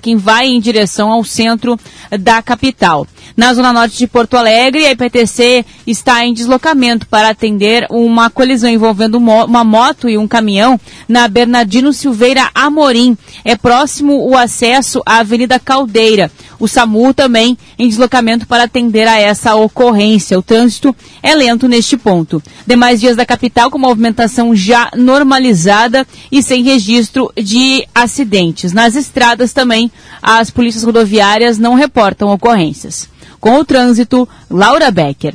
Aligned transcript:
quem 0.00 0.16
vai 0.16 0.46
em 0.46 0.60
direção 0.60 1.10
ao 1.12 1.22
centro 1.22 1.78
da 2.18 2.42
capital. 2.42 3.06
Na 3.36 3.54
zona 3.54 3.72
norte 3.72 3.96
de 3.96 4.06
Porto 4.06 4.36
Alegre, 4.36 4.86
a 4.86 4.92
IPTC 4.92 5.64
está 5.86 6.24
em 6.24 6.34
deslocamento 6.34 7.06
para 7.06 7.30
atender 7.30 7.86
uma 7.88 8.28
colisão 8.28 8.68
envolvendo 8.68 9.18
uma 9.18 9.64
moto 9.64 10.08
e 10.08 10.18
um 10.18 10.26
caminhão 10.26 10.78
na 11.08 11.28
Bernardino 11.28 11.92
Silveira 11.92 12.50
Amorim. 12.54 13.16
É 13.44 13.56
próximo 13.56 14.28
o 14.28 14.36
acesso 14.36 15.02
à 15.06 15.18
Avenida 15.18 15.58
Caldeira. 15.58 16.30
O 16.58 16.68
SAMU 16.68 17.14
também 17.14 17.56
em 17.78 17.88
deslocamento 17.88 18.46
para 18.46 18.64
atender 18.64 19.08
a 19.08 19.18
essa 19.18 19.54
ocorrência. 19.54 20.38
O 20.38 20.42
trânsito 20.42 20.94
é 21.22 21.34
lento 21.34 21.66
neste 21.66 21.96
ponto. 21.96 22.42
Demais 22.66 23.00
dias 23.00 23.16
da 23.16 23.24
capital 23.24 23.70
com 23.70 23.78
movimentação 23.78 24.54
já 24.54 24.90
normalizada 24.94 26.06
e 26.30 26.42
sem 26.42 26.62
registro 26.62 27.32
de 27.34 27.86
acidentes. 27.94 28.72
Nas 28.74 28.94
estradas 28.94 29.54
também, 29.54 29.90
as 30.20 30.50
polícias 30.50 30.84
rodoviárias 30.84 31.58
não 31.58 31.74
reportam 31.74 32.28
ocorrências. 32.28 33.08
Com 33.40 33.58
o 33.58 33.64
trânsito, 33.64 34.28
Laura 34.50 34.90
Becker. 34.90 35.34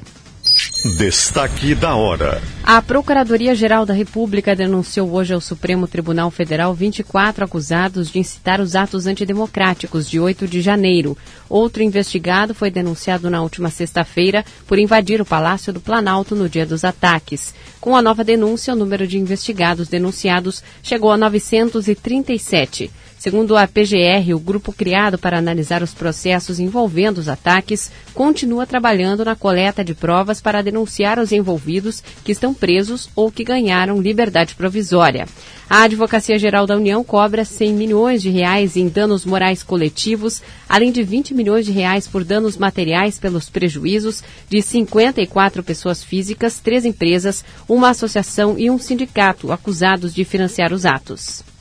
Destaque 0.97 1.73
da 1.73 1.95
hora. 1.95 2.39
A 2.63 2.79
Procuradoria-Geral 2.79 3.83
da 3.83 3.93
República 3.95 4.55
denunciou 4.55 5.11
hoje 5.11 5.33
ao 5.33 5.41
Supremo 5.41 5.87
Tribunal 5.87 6.29
Federal 6.29 6.73
24 6.75 7.43
acusados 7.43 8.11
de 8.11 8.19
incitar 8.19 8.61
os 8.61 8.75
atos 8.75 9.07
antidemocráticos 9.07 10.07
de 10.07 10.19
8 10.19 10.47
de 10.47 10.61
janeiro. 10.61 11.17
Outro 11.49 11.81
investigado 11.81 12.53
foi 12.53 12.69
denunciado 12.69 13.27
na 13.27 13.41
última 13.41 13.71
sexta-feira 13.71 14.45
por 14.67 14.77
invadir 14.77 15.19
o 15.19 15.25
Palácio 15.25 15.73
do 15.73 15.81
Planalto 15.81 16.35
no 16.35 16.47
dia 16.47 16.65
dos 16.65 16.85
ataques. 16.85 17.55
Com 17.81 17.95
a 17.95 18.01
nova 18.01 18.23
denúncia, 18.23 18.73
o 18.73 18.77
número 18.77 19.07
de 19.07 19.17
investigados 19.17 19.87
denunciados 19.87 20.63
chegou 20.83 21.11
a 21.11 21.17
937. 21.17 22.91
Segundo 23.25 23.57
a 23.57 23.67
PGR, 23.67 24.35
o 24.35 24.39
grupo 24.39 24.71
criado 24.71 25.17
para 25.17 25.39
analisar 25.39 25.81
os 25.81 25.95
processos 25.95 26.59
envolvendo 26.59 27.17
os 27.17 27.27
ataques 27.27 27.91
continua 28.13 28.67
trabalhando 28.67 29.25
na 29.25 29.35
coleta 29.35 29.83
de 29.83 29.95
provas 29.95 30.39
para 30.39 30.61
denunciar 30.61 31.17
os 31.17 31.31
envolvidos 31.31 32.03
que 32.23 32.31
estão 32.31 32.53
presos 32.53 33.09
ou 33.15 33.31
que 33.31 33.43
ganharam 33.43 33.99
liberdade 33.99 34.53
provisória. 34.53 35.25
A 35.67 35.85
Advocacia 35.85 36.37
Geral 36.37 36.67
da 36.67 36.75
União 36.75 37.03
cobra 37.03 37.43
100 37.43 37.73
milhões 37.73 38.21
de 38.21 38.29
reais 38.29 38.77
em 38.77 38.87
danos 38.87 39.25
morais 39.25 39.63
coletivos, 39.63 40.43
além 40.69 40.91
de 40.91 41.01
20 41.01 41.33
milhões 41.33 41.65
de 41.65 41.71
reais 41.71 42.07
por 42.07 42.23
danos 42.23 42.57
materiais 42.57 43.17
pelos 43.17 43.49
prejuízos 43.49 44.21
de 44.47 44.61
54 44.61 45.63
pessoas 45.63 46.03
físicas, 46.03 46.59
três 46.59 46.85
empresas, 46.85 47.43
uma 47.67 47.89
associação 47.89 48.53
e 48.55 48.69
um 48.69 48.77
sindicato 48.77 49.51
acusados 49.51 50.13
de 50.13 50.23
financiar 50.23 50.71
os 50.71 50.85
atos. 50.85 51.54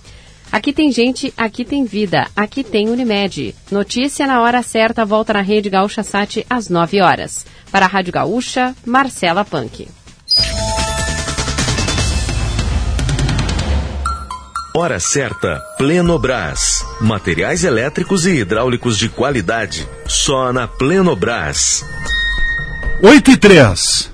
Aqui 0.54 0.72
tem 0.72 0.92
gente, 0.92 1.34
aqui 1.36 1.64
tem 1.64 1.84
vida, 1.84 2.28
aqui 2.36 2.62
tem 2.62 2.88
Unimed. 2.88 3.52
Notícia 3.72 4.24
na 4.24 4.40
hora 4.40 4.62
certa 4.62 5.04
volta 5.04 5.32
na 5.32 5.40
Rede 5.40 5.68
Gaúcha 5.68 6.04
Sat 6.04 6.46
às 6.48 6.68
9 6.68 7.00
horas. 7.00 7.44
Para 7.72 7.86
a 7.86 7.88
Rádio 7.88 8.12
Gaúcha, 8.12 8.72
Marcela 8.86 9.44
Punk. 9.44 9.88
Hora 14.76 15.00
certa, 15.00 15.60
Pleno 15.76 16.16
Brás. 16.20 16.86
Materiais 17.00 17.64
elétricos 17.64 18.24
e 18.24 18.36
hidráulicos 18.36 18.96
de 18.96 19.08
qualidade. 19.08 19.88
Só 20.06 20.52
na 20.52 20.68
Pleno 20.68 21.16
Brás. 21.16 21.84
8 23.02 23.32
e 23.32 23.36
3. 23.36 24.13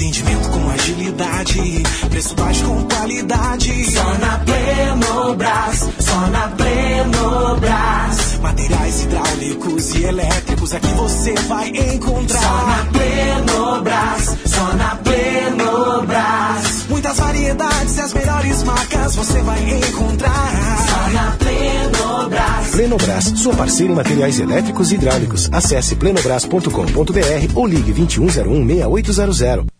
Atendimento 0.00 0.48
com 0.48 0.70
agilidade, 0.70 1.82
preço 2.08 2.34
baixo 2.34 2.64
com 2.64 2.88
qualidade. 2.88 3.90
Só 3.90 4.14
na 4.14 4.38
Plenobras, 4.38 5.88
só 5.98 6.26
na 6.28 6.48
Plenobras. 6.56 8.38
Materiais 8.40 9.02
hidráulicos 9.02 9.94
e 9.94 10.04
elétricos 10.04 10.72
aqui 10.72 10.88
você 10.94 11.34
vai 11.46 11.68
encontrar. 11.68 12.40
Só 12.40 12.66
na 12.66 12.86
Plenobras, 12.90 14.36
só 14.46 14.72
na 14.72 14.96
Plenobras. 14.96 16.86
Muitas 16.88 17.18
variedades 17.18 17.96
e 17.98 18.00
as 18.00 18.14
melhores 18.14 18.62
marcas 18.62 19.16
você 19.16 19.42
vai 19.42 19.62
encontrar. 19.80 20.78
Só 20.88 21.10
na 21.12 21.30
Plenobras. 21.32 22.70
Plenobras, 22.70 23.24
sua 23.36 23.54
parceira 23.54 23.92
em 23.92 23.96
materiais 23.96 24.40
elétricos 24.40 24.92
e 24.92 24.94
hidráulicos. 24.94 25.50
Acesse 25.52 25.94
plenobras.com.br 25.94 27.52
ou 27.54 27.66
ligue 27.66 27.92
2101 27.92 28.66
6800. 28.66 29.79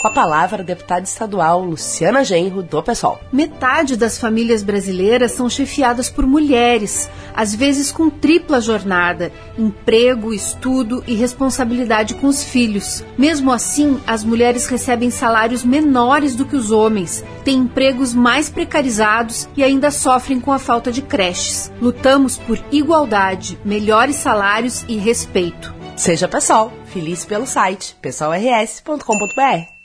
Com 0.00 0.08
a 0.08 0.10
palavra, 0.10 0.62
a 0.62 0.64
deputada 0.64 1.02
estadual 1.02 1.62
Luciana 1.62 2.24
Genro, 2.24 2.62
do 2.62 2.82
PSOL. 2.82 3.20
Metade 3.30 3.96
das 3.96 4.16
famílias 4.18 4.62
brasileiras 4.62 5.32
são 5.32 5.46
chefiadas 5.50 6.08
por 6.08 6.26
mulheres, 6.26 7.10
às 7.34 7.54
vezes 7.54 7.92
com 7.92 8.08
tripla 8.08 8.62
jornada: 8.62 9.30
emprego, 9.58 10.32
estudo 10.32 11.04
e 11.06 11.14
responsabilidade 11.14 12.14
com 12.14 12.28
os 12.28 12.42
filhos. 12.42 13.04
Mesmo 13.18 13.52
assim, 13.52 14.00
as 14.06 14.24
mulheres 14.24 14.66
recebem 14.68 15.10
salários 15.10 15.62
menores 15.62 16.34
do 16.34 16.46
que 16.46 16.56
os 16.56 16.70
homens, 16.70 17.22
têm 17.44 17.58
empregos 17.58 18.14
mais 18.14 18.48
precarizados 18.48 19.50
e 19.54 19.62
ainda 19.62 19.90
sofrem 19.90 20.40
com 20.40 20.50
a 20.50 20.58
falta 20.58 20.90
de 20.90 21.02
creches. 21.02 21.70
Lutamos 21.78 22.38
por 22.38 22.58
igualdade, 22.72 23.58
melhores 23.62 24.16
salários 24.16 24.82
e 24.88 24.96
respeito. 24.96 25.74
Seja 25.94 26.26
PSOL, 26.26 26.72
feliz 26.86 27.26
pelo 27.26 27.46
site 27.46 27.94
pessoalrs.com.br. 28.00 29.79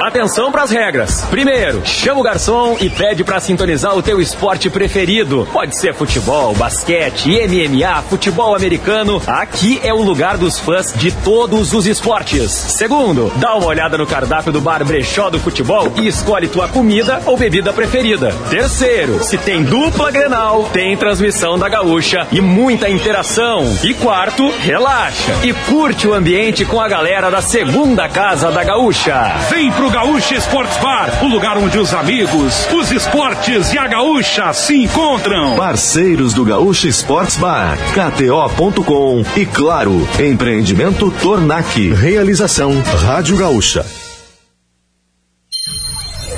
Atenção 0.00 0.52
para 0.52 0.62
as 0.62 0.70
regras. 0.70 1.24
Primeiro, 1.30 1.84
chama 1.84 2.20
o 2.20 2.22
garçom 2.22 2.76
e 2.80 2.88
pede 2.88 3.24
para 3.24 3.40
sintonizar 3.40 3.96
o 3.96 4.02
teu 4.02 4.20
esporte 4.20 4.70
preferido. 4.70 5.48
Pode 5.52 5.76
ser 5.76 5.94
futebol, 5.94 6.54
basquete, 6.54 7.28
MMA, 7.28 8.02
futebol 8.02 8.54
americano. 8.54 9.20
Aqui 9.26 9.80
é 9.82 9.92
o 9.92 10.02
lugar 10.02 10.38
dos 10.38 10.58
fãs 10.58 10.92
de 10.94 11.10
todos 11.10 11.72
os 11.72 11.86
esportes. 11.86 12.50
Segundo, 12.50 13.32
dá 13.36 13.54
uma 13.54 13.66
olhada 13.66 13.98
no 13.98 14.06
cardápio 14.06 14.52
do 14.52 14.60
bar 14.60 14.84
Brechó 14.84 15.30
do 15.30 15.38
Futebol 15.38 15.92
e 15.96 16.06
escolhe 16.06 16.48
tua 16.48 16.68
comida 16.68 17.22
ou 17.26 17.36
bebida 17.36 17.72
preferida. 17.72 18.34
Terceiro, 18.48 19.22
se 19.22 19.36
tem 19.38 19.62
dupla 19.62 20.10
Grenal, 20.10 20.64
tem 20.72 20.96
transmissão 20.96 21.58
da 21.58 21.68
Gaúcha 21.68 22.26
e 22.30 22.40
muita 22.40 22.88
interação. 22.88 23.64
E 23.82 23.94
quarto, 23.94 24.48
relaxa 24.60 25.32
e 25.42 25.52
curte 25.52 26.06
o 26.06 26.14
ambiente 26.14 26.64
com 26.64 26.80
a 26.80 26.88
galera 26.88 27.30
da 27.30 27.42
segunda 27.42 28.08
casa 28.08 28.50
da 28.50 28.62
Gaúcha. 28.64 29.32
Vem 29.50 29.67
pro 29.70 29.90
Gaúcha 29.90 30.36
Sports 30.36 30.76
Bar, 30.78 31.24
o 31.24 31.28
lugar 31.28 31.58
onde 31.58 31.78
os 31.78 31.92
amigos, 31.94 32.66
os 32.72 32.90
esportes 32.90 33.72
e 33.72 33.78
a 33.78 33.86
gaúcha 33.86 34.52
se 34.52 34.76
encontram. 34.76 35.56
Parceiros 35.56 36.32
do 36.34 36.44
Gaúcha 36.44 36.88
Sports 36.88 37.36
Bar, 37.36 37.76
KTO.com 37.92 39.24
e 39.36 39.46
claro, 39.46 40.08
empreendimento 40.18 41.10
Tornac. 41.22 41.92
Realização 41.92 42.82
Rádio 43.04 43.36
Gaúcha. 43.36 43.84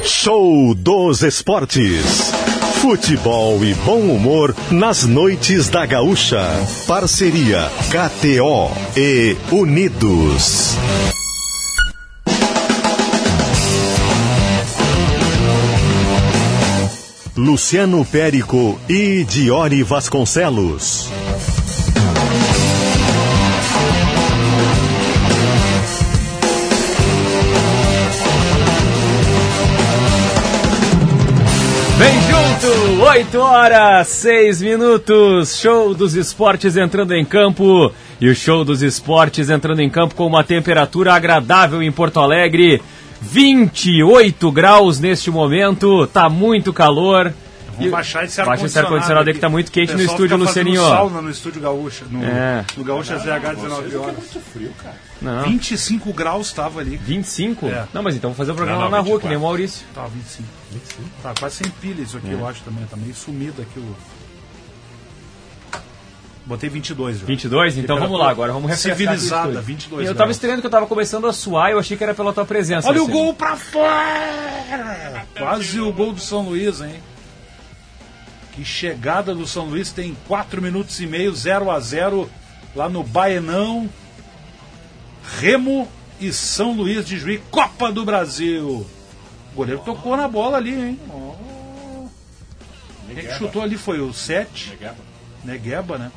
Show 0.03 0.75
dos 0.75 1.23
Esportes. 1.23 2.33
Futebol 2.81 3.63
e 3.63 3.75
bom 3.75 4.01
humor 4.01 4.55
nas 4.71 5.05
noites 5.05 5.69
da 5.69 5.85
Gaúcha. 5.85 6.43
Parceria 6.87 7.71
KTO 7.91 8.71
e 8.97 9.37
Unidos. 9.53 10.77
Luciano 17.41 18.05
Périco 18.05 18.79
e 18.87 19.25
Diori 19.25 19.83
Vasconcelos. 19.83 21.09
Vem 31.97 32.13
junto! 32.21 33.03
8 33.05 33.39
horas, 33.39 34.09
6 34.09 34.61
minutos. 34.61 35.59
Show 35.59 35.95
dos 35.95 36.15
esportes 36.15 36.77
entrando 36.77 37.15
em 37.15 37.25
campo. 37.25 37.91
E 38.21 38.29
o 38.29 38.35
show 38.35 38.67
dos 38.67 38.83
esportes 38.83 39.49
entrando 39.49 39.81
em 39.81 39.89
campo 39.89 40.15
com 40.15 40.27
uma 40.27 40.45
temperatura 40.45 41.15
agradável 41.15 41.83
em 41.83 41.91
Porto 41.91 42.21
Alegre. 42.21 42.83
28 43.21 44.51
graus 44.53 44.99
neste 44.99 45.31
momento, 45.31 46.07
tá 46.07 46.29
muito 46.29 46.73
calor. 46.73 47.33
Vamos 47.77 47.93
baixar 47.93 48.25
esse 48.27 48.39
ar-condicionado 48.39 49.27
aí 49.29 49.33
que 49.35 49.41
tá 49.41 49.49
muito 49.49 49.73
quente 49.73 49.95
no 49.95 50.03
estúdio, 50.03 50.37
Lucianinho. 50.37 50.83
sauna 50.83 51.23
no 51.23 51.31
estúdio 51.31 51.63
Gaúcha. 51.63 52.05
No, 52.11 52.23
É. 52.23 52.63
no 52.77 52.85
Gaúcha 52.85 53.17
ZH 53.19 53.55
19 53.55 53.97
horas. 53.97 54.17
muito 54.17 54.41
frio, 54.53 54.71
cara. 54.83 54.97
Não. 55.23 55.45
25 55.45 56.13
graus 56.13 56.49
estava 56.49 56.81
ali. 56.81 56.99
25? 56.99 57.67
É. 57.69 57.87
Não, 57.95 58.03
mas 58.03 58.15
então 58.17 58.31
vou 58.31 58.37
fazer 58.37 58.53
o 58.53 58.55
programa 58.55 58.83
Não, 58.83 58.91
lá 58.91 58.91
não, 58.91 58.99
na 58.99 59.03
rua, 59.03 59.19
que 59.19 59.27
24. 59.27 59.29
nem 59.31 59.39
o 59.39 59.41
Maurício. 59.41 59.87
Tá, 59.95 60.03
25. 60.07 60.49
25. 60.73 61.03
Tá 61.23 61.33
quase 61.39 61.57
sem 61.57 61.71
pilha 61.81 62.03
isso 62.03 62.19
aqui, 62.19 62.29
É. 62.29 62.35
eu 62.35 62.47
acho 62.47 62.61
também. 62.63 62.85
Tá 62.85 62.97
meio 62.99 63.15
sumido 63.15 63.63
aqui 63.63 63.79
o. 63.79 63.97
Botei 66.51 66.69
22 66.69 67.21
já. 67.21 67.27
22? 67.27 67.79
Então 67.79 67.97
vamos 67.97 68.19
lá 68.19 68.29
agora, 68.29 68.53
vamos 68.53 68.69
refrescar 68.69 68.93
o 68.93 68.99
Civilizada, 68.99 69.49
estúdio. 69.51 69.63
22 69.63 70.09
Eu 70.09 70.17
tava 70.17 70.33
estranhando 70.33 70.61
que 70.61 70.67
eu 70.67 70.71
tava 70.71 70.85
começando 70.85 71.29
a 71.29 71.33
suar, 71.33 71.71
eu 71.71 71.79
achei 71.79 71.97
que 71.97 72.03
era 72.03 72.13
pela 72.13 72.33
tua 72.33 72.45
presença. 72.45 72.89
Olha 72.89 73.01
o 73.01 73.07
Luciano. 73.07 73.25
gol 73.27 73.35
pra 73.35 73.57
fora! 73.57 75.25
Quase 75.39 75.81
o 75.81 75.93
gol 75.93 76.13
do 76.13 76.21
São 76.21 76.49
Luís, 76.49 76.81
hein? 76.81 77.01
Que 78.51 78.65
chegada 78.65 79.33
do 79.33 79.47
São 79.47 79.67
Luís, 79.67 79.93
tem 79.93 80.17
4 80.27 80.61
minutos 80.61 80.99
e 80.99 81.07
meio, 81.07 81.33
0 81.33 81.71
a 81.71 81.79
0 81.79 82.29
lá 82.75 82.89
no 82.89 83.05
Baenão. 83.05 83.89
Remo 85.39 85.87
e 86.19 86.33
São 86.33 86.73
Luís 86.73 87.07
de 87.07 87.17
Juiz, 87.17 87.41
Copa 87.49 87.93
do 87.93 88.05
Brasil. 88.05 88.85
O 89.53 89.55
goleiro 89.55 89.83
tocou 89.85 90.17
na 90.17 90.27
bola 90.27 90.57
ali, 90.57 90.75
hein? 90.75 91.01
Oh. 91.09 92.09
Quem 93.07 93.25
que 93.25 93.35
chutou 93.35 93.63
ali 93.63 93.77
foi 93.77 94.01
o 94.01 94.13
7. 94.13 94.77
Negueba, 95.45 95.97
né? 95.97 96.11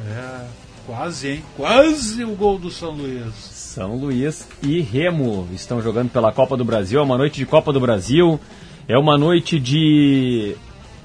É, 0.00 0.46
quase, 0.86 1.28
hein? 1.28 1.44
Quase 1.56 2.24
o 2.24 2.34
gol 2.34 2.58
do 2.58 2.70
São 2.70 2.90
Luís. 2.90 3.34
São 3.34 3.96
Luís 3.96 4.46
e 4.62 4.80
Remo 4.80 5.48
estão 5.52 5.82
jogando 5.82 6.10
pela 6.10 6.32
Copa 6.32 6.56
do 6.56 6.64
Brasil. 6.64 7.00
É 7.00 7.02
uma 7.02 7.18
noite 7.18 7.36
de 7.36 7.46
Copa 7.46 7.72
do 7.72 7.80
Brasil. 7.80 8.38
É 8.86 8.96
uma 8.98 9.16
noite 9.16 9.58
de 9.58 10.54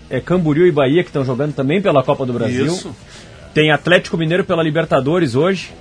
é, 0.09 0.19
Camboriú 0.19 0.67
e 0.67 0.71
Bahia 0.71 1.03
que 1.03 1.09
estão 1.09 1.23
jogando 1.23 1.53
também 1.53 1.81
pela 1.81 2.03
Copa 2.03 2.25
do 2.25 2.33
Brasil. 2.33 2.65
Isso. 2.67 2.95
Tem 3.53 3.71
Atlético 3.71 4.17
Mineiro 4.17 4.43
pela 4.43 4.61
Libertadores 4.61 5.33
hoje, 5.33 5.71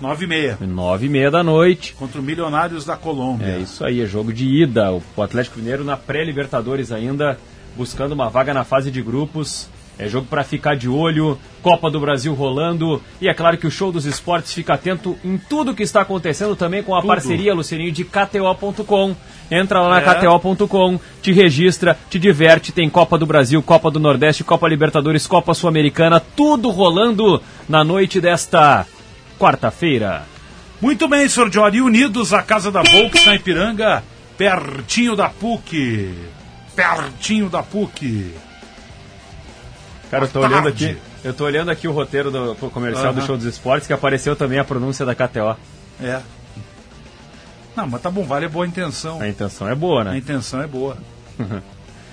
9 0.00 0.24
e 0.24 0.28
meia. 0.28 0.58
nove 0.60 1.06
e 1.06 1.08
meia 1.10 1.30
da 1.30 1.42
noite. 1.42 1.94
Contra 1.94 2.20
o 2.20 2.24
Milionários 2.24 2.86
da 2.86 2.96
Colômbia. 2.96 3.46
É 3.46 3.58
isso 3.58 3.84
aí, 3.84 4.00
é 4.00 4.06
jogo 4.06 4.32
de 4.32 4.46
ida. 4.46 4.90
O 4.92 5.22
Atlético 5.22 5.58
Mineiro 5.58 5.84
na 5.84 5.96
pré-Libertadores 5.96 6.90
ainda, 6.90 7.38
buscando 7.76 8.12
uma 8.12 8.30
vaga 8.30 8.54
na 8.54 8.64
fase 8.64 8.90
de 8.90 9.02
grupos. 9.02 9.68
É 10.02 10.08
jogo 10.08 10.26
para 10.30 10.42
ficar 10.42 10.74
de 10.76 10.88
olho, 10.88 11.38
Copa 11.60 11.90
do 11.90 12.00
Brasil 12.00 12.32
rolando. 12.32 13.02
E 13.20 13.28
é 13.28 13.34
claro 13.34 13.58
que 13.58 13.66
o 13.66 13.70
show 13.70 13.92
dos 13.92 14.06
esportes 14.06 14.54
fica 14.54 14.72
atento 14.72 15.14
em 15.22 15.36
tudo 15.36 15.74
que 15.74 15.82
está 15.82 16.00
acontecendo 16.00 16.56
também 16.56 16.82
com 16.82 16.94
a 16.94 17.00
Tudo. 17.02 17.08
parceria, 17.08 17.52
Lucianinho, 17.52 17.92
de 17.92 18.02
KTO.com. 18.04 19.14
Entra 19.50 19.82
lá 19.82 19.90
na 19.90 19.98
É. 20.00 20.14
KTO.com, 20.14 20.98
te 21.20 21.32
registra, 21.32 21.98
te 22.08 22.18
diverte. 22.18 22.72
Tem 22.72 22.88
Copa 22.88 23.18
do 23.18 23.26
Brasil, 23.26 23.62
Copa 23.62 23.90
do 23.90 24.00
Nordeste, 24.00 24.42
Copa 24.42 24.66
Libertadores, 24.66 25.26
Copa 25.26 25.52
Sul-Americana, 25.52 26.18
tudo 26.18 26.70
rolando 26.70 27.42
na 27.68 27.84
noite 27.84 28.22
desta 28.22 28.86
quarta-feira. 29.38 30.22
Muito 30.80 31.06
bem, 31.08 31.28
senhor 31.28 31.52
Jory. 31.52 31.82
Unidos, 31.82 32.32
a 32.32 32.42
Casa 32.42 32.70
da 32.72 32.80
Volks 32.82 33.26
na 33.26 33.34
Ipiranga, 33.34 34.02
pertinho 34.38 35.14
da 35.14 35.28
PUC. 35.28 36.14
Pertinho 36.74 37.50
da 37.50 37.62
PUC. 37.62 38.32
Cara, 40.10 40.24
eu 40.24 40.28
tô 40.28 40.40
olhando 40.40 40.68
aqui. 40.68 40.98
Eu 41.22 41.32
tô 41.32 41.44
olhando 41.44 41.70
aqui 41.70 41.86
o 41.86 41.92
roteiro 41.92 42.30
do 42.30 42.54
comercial 42.70 43.12
do 43.12 43.22
show 43.22 43.36
dos 43.36 43.46
esportes, 43.46 43.86
que 43.86 43.92
apareceu 43.92 44.34
também 44.34 44.58
a 44.58 44.64
pronúncia 44.64 45.06
da 45.06 45.14
KTO. 45.14 45.56
É. 46.02 46.20
Não, 47.76 47.86
mas 47.86 48.02
tá 48.02 48.10
bom, 48.10 48.24
vale 48.24 48.46
a 48.46 48.48
boa 48.48 48.66
intenção. 48.66 49.20
A 49.20 49.28
intenção 49.28 49.68
é 49.68 49.74
boa, 49.74 50.02
A 50.02 50.04
né? 50.04 50.18
intenção 50.18 50.60
é 50.60 50.66
boa. 50.66 50.96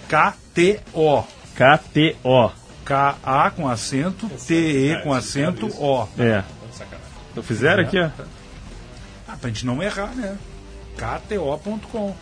KTO. 0.07 1.25
KTO. 1.55 2.51
K-A 2.85 3.51
com 3.51 3.67
acento, 3.67 4.29
T-E 4.29 5.03
com 5.03 5.11
acento, 5.11 5.67
O. 5.77 6.07
É. 6.17 6.43
Então 7.31 7.43
fizeram 7.43 7.83
aqui, 7.83 7.99
ó. 7.99 8.09
Ah, 9.27 9.35
pra 9.35 9.49
gente 9.49 9.65
não 9.65 9.83
errar, 9.83 10.15
né? 10.15 10.37
KTO.com. 10.95 12.15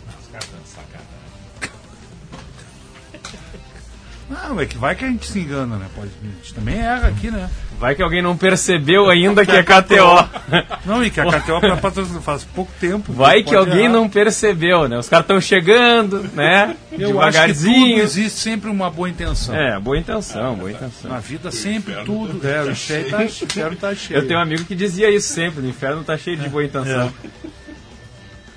Não, 4.28 4.60
é 4.60 4.66
que 4.66 4.76
vai 4.76 4.94
que 4.94 5.04
a 5.04 5.08
gente 5.08 5.26
se 5.26 5.38
engana, 5.38 5.76
né? 5.76 5.86
Pode, 5.94 6.10
a 6.20 6.36
gente 6.36 6.54
também 6.54 6.78
erra 6.78 7.08
aqui, 7.08 7.30
né? 7.30 7.48
Vai 7.78 7.94
que 7.94 8.02
alguém 8.02 8.22
não 8.22 8.36
percebeu 8.36 9.08
ainda 9.08 9.46
que 9.46 9.52
é 9.52 9.62
KTO. 9.62 10.28
Não, 10.86 11.04
e 11.04 11.10
que 11.10 11.20
a 11.20 11.24
KTO 11.24 11.60
patrocinar 11.80 12.22
faz 12.22 12.42
pouco 12.42 12.72
tempo. 12.80 13.12
Vai 13.12 13.42
que 13.42 13.54
alguém 13.54 13.84
errar. 13.84 13.92
não 13.92 14.08
percebeu, 14.08 14.88
né? 14.88 14.96
Os 14.96 15.08
caras 15.08 15.24
estão 15.24 15.40
chegando, 15.40 16.22
né? 16.32 16.76
Eu 16.92 17.08
Devagarzinho. 17.08 17.98
existe 18.02 18.38
sempre 18.38 18.70
uma 18.70 18.88
boa 18.88 19.08
intenção. 19.08 19.54
É, 19.54 19.78
boa 19.78 19.98
intenção, 19.98 20.54
boa 20.54 20.70
intenção. 20.70 21.10
Na 21.10 21.18
vida 21.18 21.50
sempre 21.50 21.94
tudo. 22.04 22.46
É, 22.46 22.62
o 22.62 22.70
inferno 22.70 23.10
tá, 23.10 23.18
o 23.20 23.24
inferno 23.24 23.76
tá 23.76 23.94
cheio. 23.94 24.18
Eu 24.18 24.26
tenho 24.26 24.38
um 24.38 24.42
amigo 24.42 24.64
que 24.64 24.74
dizia 24.74 25.10
isso 25.10 25.32
sempre, 25.34 25.64
o 25.64 25.68
inferno 25.68 26.02
tá 26.02 26.16
cheio 26.16 26.36
de 26.36 26.48
boa 26.48 26.64
intenção. 26.64 27.12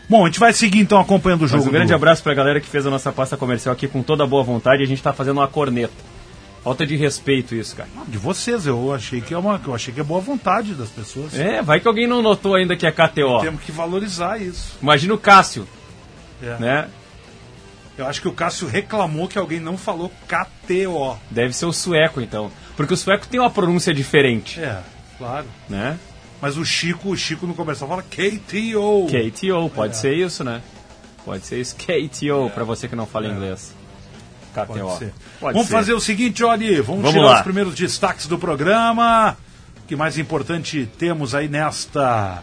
Bom, 0.10 0.24
a 0.24 0.28
gente 0.28 0.40
vai 0.40 0.52
seguir 0.54 0.80
então 0.80 1.00
acompanhando 1.00 1.44
o 1.44 1.48
jogo. 1.48 1.60
Mas 1.64 1.68
um 1.68 1.72
grande 1.72 1.90
do- 1.92 1.96
abraço 1.96 2.24
pra 2.24 2.34
galera 2.34 2.60
que 2.60 2.68
fez 2.68 2.86
a 2.86 2.90
nossa 2.90 3.12
pasta 3.12 3.38
comercial 3.38 3.72
aqui 3.74 3.88
com 3.88 4.02
toda 4.02 4.24
a 4.24 4.28
boa 4.28 4.44
vontade. 4.44 4.82
A 4.82 4.86
gente 4.88 5.02
tá 5.04 5.14
fazendo 5.14 5.38
uma 5.38 5.48
corneta. 5.48 5.94
Falta 6.64 6.86
de 6.86 6.96
respeito 6.98 7.56
isso, 7.56 7.76
cara. 7.76 7.88
De 8.08 8.18
vocês, 8.18 8.66
eu 8.66 8.94
achei 8.94 9.22
que 9.22 9.34
é 9.34 9.38
uma, 9.38 9.62
eu 9.66 9.74
achei 9.74 9.94
que 9.94 10.00
é 10.00 10.04
boa 10.04 10.20
vontade 10.20 10.74
das 10.74 10.90
pessoas. 10.90 11.34
É, 11.38 11.62
vai 11.62 11.80
que 11.80 11.88
alguém 11.88 12.06
não 12.08 12.22
notou 12.22 12.56
ainda 12.56 12.76
que 12.76 12.86
é 12.86 12.92
KTO. 12.92 13.40
Temos 13.42 13.62
que 13.64 13.72
valorizar 13.72 14.42
isso. 14.42 14.78
Imagina 14.82 15.14
o 15.14 15.18
Cássio, 15.18 15.68
É. 16.44 16.58
né? 16.60 16.88
Eu 17.98 18.08
acho 18.08 18.22
que 18.22 18.28
o 18.28 18.34
Cássio 18.34 18.68
reclamou 18.68 19.28
que 19.28 19.38
alguém 19.38 19.60
não 19.60 19.78
falou 19.78 20.12
KTO. 20.28 21.18
Deve 21.30 21.54
ser 21.54 21.66
o 21.66 21.72
sueco, 21.74 22.20
então. 22.20 22.52
Porque 22.76 22.94
o 22.94 22.98
sueco 22.98 23.28
tem 23.28 23.40
uma 23.40 23.50
pronúncia 23.50 23.94
diferente, 23.94 24.60
É, 24.60 24.80
claro. 25.18 25.46
né? 25.70 25.98
Mas 26.42 26.58
o 26.58 26.64
Chico, 26.66 27.10
o 27.10 27.18
Chico 27.18 27.46
no 27.46 27.54
comercial 27.54 27.90
fala 27.90 28.02
KTO. 28.04 29.08
KTO, 29.08 29.70
pode 29.74 29.94
É. 29.94 29.96
ser 29.98 30.14
isso, 30.14 30.44
né? 30.44 30.62
Pode 31.26 31.46
ser 31.46 31.60
isso, 31.60 31.76
KTO, 31.76 32.50
pra 32.54 32.64
você 32.64 32.88
que 32.88 32.96
não 32.96 33.06
fala 33.06 33.28
inglês. 33.28 33.76
KTO. 34.54 34.62
É. 34.62 34.66
Pode 34.82 34.98
ser. 34.98 35.14
Pode 35.40 35.54
vamos 35.54 35.68
ser. 35.68 35.74
fazer 35.74 35.94
o 35.94 36.00
seguinte, 36.00 36.44
olha, 36.44 36.82
vamos, 36.82 37.02
Vamos 37.02 37.12
tirar 37.12 37.26
lá. 37.26 37.36
os 37.38 37.42
primeiros 37.42 37.76
destaques 37.76 38.26
do 38.26 38.40
programa. 38.40 39.38
O 39.84 39.88
que 39.88 39.96
mais 39.96 40.18
importante 40.18 40.88
temos 40.98 41.36
aí 41.36 41.48
nesta 41.50 42.42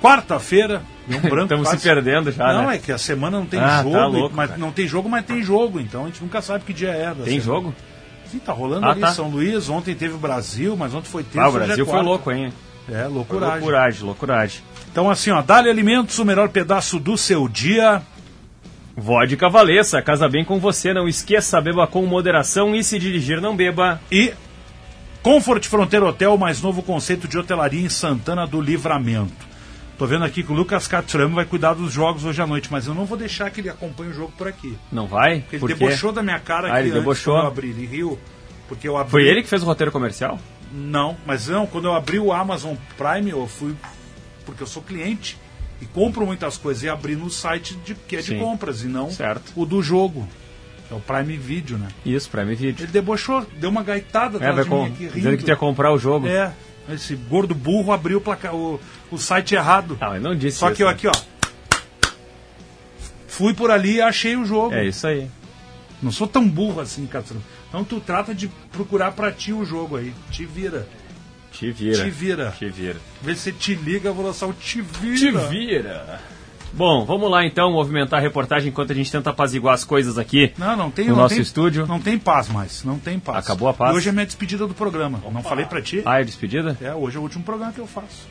quarta-feira? 0.00 0.82
Um 1.08 1.18
branco 1.28 1.52
Estamos 1.54 1.68
se 1.70 1.78
perdendo 1.78 2.30
já, 2.30 2.52
Não, 2.52 2.68
né? 2.68 2.76
é 2.76 2.78
que 2.78 2.92
a 2.92 2.98
semana 2.98 3.38
não 3.38 3.46
tem 3.46 3.58
Ah, 3.60 3.82
jogo, 3.82 3.94
tá 3.96 4.06
louco, 4.06 4.36
mas 4.36 4.48
cara. 4.50 4.60
não 4.60 4.70
tem 4.70 4.86
jogo, 4.86 5.08
mas 5.08 5.24
tem 5.26 5.42
jogo, 5.42 5.80
então 5.80 6.04
a 6.04 6.06
gente 6.06 6.22
nunca 6.22 6.40
sabe 6.40 6.64
que 6.64 6.72
dia 6.72 6.90
é. 6.90 7.06
da 7.08 7.24
Tem 7.24 7.40
semana. 7.40 7.42
jogo? 7.42 7.74
Sim, 8.30 8.38
tá 8.38 8.52
rolando 8.52 8.86
Ah, 8.86 8.90
ali 8.92 9.00
tá. 9.00 9.12
São 9.12 9.28
Luís, 9.28 9.68
ontem 9.68 9.94
teve 9.94 10.14
o 10.14 10.18
Brasil, 10.18 10.76
mas 10.76 10.94
ontem 10.94 11.08
foi 11.08 11.22
terça. 11.24 11.40
Ah, 11.40 11.48
o 11.50 11.52
hoje 11.54 11.62
é 11.62 11.66
Brasil 11.66 11.86
foi 11.86 12.02
louco, 12.02 12.30
hein? 12.30 12.52
É, 12.88 13.02
Foi 13.04 13.08
loucuragem. 13.12 13.54
loucuragem, 13.58 14.02
loucuragem. 14.04 14.60
Então 14.90 15.08
assim, 15.10 15.30
ó, 15.30 15.40
Dali 15.42 15.68
Alimentos, 15.68 16.18
o 16.18 16.24
melhor 16.24 16.48
pedaço 16.48 16.98
do 16.98 17.16
seu 17.16 17.48
dia. 17.48 18.02
Vodka 18.96 19.48
Valessa, 19.48 20.02
casa 20.02 20.28
bem 20.28 20.44
com 20.44 20.58
você, 20.58 20.92
não 20.92 21.08
esqueça, 21.08 21.60
beba 21.60 21.86
com 21.86 22.04
moderação 22.04 22.74
e 22.74 22.82
se 22.84 22.98
dirigir 22.98 23.40
não 23.40 23.54
beba. 23.56 24.00
E 24.10 24.32
Comfort 25.22 25.66
Fronteira 25.66 26.06
Hotel, 26.06 26.36
mais 26.36 26.60
novo 26.60 26.82
conceito 26.82 27.28
de 27.28 27.38
hotelaria 27.38 27.80
em 27.84 27.88
Santana 27.88 28.46
do 28.46 28.60
Livramento. 28.60 29.49
Tô 30.00 30.06
vendo 30.06 30.24
aqui 30.24 30.42
que 30.42 30.50
o 30.50 30.54
Lucas 30.54 30.88
Catramo 30.88 31.34
vai 31.34 31.44
cuidar 31.44 31.74
dos 31.74 31.92
jogos 31.92 32.24
hoje 32.24 32.40
à 32.40 32.46
noite, 32.46 32.68
mas 32.72 32.86
eu 32.86 32.94
não 32.94 33.04
vou 33.04 33.18
deixar 33.18 33.50
que 33.50 33.60
ele 33.60 33.68
acompanhe 33.68 34.08
o 34.08 34.14
jogo 34.14 34.32
por 34.32 34.48
aqui. 34.48 34.74
Não 34.90 35.06
vai? 35.06 35.40
Porque 35.40 35.56
ele 35.56 35.60
Por 35.60 35.68
debochou 35.68 36.10
da 36.10 36.22
minha 36.22 36.38
cara 36.40 36.68
Ah, 36.68 36.76
aqui 36.78 36.84
ele 36.88 36.92
debochou? 36.92 37.34
quando 37.34 37.42
eu 37.44 37.48
abri, 37.48 37.68
ele 37.68 37.84
riu. 37.84 38.18
Porque 38.66 38.88
eu 38.88 38.96
abri... 38.96 39.10
Foi 39.10 39.28
ele 39.28 39.42
que 39.42 39.48
fez 39.50 39.62
o 39.62 39.66
roteiro 39.66 39.92
comercial? 39.92 40.40
Não, 40.72 41.18
mas 41.26 41.48
não, 41.48 41.66
quando 41.66 41.84
eu 41.84 41.94
abri 41.94 42.18
o 42.18 42.32
Amazon 42.32 42.76
Prime, 42.96 43.28
eu 43.30 43.46
fui. 43.46 43.74
Porque 44.46 44.62
eu 44.62 44.66
sou 44.66 44.82
cliente 44.82 45.36
e 45.82 45.84
compro 45.84 46.24
muitas 46.24 46.56
coisas 46.56 46.82
e 46.82 46.88
abri 46.88 47.14
no 47.14 47.28
site 47.28 47.74
de, 47.84 47.94
que 47.94 48.16
é 48.16 48.20
de 48.20 48.28
Sim. 48.28 48.38
compras 48.38 48.82
e 48.82 48.86
não 48.86 49.10
Certo. 49.10 49.52
o 49.54 49.66
do 49.66 49.82
jogo. 49.82 50.26
É 50.90 50.94
o 50.94 51.00
Prime 51.00 51.36
Video, 51.36 51.76
né? 51.76 51.88
Isso, 52.06 52.30
Prime 52.30 52.54
Video. 52.54 52.84
Ele 52.86 52.90
debochou, 52.90 53.46
deu 53.58 53.68
uma 53.68 53.82
gaitada 53.82 54.38
É, 54.38 54.48
atrás 54.48 54.56
vai 54.56 54.64
de 54.64 54.70
mim 54.70 54.94
aqui, 54.94 55.02
rindo. 55.04 55.14
dizendo 55.14 55.36
que 55.36 55.44
tu 55.44 55.48
ia 55.50 55.56
comprar 55.56 55.92
o 55.92 55.98
jogo. 55.98 56.26
É, 56.26 56.52
esse 56.88 57.14
gordo 57.14 57.54
burro 57.54 57.92
abriu 57.92 58.18
o, 58.18 58.20
placa... 58.20 58.54
o, 58.54 58.80
o 59.10 59.18
site 59.18 59.54
errado. 59.54 59.96
Ah, 60.00 60.10
mas 60.10 60.22
não 60.22 60.34
disse 60.34 60.58
Só 60.58 60.68
isso, 60.68 60.76
que 60.76 60.82
eu 60.82 60.86
né? 60.86 60.92
aqui, 60.92 61.06
ó. 61.06 61.12
Fui 63.28 63.54
por 63.54 63.70
ali 63.70 63.96
e 63.96 64.00
achei 64.02 64.36
o 64.36 64.44
jogo. 64.44 64.74
É 64.74 64.84
isso 64.84 65.06
aí. 65.06 65.30
Não 66.02 66.10
sou 66.10 66.26
tão 66.26 66.46
burro 66.48 66.80
assim, 66.80 67.06
Catrão. 67.06 67.40
Então 67.68 67.84
tu 67.84 68.00
trata 68.00 68.34
de 68.34 68.48
procurar 68.72 69.12
pra 69.12 69.30
ti 69.30 69.52
o 69.52 69.64
jogo 69.64 69.96
aí. 69.96 70.12
Te 70.30 70.44
vira. 70.44 70.88
Te 71.52 71.70
vira. 71.70 72.04
Te 72.04 72.10
vira. 72.10 72.54
Te 72.58 72.68
vira. 72.68 72.96
Vê 73.22 73.34
se 73.34 73.52
te 73.52 73.74
liga, 73.74 74.08
eu 74.08 74.14
vou 74.14 74.24
lançar 74.24 74.46
o 74.46 74.52
te 74.52 74.80
vira. 74.80 75.40
Te 75.40 75.48
vira. 75.48 76.20
Bom, 76.72 77.04
vamos 77.04 77.30
lá 77.30 77.44
então 77.44 77.72
movimentar 77.72 78.20
a 78.20 78.22
reportagem 78.22 78.68
enquanto 78.68 78.92
a 78.92 78.94
gente 78.94 79.10
tenta 79.10 79.30
apaziguar 79.30 79.74
as 79.74 79.82
coisas 79.84 80.18
aqui 80.18 80.52
Não, 80.56 80.76
não 80.76 80.90
tem 80.90 81.06
no 81.06 81.12
não 81.12 81.22
nosso 81.22 81.34
tem, 81.34 81.42
estúdio. 81.42 81.86
Não 81.86 82.00
tem 82.00 82.18
paz 82.18 82.48
mais, 82.48 82.84
não 82.84 82.98
tem 82.98 83.18
paz. 83.18 83.44
Acabou 83.44 83.68
a 83.68 83.74
paz? 83.74 83.92
E 83.92 83.96
hoje 83.96 84.08
é 84.08 84.12
minha 84.12 84.26
despedida 84.26 84.66
do 84.66 84.74
programa. 84.74 85.20
Não 85.32 85.42
falei 85.42 85.64
pra 85.64 85.82
ti? 85.82 86.02
Ah, 86.04 86.20
é 86.20 86.24
despedida? 86.24 86.76
É, 86.80 86.94
hoje 86.94 87.16
é 87.16 87.20
o 87.20 87.22
último 87.22 87.42
programa 87.42 87.72
que 87.72 87.80
eu 87.80 87.86
faço. 87.86 88.28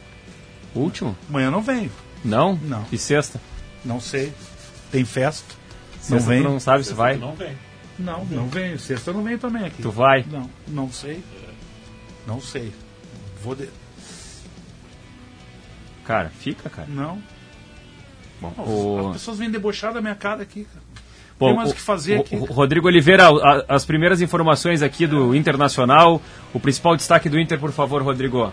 Último? 0.73 1.17
Amanhã 1.29 1.51
não 1.51 1.61
venho. 1.61 1.91
Não? 2.23 2.55
Não. 2.63 2.85
E 2.91 2.97
sexta? 2.97 3.41
Não 3.83 3.99
sei. 3.99 4.33
Tem 4.91 5.03
festa. 5.03 5.55
Sexta 5.99 6.29
vem. 6.29 6.41
tu 6.41 6.49
não 6.49 6.59
sabe 6.59 6.83
se 6.83 6.93
vai. 6.93 7.17
Não 7.17 7.33
vem. 7.35 7.55
Não, 7.97 8.23
não 8.25 8.47
vem. 8.47 8.77
Sexta 8.77 9.11
não 9.11 9.23
vem 9.23 9.37
também 9.37 9.65
aqui. 9.65 9.81
Tu 9.81 9.91
vai? 9.91 10.25
Não, 10.29 10.49
não 10.67 10.91
sei. 10.91 11.23
Não 12.25 12.39
sei. 12.39 12.71
Vou 13.43 13.55
de... 13.55 13.69
Cara, 16.05 16.29
fica, 16.29 16.69
cara. 16.69 16.87
Não. 16.89 17.21
Bom, 18.41 18.53
o- 18.57 19.07
As 19.09 19.13
pessoas 19.17 19.37
vêm 19.37 19.49
debochar 19.49 19.93
da 19.93 20.01
minha 20.01 20.15
cara 20.15 20.41
aqui, 20.43 20.65
cara. 20.65 20.89
Bom, 21.39 21.47
Tem 21.47 21.55
mais 21.55 21.71
o 21.71 21.73
que 21.73 21.79
fazer 21.81 22.17
o- 22.17 22.21
aqui. 22.21 22.35
o 22.35 22.45
Rodrigo 22.45 22.87
Oliveira, 22.87 23.29
a- 23.29 23.65
as 23.69 23.85
primeiras 23.85 24.21
informações 24.21 24.81
aqui 24.81 25.07
do 25.07 25.33
Internacional. 25.33 26.21
O 26.53 26.59
principal 26.59 26.95
destaque 26.97 27.29
do 27.29 27.39
Inter, 27.39 27.57
por 27.59 27.71
favor, 27.71 28.01
Rodrigo. 28.01 28.51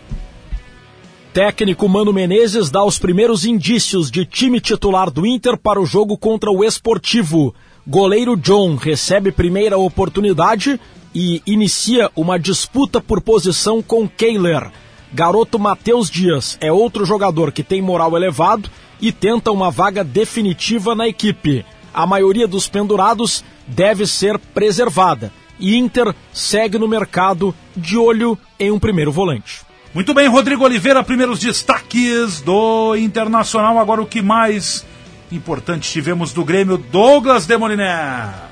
Técnico 1.33 1.89
Mano 1.89 2.13
Menezes 2.13 2.71
dá 2.71 2.83
os 2.85 2.99
primeiros 2.99 3.45
indícios 3.45 4.11
de 4.11 4.25
time 4.25 4.61
titular 4.61 5.11
do 5.11 5.27
Inter 5.27 5.57
para 5.57 5.81
o 5.81 5.85
jogo 5.85 6.17
contra 6.17 6.51
o 6.51 6.65
Esportivo. 6.65 7.55
Goleiro 7.87 8.37
John 8.37 8.75
recebe 8.77 9.31
primeira 9.31 9.77
oportunidade 9.77 10.81
e 11.15 11.43
inicia 11.47 12.11
uma 12.17 12.39
disputa 12.39 13.01
por 13.01 13.21
posição 13.21 13.83
com 13.83 14.09
Kehler. 14.09 14.71
Garoto 15.13 15.59
Matheus 15.59 16.11
Dias 16.11 16.57
é 16.61 16.73
outro 16.73 17.05
jogador 17.05 17.53
que 17.53 17.63
tem 17.63 17.83
moral 17.83 18.17
elevado 18.17 18.71
e 19.01 19.13
tenta 19.13 19.51
uma 19.51 19.71
vaga 19.71 20.03
definitiva 20.03 20.95
na 20.95 21.07
equipe. 21.07 21.65
A 21.93 22.07
maioria 22.07 22.47
dos 22.47 22.69
pendurados 22.69 23.45
deve 23.67 24.07
ser 24.07 24.39
preservada. 24.39 25.33
E 25.59 25.77
Inter 25.77 26.15
segue 26.33 26.79
no 26.79 26.87
mercado 26.87 27.55
de 27.75 27.97
olho 27.97 28.39
em 28.59 28.71
um 28.71 28.79
primeiro 28.79 29.11
volante. 29.11 29.63
Muito 29.95 30.13
bem, 30.13 30.29
Rodrigo 30.29 30.65
Oliveira, 30.65 31.03
primeiros 31.03 31.39
destaques 31.39 32.43
do 32.43 32.95
Internacional. 32.97 33.79
Agora 33.79 34.03
o 34.03 34.07
que 34.07 34.21
mais 34.21 34.85
importante 35.33 35.91
tivemos 35.91 36.33
do 36.33 36.45
Grêmio, 36.45 36.77
Douglas 36.77 37.47
Demoliner. 37.47 38.46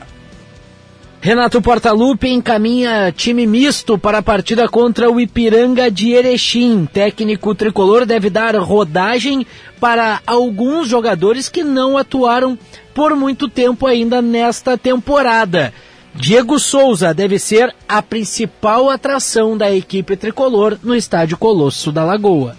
Renato 1.25 1.63
Portaluppi 1.63 2.29
encaminha 2.29 3.11
time 3.11 3.47
misto 3.47 3.97
para 3.97 4.19
a 4.19 4.23
partida 4.23 4.69
contra 4.69 5.11
o 5.11 5.19
Ipiranga 5.19 5.91
de 5.91 6.13
Erechim. 6.13 6.85
Técnico 6.85 7.55
tricolor 7.55 8.05
deve 8.05 8.29
dar 8.29 8.55
rodagem 8.57 9.47
para 9.81 10.21
alguns 10.27 10.87
jogadores 10.87 11.49
que 11.49 11.65
não 11.65 11.97
atuaram 11.97 12.59
por 12.93 13.17
muito 13.17 13.49
tempo 13.49 13.87
ainda 13.87 14.21
nesta 14.21 14.77
temporada. 14.77 15.73
Diego 16.15 16.59
Souza 16.59 17.15
deve 17.15 17.39
ser 17.39 17.75
a 17.89 18.03
principal 18.03 18.91
atração 18.91 19.57
da 19.57 19.75
equipe 19.75 20.19
tricolor 20.19 20.77
no 20.83 20.95
estádio 20.95 21.39
Colosso 21.39 21.91
da 21.91 22.05
Lagoa. 22.05 22.55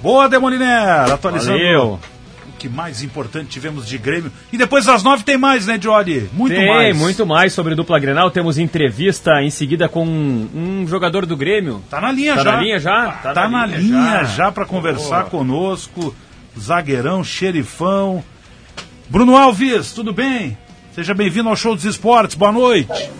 Boa, 0.00 0.28
Demoliner, 0.28 1.10
atualizando 1.12 1.58
Valeu. 1.58 1.98
O 2.64 2.68
que 2.70 2.74
mais 2.74 3.02
importante 3.02 3.48
tivemos 3.50 3.86
de 3.86 3.98
Grêmio. 3.98 4.32
E 4.52 4.56
depois 4.56 4.86
das 4.86 5.02
nove 5.02 5.22
tem 5.22 5.36
mais, 5.36 5.66
né, 5.66 5.76
Johnny? 5.76 6.28
Muito 6.32 6.54
Tem 6.54 6.66
mais. 6.68 6.96
muito 6.96 7.26
mais 7.26 7.52
sobre 7.52 7.74
dupla 7.74 7.98
Grenal. 7.98 8.30
Temos 8.30 8.56
entrevista 8.58 9.42
em 9.42 9.50
seguida 9.50 9.86
com 9.88 10.04
um 10.06 10.86
jogador 10.88 11.26
do 11.26 11.36
Grêmio. 11.36 11.82
Tá 11.90 12.00
na 12.00 12.10
linha 12.10 12.34
Tá 12.36 12.44
já. 12.44 12.52
na 12.52 12.60
linha 12.60 12.78
já? 12.78 13.12
Tá, 13.12 13.48
na, 13.48 13.66
linha, 13.66 14.24
já, 14.24 14.50
para 14.50 14.64
conversar 14.64 15.20
Boa. 15.20 15.30
conosco. 15.30 16.14
Zagueirão, 16.58 17.22
xerifão. 17.22 18.24
Bruno 19.08 19.36
Alves, 19.36 19.92
tudo 19.92 20.12
bem? 20.12 20.56
Seja 20.94 21.12
bem-vindo 21.12 21.48
ao 21.48 21.56
Show 21.56 21.74
dos 21.74 21.84
Esportes. 21.84 22.34
Boa 22.36 22.52
noite. 22.52 23.10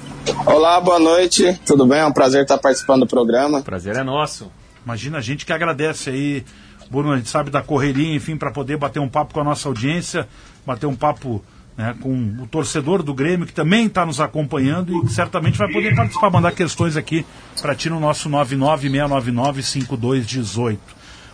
Olá, 0.47 0.81
boa 0.81 0.99
noite. 0.99 1.59
Tudo 1.67 1.85
bem? 1.87 1.99
É 1.99 2.07
um 2.07 2.13
prazer 2.13 2.43
estar 2.43 2.57
participando 2.57 3.01
do 3.01 3.07
programa. 3.07 3.61
Prazer 3.61 3.97
é 3.97 4.03
nosso. 4.03 4.51
Imagina 4.85 5.19
a 5.19 5.21
gente 5.21 5.45
que 5.45 5.53
agradece 5.53 6.11
aí, 6.11 6.45
Bruno, 6.91 7.13
a 7.13 7.17
gente 7.17 7.29
sabe 7.29 7.51
da 7.51 7.63
correria, 7.63 8.15
enfim, 8.15 8.37
para 8.37 8.51
poder 8.51 8.77
bater 8.77 9.01
um 9.01 9.09
papo 9.09 9.35
com 9.35 9.41
a 9.41 9.45
nossa 9.45 9.69
audiência, 9.69 10.29
bater 10.67 10.87
um 10.87 10.97
papo 10.97 11.45
né, 11.77 11.95
com 12.01 12.37
o 12.41 12.47
torcedor 12.47 13.03
do 13.03 13.13
Grêmio, 13.13 13.47
que 13.47 13.53
também 13.53 13.87
está 13.87 14.07
nos 14.07 14.21
acompanhando 14.21 14.97
e 14.97 15.01
que 15.03 15.13
certamente 15.13 15.59
vai 15.59 15.71
poder 15.73 15.93
participar, 15.95 16.31
mandar 16.31 16.53
questões 16.53 16.97
aqui 16.97 17.27
para 17.61 17.75
ti 17.75 17.91
no 17.91 17.99
nosso 17.99 18.31
996995218. 18.31 20.79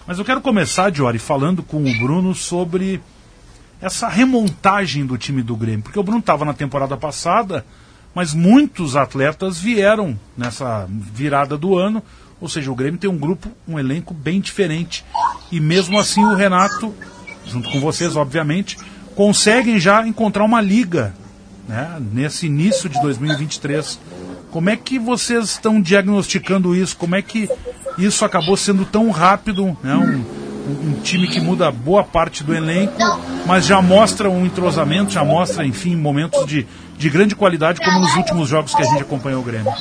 Mas 0.06 0.18
eu 0.18 0.24
quero 0.24 0.40
começar, 0.40 0.90
Diori, 0.90 1.18
falando 1.18 1.62
com 1.62 1.84
o 1.84 1.98
Bruno 1.98 2.34
sobre 2.34 3.02
essa 3.80 4.08
remontagem 4.08 5.06
do 5.06 5.16
time 5.16 5.42
do 5.42 5.56
Grêmio, 5.56 5.82
porque 5.82 5.98
o 5.98 6.02
Bruno 6.02 6.20
estava 6.20 6.44
na 6.44 6.52
temporada 6.52 6.96
passada, 6.96 7.64
mas 8.14 8.34
muitos 8.34 8.96
atletas 8.96 9.58
vieram 9.58 10.18
nessa 10.36 10.86
virada 10.88 11.56
do 11.56 11.78
ano, 11.78 12.02
ou 12.40 12.48
seja, 12.48 12.70
o 12.70 12.74
Grêmio 12.74 12.98
tem 12.98 13.10
um 13.10 13.18
grupo, 13.18 13.50
um 13.68 13.78
elenco 13.78 14.14
bem 14.14 14.40
diferente. 14.40 15.04
E 15.52 15.60
mesmo 15.60 15.98
assim 15.98 16.24
o 16.24 16.34
Renato, 16.34 16.94
junto 17.46 17.70
com 17.70 17.80
vocês, 17.80 18.16
obviamente, 18.16 18.78
conseguem 19.14 19.78
já 19.78 20.06
encontrar 20.06 20.44
uma 20.44 20.60
liga 20.60 21.14
né, 21.68 22.00
nesse 22.12 22.46
início 22.46 22.88
de 22.88 23.00
2023. 23.00 24.00
Como 24.50 24.70
é 24.70 24.76
que 24.76 24.98
vocês 24.98 25.44
estão 25.50 25.80
diagnosticando 25.80 26.74
isso? 26.74 26.96
Como 26.96 27.14
é 27.14 27.22
que 27.22 27.48
isso 27.98 28.24
acabou 28.24 28.56
sendo 28.56 28.84
tão 28.84 29.10
rápido? 29.10 29.76
Né, 29.82 29.94
um, 29.94 30.24
um, 30.70 31.00
time 31.02 31.28
que 31.28 31.40
muda 31.40 31.70
boa 31.70 32.04
parte 32.04 32.42
do 32.42 32.54
elenco, 32.54 32.98
mas 33.46 33.66
já 33.66 33.82
mostra 33.82 34.30
um 34.30 34.46
entrosamento, 34.46 35.12
já 35.12 35.24
mostra, 35.24 35.66
enfim, 35.66 35.96
momentos 35.96 36.46
de, 36.46 36.66
de 36.96 37.10
grande 37.10 37.34
qualidade, 37.34 37.80
como 37.80 38.00
nos 38.00 38.14
últimos 38.14 38.48
jogos 38.48 38.74
que 38.74 38.82
a 38.82 38.86
gente 38.86 39.02
acompanhou 39.02 39.40
o 39.40 39.44
Grêmio. 39.44 39.72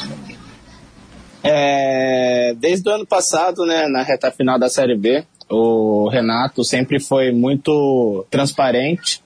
É, 1.43 2.53
desde 2.57 2.89
o 2.89 2.93
ano 2.93 3.05
passado, 3.05 3.65
né, 3.65 3.87
na 3.87 4.03
reta 4.03 4.31
final 4.31 4.59
da 4.59 4.69
Série 4.69 4.97
B, 4.97 5.23
o 5.49 6.09
Renato 6.09 6.63
sempre 6.63 6.99
foi 6.99 7.31
muito 7.31 8.25
transparente 8.29 9.21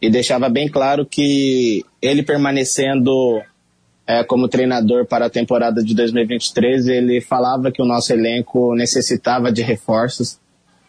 e 0.00 0.10
deixava 0.10 0.48
bem 0.48 0.68
claro 0.68 1.06
que 1.06 1.84
ele 2.00 2.22
permanecendo 2.22 3.40
é, 4.06 4.24
como 4.24 4.48
treinador 4.48 5.06
para 5.06 5.26
a 5.26 5.30
temporada 5.30 5.82
de 5.82 5.94
2023, 5.94 6.88
ele 6.88 7.20
falava 7.20 7.70
que 7.70 7.80
o 7.80 7.86
nosso 7.86 8.12
elenco 8.12 8.74
necessitava 8.74 9.52
de 9.52 9.62
reforços, 9.62 10.38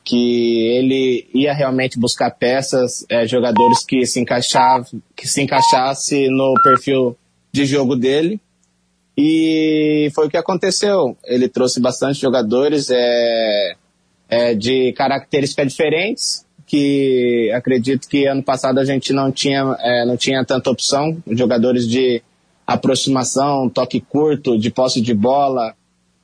que 0.03 0.67
ele 0.75 1.27
ia 1.33 1.53
realmente 1.53 1.97
buscar 1.97 2.31
peças, 2.31 3.05
é, 3.07 3.25
jogadores 3.25 3.85
que 3.85 4.05
se 4.05 4.19
encaixavam, 4.19 5.01
que 5.15 5.27
se 5.27 5.41
encaixasse 5.41 6.27
no 6.27 6.53
perfil 6.63 7.15
de 7.51 7.65
jogo 7.65 7.95
dele. 7.95 8.41
E 9.17 10.11
foi 10.15 10.27
o 10.27 10.29
que 10.29 10.37
aconteceu. 10.37 11.15
Ele 11.25 11.47
trouxe 11.47 11.79
bastante 11.79 12.19
jogadores 12.19 12.89
é, 12.89 13.75
é, 14.27 14.55
de 14.55 14.91
características 14.93 15.67
diferentes, 15.67 16.45
que 16.65 17.51
acredito 17.53 18.07
que 18.07 18.25
ano 18.25 18.41
passado 18.41 18.79
a 18.79 18.85
gente 18.85 19.13
não 19.13 19.31
tinha, 19.31 19.75
é, 19.79 20.05
não 20.05 20.17
tinha 20.17 20.43
tanta 20.43 20.71
opção. 20.71 21.21
Jogadores 21.27 21.87
de 21.87 22.21
aproximação, 22.65 23.69
toque 23.69 23.99
curto, 24.01 24.57
de 24.57 24.71
posse 24.71 24.99
de 24.99 25.13
bola, 25.13 25.75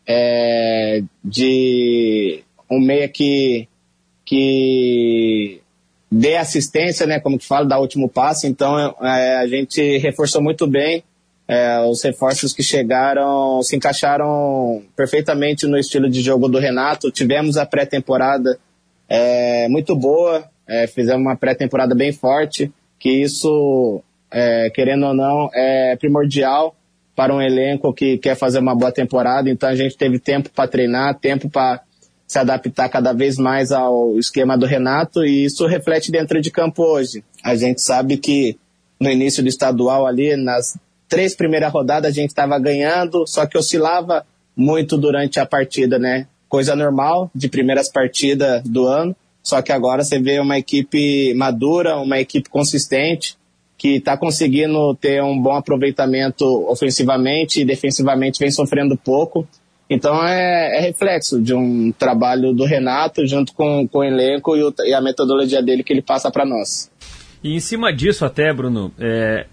é, 0.08 1.04
de 1.24 2.44
um 2.72 2.80
meia 2.80 3.08
que, 3.08 3.68
que 4.26 5.62
dê 6.12 6.38
assistência, 6.38 7.06
né, 7.06 7.20
como 7.20 7.38
que 7.38 7.46
fala, 7.46 7.68
dar 7.68 7.80
último 7.80 8.10
passe. 8.10 8.48
Então 8.48 8.80
é, 8.80 9.38
a 9.38 9.48
gente 9.48 9.98
reforçou 10.00 10.42
muito 10.42 10.66
bem 10.66 11.04
é, 11.50 11.80
os 11.80 12.04
reforços 12.04 12.54
que 12.54 12.62
chegaram 12.62 13.64
se 13.64 13.76
encaixaram 13.76 14.84
perfeitamente 14.96 15.66
no 15.66 15.80
estilo 15.80 16.08
de 16.08 16.22
jogo 16.22 16.48
do 16.48 16.60
Renato. 16.60 17.10
Tivemos 17.10 17.58
a 17.58 17.66
pré-temporada 17.66 18.60
é, 19.10 19.68
muito 19.68 19.96
boa, 19.96 20.48
é, 20.68 20.86
fizemos 20.86 21.22
uma 21.24 21.36
pré-temporada 21.36 21.96
bem 21.96 22.12
forte, 22.12 22.72
que 23.00 23.10
isso, 23.10 24.00
é, 24.30 24.70
querendo 24.70 25.08
ou 25.08 25.16
não, 25.16 25.50
é 25.52 25.96
primordial 25.96 26.76
para 27.16 27.34
um 27.34 27.42
elenco 27.42 27.92
que 27.96 28.20
quer 28.20 28.36
fazer 28.36 28.60
uma 28.60 28.76
boa 28.76 28.92
temporada. 28.92 29.50
Então 29.50 29.70
a 29.70 29.76
gente 29.76 29.98
teve 29.98 30.20
tempo 30.20 30.52
para 30.52 30.70
treinar, 30.70 31.16
tempo 31.16 31.50
para 31.50 31.82
se 32.28 32.38
adaptar 32.38 32.90
cada 32.90 33.12
vez 33.12 33.40
mais 33.40 33.72
ao 33.72 34.20
esquema 34.20 34.56
do 34.56 34.68
Renato 34.68 35.26
e 35.26 35.46
isso 35.46 35.66
reflete 35.66 36.12
dentro 36.12 36.40
de 36.40 36.52
campo 36.52 36.84
hoje. 36.84 37.24
A 37.44 37.56
gente 37.56 37.82
sabe 37.82 38.18
que 38.18 38.56
no 39.02 39.10
início 39.10 39.42
do 39.42 39.50
estadual 39.50 40.06
ali, 40.06 40.36
nas 40.36 40.78
três 41.10 41.36
primeiras 41.36 41.74
rodadas 41.74 42.12
a 42.12 42.14
gente 42.14 42.30
estava 42.30 42.58
ganhando, 42.60 43.26
só 43.28 43.46
que 43.46 43.58
oscilava 43.58 44.26
muito 44.56 44.98
durante 44.98 45.40
a 45.40 45.46
partida, 45.46 45.98
né? 45.98 46.28
Coisa 46.48 46.76
normal 46.76 47.30
de 47.34 47.50
primeiras 47.50 47.92
partidas 47.92 48.64
do 48.64 48.86
ano, 48.86 49.16
só 49.42 49.62
que 49.62 49.72
agora 49.72 50.04
você 50.04 50.20
vê 50.20 50.40
uma 50.40 50.58
equipe 50.58 51.34
madura, 51.34 51.98
uma 51.98 52.20
equipe 52.20 52.50
consistente, 52.50 53.38
que 53.78 53.96
está 53.96 54.18
conseguindo 54.18 54.94
ter 54.96 55.24
um 55.24 55.42
bom 55.42 55.54
aproveitamento 55.54 56.46
ofensivamente 56.70 57.62
e 57.62 57.66
defensivamente 57.66 58.40
vem 58.40 58.52
sofrendo 58.52 58.98
pouco. 58.98 59.48
Então 59.90 60.22
é, 60.24 60.78
é 60.78 60.82
reflexo 60.82 61.42
de 61.42 61.54
um 61.54 61.92
trabalho 61.92 62.54
do 62.54 62.66
Renato 62.66 63.26
junto 63.26 63.54
com, 63.54 63.88
com 63.88 64.00
o 64.00 64.04
elenco 64.04 64.56
e, 64.56 64.64
o, 64.64 64.74
e 64.84 64.94
a 64.94 65.02
metodologia 65.02 65.64
dele 65.64 65.84
que 65.84 65.94
ele 65.94 66.02
passa 66.02 66.30
para 66.30 66.46
nós. 66.46 66.92
E 67.44 67.56
em 67.56 67.60
cima 67.60 67.92
disso 67.94 68.26
até, 68.26 68.54
Bruno, 68.54 68.92
é, 69.00 69.48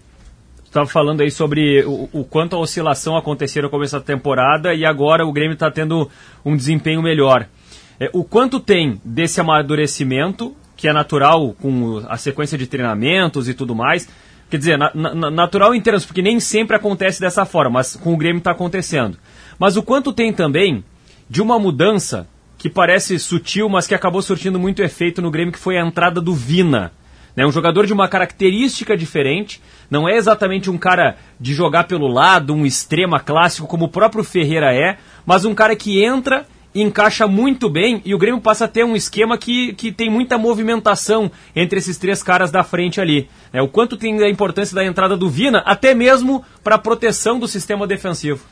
estava 0.67 0.87
falando 0.87 1.21
aí 1.21 1.31
sobre 1.31 1.83
o, 1.85 2.09
o, 2.11 2.23
quanto 2.23 2.55
a 2.55 2.59
oscilação 2.59 3.17
aconteceu 3.17 3.63
no 3.63 3.69
começo 3.69 3.97
da 3.97 4.03
temporada 4.03 4.73
e 4.73 4.85
agora 4.85 5.25
o 5.25 5.31
Grêmio 5.31 5.53
está 5.53 5.71
tendo 5.71 6.09
um 6.45 6.55
desempenho 6.55 7.01
melhor. 7.01 7.47
É, 7.99 8.09
o 8.13 8.23
quanto 8.23 8.59
tem 8.59 9.01
desse 9.03 9.41
amadurecimento, 9.41 10.55
que 10.75 10.87
é 10.87 10.93
natural 10.93 11.53
com 11.53 12.03
a 12.07 12.17
sequência 12.17 12.57
de 12.57 12.67
treinamentos 12.67 13.49
e 13.49 13.53
tudo 13.53 13.73
mais, 13.73 14.07
Quer 14.49 14.57
dizer, 14.57 14.77
na, 14.77 14.91
na, 14.93 15.29
natural 15.29 15.75
em 15.75 15.81
termos, 15.81 16.05
porque 16.05 16.21
nem 16.21 16.39
sempre 16.39 16.75
acontece 16.75 17.19
dessa 17.19 17.45
forma, 17.45 17.71
mas 17.71 17.95
com 17.97 18.13
o 18.13 18.17
Grêmio 18.17 18.37
está 18.37 18.51
acontecendo. 18.51 19.17
Mas 19.59 19.75
o 19.75 19.83
quanto 19.83 20.13
tem 20.13 20.31
também 20.31 20.83
de 21.29 21.41
uma 21.41 21.59
mudança 21.59 22.27
que 22.57 22.69
parece 22.69 23.19
sutil, 23.19 23.67
mas 23.67 23.85
que 23.85 23.93
acabou 23.93 24.21
surtindo 24.21 24.57
muito 24.57 24.81
efeito 24.81 25.21
no 25.21 25.29
Grêmio, 25.29 25.51
que 25.51 25.59
foi 25.59 25.77
a 25.77 25.85
entrada 25.85 26.21
do 26.21 26.33
Vina. 26.33 26.93
Né? 27.37 27.45
Um 27.45 27.51
jogador 27.51 27.85
de 27.85 27.93
uma 27.93 28.09
característica 28.09 28.97
diferente, 28.97 29.61
não 29.91 30.09
é 30.09 30.17
exatamente 30.17 30.71
um 30.71 30.77
cara 30.77 31.15
de 31.39 31.53
jogar 31.53 31.83
pelo 31.83 32.07
lado, 32.07 32.51
um 32.51 32.65
extrema 32.65 33.19
clássico 33.19 33.67
como 33.67 33.85
o 33.85 33.89
próprio 33.89 34.23
Ferreira 34.23 34.73
é, 34.73 34.97
mas 35.23 35.45
um 35.45 35.53
cara 35.53 35.75
que 35.75 36.03
entra 36.03 36.47
encaixa 36.73 37.27
muito 37.27 37.69
bem 37.69 38.01
e 38.03 38.13
o 38.13 38.17
Grêmio 38.17 38.41
passa 38.41 38.65
a 38.65 38.67
ter 38.67 38.83
um 38.83 38.95
esquema 38.95 39.37
que, 39.37 39.73
que 39.73 39.91
tem 39.91 40.09
muita 40.09 40.37
movimentação 40.37 41.31
entre 41.55 41.79
esses 41.79 41.97
três 41.97 42.21
caras 42.23 42.51
da 42.51 42.63
frente 42.63 42.99
ali. 42.99 43.29
É, 43.53 43.61
o 43.61 43.67
quanto 43.67 43.97
tem 43.97 44.21
a 44.23 44.29
importância 44.29 44.75
da 44.75 44.83
entrada 44.83 45.15
do 45.15 45.29
Vina, 45.29 45.59
até 45.59 45.93
mesmo 45.93 46.43
para 46.63 46.75
a 46.75 46.79
proteção 46.79 47.39
do 47.39 47.47
sistema 47.47 47.87
defensivo. 47.87 48.43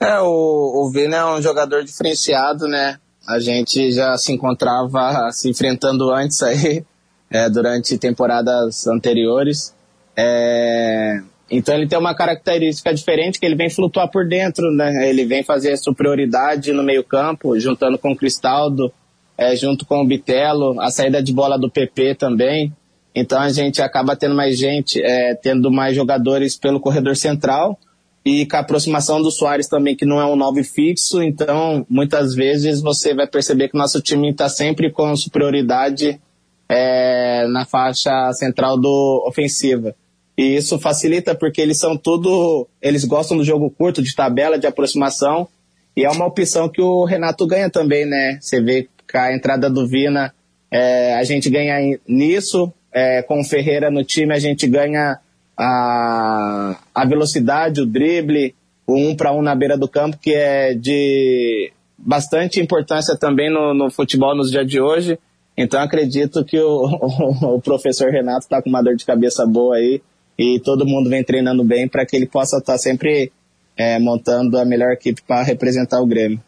É, 0.00 0.20
o, 0.20 0.86
o 0.86 0.90
Vina 0.92 1.16
é 1.16 1.24
um 1.24 1.42
jogador 1.42 1.82
diferenciado, 1.84 2.66
né? 2.66 2.98
A 3.28 3.38
gente 3.40 3.90
já 3.92 4.16
se 4.16 4.32
encontrava 4.32 5.30
se 5.32 5.48
enfrentando 5.48 6.12
antes 6.12 6.42
aí, 6.42 6.84
é, 7.30 7.48
durante 7.48 7.98
temporadas 7.98 8.86
anteriores. 8.86 9.74
É, 10.16 11.20
então 11.50 11.74
ele 11.74 11.86
tem 11.86 11.98
uma 11.98 12.14
característica 12.14 12.92
diferente 12.92 13.38
que 13.38 13.46
ele 13.46 13.54
vem 13.54 13.70
flutuar 13.70 14.10
por 14.10 14.26
dentro, 14.26 14.70
né? 14.72 15.08
Ele 15.08 15.24
vem 15.24 15.42
fazer 15.42 15.72
a 15.72 15.76
superioridade 15.76 16.72
no 16.72 16.82
meio 16.82 17.04
campo, 17.04 17.58
juntando 17.58 17.98
com 17.98 18.12
o 18.12 18.16
Cristaldo, 18.16 18.92
é, 19.38 19.54
junto 19.54 19.84
com 19.86 20.02
o 20.02 20.06
Bitelo, 20.06 20.80
a 20.80 20.90
saída 20.90 21.22
de 21.22 21.32
bola 21.32 21.58
do 21.58 21.70
PP 21.70 22.16
também. 22.16 22.72
Então 23.14 23.40
a 23.40 23.48
gente 23.50 23.80
acaba 23.80 24.16
tendo 24.16 24.34
mais 24.34 24.58
gente, 24.58 25.00
é, 25.02 25.34
tendo 25.34 25.70
mais 25.70 25.94
jogadores 25.94 26.56
pelo 26.56 26.80
corredor 26.80 27.16
central 27.16 27.78
e 28.24 28.44
com 28.44 28.56
a 28.56 28.60
aproximação 28.60 29.22
do 29.22 29.30
Soares 29.30 29.68
também, 29.68 29.94
que 29.94 30.04
não 30.04 30.20
é 30.20 30.26
um 30.26 30.36
nove 30.36 30.64
fixo. 30.64 31.22
Então 31.22 31.86
muitas 31.88 32.34
vezes 32.34 32.80
você 32.80 33.14
vai 33.14 33.26
perceber 33.26 33.68
que 33.68 33.78
nosso 33.78 34.00
time 34.00 34.30
está 34.30 34.48
sempre 34.48 34.90
com 34.90 35.14
superioridade 35.14 36.20
é, 36.68 37.46
na 37.48 37.64
faixa 37.64 38.32
central 38.32 38.78
do 38.78 39.24
ofensiva. 39.26 39.94
E 40.36 40.56
isso 40.56 40.78
facilita 40.78 41.34
porque 41.34 41.60
eles 41.60 41.78
são 41.78 41.96
tudo. 41.96 42.68
Eles 42.80 43.04
gostam 43.04 43.36
do 43.36 43.44
jogo 43.44 43.70
curto, 43.70 44.02
de 44.02 44.14
tabela, 44.14 44.58
de 44.58 44.66
aproximação. 44.66 45.48
E 45.96 46.04
é 46.04 46.10
uma 46.10 46.26
opção 46.26 46.68
que 46.68 46.82
o 46.82 47.04
Renato 47.04 47.46
ganha 47.46 47.70
também, 47.70 48.04
né? 48.04 48.38
Você 48.40 48.60
vê 48.60 48.88
que 49.08 49.16
a 49.16 49.34
entrada 49.34 49.70
do 49.70 49.86
Vina, 49.86 50.34
é, 50.70 51.14
a 51.14 51.24
gente 51.24 51.48
ganha 51.48 51.98
nisso. 52.06 52.72
É, 52.92 53.22
com 53.22 53.40
o 53.40 53.44
Ferreira 53.44 53.90
no 53.90 54.04
time, 54.04 54.34
a 54.34 54.38
gente 54.38 54.66
ganha 54.66 55.18
a, 55.56 56.78
a 56.94 57.04
velocidade, 57.06 57.80
o 57.80 57.86
drible, 57.86 58.54
o 58.86 58.94
um 58.94 59.16
para 59.16 59.32
um 59.32 59.42
na 59.42 59.54
beira 59.54 59.76
do 59.76 59.88
campo, 59.88 60.18
que 60.18 60.32
é 60.34 60.74
de 60.74 61.72
bastante 61.98 62.60
importância 62.60 63.16
também 63.16 63.50
no, 63.50 63.74
no 63.74 63.90
futebol 63.90 64.34
nos 64.34 64.50
dias 64.50 64.66
de 64.66 64.80
hoje. 64.80 65.18
Então 65.56 65.80
acredito 65.80 66.44
que 66.44 66.58
o, 66.60 67.56
o, 67.56 67.60
professor 67.60 68.10
Renato 68.10 68.40
está 68.40 68.60
com 68.60 68.68
uma 68.68 68.82
dor 68.82 68.96
de 68.96 69.04
cabeça 69.04 69.46
boa 69.46 69.76
aí 69.76 70.02
e 70.38 70.60
todo 70.60 70.86
mundo 70.86 71.08
vem 71.08 71.24
treinando 71.24 71.64
bem 71.64 71.88
para 71.88 72.04
que 72.04 72.14
ele 72.14 72.26
possa 72.26 72.58
estar 72.58 72.74
tá 72.74 72.78
sempre 72.78 73.32
é, 73.76 73.98
montando 73.98 74.58
a 74.58 74.64
melhor 74.64 74.92
equipe 74.92 75.22
para 75.26 75.42
representar 75.42 76.00
o 76.00 76.06
Grêmio. 76.06 76.40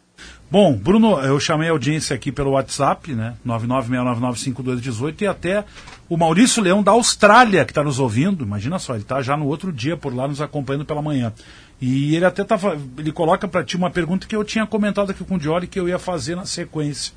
Bom, 0.50 0.72
Bruno, 0.72 1.20
eu 1.20 1.38
chamei 1.38 1.68
a 1.68 1.72
audiência 1.72 2.16
aqui 2.16 2.32
pelo 2.32 2.52
WhatsApp, 2.52 3.12
né? 3.12 3.34
996995218 3.46 5.20
e 5.20 5.26
até 5.26 5.62
o 6.08 6.16
Maurício 6.16 6.62
Leão 6.62 6.82
da 6.82 6.92
Austrália 6.92 7.66
que 7.66 7.70
está 7.70 7.84
nos 7.84 7.98
ouvindo. 7.98 8.44
Imagina 8.44 8.78
só, 8.78 8.94
ele 8.94 9.02
está 9.02 9.20
já 9.20 9.36
no 9.36 9.46
outro 9.46 9.70
dia 9.70 9.94
por 9.94 10.14
lá 10.14 10.26
nos 10.26 10.40
acompanhando 10.40 10.86
pela 10.86 11.02
manhã. 11.02 11.34
E 11.80 12.16
ele 12.16 12.24
até 12.24 12.42
tava, 12.44 12.78
ele 12.96 13.12
coloca 13.12 13.46
para 13.46 13.62
ti 13.62 13.76
uma 13.76 13.90
pergunta 13.90 14.26
que 14.26 14.34
eu 14.34 14.42
tinha 14.42 14.66
comentado 14.66 15.10
aqui 15.10 15.22
com 15.22 15.34
o 15.34 15.38
Diori 15.38 15.66
que 15.66 15.78
eu 15.78 15.86
ia 15.86 15.98
fazer 15.98 16.34
na 16.34 16.46
sequência. 16.46 17.12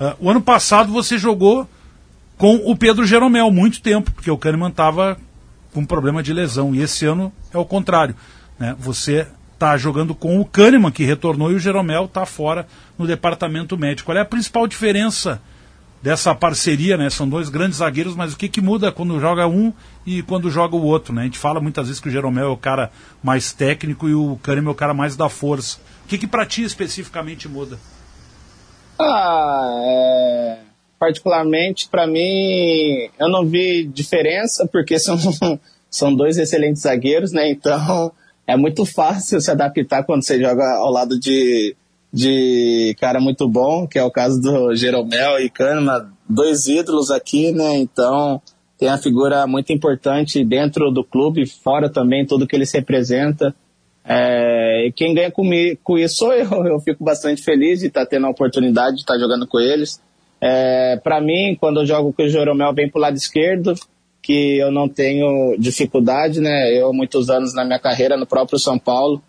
Uh, 0.00 0.26
o 0.26 0.30
ano 0.30 0.40
passado 0.40 0.92
você 0.92 1.16
jogou 1.16 1.68
com 2.36 2.56
o 2.56 2.76
Pedro 2.76 3.06
Jeromel 3.06 3.50
muito 3.50 3.80
tempo, 3.80 4.10
porque 4.10 4.30
o 4.30 4.38
Kahneman 4.38 4.68
estava 4.68 5.16
com 5.72 5.84
problema 5.84 6.22
de 6.22 6.32
lesão. 6.32 6.74
E 6.74 6.80
esse 6.80 7.04
ano 7.04 7.32
é 7.52 7.58
o 7.58 7.64
contrário. 7.64 8.14
Né? 8.58 8.74
Você 8.78 9.26
está 9.52 9.76
jogando 9.76 10.14
com 10.14 10.40
o 10.40 10.44
Kahneman, 10.44 10.90
que 10.90 11.04
retornou, 11.04 11.50
e 11.50 11.54
o 11.54 11.58
Jeromel 11.58 12.04
está 12.04 12.26
fora 12.26 12.66
no 12.98 13.06
departamento 13.06 13.76
médico. 13.78 14.06
Qual 14.06 14.18
é 14.18 14.20
a 14.20 14.24
principal 14.24 14.66
diferença 14.66 15.40
dessa 16.02 16.34
parceria? 16.34 16.96
Né? 16.96 17.08
São 17.08 17.28
dois 17.28 17.48
grandes 17.48 17.78
zagueiros, 17.78 18.16
mas 18.16 18.32
o 18.32 18.36
que, 18.36 18.48
que 18.48 18.60
muda 18.60 18.92
quando 18.92 19.18
joga 19.20 19.46
um 19.46 19.72
e 20.04 20.22
quando 20.22 20.50
joga 20.50 20.76
o 20.76 20.82
outro? 20.82 21.14
Né? 21.14 21.22
A 21.22 21.24
gente 21.24 21.38
fala 21.38 21.60
muitas 21.60 21.86
vezes 21.86 22.00
que 22.00 22.08
o 22.08 22.12
Jeromel 22.12 22.46
é 22.46 22.50
o 22.50 22.56
cara 22.56 22.90
mais 23.22 23.52
técnico 23.52 24.08
e 24.08 24.14
o 24.14 24.38
Kahneman 24.42 24.70
é 24.70 24.72
o 24.72 24.76
cara 24.76 24.92
mais 24.92 25.16
da 25.16 25.28
força. 25.28 25.78
O 26.04 26.08
que, 26.08 26.18
que 26.18 26.26
para 26.26 26.44
ti 26.44 26.62
especificamente 26.62 27.48
muda? 27.48 27.78
Ah, 28.98 29.80
é 29.82 30.64
particularmente, 31.04 31.86
para 31.90 32.06
mim, 32.06 33.10
eu 33.18 33.28
não 33.28 33.44
vi 33.46 33.84
diferença, 33.84 34.66
porque 34.72 34.98
são, 34.98 35.18
são 35.90 36.14
dois 36.14 36.38
excelentes 36.38 36.82
zagueiros, 36.82 37.30
né? 37.30 37.50
Então, 37.50 38.10
é 38.46 38.56
muito 38.56 38.86
fácil 38.86 39.38
se 39.38 39.50
adaptar 39.50 40.04
quando 40.04 40.22
você 40.22 40.40
joga 40.40 40.64
ao 40.78 40.90
lado 40.90 41.20
de, 41.20 41.76
de 42.10 42.96
cara 42.98 43.20
muito 43.20 43.46
bom, 43.46 43.86
que 43.86 43.98
é 43.98 44.02
o 44.02 44.10
caso 44.10 44.40
do 44.40 44.74
Jeromel 44.74 45.40
e 45.40 45.50
Kahneman, 45.50 46.06
dois 46.26 46.66
ídolos 46.66 47.10
aqui, 47.10 47.52
né? 47.52 47.76
Então, 47.76 48.40
tem 48.78 48.88
a 48.88 48.96
figura 48.96 49.46
muito 49.46 49.74
importante 49.74 50.42
dentro 50.42 50.90
do 50.90 51.04
clube, 51.04 51.46
fora 51.46 51.90
também, 51.90 52.24
tudo 52.24 52.46
que 52.46 52.56
eles 52.56 52.72
representam. 52.72 53.52
É, 54.06 54.92
quem 54.94 55.14
ganha 55.14 55.30
com, 55.30 55.48
com 55.82 55.98
isso 55.98 56.16
sou 56.16 56.32
eu. 56.32 56.66
Eu 56.66 56.80
fico 56.80 57.02
bastante 57.02 57.42
feliz 57.42 57.80
de 57.80 57.86
estar 57.86 58.00
tá 58.00 58.06
tendo 58.06 58.26
a 58.26 58.30
oportunidade 58.30 58.96
de 58.96 59.02
estar 59.02 59.14
tá 59.14 59.20
jogando 59.20 59.46
com 59.46 59.58
eles. 59.58 60.00
É, 60.40 60.96
para 61.02 61.20
mim, 61.20 61.56
quando 61.58 61.80
eu 61.80 61.86
jogo 61.86 62.12
com 62.12 62.22
o 62.22 62.28
Joromel, 62.28 62.74
vem 62.74 62.90
pro 62.90 63.00
lado 63.00 63.16
esquerdo, 63.16 63.74
que 64.22 64.58
eu 64.58 64.70
não 64.70 64.88
tenho 64.88 65.56
dificuldade, 65.58 66.40
né? 66.40 66.70
Eu, 66.72 66.92
muitos 66.92 67.30
anos 67.30 67.54
na 67.54 67.64
minha 67.64 67.78
carreira 67.78 68.16
no 68.16 68.26
próprio 68.26 68.58
São 68.58 68.78
Paulo, 68.78 69.22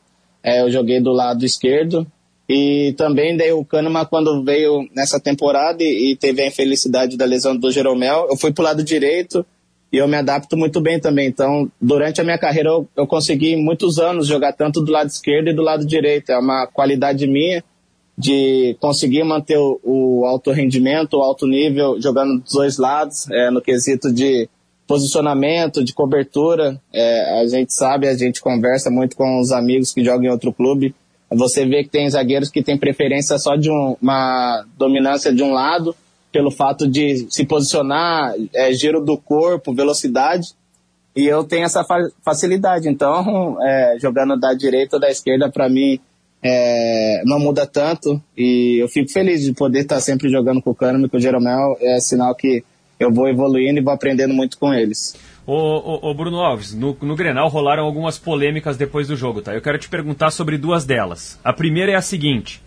é, 0.43 0.61
eu 0.61 0.69
joguei 0.69 0.99
do 0.99 1.11
lado 1.11 1.45
esquerdo. 1.45 2.05
E 2.47 2.93
também 2.97 3.35
daí 3.35 3.51
o 3.51 3.65
Kahneman, 3.65 4.05
quando 4.05 4.43
veio 4.43 4.87
nessa 4.93 5.19
temporada 5.19 5.81
e, 5.81 6.11
e 6.11 6.15
teve 6.15 6.41
a 6.41 6.47
infelicidade 6.47 7.17
da 7.17 7.25
lesão 7.25 7.57
do 7.57 7.71
Jeromel, 7.71 8.27
eu 8.29 8.37
fui 8.37 8.53
pro 8.53 8.63
lado 8.63 8.83
direito 8.83 9.45
e 9.95 9.97
eu 9.97 10.09
me 10.09 10.17
adapto 10.17 10.57
muito 10.57 10.81
bem 10.81 10.99
também. 10.99 11.29
Então, 11.29 11.71
durante 11.79 12.19
a 12.19 12.23
minha 12.25 12.37
carreira, 12.37 12.67
eu, 12.67 12.85
eu 12.97 13.07
consegui 13.07 13.55
muitos 13.55 13.97
anos 13.97 14.27
jogar 14.27 14.51
tanto 14.51 14.81
do 14.81 14.91
lado 14.91 15.07
esquerdo 15.07 15.47
e 15.47 15.53
do 15.53 15.61
lado 15.61 15.85
direito. 15.85 16.33
É 16.33 16.37
uma 16.37 16.67
qualidade 16.67 17.25
minha 17.25 17.63
de 18.17 18.75
conseguir 18.81 19.23
manter 19.23 19.57
o, 19.57 19.79
o, 19.81 20.25
alto 20.25 20.51
rendimento, 20.51 21.13
o 21.13 21.21
alto 21.21 21.47
nível, 21.47 21.95
jogando 22.01 22.41
dos 22.41 22.51
dois 22.51 22.77
lados, 22.77 23.31
é, 23.31 23.49
no 23.49 23.61
quesito 23.61 24.11
de 24.11 24.49
posicionamento, 24.85 25.81
de 25.81 25.93
cobertura. 25.93 26.77
É, 26.91 27.39
a 27.39 27.47
gente 27.47 27.73
sabe, 27.73 28.09
a 28.09 28.17
gente 28.17 28.41
conversa 28.41 28.91
muito 28.91 29.15
com 29.15 29.39
os 29.39 29.53
amigos 29.53 29.93
que 29.93 30.03
jogam 30.03 30.25
em 30.25 30.29
outro 30.29 30.51
clube. 30.51 30.93
Você 31.31 31.65
vê 31.65 31.85
que 31.85 31.89
tem 31.89 32.09
zagueiros 32.09 32.49
que 32.49 32.61
têm 32.61 32.77
preferência 32.77 33.37
só 33.37 33.55
de 33.55 33.71
um, 33.71 33.95
uma 34.01 34.65
dominância 34.77 35.33
de 35.33 35.41
um 35.41 35.53
lado, 35.53 35.95
pelo 36.35 36.51
fato 36.51 36.85
de 36.85 37.27
se 37.29 37.45
posicionar, 37.45 38.33
é, 38.53 38.73
giro 38.73 38.99
do 38.99 39.17
corpo, 39.17 39.73
velocidade. 39.73 40.49
E 41.15 41.25
eu 41.25 41.45
tenho 41.45 41.63
essa 41.63 41.81
facilidade. 42.25 42.89
Então, 42.89 43.57
é, 43.63 43.95
jogando 44.01 44.37
da 44.37 44.53
direita 44.53 44.97
ou 44.97 44.99
da 44.99 45.09
esquerda, 45.09 45.49
para 45.49 45.69
mim, 45.69 45.97
é, 46.43 47.21
não 47.23 47.39
muda 47.39 47.65
tanto 47.65 48.21
e 48.37 48.83
eu 48.83 48.89
fico 48.89 49.09
feliz 49.13 49.45
de 49.45 49.53
poder 49.53 49.83
estar 49.83 50.01
sempre 50.01 50.27
jogando 50.27 50.61
com 50.61 50.71
o 50.71 50.75
Kahneman 50.75 51.05
e 51.05 51.09
com 51.09 51.15
o 51.15 51.21
Jeromel, 51.21 51.77
é 51.79 52.01
sinal 52.01 52.35
que 52.35 52.65
eu 52.99 53.13
vou 53.13 53.29
evoluindo 53.29 53.79
e 53.79 53.81
vou 53.81 53.93
aprendendo 53.93 54.33
muito 54.33 54.57
com 54.57 54.73
eles. 54.73 55.15
Ô, 55.47 55.53
ô, 55.53 56.09
ô 56.09 56.13
Bruno 56.13 56.41
Alves, 56.41 56.73
no, 56.73 56.97
no 57.01 57.15
Grenal 57.15 57.47
rolaram 57.47 57.85
algumas 57.85 58.19
polêmicas 58.19 58.75
depois 58.75 59.07
do 59.07 59.15
jogo, 59.15 59.41
tá? 59.41 59.55
Eu 59.55 59.61
quero 59.61 59.77
te 59.77 59.87
perguntar 59.87 60.31
sobre 60.31 60.57
duas 60.57 60.83
delas. 60.83 61.39
A 61.45 61.53
primeira 61.53 61.93
é 61.93 61.95
a 61.95 62.01
seguinte, 62.01 62.61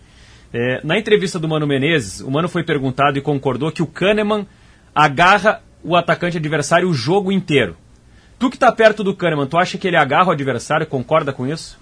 é, 0.53 0.81
na 0.83 0.97
entrevista 0.97 1.37
do 1.37 1.47
Mano 1.47 1.67
Menezes, 1.67 2.21
o 2.21 2.31
Mano 2.31 2.49
foi 2.49 2.63
perguntado 2.63 3.17
e 3.17 3.21
concordou 3.21 3.71
que 3.71 3.83
o 3.83 3.87
Kahneman 3.87 4.47
agarra 4.93 5.61
o 5.83 5.95
atacante 5.95 6.37
adversário 6.37 6.89
o 6.89 6.93
jogo 6.93 7.31
inteiro. 7.31 7.77
Tu 8.37 8.49
que 8.49 8.55
está 8.55 8.71
perto 8.71 9.03
do 9.03 9.15
Kahneman, 9.15 9.47
tu 9.47 9.57
acha 9.57 9.77
que 9.77 9.87
ele 9.87 9.97
agarra 9.97 10.29
o 10.29 10.31
adversário, 10.31 10.87
concorda 10.87 11.31
com 11.31 11.45
isso? 11.45 11.77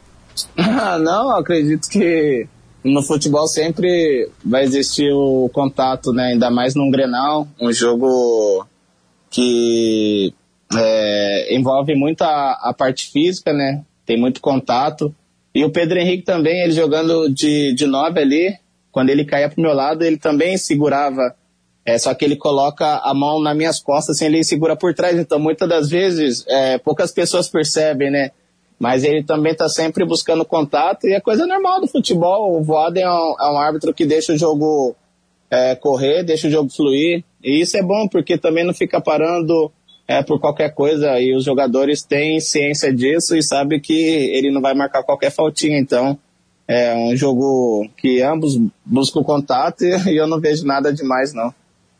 não, 0.99 1.31
acredito 1.31 1.87
que 1.89 2.47
no 2.83 3.01
futebol 3.01 3.47
sempre 3.47 4.29
vai 4.43 4.63
existir 4.63 5.11
o 5.11 5.49
contato, 5.53 6.11
né? 6.11 6.31
Ainda 6.33 6.49
mais 6.49 6.75
num 6.75 6.89
Grenal, 6.89 7.47
um 7.59 7.71
jogo 7.71 8.65
que 9.29 10.33
é, 10.73 11.55
envolve 11.55 11.95
muito 11.95 12.21
a, 12.21 12.53
a, 12.63 12.73
parte 12.73 13.11
física, 13.11 13.53
né? 13.53 13.83
Tem 14.05 14.19
muito 14.19 14.41
contato. 14.41 15.13
E 15.57 15.65
o 15.65 15.71
Pedro 15.71 15.97
Henrique 15.97 16.23
também, 16.23 16.61
ele 16.61 16.71
jogando 16.71 17.33
de, 17.33 17.73
de 17.73 17.87
nove 17.87 18.19
ali, 18.19 18.55
quando 18.91 19.09
ele 19.09 19.25
caía 19.25 19.49
pro 19.49 19.59
meu 19.59 19.73
lado, 19.73 20.03
ele 20.03 20.17
também 20.17 20.55
segurava 20.55 21.35
É, 21.83 21.97
só 21.97 22.13
que 22.13 22.25
ele 22.25 22.35
coloca 22.35 22.97
a 22.97 23.13
mão 23.13 23.41
nas 23.41 23.55
minhas 23.55 23.79
costas, 23.79 24.17
assim, 24.17 24.25
ele 24.25 24.43
segura 24.43 24.75
por 24.75 24.93
trás. 24.93 25.17
Então, 25.17 25.39
muitas 25.39 25.67
das 25.69 25.89
vezes, 25.89 26.45
é, 26.47 26.77
poucas 26.77 27.13
pessoas 27.13 27.49
percebem, 27.49 28.11
né? 28.11 28.31
Mas 28.77 29.05
ele 29.05 29.23
também 29.23 29.53
está 29.53 29.69
sempre 29.69 30.05
buscando 30.05 30.43
contato 30.45 31.07
e 31.07 31.13
é 31.13 31.21
coisa 31.21 31.47
normal 31.47 31.79
do 31.79 31.87
futebol. 31.87 32.55
O 32.55 32.61
Voaden 32.61 33.03
é, 33.03 33.09
um, 33.09 33.35
é 33.39 33.51
um 33.51 33.57
árbitro 33.57 33.93
que 33.93 34.05
deixa 34.05 34.33
o 34.33 34.37
jogo 34.37 34.95
é, 35.49 35.75
correr, 35.75 36.23
deixa 36.23 36.49
o 36.49 36.51
jogo 36.51 36.69
fluir. 36.69 37.23
E 37.41 37.61
isso 37.61 37.77
é 37.77 37.81
bom, 37.81 38.07
porque 38.07 38.37
também 38.37 38.65
não 38.65 38.73
fica 38.73 38.99
parando 39.01 39.71
é, 40.07 40.23
por 40.23 40.39
qualquer 40.39 40.73
coisa. 40.73 41.19
E 41.19 41.35
os 41.35 41.43
jogadores 41.43 42.03
têm 42.03 42.39
ciência 42.39 42.93
disso 42.93 43.35
e 43.35 43.43
sabem 43.43 43.79
que 43.79 43.93
ele 43.93 44.51
não 44.51 44.61
vai 44.61 44.73
marcar 44.73 45.03
qualquer 45.03 45.31
faltinha. 45.31 45.77
Então, 45.77 46.17
é 46.67 46.95
um 46.95 47.15
jogo 47.15 47.87
que 47.97 48.21
ambos 48.21 48.59
buscam 48.85 49.23
contato 49.23 49.83
e 49.83 50.17
eu 50.17 50.27
não 50.27 50.39
vejo 50.39 50.65
nada 50.65 50.93
demais, 50.93 51.33
não. 51.33 51.53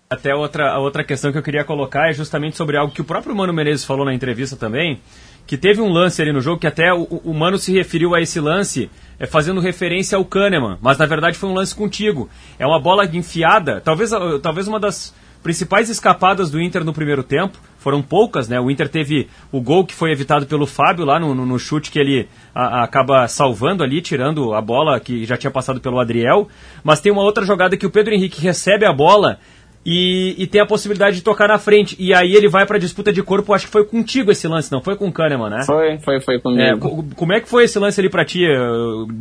Até 0.10 0.34
outra, 0.34 0.80
outra 0.80 1.04
questão 1.04 1.34
que 1.34 1.38
eu 1.38 1.43
queria 1.43 1.65
colocar 1.65 2.10
é 2.10 2.13
justamente 2.13 2.56
sobre 2.56 2.78
algo 2.78 2.93
que 2.93 3.02
o 3.02 3.06
próprio 3.06 3.36
Mano 3.36 3.52
Menezes 3.52 3.84
falou 3.84 4.06
na 4.06 4.13
entrevista 4.13 4.56
também, 4.56 5.02
que 5.46 5.58
teve 5.58 5.82
um 5.82 5.91
lance 5.91 6.22
ali 6.22 6.32
no 6.32 6.39
jogo 6.39 6.62
que 6.62 6.67
até 6.67 6.93
o, 6.93 7.04
o 7.04 7.34
Mano 7.34 7.58
se 7.58 7.74
referiu 7.74 8.15
a 8.15 8.22
esse 8.22 8.39
lance 8.39 8.89
é, 9.20 9.26
fazendo 9.26 9.60
referência 9.60 10.17
ao 10.17 10.24
Kahneman, 10.24 10.78
mas 10.82 10.98
na 10.98 11.06
verdade 11.06 11.38
foi 11.38 11.50
um 11.50 11.54
lance 11.54 11.76
contigo. 11.76 12.30
É 12.58 12.65
uma 12.65 12.80
bola 12.80 13.06
enfiada, 13.06 13.82
talvez, 13.82 14.12
talvez 14.41 14.65
uma 14.65 14.80
das 14.80 15.13
principais 15.48 15.90
escapadas 15.90 16.52
do 16.52 16.62
Inter 16.62 16.84
no 16.84 16.92
primeiro 16.92 17.24
tempo, 17.24 17.58
foram 17.80 18.02
poucas, 18.02 18.50
né? 18.50 18.60
O 18.60 18.70
Inter 18.70 18.90
teve 18.90 19.30
o 19.50 19.62
gol 19.62 19.86
que 19.86 19.96
foi 19.96 20.12
evitado 20.12 20.46
pelo 20.46 20.68
Fábio 20.68 21.06
lá 21.06 21.22
no, 21.22 21.34
no, 21.34 21.46
no 21.46 21.58
chute 21.58 21.90
que 21.90 21.98
ele 21.98 22.28
a, 22.54 22.82
a 22.82 22.84
acaba 22.84 23.26
salvando 23.30 23.82
ali, 23.82 24.02
tirando 24.02 24.54
a 24.54 24.60
bola 24.60 25.00
que 25.00 25.24
já 25.24 25.38
tinha 25.38 25.50
passado 25.50 25.80
pelo 25.80 26.02
Adriel. 26.02 26.50
Mas 26.84 27.00
tem 27.00 27.14
uma 27.14 27.22
outra 27.22 27.46
jogada 27.46 27.78
que 27.78 27.86
o 27.86 27.90
Pedro 27.90 28.14
Henrique 28.14 28.42
recebe 28.42 28.86
a 28.86 28.92
bola 28.92 29.40
e, 29.86 30.36
e, 30.38 30.46
tem 30.46 30.60
a 30.60 30.66
possibilidade 30.66 31.16
de 31.16 31.22
tocar 31.22 31.48
na 31.48 31.58
frente. 31.58 31.96
E 31.98 32.14
aí 32.14 32.34
ele 32.36 32.50
vai 32.50 32.66
para 32.66 32.78
disputa 32.78 33.14
de 33.14 33.24
corpo, 33.24 33.54
acho 33.54 33.68
que 33.68 33.72
foi 33.72 33.86
contigo 33.86 34.30
esse 34.30 34.50
lance, 34.50 34.70
não 34.70 34.82
foi 34.82 34.98
com 34.98 35.08
o 35.08 35.14
Kahneman, 35.14 35.50
né? 35.50 35.64
Foi, 35.66 35.98
foi, 36.00 36.20
foi 36.20 36.42
comigo. 36.42 36.62
É, 36.62 37.16
como 37.16 37.32
é 37.32 37.40
que 37.40 37.48
foi 37.48 37.64
esse 37.64 37.80
lance 37.80 38.02
ali 38.02 38.10
para 38.10 38.26
ti? 38.26 38.42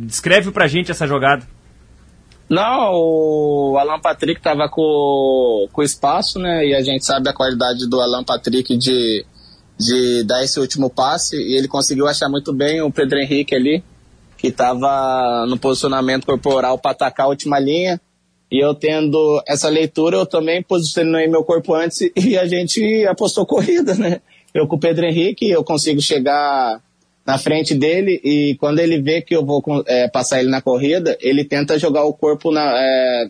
Descreve 0.01 0.51
pra 0.51 0.67
gente 0.67 0.91
essa 0.91 1.07
jogada. 1.07 1.43
Não, 2.49 2.93
o 2.93 3.77
Alan 3.77 3.99
Patrick 3.99 4.41
tava 4.41 4.69
com, 4.69 5.67
com 5.71 5.83
espaço, 5.83 6.39
né? 6.39 6.65
E 6.65 6.73
a 6.73 6.81
gente 6.81 7.05
sabe 7.05 7.29
a 7.29 7.33
qualidade 7.33 7.87
do 7.89 7.99
Alan 7.99 8.23
Patrick 8.23 8.77
de, 8.77 9.25
de 9.77 10.23
dar 10.23 10.43
esse 10.43 10.59
último 10.59 10.89
passe. 10.89 11.35
E 11.35 11.57
ele 11.57 11.67
conseguiu 11.67 12.07
achar 12.07 12.29
muito 12.29 12.53
bem 12.53 12.81
o 12.81 12.91
Pedro 12.91 13.19
Henrique 13.19 13.53
ali, 13.53 13.83
que 14.37 14.49
tava 14.49 15.45
no 15.47 15.57
posicionamento 15.57 16.25
corporal 16.25 16.77
para 16.77 16.91
atacar 16.91 17.25
a 17.25 17.29
última 17.29 17.59
linha. 17.59 17.99
E 18.49 18.63
eu 18.63 18.73
tendo 18.73 19.43
essa 19.45 19.67
leitura, 19.67 20.15
eu 20.15 20.25
também 20.25 20.63
posicionei 20.63 21.27
meu 21.27 21.43
corpo 21.43 21.73
antes 21.73 21.99
e 22.15 22.37
a 22.37 22.47
gente 22.47 23.05
apostou 23.05 23.45
corrida, 23.45 23.93
né? 23.93 24.21
Eu 24.53 24.67
com 24.67 24.77
o 24.77 24.79
Pedro 24.79 25.05
Henrique, 25.05 25.49
eu 25.49 25.65
consigo 25.65 26.01
chegar 26.01 26.81
na 27.27 27.37
frente 27.37 27.75
dele 27.75 28.21
e 28.23 28.55
quando 28.55 28.79
ele 28.79 29.01
vê 29.01 29.21
que 29.21 29.35
eu 29.35 29.45
vou 29.45 29.61
é, 29.85 30.07
passar 30.07 30.39
ele 30.39 30.49
na 30.49 30.61
corrida, 30.61 31.17
ele 31.19 31.43
tenta 31.43 31.77
jogar 31.77 32.05
o 32.05 32.13
corpo 32.13 32.53
na, 32.53 32.71
é, 32.73 33.29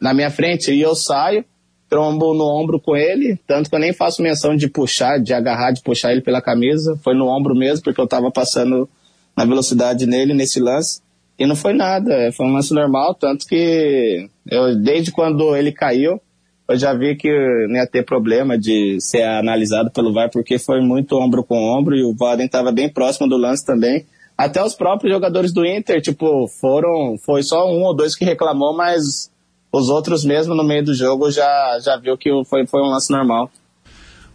na 0.00 0.12
minha 0.12 0.32
frente 0.32 0.72
e 0.72 0.80
eu 0.80 0.96
saio, 0.96 1.44
trombo 1.88 2.34
no 2.34 2.44
ombro 2.44 2.80
com 2.80 2.96
ele, 2.96 3.38
tanto 3.46 3.70
que 3.70 3.76
eu 3.76 3.78
nem 3.78 3.92
faço 3.92 4.20
menção 4.20 4.56
de 4.56 4.68
puxar, 4.68 5.20
de 5.20 5.32
agarrar, 5.32 5.70
de 5.70 5.80
puxar 5.80 6.10
ele 6.10 6.22
pela 6.22 6.42
camisa, 6.42 6.98
foi 7.04 7.14
no 7.14 7.28
ombro 7.28 7.54
mesmo, 7.54 7.84
porque 7.84 8.00
eu 8.00 8.08
tava 8.08 8.32
passando 8.32 8.88
na 9.36 9.44
velocidade 9.44 10.06
nele 10.06 10.34
nesse 10.34 10.58
lance. 10.58 11.00
E 11.38 11.46
não 11.46 11.54
foi 11.54 11.72
nada, 11.72 12.12
é, 12.14 12.32
foi 12.32 12.46
um 12.46 12.52
lance 12.52 12.74
normal, 12.74 13.14
tanto 13.14 13.46
que 13.46 14.28
eu, 14.50 14.74
desde 14.74 15.12
quando 15.12 15.54
ele 15.54 15.70
caiu, 15.70 16.20
eu 16.68 16.76
já 16.76 16.92
vi 16.92 17.14
que 17.14 17.28
não 17.68 17.76
ia 17.76 17.86
ter 17.86 18.04
problema 18.04 18.58
de 18.58 19.00
ser 19.00 19.22
analisado 19.22 19.90
pelo 19.90 20.12
VAR, 20.12 20.30
porque 20.30 20.58
foi 20.58 20.80
muito 20.80 21.16
ombro 21.16 21.44
com 21.44 21.56
ombro 21.56 21.96
e 21.96 22.04
o 22.04 22.14
Vaden 22.14 22.46
estava 22.46 22.72
bem 22.72 22.88
próximo 22.88 23.28
do 23.28 23.36
lance 23.36 23.64
também. 23.64 24.04
Até 24.36 24.62
os 24.62 24.74
próprios 24.74 25.12
jogadores 25.12 25.52
do 25.52 25.64
Inter, 25.64 26.02
tipo, 26.02 26.46
foram, 26.60 27.16
foi 27.24 27.42
só 27.42 27.66
um 27.70 27.84
ou 27.84 27.94
dois 27.94 28.14
que 28.14 28.24
reclamou, 28.24 28.76
mas 28.76 29.30
os 29.72 29.88
outros 29.88 30.24
mesmo 30.24 30.54
no 30.54 30.64
meio 30.64 30.84
do 30.84 30.94
jogo 30.94 31.30
já, 31.30 31.78
já 31.80 31.96
viu 31.96 32.18
que 32.18 32.30
foi, 32.44 32.66
foi 32.66 32.82
um 32.82 32.90
lance 32.90 33.10
normal. 33.10 33.50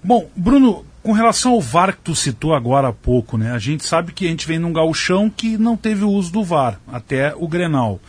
Bom, 0.04 0.28
Bruno, 0.36 0.86
com 1.04 1.12
relação 1.12 1.54
ao 1.54 1.62
VAR 1.62 1.96
que 1.96 2.02
tu 2.02 2.16
citou 2.16 2.54
agora 2.54 2.88
há 2.88 2.94
pouco, 2.94 3.38
né? 3.38 3.52
A 3.52 3.60
gente 3.60 3.86
sabe 3.86 4.14
que 4.14 4.26
a 4.26 4.30
gente 4.30 4.48
vem 4.48 4.58
num 4.58 4.74
gauchão 4.74 5.30
que 5.30 5.58
não 5.58 5.76
teve 5.76 6.04
o 6.04 6.10
uso 6.10 6.32
do 6.32 6.44
VAR, 6.44 6.80
até 6.88 7.36
o 7.36 7.48
Grenal. 7.48 8.00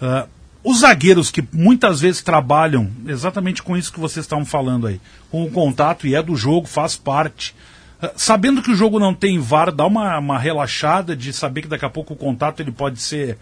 Uh, 0.00 0.28
os 0.64 0.80
zagueiros 0.80 1.30
que 1.30 1.46
muitas 1.52 2.00
vezes 2.00 2.22
trabalham 2.22 2.90
exatamente 3.06 3.62
com 3.62 3.76
isso 3.76 3.92
que 3.92 4.00
vocês 4.00 4.24
estavam 4.24 4.46
falando 4.46 4.86
aí, 4.86 4.98
com 5.30 5.44
o 5.44 5.50
contato 5.50 6.06
e 6.06 6.14
é 6.14 6.22
do 6.22 6.34
jogo, 6.34 6.66
faz 6.66 6.96
parte. 6.96 7.54
Uh, 8.02 8.08
sabendo 8.16 8.62
que 8.62 8.70
o 8.70 8.74
jogo 8.74 8.98
não 8.98 9.14
tem 9.14 9.38
VAR, 9.38 9.70
dá 9.70 9.86
uma, 9.86 10.18
uma 10.18 10.38
relaxada 10.38 11.14
de 11.14 11.34
saber 11.34 11.62
que 11.62 11.68
daqui 11.68 11.84
a 11.84 11.90
pouco 11.90 12.14
o 12.14 12.16
contato 12.16 12.60
ele 12.60 12.72
pode 12.72 12.98
ser 13.02 13.36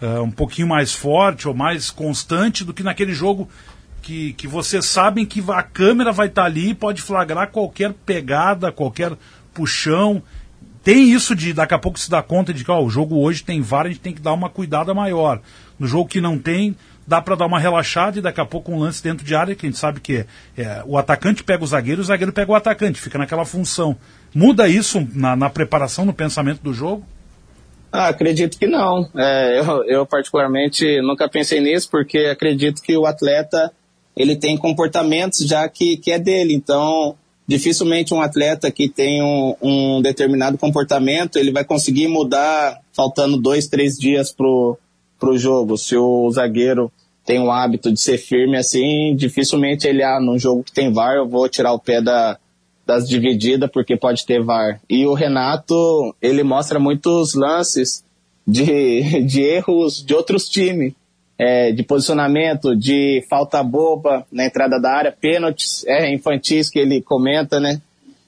uh, 0.00 0.22
um 0.22 0.30
pouquinho 0.30 0.66
mais 0.66 0.94
forte 0.94 1.46
ou 1.46 1.52
mais 1.52 1.90
constante 1.90 2.64
do 2.64 2.72
que 2.72 2.82
naquele 2.82 3.12
jogo 3.12 3.50
que, 4.00 4.32
que 4.32 4.48
vocês 4.48 4.86
sabem 4.86 5.26
que 5.26 5.44
a 5.48 5.62
câmera 5.62 6.10
vai 6.10 6.28
estar 6.28 6.42
tá 6.42 6.46
ali 6.46 6.70
e 6.70 6.74
pode 6.74 7.02
flagrar 7.02 7.50
qualquer 7.50 7.92
pegada, 7.92 8.72
qualquer 8.72 9.12
puxão. 9.52 10.22
Tem 10.82 11.12
isso 11.12 11.36
de 11.36 11.52
daqui 11.52 11.74
a 11.74 11.78
pouco 11.78 11.98
se 11.98 12.10
dá 12.10 12.22
conta 12.22 12.52
de 12.52 12.64
que 12.64 12.70
o 12.70 12.90
jogo 12.90 13.20
hoje 13.20 13.44
tem 13.44 13.60
VAR, 13.60 13.86
a 13.86 13.88
gente 13.88 14.00
tem 14.00 14.12
que 14.12 14.20
dar 14.20 14.32
uma 14.32 14.48
cuidada 14.48 14.92
maior. 14.92 15.40
No 15.82 15.88
jogo 15.88 16.08
que 16.08 16.20
não 16.20 16.38
tem, 16.38 16.76
dá 17.04 17.20
para 17.20 17.34
dar 17.34 17.46
uma 17.46 17.58
relaxada 17.58 18.16
e 18.16 18.22
daqui 18.22 18.40
a 18.40 18.46
pouco 18.46 18.70
um 18.70 18.78
lance 18.78 19.02
dentro 19.02 19.26
de 19.26 19.34
área 19.34 19.52
que 19.52 19.66
a 19.66 19.68
gente 19.68 19.80
sabe 19.80 20.00
que 20.00 20.18
é, 20.18 20.26
é, 20.56 20.82
o 20.86 20.96
atacante 20.96 21.42
pega 21.42 21.64
o 21.64 21.66
zagueiro 21.66 22.00
o 22.00 22.04
zagueiro 22.04 22.32
pega 22.32 22.52
o 22.52 22.54
atacante, 22.54 23.00
fica 23.00 23.18
naquela 23.18 23.44
função. 23.44 23.96
Muda 24.32 24.68
isso 24.68 25.04
na, 25.12 25.34
na 25.34 25.50
preparação, 25.50 26.04
no 26.04 26.12
pensamento 26.12 26.62
do 26.62 26.72
jogo? 26.72 27.04
Ah, 27.90 28.06
acredito 28.06 28.56
que 28.56 28.68
não. 28.68 29.10
É, 29.16 29.58
eu, 29.58 29.84
eu, 29.86 30.06
particularmente 30.06 31.02
nunca 31.02 31.28
pensei 31.28 31.58
nisso 31.58 31.90
porque 31.90 32.18
acredito 32.18 32.80
que 32.80 32.96
o 32.96 33.04
atleta 33.04 33.72
ele 34.16 34.36
tem 34.36 34.56
comportamentos 34.56 35.40
já 35.48 35.68
que, 35.68 35.96
que 35.96 36.12
é 36.12 36.18
dele. 36.20 36.54
Então, 36.54 37.16
dificilmente 37.44 38.14
um 38.14 38.22
atleta 38.22 38.70
que 38.70 38.88
tem 38.88 39.20
um, 39.20 39.56
um 39.60 40.00
determinado 40.00 40.56
comportamento, 40.56 41.40
ele 41.40 41.50
vai 41.50 41.64
conseguir 41.64 42.06
mudar 42.06 42.78
faltando 42.92 43.36
dois, 43.36 43.66
três 43.66 43.96
dias 43.96 44.30
pro, 44.30 44.78
pro 45.22 45.38
jogo. 45.38 45.78
Se 45.78 45.96
o 45.96 46.28
zagueiro 46.32 46.90
tem 47.24 47.38
o 47.38 47.52
hábito 47.52 47.92
de 47.92 48.00
ser 48.00 48.18
firme 48.18 48.56
assim, 48.56 49.14
dificilmente 49.14 49.86
ele, 49.86 50.02
ah, 50.02 50.18
num 50.20 50.36
jogo 50.36 50.64
que 50.64 50.72
tem 50.72 50.92
VAR, 50.92 51.14
eu 51.14 51.28
vou 51.28 51.48
tirar 51.48 51.72
o 51.72 51.78
pé 51.78 52.02
da, 52.02 52.36
das 52.84 53.08
divididas 53.08 53.70
porque 53.70 53.96
pode 53.96 54.26
ter 54.26 54.42
VAR. 54.42 54.80
E 54.90 55.06
o 55.06 55.14
Renato, 55.14 56.12
ele 56.20 56.42
mostra 56.42 56.80
muitos 56.80 57.34
lances 57.36 58.04
de, 58.44 59.22
de 59.22 59.40
erros 59.42 60.04
de 60.04 60.12
outros 60.12 60.48
times 60.48 60.92
é, 61.38 61.70
de 61.70 61.84
posicionamento, 61.84 62.76
de 62.76 63.24
falta 63.30 63.62
boba 63.62 64.26
na 64.30 64.44
entrada 64.44 64.80
da 64.80 64.90
área, 64.90 65.12
pênaltis 65.12 65.84
é, 65.86 66.12
infantis 66.12 66.68
que 66.68 66.80
ele 66.80 67.00
comenta, 67.00 67.60
né? 67.60 67.80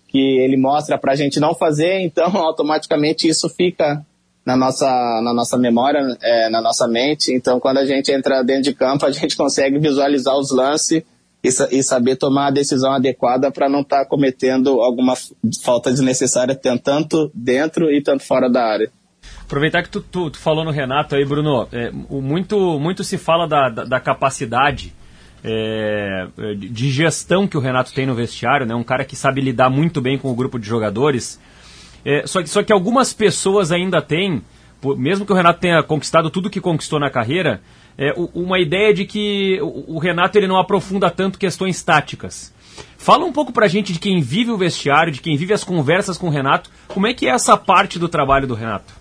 Que 0.09 0.39
ele 0.39 0.57
mostra 0.57 0.97
para 0.97 1.13
a 1.13 1.17
gente 1.17 1.41
não 1.41 1.57
fazer, 1.57 1.99
então 2.03 2.29
automaticamente 2.39 3.27
isso 3.27 3.49
fica 3.49 4.05
na 4.45 4.57
nossa, 4.57 4.87
na 5.23 5.33
nossa 5.33 5.57
memória, 5.57 6.01
é, 6.23 6.49
na 6.51 6.61
nossa 6.61 6.87
mente. 6.87 7.33
Então 7.33 7.59
quando 7.59 7.79
a 7.79 7.87
gente 7.87 8.13
entra 8.13 8.43
dentro 8.43 8.65
de 8.65 8.75
campo, 8.75 9.07
a 9.07 9.11
gente 9.11 9.37
consegue 9.37 9.79
visualizar 9.79 10.37
os 10.37 10.51
lances 10.51 11.03
e, 11.43 11.49
e 11.71 11.83
saber 11.83 12.17
tomar 12.17 12.49
a 12.49 12.51
decisão 12.51 12.93
adequada 12.93 13.51
para 13.51 13.69
não 13.69 13.81
estar 13.81 14.01
tá 14.01 14.07
cometendo 14.07 14.81
alguma 14.81 15.15
falta 15.63 15.91
desnecessária 15.91 16.55
tanto 16.55 17.31
dentro 17.35 17.91
e 17.91 18.03
tanto 18.03 18.25
fora 18.25 18.49
da 18.49 18.65
área. 18.65 18.91
Aproveitar 19.43 19.83
que 19.83 19.91
tu, 19.91 20.01
tu, 20.01 20.31
tu, 20.31 20.39
falou 20.39 20.65
no 20.65 20.71
Renato 20.71 21.15
aí, 21.15 21.25
Bruno, 21.25 21.69
é, 21.71 21.91
muito, 21.91 22.79
muito 22.79 23.05
se 23.05 23.19
fala 23.19 23.47
da, 23.47 23.69
da, 23.69 23.85
da 23.85 24.01
capacidade 24.01 24.95
é, 25.45 26.27
de 26.57 26.91
gestão 26.91 27.47
que 27.47 27.57
o 27.57 27.61
Renato 27.61 27.93
tem 27.93 28.07
no 28.07 28.15
vestiário, 28.15 28.65
né? 28.65 28.75
um 28.75 28.83
cara 28.83 29.05
que 29.05 29.15
sabe 29.15 29.43
lidar 29.43 29.69
muito 29.69 30.01
bem 30.01 30.17
com 30.17 30.31
o 30.31 30.35
grupo 30.35 30.59
de 30.59 30.67
jogadores. 30.67 31.39
É, 32.05 32.27
só, 32.27 32.43
que, 32.43 32.49
só 32.49 32.63
que 32.63 32.73
algumas 32.73 33.13
pessoas 33.13 33.73
ainda 33.73 34.03
têm, 34.03 34.43
mesmo 34.97 35.25
que 35.25 35.33
o 35.33 35.37
Renato 35.37 35.61
tenha 35.61 35.83
conquistado 35.83 36.31
tudo 36.31 36.51
que 36.51 36.61
conquistou 36.61 37.01
na 37.01 37.11
carreira, 37.11 37.61
é, 37.97 38.13
uma 38.35 38.59
ideia 38.59 38.93
de 38.93 39.05
que 39.05 39.59
o, 39.63 39.97
o 39.97 39.99
Renato 39.99 40.37
ele 40.37 40.47
não 40.47 40.59
aprofunda 40.59 41.11
tanto 41.11 41.39
questões 41.39 41.83
táticas. 41.83 42.53
Fala 42.99 43.25
um 43.25 43.33
pouco 43.33 43.53
pra 43.53 43.69
gente 43.69 43.93
de 43.93 43.99
quem 43.99 44.21
vive 44.21 44.51
o 44.51 44.57
vestiário, 44.57 45.13
de 45.13 45.21
quem 45.21 45.37
vive 45.37 45.53
as 45.53 45.63
conversas 45.63 46.19
com 46.19 46.27
o 46.27 46.31
Renato, 46.31 46.71
como 46.89 47.07
é 47.07 47.15
que 47.15 47.27
é 47.27 47.31
essa 47.31 47.57
parte 47.57 47.99
do 47.99 48.09
trabalho 48.09 48.47
do 48.47 48.55
Renato? 48.55 48.93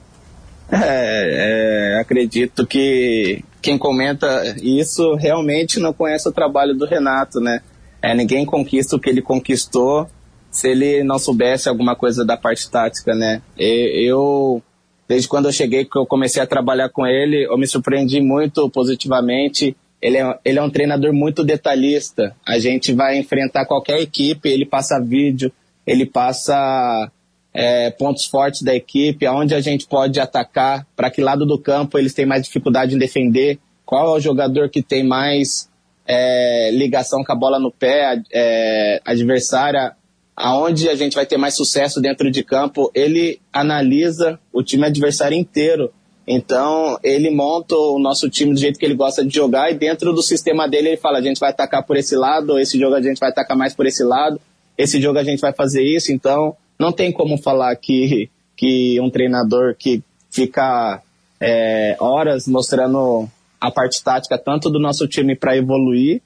É, 0.72 1.96
é, 1.96 2.00
acredito 2.00 2.66
que 2.66 3.44
quem 3.62 3.78
comenta 3.78 4.56
isso 4.62 5.16
realmente 5.16 5.80
não 5.80 5.94
conhece 5.94 6.28
o 6.28 6.32
trabalho 6.32 6.74
do 6.74 6.86
Renato, 6.86 7.40
né? 7.40 7.62
É, 8.02 8.14
ninguém 8.14 8.46
conquista 8.46 8.96
o 8.96 9.00
que 9.00 9.10
ele 9.10 9.22
conquistou 9.22 10.10
se 10.54 10.70
ele 10.70 11.04
não 11.04 11.20
soubesse 11.20 11.68
alguma 11.68 11.96
coisa 11.96 12.24
da 12.24 12.38
parte 12.38 12.70
tática, 12.70 13.14
né? 13.14 13.42
Eu, 13.58 14.62
desde 15.10 15.28
quando 15.28 15.48
eu 15.48 15.52
cheguei, 15.52 15.84
que 15.84 15.98
eu 15.98 16.06
comecei 16.06 16.42
a 16.42 16.48
trabalhar 16.48 16.88
com 16.90 17.06
ele, 17.06 17.46
eu 17.46 17.58
me 17.58 17.68
surpreendi 17.68 18.22
muito 18.22 18.70
positivamente 18.70 19.76
ele 20.04 20.18
é, 20.18 20.40
ele 20.44 20.60
é 20.60 20.62
um 20.62 20.70
treinador 20.70 21.14
muito 21.14 21.46
detalhista. 21.46 22.36
A 22.46 22.60
gente 22.60 22.92
vai 22.92 23.18
enfrentar 23.18 23.66
qualquer 23.66 24.02
equipe, 24.02 24.50
ele 24.50 24.66
passa 24.66 25.00
vídeo, 25.00 25.50
ele 25.88 26.06
passa 26.06 27.10
é, 27.54 27.90
pontos 27.90 28.26
fortes 28.26 28.64
da 28.64 28.76
equipe, 28.76 29.26
aonde 29.26 29.56
a 29.56 29.62
gente 29.62 29.88
pode 29.88 30.20
atacar, 30.20 30.86
para 30.94 31.10
que 31.10 31.22
lado 31.22 31.46
do 31.46 31.58
campo 31.58 31.98
eles 31.98 32.14
têm 32.14 32.26
mais 32.26 32.44
dificuldade 32.44 32.96
em 32.96 33.00
defender, 33.00 33.60
qual 33.86 34.16
é 34.16 34.18
o 34.18 34.20
jogador 34.20 34.70
que 34.70 34.82
tem 34.82 35.06
mais 35.06 35.70
é, 36.06 36.70
ligação 36.72 37.24
com 37.24 37.32
a 37.32 37.36
bola 37.36 37.58
no 37.58 37.72
pé, 37.72 38.22
é, 38.30 39.02
adversária, 39.06 39.96
aonde 40.36 40.90
a 40.90 40.96
gente 40.96 41.16
vai 41.16 41.26
ter 41.26 41.38
mais 41.38 41.56
sucesso 41.56 42.02
dentro 42.02 42.30
de 42.32 42.44
campo. 42.44 42.92
Ele 42.94 43.40
analisa 43.52 44.40
o 44.52 44.64
time 44.64 44.86
adversário 44.86 45.38
inteiro 45.38 45.92
então, 46.26 46.98
ele 47.04 47.30
monta 47.30 47.76
o 47.76 48.00
nosso 48.00 48.30
time 48.30 48.54
do 48.54 48.60
jeito 48.60 48.80
que 48.80 48.86
ele 48.86 48.96
gosta 48.96 49.26
de 49.26 49.34
jogar 49.34 49.72
e 49.72 49.74
dentro 49.74 50.14
do 50.14 50.22
sistema 50.22 50.68
dele 50.68 50.90
ele 50.90 50.98
fala, 50.98 51.18
a 51.18 51.22
gente 51.22 51.40
vai 51.40 51.50
atacar 51.50 51.84
por 51.84 51.98
esse 51.98 52.16
lado, 52.16 52.58
esse 52.58 52.80
jogo 52.80 52.96
a 52.96 53.02
gente 53.02 53.20
vai 53.20 53.30
atacar 53.30 53.58
mais 53.58 53.76
por 53.76 53.86
esse 53.86 54.04
lado, 54.04 54.40
esse 54.78 55.02
jogo 55.02 55.20
a 55.20 55.24
gente 55.24 55.42
vai 55.42 55.52
fazer 55.52 55.84
isso. 55.84 56.14
Então, 56.14 56.56
não 56.80 56.94
tem 56.94 57.12
como 57.12 57.38
falar 57.38 57.76
que, 57.76 58.30
que 58.56 59.00
um 59.02 59.10
treinador 59.10 59.76
que 59.78 60.02
fica 60.32 61.02
é, 61.42 61.98
horas 62.00 62.48
mostrando 62.48 63.28
a 63.60 63.70
parte 63.70 64.02
tática 64.02 64.38
tanto 64.38 64.70
do 64.70 64.80
nosso 64.80 65.08
time 65.08 65.36
para 65.36 65.58
evoluir, 65.58 66.22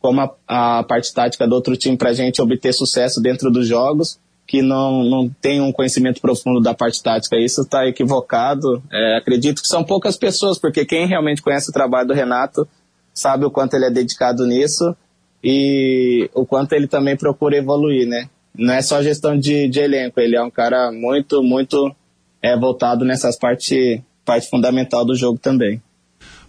como 0.00 0.20
a, 0.20 0.78
a 0.78 0.82
parte 0.84 1.12
tática 1.12 1.46
do 1.46 1.54
outro 1.54 1.76
time 1.76 1.96
para 1.96 2.10
a 2.10 2.14
gente 2.14 2.40
obter 2.40 2.72
sucesso 2.72 3.20
dentro 3.20 3.50
dos 3.50 3.66
jogos 3.66 4.18
que 4.48 4.62
não, 4.62 5.04
não 5.04 5.28
tem 5.28 5.60
um 5.60 5.70
conhecimento 5.70 6.22
profundo 6.22 6.58
da 6.58 6.72
parte 6.72 7.02
tática. 7.02 7.36
Isso 7.36 7.60
está 7.60 7.86
equivocado. 7.86 8.82
É, 8.90 9.18
acredito 9.18 9.60
que 9.60 9.68
são 9.68 9.84
poucas 9.84 10.16
pessoas, 10.16 10.58
porque 10.58 10.86
quem 10.86 11.06
realmente 11.06 11.42
conhece 11.42 11.68
o 11.68 11.72
trabalho 11.72 12.08
do 12.08 12.14
Renato 12.14 12.66
sabe 13.12 13.44
o 13.44 13.50
quanto 13.50 13.74
ele 13.74 13.84
é 13.84 13.90
dedicado 13.90 14.46
nisso 14.46 14.96
e 15.44 16.30
o 16.32 16.46
quanto 16.46 16.72
ele 16.72 16.86
também 16.86 17.14
procura 17.14 17.58
evoluir, 17.58 18.08
né? 18.08 18.30
Não 18.56 18.72
é 18.72 18.80
só 18.80 19.02
gestão 19.02 19.38
de, 19.38 19.68
de 19.68 19.80
elenco, 19.80 20.18
ele 20.18 20.34
é 20.34 20.42
um 20.42 20.50
cara 20.50 20.90
muito, 20.90 21.42
muito 21.42 21.94
é, 22.40 22.56
voltado 22.56 23.04
nessas 23.04 23.36
partes 23.36 24.00
parte 24.24 24.48
fundamental 24.48 25.04
do 25.04 25.14
jogo 25.14 25.38
também. 25.38 25.82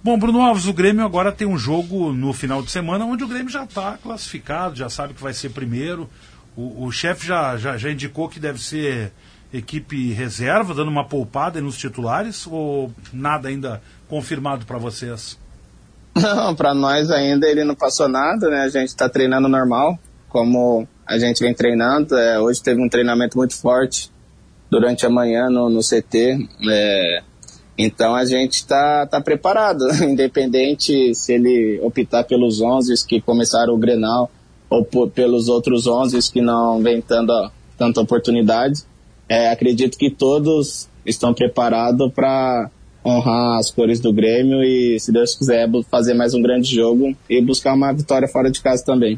Bom, 0.01 0.17
Bruno 0.17 0.41
Alves, 0.41 0.65
o 0.65 0.73
Grêmio 0.73 1.03
agora 1.03 1.29
tem 1.29 1.45
um 1.45 1.57
jogo 1.57 2.13
no 2.13 2.31
final 2.31 2.61
de 2.61 2.71
semana 2.71 3.03
onde 3.03 3.23
o 3.23 3.27
Grêmio 3.27 3.49
já 3.49 3.65
está 3.65 3.97
classificado, 4.01 4.75
já 4.75 4.89
sabe 4.89 5.13
que 5.13 5.21
vai 5.21 5.33
ser 5.33 5.49
primeiro. 5.49 6.09
O, 6.55 6.85
o 6.85 6.91
chefe 6.91 7.27
já, 7.27 7.57
já, 7.57 7.77
já 7.77 7.91
indicou 7.91 8.29
que 8.29 8.39
deve 8.39 8.61
ser 8.61 9.11
equipe 9.53 10.13
reserva, 10.13 10.73
dando 10.73 10.89
uma 10.89 11.03
poupada 11.03 11.59
nos 11.59 11.77
titulares, 11.77 12.47
ou 12.47 12.93
nada 13.11 13.49
ainda 13.49 13.81
confirmado 14.07 14.65
para 14.65 14.77
vocês? 14.77 15.37
Não, 16.15 16.55
para 16.55 16.73
nós 16.73 17.11
ainda 17.11 17.47
ele 17.47 17.65
não 17.65 17.75
passou 17.75 18.07
nada, 18.07 18.49
né? 18.49 18.61
A 18.61 18.69
gente 18.69 18.89
está 18.89 19.09
treinando 19.09 19.49
normal, 19.49 19.99
como 20.29 20.87
a 21.05 21.17
gente 21.17 21.43
vem 21.43 21.53
treinando. 21.53 22.17
É, 22.17 22.39
hoje 22.39 22.63
teve 22.63 22.81
um 22.81 22.87
treinamento 22.87 23.37
muito 23.37 23.55
forte 23.55 24.09
durante 24.69 25.05
a 25.05 25.09
manhã 25.09 25.49
no, 25.49 25.69
no 25.69 25.81
CT. 25.81 26.47
É, 26.69 27.23
então 27.81 28.13
a 28.13 28.25
gente 28.25 28.55
está 28.55 29.05
tá 29.05 29.21
preparado, 29.21 29.85
independente 30.03 31.15
se 31.15 31.33
ele 31.33 31.79
optar 31.81 32.25
pelos 32.25 32.59
11 32.59 32.93
que 33.07 33.21
começaram 33.21 33.73
o 33.73 33.77
Grenal 33.77 34.29
ou 34.69 34.83
por, 34.83 35.09
pelos 35.09 35.47
outros 35.47 35.87
11 35.87 36.29
que 36.29 36.41
não 36.41 36.81
vem 36.81 36.99
tanta, 37.01 37.49
tanta 37.77 38.01
oportunidade. 38.01 38.83
É, 39.29 39.49
acredito 39.49 39.97
que 39.97 40.11
todos 40.11 40.89
estão 41.05 41.33
preparados 41.33 42.11
para 42.11 42.69
honrar 43.05 43.59
as 43.59 43.71
cores 43.71 44.01
do 44.01 44.11
Grêmio 44.11 44.61
e, 44.61 44.99
se 44.99 45.13
Deus 45.13 45.33
quiser, 45.33 45.69
fazer 45.89 46.13
mais 46.13 46.33
um 46.33 46.41
grande 46.41 46.75
jogo 46.75 47.15
e 47.29 47.41
buscar 47.41 47.73
uma 47.73 47.93
vitória 47.93 48.27
fora 48.27 48.51
de 48.51 48.59
casa 48.59 48.83
também. 48.83 49.17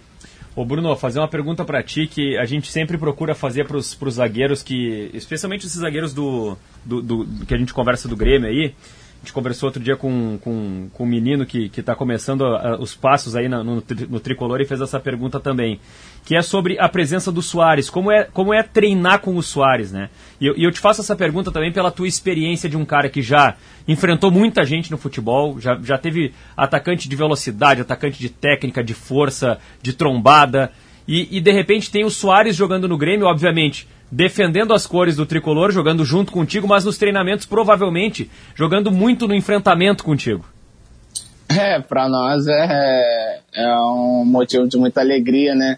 Ô 0.53 0.65
Bruno, 0.65 0.95
fazer 0.97 1.19
uma 1.19 1.29
pergunta 1.29 1.63
para 1.63 1.81
ti 1.81 2.07
que 2.07 2.37
a 2.37 2.45
gente 2.45 2.69
sempre 2.69 2.97
procura 2.97 3.33
fazer 3.33 3.65
para 3.65 3.77
os 3.77 3.97
zagueiros 4.13 4.61
que, 4.61 5.09
especialmente 5.13 5.65
esses 5.65 5.79
zagueiros 5.79 6.13
do, 6.13 6.57
do, 6.83 7.01
do, 7.01 7.45
que 7.45 7.53
a 7.53 7.57
gente 7.57 7.73
conversa 7.73 8.07
do 8.09 8.17
Grêmio 8.17 8.49
aí, 8.49 8.75
a 9.21 9.23
gente 9.23 9.33
conversou 9.33 9.67
outro 9.67 9.83
dia 9.83 9.95
com, 9.95 10.39
com, 10.39 10.89
com 10.91 11.03
um 11.03 11.07
menino 11.07 11.45
que 11.45 11.69
está 11.77 11.95
começando 11.95 12.43
a, 12.43 12.69
a, 12.69 12.79
os 12.79 12.95
passos 12.95 13.35
aí 13.35 13.47
no, 13.47 13.63
no, 13.63 13.83
no, 14.09 14.19
tricolor 14.19 14.59
e 14.59 14.65
fez 14.65 14.81
essa 14.81 14.99
pergunta 14.99 15.39
também, 15.39 15.79
que 16.25 16.35
é 16.35 16.41
sobre 16.41 16.79
a 16.79 16.89
presença 16.89 17.31
do 17.31 17.39
Soares. 17.39 17.87
Como 17.87 18.11
é, 18.11 18.23
como 18.23 18.51
é 18.51 18.63
treinar 18.63 19.19
com 19.19 19.35
o 19.35 19.43
Soares, 19.43 19.91
né? 19.91 20.09
E 20.39 20.47
eu, 20.47 20.57
e 20.57 20.63
eu 20.63 20.71
te 20.71 20.79
faço 20.79 21.01
essa 21.01 21.15
pergunta 21.15 21.51
também 21.51 21.71
pela 21.71 21.91
tua 21.91 22.07
experiência 22.07 22.67
de 22.67 22.75
um 22.75 22.83
cara 22.83 23.09
que 23.09 23.21
já 23.21 23.57
enfrentou 23.87 24.31
muita 24.31 24.65
gente 24.65 24.89
no 24.89 24.97
futebol, 24.97 25.59
já, 25.59 25.79
já 25.83 25.99
teve 25.99 26.33
atacante 26.57 27.07
de 27.07 27.15
velocidade, 27.15 27.81
atacante 27.81 28.17
de 28.17 28.29
técnica, 28.29 28.83
de 28.83 28.95
força, 28.95 29.59
de 29.83 29.93
trombada. 29.93 30.71
E, 31.07 31.37
e 31.37 31.39
de 31.39 31.51
repente 31.51 31.91
tem 31.91 32.03
o 32.03 32.09
Soares 32.09 32.55
jogando 32.55 32.87
no 32.87 32.97
Grêmio, 32.97 33.27
obviamente 33.27 33.87
defendendo 34.11 34.73
as 34.73 34.85
cores 34.85 35.15
do 35.15 35.25
tricolor, 35.25 35.71
jogando 35.71 36.03
junto 36.03 36.31
contigo, 36.31 36.67
mas 36.67 36.83
nos 36.83 36.97
treinamentos 36.97 37.45
provavelmente 37.45 38.29
jogando 38.53 38.91
muito 38.91 39.27
no 39.27 39.33
enfrentamento 39.33 40.03
contigo. 40.03 40.45
É, 41.47 41.79
para 41.79 42.07
nós 42.09 42.45
é, 42.47 43.41
é 43.53 43.75
um 43.79 44.23
motivo 44.25 44.67
de 44.67 44.77
muita 44.77 45.01
alegria, 45.01 45.55
né? 45.55 45.77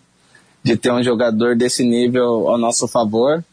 De 0.63 0.77
ter 0.77 0.91
um 0.91 1.03
jogador 1.03 1.55
desse 1.55 1.83
nível 1.83 2.47
ao 2.47 2.57
nosso 2.57 2.87
favor. 2.87 3.43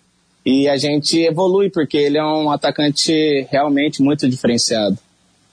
E 0.45 0.69
a 0.69 0.77
gente 0.77 1.19
evolui, 1.19 1.69
porque 1.71 1.97
ele 1.97 2.19
é 2.19 2.25
um 2.25 2.51
atacante 2.51 3.47
realmente 3.51 4.03
muito 4.03 4.29
diferenciado. 4.29 4.99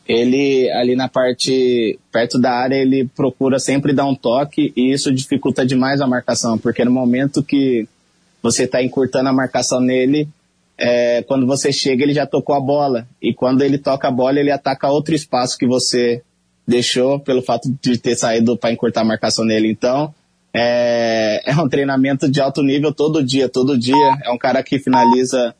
Ele, 0.08 0.72
ali 0.72 0.96
na 0.96 1.10
parte 1.10 2.00
perto 2.12 2.40
da 2.40 2.52
área, 2.52 2.76
ele 2.76 3.10
procura 3.14 3.60
sempre 3.60 3.92
dar 3.92 4.06
um 4.06 4.16
toque 4.16 4.72
e 4.76 4.94
isso 4.94 5.12
dificulta 5.12 5.66
demais 5.66 6.00
a 6.00 6.08
marcação, 6.08 6.58
porque 6.58 6.86
no 6.86 6.92
momento 6.92 7.44
que 7.44 7.88
você 8.52 8.64
está 8.64 8.82
encurtando 8.82 9.30
a 9.30 9.34
marcação 9.34 9.80
nele. 9.80 10.28
É, 10.78 11.22
quando 11.24 11.46
você 11.46 11.72
chega, 11.72 12.04
ele 12.04 12.14
já 12.14 12.26
tocou 12.26 12.56
a 12.56 12.60
bola. 12.60 13.08
E 13.22 13.34
quando 13.34 13.62
ele 13.62 13.78
toca 13.78 14.08
a 14.08 14.12
bola, 14.12 14.40
ele 14.40 14.52
ataca 14.52 14.90
outro 14.90 15.14
espaço 15.14 15.58
que 15.58 15.68
você 15.68 16.22
deixou 16.66 17.20
pelo 17.20 17.42
fato 17.42 17.70
de 17.82 17.98
ter 17.98 18.16
saído 18.16 18.58
para 18.58 18.72
encurtar 18.72 19.02
a 19.02 19.06
marcação 19.06 19.44
nele. 19.44 19.70
Então, 19.70 20.14
é, 20.54 21.42
é 21.46 21.56
um 21.56 21.68
treinamento 21.68 22.30
de 22.30 22.40
alto 22.40 22.64
nível 22.64 22.94
todo 22.94 23.24
dia, 23.24 23.50
todo 23.50 23.78
dia. 23.78 24.18
É 24.24 24.32
um 24.32 24.38
cara 24.38 24.64
que 24.64 24.80
finaliza 24.80 25.54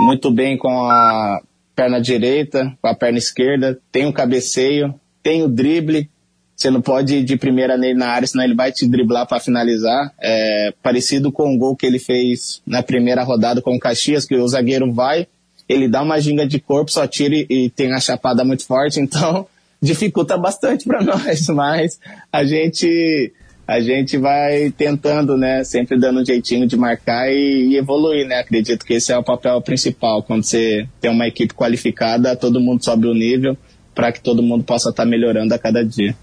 muito 0.00 0.30
bem 0.30 0.58
com 0.58 0.84
a 0.84 1.40
perna 1.74 2.00
direita, 2.00 2.72
com 2.80 2.88
a 2.88 2.94
perna 2.94 3.18
esquerda, 3.18 3.78
tem 3.90 4.06
o 4.06 4.12
cabeceio, 4.12 4.94
tem 5.22 5.42
o 5.42 5.48
drible, 5.48 6.08
você 6.56 6.70
não 6.70 6.80
pode 6.80 7.16
ir 7.16 7.24
de 7.24 7.36
primeira 7.36 7.76
nele 7.76 7.98
na 7.98 8.08
área, 8.08 8.26
senão 8.26 8.44
ele 8.44 8.54
vai 8.54 8.70
te 8.70 8.86
driblar 8.86 9.26
para 9.26 9.40
finalizar. 9.40 10.12
É, 10.20 10.72
parecido 10.82 11.32
com 11.32 11.54
o 11.54 11.58
gol 11.58 11.74
que 11.74 11.84
ele 11.84 11.98
fez 11.98 12.62
na 12.66 12.82
primeira 12.82 13.22
rodada 13.22 13.60
com 13.60 13.74
o 13.74 13.78
Caxias, 13.78 14.24
que 14.24 14.36
o 14.36 14.46
zagueiro 14.46 14.92
vai, 14.92 15.26
ele 15.68 15.88
dá 15.88 16.02
uma 16.02 16.20
ginga 16.20 16.46
de 16.46 16.60
corpo, 16.60 16.90
só 16.90 17.06
tira 17.06 17.34
e, 17.34 17.46
e 17.48 17.70
tem 17.70 17.92
a 17.92 18.00
chapada 18.00 18.44
muito 18.44 18.64
forte, 18.66 19.00
então 19.00 19.46
dificulta 19.80 20.36
bastante 20.36 20.84
para 20.86 21.02
nós, 21.04 21.48
mas 21.48 21.98
a 22.32 22.44
gente 22.44 23.32
a 23.66 23.80
gente 23.80 24.18
vai 24.18 24.70
tentando, 24.70 25.38
né, 25.38 25.64
sempre 25.64 25.98
dando 25.98 26.20
um 26.20 26.24
jeitinho 26.24 26.66
de 26.66 26.76
marcar 26.76 27.32
e, 27.32 27.70
e, 27.70 27.76
evoluir, 27.78 28.26
né? 28.26 28.40
Acredito 28.40 28.84
que 28.84 28.92
esse 28.92 29.10
é 29.10 29.16
o 29.16 29.22
papel 29.22 29.58
principal. 29.62 30.22
Quando 30.22 30.42
você 30.42 30.86
tem 31.00 31.10
uma 31.10 31.26
equipe 31.26 31.54
qualificada, 31.54 32.36
todo 32.36 32.60
mundo 32.60 32.84
sobe 32.84 33.06
o 33.06 33.14
nível 33.14 33.56
para 33.94 34.12
que 34.12 34.20
todo 34.20 34.42
mundo 34.42 34.64
possa 34.64 34.90
estar 34.90 35.04
tá 35.04 35.08
melhorando 35.08 35.54
a 35.54 35.58
cada 35.58 35.82
dia. 35.82 36.14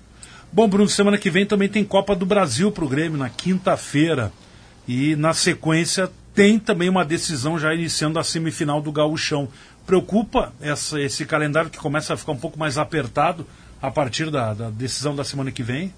Bom, 0.54 0.68
Bruno, 0.68 0.90
semana 0.90 1.18
que 1.18 1.30
vem 1.30 1.46
também 1.46 1.70
tem 1.70 1.82
Copa 1.82 2.14
do 2.14 2.26
Brasil 2.26 2.74
para 2.74 2.84
o 2.84 2.90
Grêmio, 2.90 3.18
na 3.18 3.30
quinta-feira. 3.30 4.34
E 4.86 5.16
na 5.16 5.34
sequência 5.34 6.10
tem 6.36 6.60
também 6.60 6.90
uma 6.90 7.06
decisão 7.06 7.58
já 7.58 7.74
iniciando 7.74 8.20
a 8.20 8.24
semifinal 8.24 8.82
do 8.82 8.92
Gauchão. 8.92 9.48
Preocupa 9.86 10.52
essa, 10.60 11.00
esse 11.00 11.26
calendário 11.26 11.70
que 11.70 11.78
começa 11.78 12.14
a 12.14 12.18
ficar 12.18 12.34
um 12.34 12.38
pouco 12.38 12.60
mais 12.60 12.78
apertado 12.78 13.48
a 13.82 13.90
partir 13.90 14.30
da, 14.30 14.54
da 14.54 14.70
decisão 14.70 15.16
da 15.16 15.24
semana 15.24 15.54
que 15.54 15.64
vem? 15.64 15.94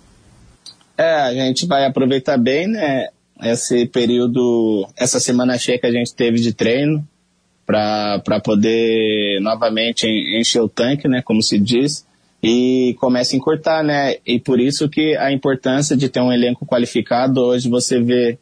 É, 0.96 1.12
a 1.14 1.34
gente 1.34 1.66
vai 1.66 1.86
aproveitar 1.86 2.38
bem, 2.38 2.68
né? 2.68 3.08
Esse 3.42 3.88
período, 3.88 4.88
essa 4.96 5.20
semana 5.20 5.58
cheia 5.58 5.80
que 5.80 5.88
a 5.88 5.92
gente 5.92 6.14
teve 6.14 6.40
de 6.40 6.54
treino, 6.54 7.04
para 7.66 8.40
poder 8.44 9.40
novamente 9.42 10.06
encher 10.08 10.62
o 10.62 10.70
tanque, 10.70 11.08
né? 11.08 11.24
Como 11.24 11.42
se 11.42 11.58
diz 11.58 12.06
e 12.44 12.94
começa 13.00 13.34
a 13.34 13.38
encurtar, 13.38 13.82
né? 13.82 14.18
E 14.28 14.38
por 14.38 14.60
isso 14.60 14.90
que 14.90 15.16
a 15.16 15.32
importância 15.32 15.96
de 15.96 16.10
ter 16.10 16.20
um 16.20 16.32
elenco 16.32 16.66
qualificado, 16.66 17.40
hoje 17.40 17.70
você 17.70 18.02
vê 18.02 18.38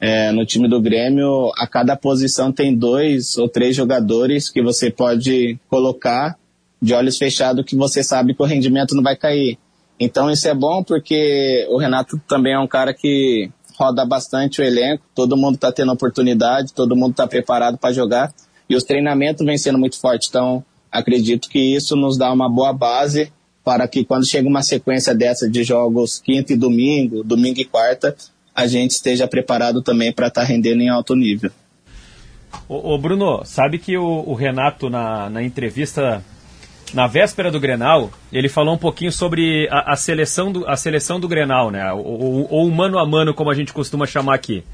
é, 0.00 0.32
no 0.32 0.44
time 0.44 0.68
do 0.68 0.80
Grêmio, 0.80 1.52
a 1.56 1.64
cada 1.64 1.94
posição 1.94 2.50
tem 2.50 2.76
dois 2.76 3.38
ou 3.38 3.48
três 3.48 3.76
jogadores 3.76 4.50
que 4.50 4.60
você 4.60 4.90
pode 4.90 5.56
colocar 5.70 6.36
de 6.82 6.92
olhos 6.92 7.16
fechados 7.16 7.64
que 7.64 7.76
você 7.76 8.02
sabe 8.02 8.34
que 8.34 8.42
o 8.42 8.46
rendimento 8.46 8.96
não 8.96 9.02
vai 9.02 9.14
cair. 9.14 9.56
Então 9.98 10.28
isso 10.28 10.48
é 10.48 10.54
bom 10.54 10.82
porque 10.82 11.66
o 11.70 11.78
Renato 11.78 12.20
também 12.28 12.52
é 12.52 12.58
um 12.58 12.66
cara 12.66 12.92
que 12.92 13.48
roda 13.78 14.04
bastante 14.04 14.60
o 14.60 14.64
elenco, 14.64 15.04
todo 15.14 15.36
mundo 15.36 15.54
está 15.54 15.70
tendo 15.70 15.92
oportunidade, 15.92 16.74
todo 16.74 16.96
mundo 16.96 17.12
está 17.12 17.28
preparado 17.28 17.78
para 17.78 17.92
jogar 17.92 18.34
e 18.68 18.74
os 18.74 18.82
treinamentos 18.82 19.46
vêm 19.46 19.56
sendo 19.56 19.78
muito 19.78 20.00
fortes. 20.00 20.28
Então 20.28 20.64
acredito 20.96 21.48
que 21.48 21.58
isso 21.58 21.94
nos 21.94 22.16
dá 22.16 22.32
uma 22.32 22.48
boa 22.48 22.72
base 22.72 23.32
para 23.64 23.86
que 23.88 24.04
quando 24.04 24.26
chega 24.26 24.48
uma 24.48 24.62
sequência 24.62 25.14
dessa 25.14 25.48
de 25.48 25.64
jogos 25.64 26.20
quinta 26.20 26.52
e 26.52 26.56
domingo, 26.56 27.24
domingo 27.24 27.60
e 27.60 27.64
quarta, 27.64 28.14
a 28.54 28.66
gente 28.66 28.92
esteja 28.92 29.26
preparado 29.26 29.82
também 29.82 30.12
para 30.12 30.28
estar 30.28 30.42
tá 30.42 30.46
rendendo 30.46 30.82
em 30.82 30.88
alto 30.88 31.14
nível. 31.14 31.50
Ô 32.68 32.96
Bruno, 32.96 33.44
sabe 33.44 33.78
que 33.78 33.96
o, 33.98 34.24
o 34.26 34.34
Renato, 34.34 34.88
na, 34.88 35.28
na 35.28 35.42
entrevista 35.42 36.24
na 36.94 37.06
véspera 37.06 37.50
do 37.50 37.60
Grenal, 37.60 38.10
ele 38.32 38.48
falou 38.48 38.74
um 38.74 38.78
pouquinho 38.78 39.12
sobre 39.12 39.68
a, 39.70 39.92
a 39.92 39.96
seleção, 39.96 40.52
do, 40.52 40.66
a 40.66 40.76
seleção 40.76 41.18
do 41.18 41.28
Grenal, 41.28 41.70
né? 41.70 41.92
Ou, 41.92 42.46
o 42.46 42.70
mano 42.70 42.98
a 42.98 43.04
mano, 43.04 43.34
como 43.34 43.50
a 43.50 43.54
gente 43.54 43.72
costuma 43.72 44.06
chamar 44.06 44.36
aqui. 44.36 44.64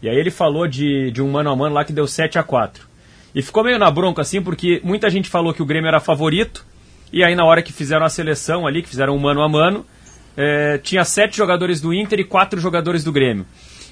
E 0.00 0.08
aí 0.08 0.16
ele 0.16 0.30
falou 0.30 0.66
de, 0.68 1.10
de 1.10 1.20
um 1.20 1.30
mano 1.30 1.50
a 1.50 1.56
mano 1.56 1.74
lá 1.74 1.84
que 1.84 1.92
deu 1.92 2.06
7 2.06 2.38
a 2.38 2.42
4 2.42 2.88
E 3.34 3.42
ficou 3.42 3.64
meio 3.64 3.78
na 3.78 3.90
bronca, 3.90 4.22
assim, 4.22 4.42
porque 4.42 4.80
muita 4.82 5.10
gente 5.10 5.28
falou 5.28 5.52
que 5.52 5.62
o 5.62 5.66
Grêmio 5.66 5.88
era 5.88 6.00
favorito, 6.00 6.64
e 7.12 7.22
aí 7.22 7.34
na 7.34 7.44
hora 7.44 7.62
que 7.62 7.72
fizeram 7.72 8.04
a 8.04 8.08
seleção 8.08 8.66
ali, 8.66 8.82
que 8.82 8.88
fizeram 8.88 9.14
um 9.14 9.18
mano 9.18 9.42
a 9.42 9.48
mano, 9.48 9.84
é, 10.36 10.78
tinha 10.78 11.04
sete 11.04 11.36
jogadores 11.36 11.80
do 11.80 11.92
Inter 11.92 12.20
e 12.20 12.24
quatro 12.24 12.60
jogadores 12.60 13.02
do 13.04 13.12
Grêmio. 13.12 13.46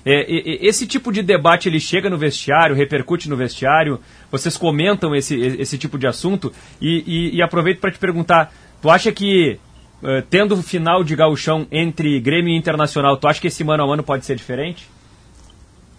É, 0.08 0.24
esse 0.64 0.86
tipo 0.86 1.10
de 1.10 1.20
debate 1.20 1.68
ele 1.68 1.80
chega 1.80 2.08
no 2.08 2.16
vestiário, 2.16 2.76
repercute 2.76 3.28
no 3.28 3.36
vestiário, 3.36 4.00
vocês 4.30 4.56
comentam 4.56 5.16
esse, 5.16 5.34
esse 5.34 5.76
tipo 5.76 5.98
de 5.98 6.06
assunto 6.06 6.52
e, 6.80 7.02
e, 7.04 7.36
e 7.36 7.42
aproveito 7.42 7.80
para 7.80 7.90
te 7.90 7.98
perguntar, 7.98 8.54
tu 8.80 8.88
acha 8.88 9.10
que 9.10 9.58
uh, 10.00 10.22
tendo 10.30 10.54
o 10.54 10.62
final 10.62 11.02
de 11.02 11.16
gauchão 11.16 11.66
entre 11.72 12.20
Grêmio 12.20 12.54
e 12.54 12.56
Internacional, 12.56 13.16
tu 13.16 13.26
acha 13.26 13.40
que 13.40 13.48
esse 13.48 13.64
mano 13.64 13.82
a 13.82 13.86
mano 13.88 14.04
pode 14.04 14.24
ser 14.24 14.36
diferente? 14.36 14.86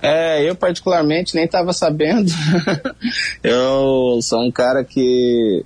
É, 0.02 0.48
eu 0.48 0.56
particularmente 0.56 1.36
nem 1.36 1.46
estava 1.46 1.74
sabendo. 1.74 2.32
eu 3.44 4.20
sou 4.22 4.44
um 4.44 4.52
cara 4.52 4.84
que 4.84 5.66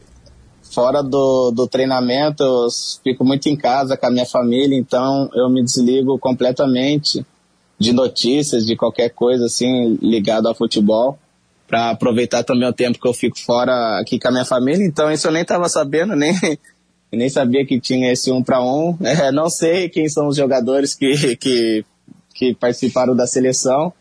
fora 0.71 1.03
do, 1.03 1.51
do 1.51 1.67
treinamento 1.67 2.41
eu 2.41 2.67
fico 3.03 3.25
muito 3.25 3.47
em 3.49 3.57
casa 3.57 3.97
com 3.97 4.07
a 4.07 4.11
minha 4.11 4.25
família, 4.25 4.77
então 4.77 5.29
eu 5.33 5.49
me 5.49 5.61
desligo 5.61 6.17
completamente 6.17 7.25
de 7.77 7.91
notícias, 7.91 8.65
de 8.65 8.75
qualquer 8.75 9.09
coisa 9.09 9.45
assim 9.45 9.97
ligado 10.01 10.47
ao 10.47 10.55
futebol, 10.55 11.19
para 11.67 11.89
aproveitar 11.89 12.43
também 12.43 12.67
o 12.67 12.73
tempo 12.73 12.99
que 12.99 13.07
eu 13.07 13.13
fico 13.13 13.39
fora 13.39 13.99
aqui 13.99 14.19
com 14.19 14.27
a 14.27 14.31
minha 14.31 14.45
família. 14.45 14.85
Então 14.85 15.11
isso 15.11 15.27
eu 15.27 15.31
nem 15.31 15.41
estava 15.41 15.67
sabendo, 15.67 16.15
nem 16.15 16.33
nem 17.11 17.29
sabia 17.29 17.65
que 17.65 17.79
tinha 17.79 18.11
esse 18.11 18.31
um 18.31 18.41
para 18.41 18.61
um. 18.61 18.97
É, 19.01 19.31
não 19.31 19.49
sei 19.49 19.89
quem 19.89 20.07
são 20.07 20.27
os 20.27 20.37
jogadores 20.37 20.95
que, 20.95 21.35
que, 21.35 21.85
que 22.33 22.53
participaram 22.55 23.15
da 23.15 23.27
seleção, 23.27 23.91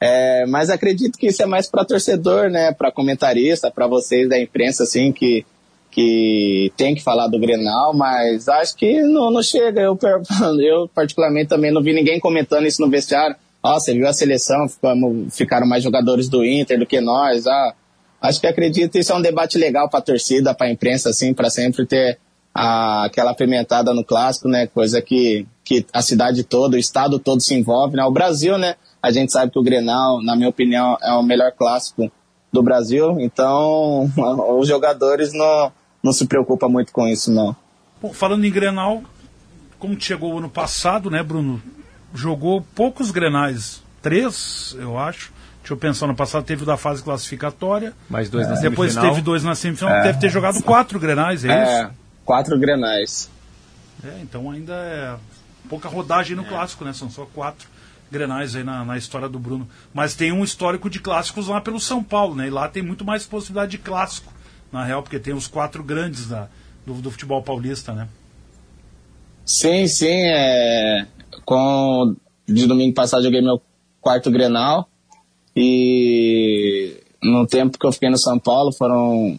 é, 0.00 0.46
mas 0.46 0.70
acredito 0.70 1.18
que 1.18 1.26
isso 1.26 1.42
é 1.42 1.46
mais 1.46 1.68
para 1.68 1.84
torcedor, 1.84 2.48
né, 2.48 2.72
para 2.72 2.90
comentarista, 2.90 3.70
para 3.70 3.86
vocês 3.86 4.28
da 4.28 4.40
imprensa, 4.40 4.84
assim, 4.84 5.12
que 5.12 5.44
que 5.90 6.72
tem 6.76 6.94
que 6.94 7.02
falar 7.02 7.26
do 7.26 7.38
Grenal, 7.38 7.92
mas 7.92 8.48
acho 8.48 8.76
que 8.76 9.02
não, 9.02 9.30
não 9.30 9.42
chega. 9.42 9.80
Eu, 9.80 9.98
eu, 10.60 10.88
particularmente, 10.94 11.48
também 11.48 11.72
não 11.72 11.82
vi 11.82 11.92
ninguém 11.92 12.20
comentando 12.20 12.66
isso 12.66 12.80
no 12.80 12.88
vestiário. 12.88 13.34
Ó, 13.62 13.74
oh, 13.74 13.80
você 13.80 13.92
viu 13.92 14.06
a 14.06 14.12
seleção, 14.12 14.68
ficamos, 14.68 15.36
ficaram 15.36 15.66
mais 15.66 15.82
jogadores 15.82 16.28
do 16.28 16.44
Inter 16.44 16.78
do 16.78 16.86
que 16.86 17.00
nós. 17.00 17.46
Ah, 17.46 17.74
acho 18.22 18.40
que 18.40 18.46
acredito 18.46 18.96
isso 18.96 19.12
é 19.12 19.16
um 19.16 19.20
debate 19.20 19.58
legal 19.58 19.88
para 19.88 19.98
a 19.98 20.02
torcida, 20.02 20.54
para 20.54 20.68
a 20.68 20.70
imprensa, 20.70 21.10
assim, 21.10 21.34
para 21.34 21.50
sempre 21.50 21.84
ter 21.84 22.18
aquela 22.54 23.34
pimentada 23.34 23.92
no 23.92 24.04
clássico, 24.04 24.48
né? 24.48 24.66
Coisa 24.66 25.02
que, 25.02 25.46
que 25.64 25.84
a 25.92 26.00
cidade 26.00 26.42
toda, 26.42 26.76
o 26.76 26.80
estado 26.80 27.18
todo 27.18 27.40
se 27.40 27.54
envolve, 27.54 27.96
né? 27.96 28.04
O 28.04 28.10
Brasil, 28.10 28.56
né? 28.56 28.76
A 29.02 29.10
gente 29.10 29.32
sabe 29.32 29.50
que 29.50 29.58
o 29.58 29.62
Grenal, 29.62 30.22
na 30.22 30.36
minha 30.36 30.48
opinião, 30.48 30.96
é 31.02 31.12
o 31.12 31.22
melhor 31.22 31.52
clássico 31.52 32.10
do 32.52 32.62
Brasil, 32.62 33.20
então 33.20 34.10
os 34.58 34.68
jogadores 34.68 35.32
não 35.32 35.72
não 36.02 36.12
se 36.12 36.26
preocupa 36.26 36.68
muito 36.68 36.92
com 36.92 37.06
isso, 37.06 37.30
não. 37.30 37.54
Bom, 38.00 38.12
falando 38.12 38.44
em 38.44 38.50
Grenal, 38.50 39.02
como 39.78 40.00
chegou 40.00 40.34
o 40.34 40.38
ano 40.38 40.48
passado, 40.48 41.10
né, 41.10 41.22
Bruno? 41.22 41.62
Jogou 42.14 42.62
poucos 42.74 43.10
Grenais, 43.10 43.82
três, 44.00 44.74
eu 44.78 44.98
acho. 44.98 45.32
Deixa 45.60 45.74
eu 45.74 45.76
pensar, 45.76 46.06
no 46.06 46.16
passado 46.16 46.42
teve 46.44 46.62
o 46.62 46.66
da 46.66 46.76
fase 46.76 47.02
classificatória. 47.02 47.92
Mais 48.08 48.30
dois 48.30 48.46
é. 48.46 48.50
na 48.50 48.56
semifinal. 48.56 48.70
Depois 48.70 48.96
teve 48.96 49.20
dois 49.20 49.44
na 49.44 49.54
semifinal. 49.54 49.94
É. 49.96 50.02
Deve 50.04 50.18
ter 50.18 50.30
jogado 50.30 50.62
quatro 50.62 50.98
Grenais, 50.98 51.44
é, 51.44 51.48
é 51.48 51.82
isso? 51.82 51.90
quatro 52.24 52.58
Grenais. 52.58 53.30
É, 54.02 54.20
então 54.22 54.50
ainda 54.50 54.72
é 54.72 55.16
pouca 55.68 55.88
rodagem 55.88 56.34
no 56.34 56.42
é. 56.44 56.48
clássico, 56.48 56.84
né? 56.84 56.92
São 56.94 57.10
só 57.10 57.26
quatro 57.26 57.68
Grenais 58.10 58.56
aí 58.56 58.64
na, 58.64 58.84
na 58.84 58.96
história 58.96 59.28
do 59.28 59.38
Bruno. 59.38 59.68
Mas 59.92 60.14
tem 60.14 60.32
um 60.32 60.42
histórico 60.42 60.90
de 60.90 60.98
clássicos 60.98 61.48
lá 61.48 61.60
pelo 61.60 61.78
São 61.78 62.02
Paulo, 62.02 62.34
né? 62.34 62.48
E 62.48 62.50
lá 62.50 62.68
tem 62.68 62.82
muito 62.82 63.04
mais 63.04 63.24
possibilidade 63.26 63.72
de 63.72 63.78
clássico 63.78 64.32
na 64.72 64.84
real, 64.84 65.02
porque 65.02 65.18
tem 65.18 65.34
os 65.34 65.46
quatro 65.46 65.82
grandes 65.82 66.28
da, 66.28 66.48
do, 66.86 66.94
do 66.94 67.10
futebol 67.10 67.42
paulista, 67.42 67.92
né? 67.92 68.08
Sim, 69.44 69.86
sim. 69.86 70.22
É... 70.24 71.06
Com... 71.44 72.14
De 72.46 72.66
domingo 72.66 72.94
passado 72.94 73.22
joguei 73.22 73.40
meu 73.40 73.62
quarto 74.00 74.30
Grenal 74.30 74.88
e 75.54 76.96
no 77.22 77.46
tempo 77.46 77.78
que 77.78 77.86
eu 77.86 77.92
fiquei 77.92 78.10
no 78.10 78.18
São 78.18 78.38
Paulo 78.38 78.72
foram 78.72 79.38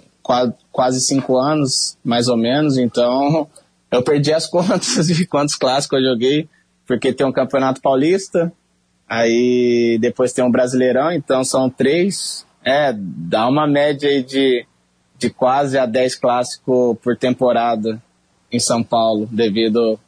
quase 0.71 1.01
cinco 1.01 1.38
anos, 1.38 1.97
mais 2.03 2.27
ou 2.27 2.38
menos, 2.38 2.77
então 2.77 3.47
eu 3.91 4.03
perdi 4.03 4.31
as 4.31 4.47
contas 4.49 5.07
de 5.07 5.25
quantos 5.25 5.55
clássicos 5.55 5.99
eu 5.99 6.12
joguei, 6.12 6.47
porque 6.86 7.12
tem 7.12 7.25
um 7.25 7.31
Campeonato 7.31 7.81
Paulista, 7.81 8.51
aí 9.12 9.97
depois 10.00 10.32
tem 10.32 10.43
um 10.43 10.52
Brasileirão, 10.52 11.12
então 11.12 11.43
são 11.43 11.69
três, 11.69 12.45
é, 12.63 12.93
dá 12.95 13.47
uma 13.47 13.67
média 13.67 14.10
aí 14.10 14.24
de 14.24 14.65
de 15.21 15.30
quase 15.30 15.78
a 15.78 15.86
10 15.86 16.15
clássicos 16.15 16.97
por 17.00 17.15
temporada 17.15 18.02
em 18.52 18.60
São 18.60 18.82
Paulo, 18.82 19.30
devido 19.32 20.00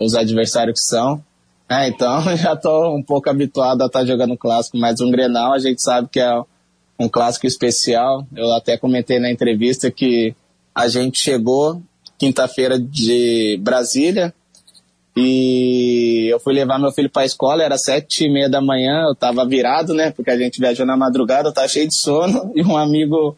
aos 0.00 0.14
adversários 0.14 0.80
que 0.80 0.84
são. 0.84 1.22
É, 1.68 1.86
então 1.86 2.20
já 2.36 2.54
estou 2.54 2.96
um 2.96 3.02
pouco 3.02 3.30
habituado 3.30 3.82
a 3.82 3.86
estar 3.86 4.00
tá 4.00 4.04
jogando 4.04 4.36
clássico, 4.36 4.76
mas 4.76 5.00
um 5.00 5.12
Grenal 5.12 5.52
a 5.52 5.60
gente 5.60 5.80
sabe 5.80 6.08
que 6.10 6.18
é 6.18 6.42
um 6.98 7.08
clássico 7.08 7.46
especial. 7.46 8.26
Eu 8.34 8.52
até 8.52 8.76
comentei 8.76 9.20
na 9.20 9.30
entrevista 9.30 9.92
que 9.92 10.34
a 10.74 10.88
gente 10.88 11.20
chegou 11.20 11.80
quinta-feira 12.18 12.80
de 12.80 13.60
Brasília 13.62 14.34
e 15.18 16.28
eu 16.32 16.40
fui 16.40 16.54
levar 16.54 16.78
meu 16.78 16.92
filho 16.92 17.10
para 17.10 17.22
a 17.22 17.26
escola, 17.26 17.62
era 17.62 17.76
sete 17.76 18.24
e 18.24 18.32
meia 18.32 18.48
da 18.48 18.60
manhã, 18.60 19.04
eu 19.06 19.12
estava 19.12 19.46
virado, 19.46 19.92
né, 19.94 20.10
porque 20.10 20.30
a 20.30 20.38
gente 20.38 20.60
viajou 20.60 20.86
na 20.86 20.96
madrugada, 20.96 21.48
eu 21.48 21.50
estava 21.50 21.68
cheio 21.68 21.88
de 21.88 21.94
sono 21.94 22.52
e 22.56 22.62
um 22.62 22.76
amigo 22.76 23.36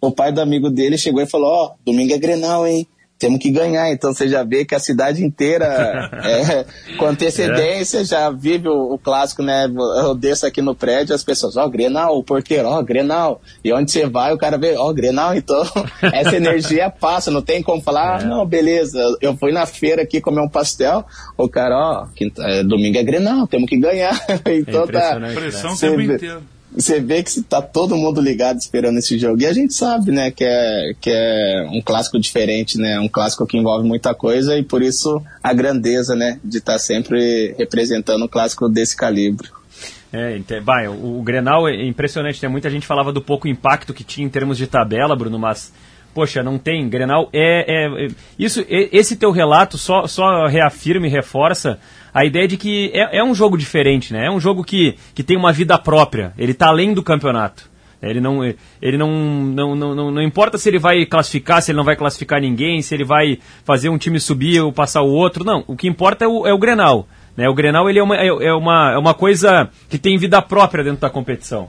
o 0.00 0.10
pai 0.10 0.32
do 0.32 0.40
amigo 0.40 0.68
dele 0.68 0.98
chegou 0.98 1.22
e 1.22 1.26
falou: 1.26 1.48
Ó, 1.48 1.66
oh, 1.66 1.74
domingo 1.84 2.12
é 2.12 2.18
Grenal, 2.18 2.66
hein? 2.66 2.86
Temos 3.22 3.38
que 3.38 3.52
ganhar. 3.52 3.92
Então 3.92 4.12
você 4.12 4.26
já 4.26 4.42
vê 4.42 4.64
que 4.64 4.74
a 4.74 4.80
cidade 4.80 5.24
inteira, 5.24 6.10
é, 6.24 6.66
com 6.96 7.06
antecedência, 7.06 8.00
é. 8.00 8.04
já 8.04 8.28
vive 8.30 8.68
o, 8.68 8.94
o, 8.94 8.98
clássico, 8.98 9.44
né? 9.44 9.66
Eu 10.02 10.12
desço 10.12 10.44
aqui 10.44 10.60
no 10.60 10.74
prédio, 10.74 11.14
as 11.14 11.22
pessoas, 11.22 11.56
ó, 11.56 11.64
oh, 11.64 11.70
Grenal, 11.70 12.18
o 12.18 12.24
porteiro, 12.24 12.66
ó, 12.66 12.80
oh, 12.80 12.82
Grenal. 12.82 13.40
E 13.64 13.72
onde 13.72 13.92
você 13.92 14.06
vai, 14.06 14.34
o 14.34 14.38
cara 14.38 14.58
vê, 14.58 14.74
ó, 14.76 14.90
oh, 14.90 14.92
Grenal. 14.92 15.36
Então, 15.36 15.62
essa 16.12 16.36
energia 16.36 16.90
passa, 16.90 17.30
não 17.30 17.42
tem 17.42 17.62
como 17.62 17.80
falar, 17.80 18.18
ah, 18.18 18.22
é. 18.22 18.26
não, 18.26 18.44
beleza, 18.44 18.98
eu 19.20 19.36
fui 19.36 19.52
na 19.52 19.66
feira 19.66 20.02
aqui 20.02 20.20
comer 20.20 20.40
um 20.40 20.48
pastel, 20.48 21.04
o 21.38 21.48
cara, 21.48 21.78
ó, 21.78 22.06
é, 22.40 22.64
domingo 22.64 22.98
é 22.98 23.04
Grenal, 23.04 23.46
temos 23.46 23.68
que 23.68 23.76
ganhar. 23.76 24.20
então 24.46 24.84
tá. 24.88 25.20
Pressão 25.32 25.74
o 25.74 25.78
tempo 25.78 26.00
inteiro 26.00 26.42
você 26.74 27.00
vê 27.00 27.22
que 27.22 27.30
está 27.30 27.60
todo 27.60 27.96
mundo 27.96 28.20
ligado 28.20 28.58
esperando 28.58 28.98
esse 28.98 29.18
jogo. 29.18 29.40
E 29.40 29.46
a 29.46 29.52
gente 29.52 29.74
sabe, 29.74 30.10
né, 30.10 30.30
que 30.30 30.44
é, 30.44 30.94
que 31.00 31.10
é 31.10 31.68
um 31.70 31.82
clássico 31.82 32.18
diferente, 32.18 32.78
né? 32.78 32.98
Um 32.98 33.08
clássico 33.08 33.46
que 33.46 33.58
envolve 33.58 33.86
muita 33.86 34.14
coisa 34.14 34.56
e 34.56 34.62
por 34.62 34.82
isso 34.82 35.22
a 35.42 35.52
grandeza, 35.52 36.14
né, 36.14 36.38
de 36.42 36.58
estar 36.58 36.74
tá 36.74 36.78
sempre 36.78 37.54
representando 37.58 38.24
um 38.24 38.28
clássico 38.28 38.68
desse 38.68 38.96
calibre. 38.96 39.48
É, 40.12 40.38
vai, 40.60 40.88
o, 40.88 41.20
o 41.20 41.22
Grenal 41.22 41.66
é 41.66 41.86
impressionante, 41.86 42.42
né? 42.42 42.48
muita 42.48 42.68
gente 42.68 42.86
falava 42.86 43.12
do 43.12 43.22
pouco 43.22 43.48
impacto 43.48 43.94
que 43.94 44.04
tinha 44.04 44.26
em 44.26 44.30
termos 44.30 44.58
de 44.58 44.66
tabela, 44.66 45.16
Bruno, 45.16 45.38
mas 45.38 45.72
poxa, 46.12 46.42
não 46.42 46.58
tem. 46.58 46.88
Grenal 46.88 47.30
é, 47.32 47.64
é, 47.66 48.06
é 48.06 48.08
isso, 48.38 48.60
é, 48.68 48.88
esse 48.92 49.16
teu 49.16 49.30
relato 49.30 49.78
só, 49.78 50.06
só 50.06 50.46
reafirma 50.46 51.06
e 51.06 51.10
reforça 51.10 51.78
a 52.12 52.24
ideia 52.24 52.46
de 52.46 52.56
que 52.56 52.90
é, 52.94 53.18
é 53.18 53.24
um 53.24 53.34
jogo 53.34 53.56
diferente, 53.56 54.12
né? 54.12 54.26
É 54.26 54.30
um 54.30 54.40
jogo 54.40 54.62
que, 54.62 54.96
que 55.14 55.22
tem 55.22 55.36
uma 55.36 55.52
vida 55.52 55.78
própria. 55.78 56.32
Ele 56.36 56.52
está 56.52 56.68
além 56.68 56.92
do 56.92 57.02
campeonato. 57.02 57.70
Ele 58.02 58.20
não, 58.20 58.44
ele 58.44 58.98
não, 58.98 59.10
não, 59.10 59.74
não, 59.76 60.10
não, 60.10 60.22
importa 60.22 60.58
se 60.58 60.68
ele 60.68 60.78
vai 60.78 61.06
classificar, 61.06 61.62
se 61.62 61.70
ele 61.70 61.76
não 61.76 61.84
vai 61.84 61.94
classificar 61.94 62.40
ninguém, 62.40 62.82
se 62.82 62.92
ele 62.92 63.04
vai 63.04 63.38
fazer 63.64 63.88
um 63.90 63.96
time 63.96 64.18
subir 64.18 64.60
ou 64.60 64.72
passar 64.72 65.02
o 65.02 65.08
outro. 65.08 65.44
Não, 65.44 65.62
o 65.68 65.76
que 65.76 65.86
importa 65.86 66.24
é 66.24 66.28
o, 66.28 66.44
é 66.44 66.52
o 66.52 66.58
Grenal. 66.58 67.06
Né? 67.36 67.48
O 67.48 67.54
Grenal 67.54 67.88
ele 67.88 68.00
é, 68.00 68.02
uma, 68.02 68.16
é, 68.16 68.26
é, 68.26 68.52
uma, 68.52 68.92
é 68.92 68.98
uma 68.98 69.14
coisa 69.14 69.70
que 69.88 69.98
tem 69.98 70.18
vida 70.18 70.42
própria 70.42 70.82
dentro 70.82 71.00
da 71.00 71.10
competição. 71.10 71.68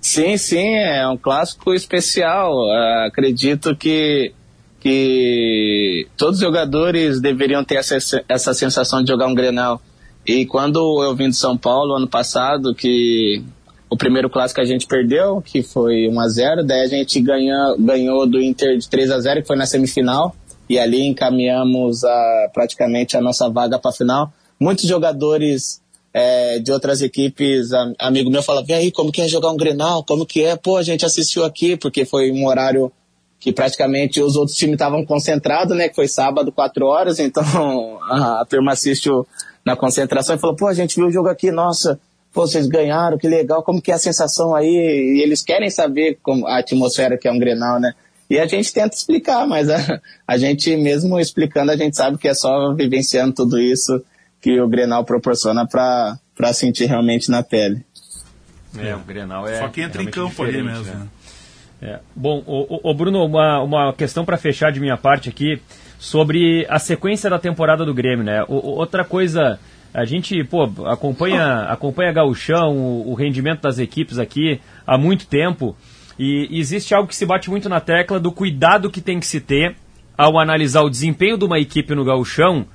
Sim, 0.00 0.36
sim, 0.36 0.76
é 0.76 1.06
um 1.08 1.16
clássico 1.16 1.72
especial. 1.72 2.52
Uh, 2.52 3.06
acredito 3.06 3.76
que 3.76 4.32
que 4.80 6.06
todos 6.16 6.36
os 6.36 6.40
jogadores 6.40 7.20
deveriam 7.20 7.64
ter 7.64 7.76
essa, 7.76 7.96
essa 8.28 8.54
sensação 8.54 9.02
de 9.02 9.10
jogar 9.10 9.26
um 9.26 9.34
Grenal. 9.34 9.80
E 10.26 10.46
quando 10.46 11.02
eu 11.02 11.14
vim 11.16 11.30
de 11.30 11.36
São 11.36 11.56
Paulo 11.56 11.94
ano 11.94 12.06
passado, 12.06 12.74
que 12.74 13.42
o 13.90 13.96
primeiro 13.96 14.28
clássico 14.28 14.60
a 14.60 14.64
gente 14.64 14.86
perdeu, 14.86 15.40
que 15.40 15.62
foi 15.62 16.08
1 16.08 16.20
a 16.20 16.28
0 16.28 16.64
daí 16.64 16.82
a 16.82 16.86
gente 16.86 17.20
ganhou, 17.20 17.78
ganhou 17.78 18.26
do 18.26 18.40
Inter 18.40 18.76
de 18.76 18.88
3 18.88 19.10
a 19.10 19.20
0 19.20 19.40
que 19.40 19.46
foi 19.46 19.56
na 19.56 19.66
semifinal. 19.66 20.34
e 20.68 20.78
ali 20.78 21.06
encaminhamos 21.06 22.04
a, 22.04 22.50
praticamente 22.52 23.16
a 23.16 23.22
nossa 23.22 23.48
vaga 23.48 23.78
para 23.78 23.90
a 23.90 23.94
final. 23.94 24.32
Muitos 24.60 24.84
jogadores 24.84 25.80
é, 26.12 26.58
de 26.58 26.70
outras 26.70 27.00
equipes, 27.00 27.72
a, 27.72 27.90
amigo 27.98 28.30
meu 28.30 28.42
falava, 28.42 28.66
vem 28.66 28.76
aí, 28.76 28.92
como 28.92 29.10
que 29.10 29.22
é 29.22 29.28
jogar 29.28 29.50
um 29.50 29.56
Grenal? 29.56 30.04
Como 30.04 30.26
que 30.26 30.44
é? 30.44 30.56
Pô, 30.56 30.76
a 30.76 30.82
gente 30.82 31.06
assistiu 31.06 31.42
aqui, 31.44 31.74
porque 31.74 32.04
foi 32.04 32.30
um 32.30 32.46
horário 32.46 32.92
que 33.40 33.52
praticamente 33.52 34.20
os 34.20 34.36
outros 34.36 34.56
times 34.56 34.74
estavam 34.74 35.04
concentrados, 35.04 35.76
né? 35.76 35.88
Que 35.88 35.94
foi 35.94 36.08
sábado, 36.08 36.52
quatro 36.52 36.86
horas, 36.86 37.18
então 37.18 37.44
a, 38.04 38.40
a 38.40 38.44
turma 38.44 38.72
assistiu 38.72 39.26
na 39.64 39.76
concentração 39.76 40.34
e 40.34 40.38
falou, 40.38 40.56
pô, 40.56 40.66
a 40.66 40.74
gente 40.74 40.96
viu 40.96 41.06
o 41.06 41.10
jogo 41.10 41.28
aqui, 41.28 41.50
nossa, 41.50 42.00
pô, 42.32 42.46
vocês 42.46 42.66
ganharam, 42.66 43.18
que 43.18 43.28
legal, 43.28 43.62
como 43.62 43.80
que 43.80 43.92
é 43.92 43.94
a 43.94 43.98
sensação 43.98 44.54
aí? 44.54 44.66
E 44.66 45.22
eles 45.22 45.42
querem 45.42 45.70
saber 45.70 46.18
como 46.22 46.46
a 46.46 46.58
atmosfera 46.58 47.16
que 47.18 47.28
é 47.28 47.32
um 47.32 47.38
Grenal, 47.38 47.78
né? 47.78 47.92
E 48.30 48.38
a 48.38 48.46
gente 48.46 48.72
tenta 48.72 48.94
explicar, 48.94 49.46
mas 49.46 49.68
a, 49.70 50.00
a 50.26 50.36
gente 50.36 50.76
mesmo 50.76 51.18
explicando, 51.18 51.70
a 51.70 51.76
gente 51.76 51.96
sabe 51.96 52.18
que 52.18 52.28
é 52.28 52.34
só 52.34 52.74
vivenciando 52.74 53.34
tudo 53.34 53.58
isso 53.58 54.02
que 54.40 54.60
o 54.60 54.68
Grenal 54.68 55.04
proporciona 55.04 55.66
para 55.66 56.52
sentir 56.52 56.86
realmente 56.86 57.30
na 57.30 57.42
pele. 57.42 57.84
É, 58.78 58.94
o 58.94 59.00
Grenal 59.00 59.46
é. 59.48 59.58
Só 59.58 59.68
que 59.68 59.80
entra 59.80 60.02
em 60.02 60.06
campo 60.06 60.42
ali 60.42 60.62
mesmo. 60.62 60.84
Né? 60.84 61.08
É. 61.80 62.00
Bom, 62.14 62.42
o, 62.46 62.90
o, 62.90 62.94
Bruno, 62.94 63.24
uma, 63.24 63.62
uma 63.62 63.92
questão 63.92 64.24
para 64.24 64.36
fechar 64.36 64.72
de 64.72 64.80
minha 64.80 64.96
parte 64.96 65.28
aqui 65.28 65.60
sobre 65.98 66.66
a 66.68 66.78
sequência 66.78 67.30
da 67.30 67.38
temporada 67.38 67.84
do 67.84 67.94
Grêmio, 67.94 68.24
né? 68.24 68.42
O, 68.48 68.54
outra 68.54 69.04
coisa, 69.04 69.60
a 69.94 70.04
gente, 70.04 70.42
pô, 70.44 70.64
acompanha, 70.86 71.62
acompanha 71.70 72.12
Gauchão, 72.12 72.76
o, 72.76 73.10
o 73.10 73.14
rendimento 73.14 73.62
das 73.62 73.78
equipes 73.78 74.18
aqui 74.18 74.60
há 74.86 74.98
muito 74.98 75.26
tempo. 75.26 75.76
E 76.18 76.48
existe 76.58 76.92
algo 76.94 77.08
que 77.08 77.14
se 77.14 77.24
bate 77.24 77.48
muito 77.48 77.68
na 77.68 77.78
tecla 77.78 78.18
do 78.18 78.32
cuidado 78.32 78.90
que 78.90 79.00
tem 79.00 79.20
que 79.20 79.26
se 79.26 79.40
ter 79.40 79.76
ao 80.16 80.36
analisar 80.36 80.82
o 80.82 80.90
desempenho 80.90 81.38
de 81.38 81.44
uma 81.44 81.60
equipe 81.60 81.94
no 81.94 82.04
gauchão, 82.04 82.66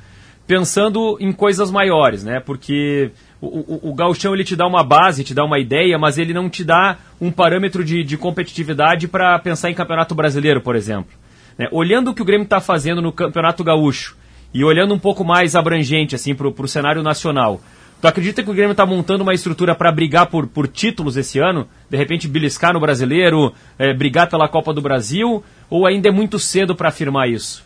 pensando 0.48 1.18
em 1.20 1.34
coisas 1.34 1.70
maiores, 1.70 2.24
né? 2.24 2.40
Porque 2.40 3.12
o, 3.46 3.90
o, 3.90 3.94
gauchão 3.94 4.34
ele 4.34 4.44
te 4.44 4.56
dá 4.56 4.66
uma 4.66 4.84
base, 4.84 5.24
te 5.24 5.34
dá 5.34 5.44
uma 5.44 5.60
ideia, 5.60 5.98
mas 5.98 6.18
ele 6.18 6.34
não 6.34 6.50
te 6.50 6.64
dá 6.64 6.98
um 7.20 7.32
parâmetro 7.32 7.84
de, 7.84 8.04
de 8.04 8.18
competitividade 8.18 9.08
para 9.08 9.38
pensar 9.40 9.70
em 9.70 9.74
campeonato 9.74 10.16
brasileiro, 10.16 10.62
por 10.62 10.76
exemplo. 10.76 11.12
Né? 11.58 11.68
Olhando 11.72 12.12
o 12.12 12.14
que 12.14 12.22
o 12.22 12.26
Grêmio 12.26 12.46
está 12.46 12.62
fazendo 12.62 13.02
no 13.02 13.12
campeonato 13.12 13.64
gaúcho 13.64 14.16
e 14.54 14.64
olhando 14.64 14.94
um 14.94 15.00
pouco 15.00 15.24
mais 15.24 15.56
abrangente 15.56 16.16
assim 16.16 16.34
para 16.34 16.48
o 16.48 16.68
cenário 16.68 17.04
nacional, 17.04 17.62
Tu 18.04 18.08
acredita 18.08 18.44
que 18.44 18.52
o 18.52 18.54
Grêmio 18.54 18.74
está 18.74 18.86
montando 18.86 19.24
uma 19.24 19.34
estrutura 19.34 19.74
para 19.74 19.90
brigar 19.90 20.28
por, 20.28 20.46
por 20.46 20.68
títulos 20.68 21.16
esse 21.16 21.40
ano? 21.40 21.66
De 21.90 21.96
repente 21.96 22.28
beliscar 22.28 22.74
no 22.74 22.80
brasileiro, 22.82 23.54
é, 23.80 23.94
brigar 23.94 24.28
pela 24.28 24.46
Copa 24.50 24.74
do 24.74 24.82
Brasil? 24.82 25.42
Ou 25.70 25.88
ainda 25.88 26.10
é 26.10 26.12
muito 26.12 26.38
cedo 26.38 26.76
para 26.76 26.90
afirmar 26.90 27.30
isso? 27.30 27.66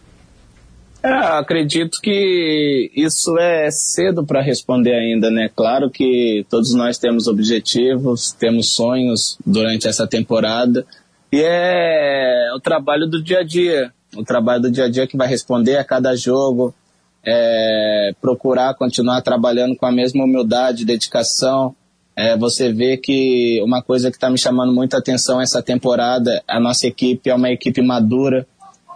É, 1.08 1.39
acredito 1.39 2.01
que 2.01 2.91
isso 2.93 3.38
é 3.39 3.72
cedo 3.72 4.26
para 4.26 4.41
responder 4.41 4.93
ainda, 4.93 5.32
né? 5.32 5.49
Claro 5.55 5.89
que 5.89 6.45
todos 6.49 6.74
nós 6.74 6.97
temos 6.97 7.30
objetivos, 7.30 8.34
temos 8.34 8.76
sonhos 8.76 9.38
durante 9.45 9.88
essa 9.88 10.05
temporada 10.05 10.86
e 11.32 11.41
é 11.41 12.51
o 12.53 12.60
trabalho 12.60 13.08
do 13.08 13.24
dia 13.24 13.39
a 13.39 13.43
dia, 13.43 13.93
o 14.18 14.24
trabalho 14.26 14.64
do 14.64 14.72
dia 14.72 14.84
a 14.84 14.89
dia 14.89 15.08
que 15.08 15.16
vai 15.16 15.30
responder 15.30 15.78
a 15.78 15.84
cada 15.86 16.14
jogo, 16.14 16.76
é, 17.26 18.14
procurar 18.20 18.74
continuar 18.74 19.22
trabalhando 19.22 19.78
com 19.78 19.86
a 19.86 19.91
mesma 19.93 20.26
humildade, 20.26 20.84
dedicação. 20.84 21.74
É, 22.18 22.36
você 22.36 22.74
vê 22.74 22.97
que 22.97 23.62
uma 23.64 23.82
coisa 23.82 24.10
que 24.10 24.18
está 24.18 24.30
me 24.30 24.38
chamando 24.38 24.74
muita 24.74 24.97
atenção 24.97 25.39
essa 25.39 25.62
temporada, 25.62 26.43
a 26.45 26.60
nossa 26.60 26.86
equipe 26.86 27.30
é 27.30 27.36
uma 27.36 27.49
equipe 27.49 27.82
madura. 27.82 28.45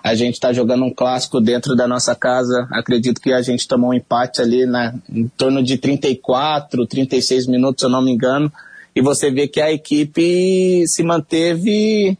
A 0.03 0.15
gente 0.15 0.33
está 0.33 0.51
jogando 0.51 0.83
um 0.83 0.93
clássico 0.93 1.39
dentro 1.39 1.75
da 1.75 1.87
nossa 1.87 2.15
casa. 2.15 2.67
Acredito 2.71 3.21
que 3.21 3.31
a 3.31 3.41
gente 3.41 3.67
tomou 3.67 3.91
um 3.91 3.93
empate 3.93 4.41
ali 4.41 4.65
na, 4.65 4.95
em 5.09 5.27
torno 5.37 5.61
de 5.61 5.77
34, 5.77 6.87
36 6.87 7.47
minutos, 7.47 7.81
se 7.81 7.85
eu 7.85 7.89
não 7.89 8.01
me 8.01 8.11
engano. 8.11 8.51
E 8.95 9.01
você 9.01 9.29
vê 9.29 9.47
que 9.47 9.61
a 9.61 9.71
equipe 9.71 10.85
se 10.87 11.03
manteve 11.03 12.17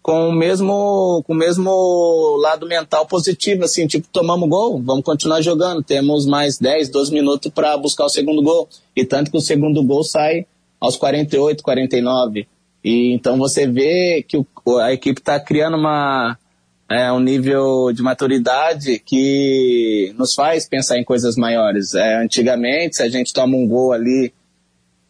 com 0.00 0.28
o 0.28 0.32
mesmo 0.32 1.24
com 1.26 1.32
o 1.32 1.36
mesmo 1.36 2.36
lado 2.42 2.66
mental 2.66 3.06
positivo, 3.06 3.64
assim, 3.64 3.86
tipo, 3.86 4.06
tomamos 4.12 4.48
gol, 4.48 4.78
vamos 4.82 5.02
continuar 5.02 5.40
jogando, 5.40 5.82
temos 5.82 6.26
mais 6.26 6.58
10, 6.58 6.90
12 6.90 7.10
minutos 7.10 7.50
para 7.50 7.74
buscar 7.78 8.04
o 8.04 8.10
segundo 8.10 8.42
gol. 8.42 8.68
E 8.94 9.04
tanto 9.04 9.30
que 9.30 9.36
o 9.36 9.40
segundo 9.40 9.82
gol 9.82 10.04
sai 10.04 10.46
aos 10.78 10.96
48, 10.96 11.62
49. 11.62 12.46
E 12.84 13.12
então 13.14 13.38
você 13.38 13.66
vê 13.66 14.22
que 14.26 14.36
o, 14.36 14.46
a 14.78 14.92
equipe 14.92 15.20
está 15.20 15.40
criando 15.40 15.78
uma 15.78 16.38
é, 16.88 17.10
um 17.10 17.20
nível 17.20 17.92
de 17.92 18.02
maturidade 18.02 18.98
que 18.98 20.14
nos 20.18 20.34
faz 20.34 20.68
pensar 20.68 20.98
em 20.98 21.04
coisas 21.04 21.36
maiores. 21.36 21.94
É, 21.94 22.22
antigamente, 22.22 22.96
se 22.96 23.02
a 23.02 23.08
gente 23.08 23.32
toma 23.32 23.56
um 23.56 23.66
gol 23.66 23.92
ali 23.92 24.32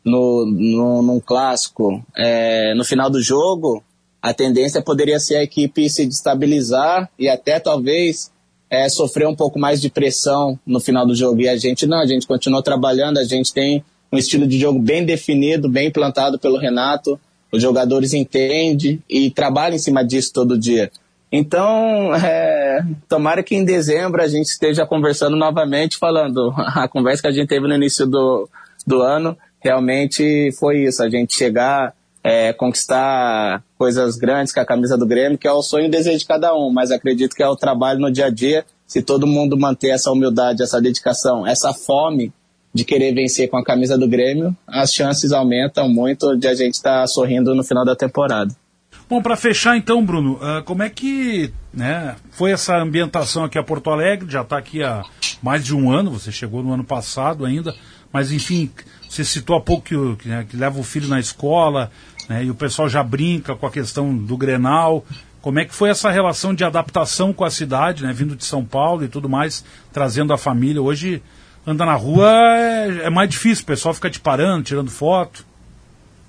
no, 0.05 0.47
no, 0.47 1.03
num 1.03 1.21
clássico, 1.21 2.05
é, 2.17 2.75
no 2.75 2.85
final 2.85 3.11
do 3.11 3.21
jogo, 3.21 3.83
a 4.23 4.33
tendência 4.33 4.81
poderia 4.81 5.19
ser 5.19 5.37
a 5.37 5.43
equipe 5.43 5.89
se 5.91 6.07
destabilizar 6.07 7.11
e 7.19 7.29
até 7.29 7.59
talvez 7.59 8.31
é, 8.71 8.89
sofrer 8.89 9.27
um 9.27 9.35
pouco 9.37 9.59
mais 9.59 9.81
de 9.81 9.91
pressão 9.91 10.59
no 10.67 10.81
final 10.81 11.07
do 11.07 11.15
jogo. 11.15 11.41
E 11.41 11.49
a 11.49 11.57
gente 11.57 11.87
não, 11.87 12.01
a 12.01 12.07
gente 12.07 12.27
continuou 12.27 12.63
trabalhando, 12.63 13.19
a 13.19 13.25
gente 13.25 13.53
tem 13.53 13.85
um 14.13 14.19
estilo 14.19 14.47
de 14.47 14.59
jogo 14.59 14.79
bem 14.79 15.05
definido, 15.05 15.69
bem 15.69 15.89
implantado 15.89 16.39
pelo 16.39 16.59
Renato. 16.59 17.19
Os 17.53 17.61
jogadores 17.61 18.15
entendem 18.15 19.03
e 19.09 19.31
trabalham 19.31 19.77
em 19.77 19.79
cima 19.79 20.05
disso 20.05 20.33
todo 20.33 20.59
dia. 20.59 20.91
Então, 21.37 22.15
é, 22.15 22.87
tomara 23.09 23.43
que 23.43 23.57
em 23.57 23.65
dezembro 23.65 24.23
a 24.23 24.29
gente 24.29 24.47
esteja 24.47 24.87
conversando 24.87 25.35
novamente, 25.35 25.97
falando 25.97 26.55
a 26.57 26.87
conversa 26.87 27.23
que 27.23 27.29
a 27.29 27.33
gente 27.33 27.49
teve 27.49 27.67
no 27.67 27.75
início 27.75 28.07
do, 28.07 28.49
do 28.87 29.03
ano, 29.03 29.37
realmente 29.59 30.53
foi 30.61 30.85
isso, 30.85 31.03
a 31.03 31.11
gente 31.11 31.35
chegar 31.35 31.93
é, 32.23 32.53
conquistar 32.53 33.65
coisas 33.77 34.17
grandes 34.17 34.55
com 34.55 34.61
a 34.61 34.65
camisa 34.65 34.97
do 34.97 35.05
Grêmio, 35.05 35.37
que 35.37 35.49
é 35.49 35.53
o 35.53 35.61
sonho 35.61 35.87
e 35.87 35.89
o 35.89 35.91
desejo 35.91 36.19
de 36.19 36.25
cada 36.25 36.55
um, 36.55 36.71
mas 36.71 36.93
acredito 36.93 37.35
que 37.35 37.43
é 37.43 37.49
o 37.49 37.57
trabalho 37.57 37.99
no 37.99 38.13
dia 38.13 38.27
a 38.27 38.31
dia. 38.31 38.65
Se 38.87 39.03
todo 39.03 39.27
mundo 39.27 39.59
manter 39.59 39.89
essa 39.89 40.13
humildade, 40.13 40.63
essa 40.63 40.81
dedicação, 40.81 41.45
essa 41.45 41.75
fome 41.75 42.33
de 42.73 42.85
querer 42.85 43.13
vencer 43.13 43.51
com 43.51 43.57
a 43.57 43.65
camisa 43.65 43.99
do 43.99 44.07
Grêmio, 44.07 44.57
as 44.69 44.95
chances 44.95 45.33
aumentam 45.33 45.89
muito 45.89 46.37
de 46.37 46.47
a 46.47 46.55
gente 46.55 46.75
estar 46.75 47.01
tá 47.01 47.07
sorrindo 47.09 47.57
no 47.57 47.65
final 47.65 47.85
da 47.85 47.97
temporada. 47.97 48.55
Bom, 49.15 49.23
para 49.23 49.37
fechar 49.37 49.77
então, 49.77 50.05
Bruno, 50.05 50.41
uh, 50.43 50.65
como 50.65 50.83
é 50.83 50.91
que 50.91 51.53
né, 51.73 52.17
foi 52.33 52.51
essa 52.51 52.77
ambientação 52.77 53.45
aqui 53.45 53.57
a 53.57 53.63
Porto 53.63 53.89
Alegre? 53.89 54.29
Já 54.29 54.43
está 54.43 54.59
aqui 54.59 54.83
há 54.83 55.05
mais 55.41 55.65
de 55.65 55.73
um 55.73 55.93
ano, 55.93 56.11
você 56.11 56.33
chegou 56.33 56.65
no 56.65 56.73
ano 56.73 56.83
passado 56.83 57.45
ainda, 57.45 57.73
mas 58.13 58.33
enfim, 58.33 58.69
você 59.09 59.25
citou 59.25 59.55
há 59.55 59.61
pouco 59.61 59.83
que, 59.83 60.17
que, 60.17 60.29
né, 60.29 60.45
que 60.51 60.57
leva 60.57 60.81
o 60.81 60.83
filho 60.83 61.07
na 61.07 61.21
escola, 61.21 61.93
né, 62.29 62.45
e 62.45 62.51
o 62.51 62.57
pessoal 62.57 62.89
já 62.89 63.05
brinca 63.05 63.55
com 63.55 63.65
a 63.65 63.71
questão 63.71 64.13
do 64.13 64.37
Grenal. 64.37 65.07
Como 65.41 65.61
é 65.61 65.65
que 65.65 65.77
foi 65.77 65.91
essa 65.91 66.11
relação 66.11 66.53
de 66.53 66.65
adaptação 66.65 67.33
com 67.33 67.45
a 67.45 67.51
cidade, 67.53 68.03
né, 68.03 68.13
vindo 68.13 68.35
de 68.35 68.45
São 68.45 68.65
Paulo 68.65 69.05
e 69.05 69.09
tudo 69.09 69.29
mais, 69.29 69.65
trazendo 69.93 70.33
a 70.33 70.37
família? 70.37 70.83
Hoje, 70.83 71.23
andar 71.65 71.87
na 71.87 71.95
rua 71.95 72.33
é, 72.33 73.05
é 73.05 73.11
mais 73.11 73.31
difícil, 73.31 73.63
o 73.63 73.67
pessoal 73.69 73.95
fica 73.95 74.11
te 74.11 74.19
parando, 74.19 74.65
tirando 74.65 74.91
foto. 74.91 75.47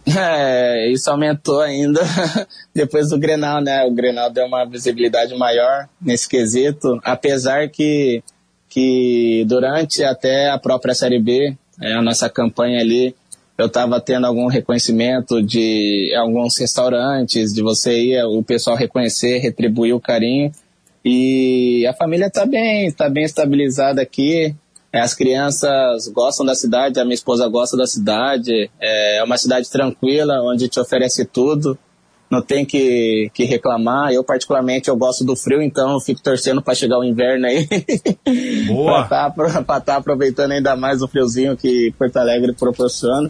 É, 0.18 0.88
isso 0.92 1.10
aumentou 1.10 1.62
ainda 1.62 2.00
depois 2.74 3.10
do 3.10 3.18
Grenal, 3.18 3.60
né? 3.62 3.84
O 3.86 3.92
Grenal 3.92 4.30
deu 4.30 4.46
uma 4.46 4.64
visibilidade 4.64 5.36
maior 5.36 5.90
nesse 6.00 6.30
quesito, 6.30 7.00
apesar 7.04 7.70
que, 7.70 8.24
que 8.70 9.44
durante 9.48 10.04
até 10.04 10.50
a 10.50 10.60
própria 10.60 10.94
Série 10.94 11.20
B, 11.20 11.58
é, 11.82 11.94
a 11.94 12.02
nossa 12.04 12.30
campanha 12.30 12.80
ali, 12.80 13.16
eu 13.58 13.68
estava 13.68 14.00
tendo 14.02 14.28
algum 14.28 14.48
reconhecimento 14.48 15.42
de 15.42 16.14
alguns 16.16 16.58
restaurantes, 16.58 17.54
de 17.54 17.62
você 17.62 17.98
ir, 17.98 18.24
o 18.26 18.44
pessoal 18.44 18.76
reconhecer, 18.76 19.40
retribuir 19.40 19.94
o 19.94 20.00
carinho. 20.00 20.52
E 21.04 21.86
a 21.88 21.94
família 21.94 22.28
está 22.28 22.46
bem, 22.46 22.88
está 22.88 23.10
bem 23.10 23.24
estabilizada 23.24 24.02
aqui. 24.02 24.54
É, 24.96 25.02
as 25.02 25.14
crianças 25.14 26.08
gostam 26.08 26.46
da 26.46 26.56
cidade, 26.56 27.02
a 27.02 27.04
minha 27.04 27.16
esposa 27.16 27.46
gosta 27.50 27.76
da 27.76 27.86
cidade. 27.86 28.72
É 28.82 29.22
uma 29.26 29.38
cidade 29.38 29.70
tranquila, 29.70 30.42
onde 30.42 30.70
te 30.70 30.80
oferece 30.80 31.26
tudo. 31.26 31.78
Não 32.32 32.42
tem 32.42 32.66
que, 32.66 33.30
que 33.34 33.44
reclamar. 33.44 34.14
Eu, 34.14 34.24
particularmente, 34.24 34.88
eu 34.88 34.96
gosto 34.96 35.26
do 35.26 35.36
frio, 35.36 35.62
então 35.62 35.92
eu 35.92 36.00
fico 36.00 36.24
torcendo 36.24 36.62
para 36.62 36.74
chegar 36.74 36.98
o 36.98 37.04
inverno 37.04 37.46
aí. 37.46 37.68
Boa! 38.68 39.04
para 39.04 39.48
estar 39.48 39.64
tá, 39.66 39.82
tá 39.82 39.96
aproveitando 39.98 40.54
ainda 40.54 40.78
mais 40.78 41.02
o 41.02 41.10
friozinho 41.10 41.58
que 41.58 41.94
Porto 42.00 42.16
Alegre 42.16 42.54
proporciona. 42.54 43.30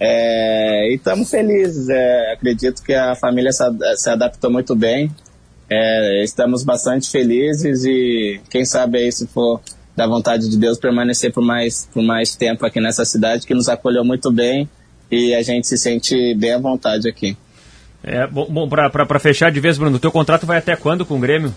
É, 0.00 0.88
e 0.90 0.94
estamos 0.94 1.28
felizes. 1.30 1.86
É, 1.90 2.32
acredito 2.32 2.82
que 2.82 2.94
a 2.94 3.14
família 3.14 3.52
se, 3.52 3.62
se 3.96 4.08
adaptou 4.08 4.50
muito 4.50 4.74
bem. 4.74 5.10
É, 5.68 6.24
estamos 6.24 6.64
bastante 6.64 7.10
felizes 7.10 7.84
e 7.84 8.40
quem 8.48 8.64
sabe 8.64 8.98
aí 8.98 9.12
se 9.12 9.26
for 9.26 9.60
da 9.96 10.06
vontade 10.06 10.48
de 10.48 10.56
Deus 10.56 10.78
permanecer 10.78 11.32
por 11.32 11.42
mais, 11.42 11.88
por 11.92 12.02
mais 12.02 12.34
tempo 12.34 12.66
aqui 12.66 12.80
nessa 12.80 13.04
cidade 13.04 13.46
que 13.46 13.54
nos 13.54 13.68
acolheu 13.68 14.04
muito 14.04 14.30
bem 14.30 14.68
e 15.10 15.34
a 15.34 15.42
gente 15.42 15.66
se 15.66 15.78
sente 15.78 16.34
bem 16.34 16.52
à 16.52 16.58
vontade 16.58 17.08
aqui. 17.08 17.36
É, 18.02 18.26
bom, 18.26 18.46
bom 18.46 18.68
para 18.68 19.18
fechar 19.18 19.50
de 19.50 19.60
vez, 19.60 19.78
Bruno, 19.78 19.96
o 19.96 20.00
teu 20.00 20.12
contrato 20.12 20.44
vai 20.44 20.58
até 20.58 20.76
quando 20.76 21.06
com 21.06 21.16
o 21.16 21.20
Grêmio? 21.20 21.54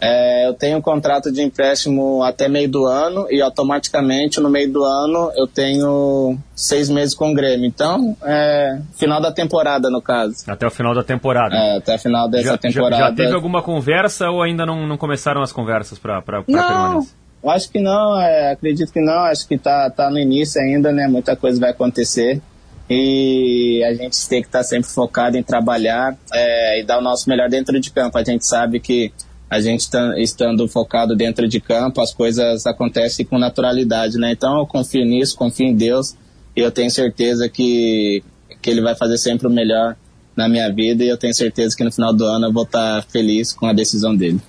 É, 0.00 0.46
eu 0.46 0.54
tenho 0.54 0.78
um 0.78 0.82
contrato 0.82 1.32
de 1.32 1.40
empréstimo 1.40 2.22
até 2.22 2.48
meio 2.48 2.68
do 2.68 2.84
ano 2.84 3.26
e 3.30 3.40
automaticamente 3.40 4.40
no 4.40 4.50
meio 4.50 4.70
do 4.70 4.84
ano 4.84 5.30
eu 5.36 5.46
tenho 5.46 6.36
seis 6.54 6.90
meses 6.90 7.14
com 7.14 7.30
o 7.30 7.34
Grêmio. 7.34 7.66
Então, 7.66 8.16
é 8.22 8.80
final 8.96 9.20
da 9.20 9.32
temporada 9.32 9.88
no 9.88 10.02
caso. 10.02 10.44
Até 10.46 10.66
o 10.66 10.70
final 10.70 10.94
da 10.94 11.02
temporada. 11.02 11.54
É, 11.54 11.78
até 11.78 11.94
o 11.94 11.98
final 11.98 12.28
dessa 12.28 12.50
já, 12.50 12.58
temporada. 12.58 12.96
Já, 12.96 13.08
já, 13.08 13.14
teve 13.14 13.34
alguma 13.34 13.62
conversa 13.62 14.28
ou 14.28 14.42
ainda 14.42 14.66
não, 14.66 14.86
não 14.86 14.98
começaram 14.98 15.42
as 15.42 15.52
conversas 15.52 15.98
para 15.98 16.20
permanência? 16.22 17.23
Eu 17.44 17.50
acho 17.50 17.70
que 17.70 17.78
não, 17.78 18.18
é, 18.18 18.52
acredito 18.52 18.90
que 18.90 19.02
não, 19.02 19.24
acho 19.24 19.46
que 19.46 19.58
tá, 19.58 19.90
tá 19.90 20.08
no 20.08 20.18
início 20.18 20.58
ainda, 20.62 20.90
né? 20.90 21.06
Muita 21.06 21.36
coisa 21.36 21.60
vai 21.60 21.72
acontecer 21.72 22.40
e 22.88 23.84
a 23.84 23.92
gente 23.92 24.26
tem 24.26 24.40
que 24.40 24.48
estar 24.48 24.60
tá 24.60 24.64
sempre 24.64 24.88
focado 24.88 25.36
em 25.36 25.42
trabalhar 25.42 26.16
é, 26.32 26.80
e 26.80 26.84
dar 26.84 26.98
o 26.98 27.02
nosso 27.02 27.28
melhor 27.28 27.50
dentro 27.50 27.78
de 27.78 27.90
campo. 27.90 28.16
A 28.16 28.24
gente 28.24 28.46
sabe 28.46 28.80
que 28.80 29.12
a 29.50 29.60
gente 29.60 29.90
tá, 29.90 30.18
estando 30.18 30.66
focado 30.66 31.14
dentro 31.14 31.46
de 31.46 31.60
campo, 31.60 32.00
as 32.00 32.14
coisas 32.14 32.64
acontecem 32.64 33.26
com 33.26 33.38
naturalidade, 33.38 34.16
né? 34.16 34.32
Então 34.32 34.58
eu 34.60 34.66
confio 34.66 35.04
nisso, 35.04 35.36
confio 35.36 35.66
em 35.66 35.76
Deus 35.76 36.16
e 36.56 36.60
eu 36.60 36.70
tenho 36.70 36.90
certeza 36.90 37.46
que, 37.46 38.22
que 38.62 38.70
Ele 38.70 38.80
vai 38.80 38.94
fazer 38.94 39.18
sempre 39.18 39.46
o 39.46 39.50
melhor 39.50 39.96
na 40.34 40.48
minha 40.48 40.72
vida 40.72 41.04
e 41.04 41.08
eu 41.08 41.18
tenho 41.18 41.34
certeza 41.34 41.76
que 41.76 41.84
no 41.84 41.92
final 41.92 42.14
do 42.14 42.24
ano 42.24 42.46
eu 42.46 42.52
vou 42.54 42.64
estar 42.64 43.02
tá 43.02 43.06
feliz 43.06 43.52
com 43.52 43.66
a 43.66 43.74
decisão 43.74 44.16
dele. 44.16 44.40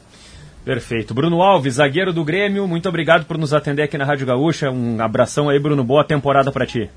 Perfeito. 0.65 1.13
Bruno 1.13 1.43
Alves, 1.43 1.75
zagueiro 1.75 2.11
do 2.11 2.25
Grêmio, 2.25 2.67
muito 2.67 2.89
obrigado 2.89 3.23
por 3.25 3.37
nos 3.37 3.53
atender 3.53 3.83
aqui 3.83 3.99
na 3.99 4.03
Rádio 4.03 4.25
Gaúcha. 4.25 4.71
Um 4.71 4.99
abração 4.99 5.47
aí, 5.47 5.59
Bruno. 5.59 5.83
Boa 5.83 6.03
temporada 6.03 6.51
para 6.51 6.65
ti. 6.65 6.89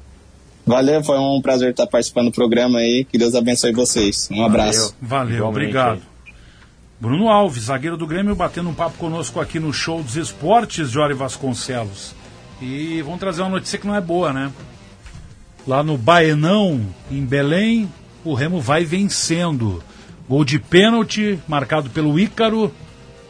Valeu, 0.67 1.05
foi 1.05 1.19
um 1.19 1.41
prazer 1.43 1.71
estar 1.71 1.87
participando 1.87 2.27
do 2.27 2.33
programa 2.33 2.79
aí. 2.79 3.05
Que 3.05 3.19
Deus 3.19 3.35
abençoe 3.35 3.73
vocês. 3.73 4.27
Um 4.33 4.43
abraço. 4.43 4.97
Valeu, 5.01 5.29
Valeu 5.29 5.47
obrigado. 5.47 6.01
Bruno 6.99 7.29
Alves, 7.29 7.65
zagueiro 7.65 7.99
do 7.99 8.07
Grêmio, 8.07 8.35
batendo 8.35 8.71
um 8.71 8.75
papo 8.75 8.97
conosco 8.97 9.39
aqui 9.39 9.61
no 9.61 9.73
Show 9.73 10.03
dos 10.03 10.17
Esportes, 10.17 10.91
Jório 10.91 11.17
Vasconcelos. 11.17 12.15
E 12.61 13.03
vamos 13.03 13.21
trazer 13.21 13.43
uma 13.43 13.51
notícia 13.51 13.79
que 13.79 13.87
não 13.87 13.95
é 13.95 14.01
boa, 14.01 14.33
né? 14.33 14.51
Lá 15.67 15.83
no 15.83 15.99
Baenão, 15.99 16.81
em 17.11 17.25
Belém, 17.25 17.89
o 18.25 18.33
Remo 18.33 18.61
vai 18.61 18.85
vencendo. 18.85 19.83
Gol 20.27 20.45
de 20.45 20.59
pênalti, 20.59 21.39
marcado 21.47 21.91
pelo 21.91 22.19
Ícaro. 22.19 22.73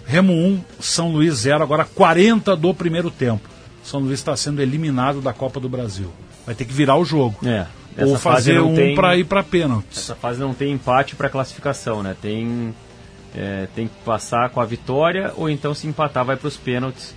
Remo 0.08 0.32
1, 0.32 0.64
São 0.80 1.12
Luís 1.12 1.34
0, 1.34 1.62
agora 1.62 1.84
40 1.84 2.56
do 2.56 2.72
primeiro 2.72 3.10
tempo. 3.10 3.46
São 3.84 4.00
Luís 4.00 4.18
está 4.18 4.34
sendo 4.34 4.62
eliminado 4.62 5.20
da 5.20 5.34
Copa 5.34 5.60
do 5.60 5.68
Brasil. 5.68 6.10
Vai 6.46 6.54
ter 6.54 6.64
que 6.64 6.72
virar 6.72 6.96
o 6.96 7.04
jogo. 7.04 7.46
É. 7.46 7.66
Ou 8.02 8.16
fazer 8.16 8.58
um 8.58 8.74
tem... 8.74 8.94
para 8.94 9.16
ir 9.18 9.24
para 9.24 9.42
pênaltis. 9.42 9.98
Essa 9.98 10.14
fase 10.14 10.40
não 10.40 10.54
tem 10.54 10.72
empate 10.72 11.14
para 11.14 11.28
classificação, 11.28 12.02
né? 12.02 12.16
Tem 12.22 12.74
é, 13.34 13.68
tem 13.74 13.86
que 13.86 13.94
passar 14.02 14.48
com 14.48 14.62
a 14.62 14.64
vitória 14.64 15.30
ou 15.36 15.50
então 15.50 15.74
se 15.74 15.86
empatar 15.86 16.24
vai 16.24 16.36
para 16.36 16.48
os 16.48 16.56
pênaltis. 16.56 17.14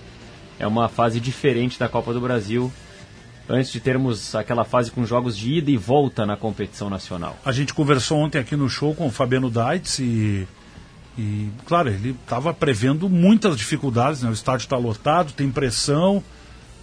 É 0.58 0.66
uma 0.66 0.86
fase 0.86 1.18
diferente 1.18 1.78
da 1.78 1.88
Copa 1.88 2.12
do 2.12 2.20
Brasil. 2.20 2.70
Antes 3.48 3.72
de 3.72 3.80
termos 3.80 4.34
aquela 4.34 4.64
fase 4.64 4.90
com 4.90 5.06
jogos 5.06 5.34
de 5.34 5.54
ida 5.54 5.70
e 5.70 5.78
volta 5.78 6.26
na 6.26 6.36
competição 6.36 6.90
nacional. 6.90 7.38
A 7.42 7.52
gente 7.52 7.72
conversou 7.72 8.18
ontem 8.18 8.38
aqui 8.38 8.54
no 8.54 8.68
show 8.68 8.94
com 8.94 9.06
o 9.06 9.10
Fabiano 9.10 9.48
Daitz 9.48 9.98
e, 9.98 10.46
e 11.16 11.50
claro, 11.66 11.88
ele 11.88 12.16
estava 12.22 12.54
prevendo 12.54 13.08
muitas 13.08 13.56
dificuldades. 13.56 14.22
Né? 14.22 14.30
O 14.30 14.32
estádio 14.32 14.64
está 14.64 14.76
lotado, 14.76 15.32
tem 15.32 15.50
pressão, 15.50 16.22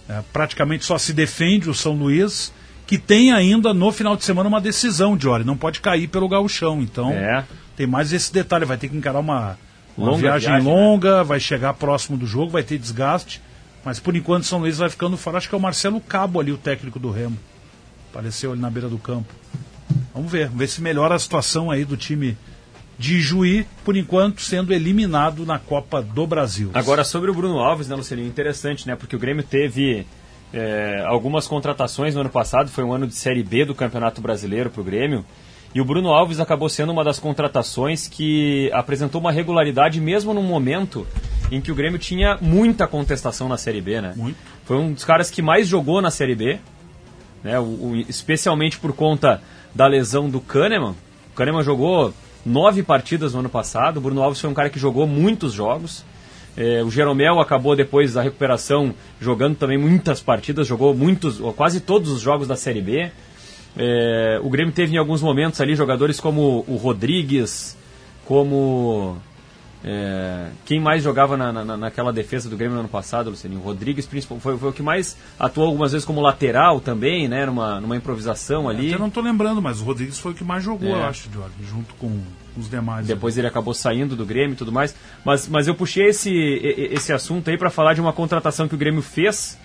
é, 0.08 0.22
praticamente 0.32 0.84
só 0.84 0.98
se 0.98 1.12
defende 1.12 1.68
o 1.68 1.74
São 1.74 1.92
Luís, 1.92 2.52
que 2.86 2.98
tem 2.98 3.32
ainda 3.32 3.74
no 3.74 3.90
final 3.92 4.16
de 4.16 4.24
semana 4.24 4.48
uma 4.48 4.60
decisão, 4.60 5.18
Jory. 5.18 5.44
Não 5.44 5.56
pode 5.56 5.80
cair 5.80 6.08
pelo 6.08 6.28
gauchão. 6.28 6.80
Então, 6.80 7.10
é. 7.10 7.44
Tem 7.76 7.86
mais 7.86 8.12
esse 8.12 8.32
detalhe, 8.32 8.64
vai 8.64 8.76
ter 8.76 8.88
que 8.88 8.96
encarar 8.96 9.20
uma, 9.20 9.56
uma 9.96 10.16
viagem, 10.16 10.50
viagem, 10.50 10.52
né? 10.52 10.58
longa, 10.70 11.18
né? 11.18 11.24
vai 11.24 11.40
chegar 11.40 11.72
próximo 11.74 12.18
do 12.18 12.26
jogo, 12.26 12.50
vai 12.50 12.62
ter 12.62 12.78
desgaste. 12.78 13.40
Mas 13.84 13.98
por 13.98 14.14
enquanto 14.14 14.44
São 14.44 14.58
Luís 14.58 14.78
vai 14.78 14.90
ficando 14.90 15.16
fora. 15.16 15.38
Acho 15.38 15.48
que 15.48 15.54
é 15.54 15.58
o 15.58 15.60
Marcelo 15.60 16.00
Cabo 16.00 16.38
ali, 16.38 16.52
o 16.52 16.58
técnico 16.58 16.98
do 16.98 17.10
Remo. 17.10 17.38
Apareceu 18.10 18.52
ali 18.52 18.60
na 18.60 18.68
beira 18.68 18.88
do 18.88 18.98
campo. 18.98 19.32
Vamos 20.12 20.30
ver, 20.30 20.46
vamos 20.46 20.58
ver 20.58 20.68
se 20.68 20.82
melhora 20.82 21.14
a 21.14 21.18
situação 21.18 21.70
aí 21.70 21.84
do 21.84 21.96
time 21.96 22.36
de 23.00 23.18
Juí, 23.18 23.66
por 23.82 23.96
enquanto 23.96 24.42
sendo 24.42 24.74
eliminado 24.74 25.46
na 25.46 25.58
Copa 25.58 26.02
do 26.02 26.26
Brasil. 26.26 26.70
Agora 26.74 27.02
sobre 27.02 27.30
o 27.30 27.34
Bruno 27.34 27.58
Alves, 27.58 27.88
né, 27.88 27.96
Luciano? 27.96 28.22
Interessante, 28.22 28.86
né? 28.86 28.94
Porque 28.94 29.16
o 29.16 29.18
Grêmio 29.18 29.42
teve 29.42 30.06
é, 30.52 31.02
algumas 31.06 31.48
contratações 31.48 32.14
no 32.14 32.20
ano 32.20 32.28
passado, 32.28 32.68
foi 32.68 32.84
um 32.84 32.92
ano 32.92 33.06
de 33.06 33.14
Série 33.14 33.42
B 33.42 33.64
do 33.64 33.74
Campeonato 33.74 34.20
Brasileiro 34.20 34.68
para 34.68 34.82
o 34.82 34.84
Grêmio. 34.84 35.24
E 35.74 35.80
o 35.80 35.84
Bruno 35.84 36.10
Alves 36.10 36.40
acabou 36.40 36.68
sendo 36.68 36.92
uma 36.92 37.02
das 37.02 37.18
contratações 37.18 38.06
que 38.06 38.70
apresentou 38.74 39.18
uma 39.18 39.32
regularidade 39.32 39.98
mesmo 39.98 40.34
num 40.34 40.42
momento 40.42 41.06
em 41.50 41.58
que 41.58 41.72
o 41.72 41.74
Grêmio 41.74 41.98
tinha 41.98 42.36
muita 42.38 42.86
contestação 42.86 43.48
na 43.48 43.56
Série 43.56 43.80
B, 43.80 44.02
né? 44.02 44.12
Muito. 44.14 44.36
Foi 44.66 44.76
um 44.76 44.92
dos 44.92 45.04
caras 45.06 45.30
que 45.30 45.40
mais 45.40 45.66
jogou 45.66 46.02
na 46.02 46.10
Série 46.10 46.34
B, 46.34 46.58
né? 47.42 47.58
O, 47.58 47.62
o, 47.62 48.04
especialmente 48.10 48.78
por 48.78 48.92
conta 48.92 49.40
da 49.74 49.86
lesão 49.86 50.28
do 50.28 50.38
Kahneman. 50.38 50.94
O 51.32 51.34
Kahneman 51.34 51.62
jogou 51.62 52.12
nove 52.44 52.82
partidas 52.82 53.32
no 53.34 53.40
ano 53.40 53.48
passado, 53.48 53.98
o 53.98 54.00
Bruno 54.00 54.22
Alves 54.22 54.40
foi 54.40 54.50
um 54.50 54.54
cara 54.54 54.70
que 54.70 54.78
jogou 54.78 55.06
muitos 55.06 55.52
jogos. 55.52 56.04
É, 56.56 56.82
o 56.82 56.90
Jeromel 56.90 57.40
acabou 57.40 57.76
depois 57.76 58.14
da 58.14 58.22
recuperação 58.22 58.94
jogando 59.20 59.56
também 59.56 59.78
muitas 59.78 60.20
partidas, 60.20 60.66
jogou 60.66 60.94
muitos, 60.94 61.38
quase 61.56 61.80
todos 61.80 62.10
os 62.10 62.20
jogos 62.20 62.48
da 62.48 62.56
Série 62.56 62.80
B. 62.80 63.10
É, 63.76 64.40
o 64.42 64.50
Grêmio 64.50 64.72
teve 64.72 64.94
em 64.94 64.98
alguns 64.98 65.22
momentos 65.22 65.60
ali 65.60 65.74
jogadores 65.74 66.18
como 66.18 66.64
o 66.66 66.76
Rodrigues, 66.76 67.76
como. 68.24 69.16
É, 69.82 70.48
quem 70.66 70.78
mais 70.78 71.02
jogava 71.02 71.36
na, 71.36 71.52
na, 71.52 71.76
naquela 71.76 72.12
defesa 72.12 72.50
do 72.50 72.56
Grêmio 72.56 72.74
no 72.74 72.80
ano 72.80 72.88
passado, 72.88 73.30
Luciano? 73.30 73.56
O 73.56 73.62
Rodrigues 73.62 74.06
foi, 74.06 74.38
foi, 74.38 74.68
o 74.68 74.72
que 74.72 74.82
mais 74.82 75.16
atuou 75.38 75.66
algumas 75.66 75.92
vezes 75.92 76.04
como 76.04 76.20
lateral 76.20 76.80
também, 76.80 77.28
né? 77.28 77.46
Numa, 77.46 77.80
numa 77.80 77.96
improvisação 77.96 78.70
é, 78.70 78.74
ali. 78.74 78.92
Eu 78.92 78.98
não 78.98 79.08
estou 79.08 79.22
lembrando, 79.22 79.62
mas 79.62 79.80
o 79.80 79.84
Rodrigues 79.84 80.18
foi 80.18 80.32
o 80.32 80.34
que 80.34 80.44
mais 80.44 80.62
jogou, 80.62 80.90
é. 80.90 80.92
eu 80.92 81.04
acho, 81.04 81.30
Jorge, 81.32 81.54
junto 81.62 81.94
com 81.94 82.20
os 82.56 82.68
demais. 82.68 83.06
Depois 83.06 83.38
ele 83.38 83.46
acabou 83.46 83.72
saindo 83.72 84.14
do 84.14 84.26
Grêmio 84.26 84.52
e 84.52 84.56
tudo 84.56 84.70
mais. 84.70 84.94
Mas, 85.24 85.48
mas 85.48 85.66
eu 85.66 85.74
puxei 85.74 86.08
esse, 86.08 86.30
esse 86.92 87.12
assunto 87.12 87.48
aí 87.48 87.56
para 87.56 87.70
falar 87.70 87.94
de 87.94 88.00
uma 88.00 88.12
contratação 88.12 88.68
que 88.68 88.74
o 88.74 88.78
Grêmio 88.78 89.02
fez, 89.02 89.58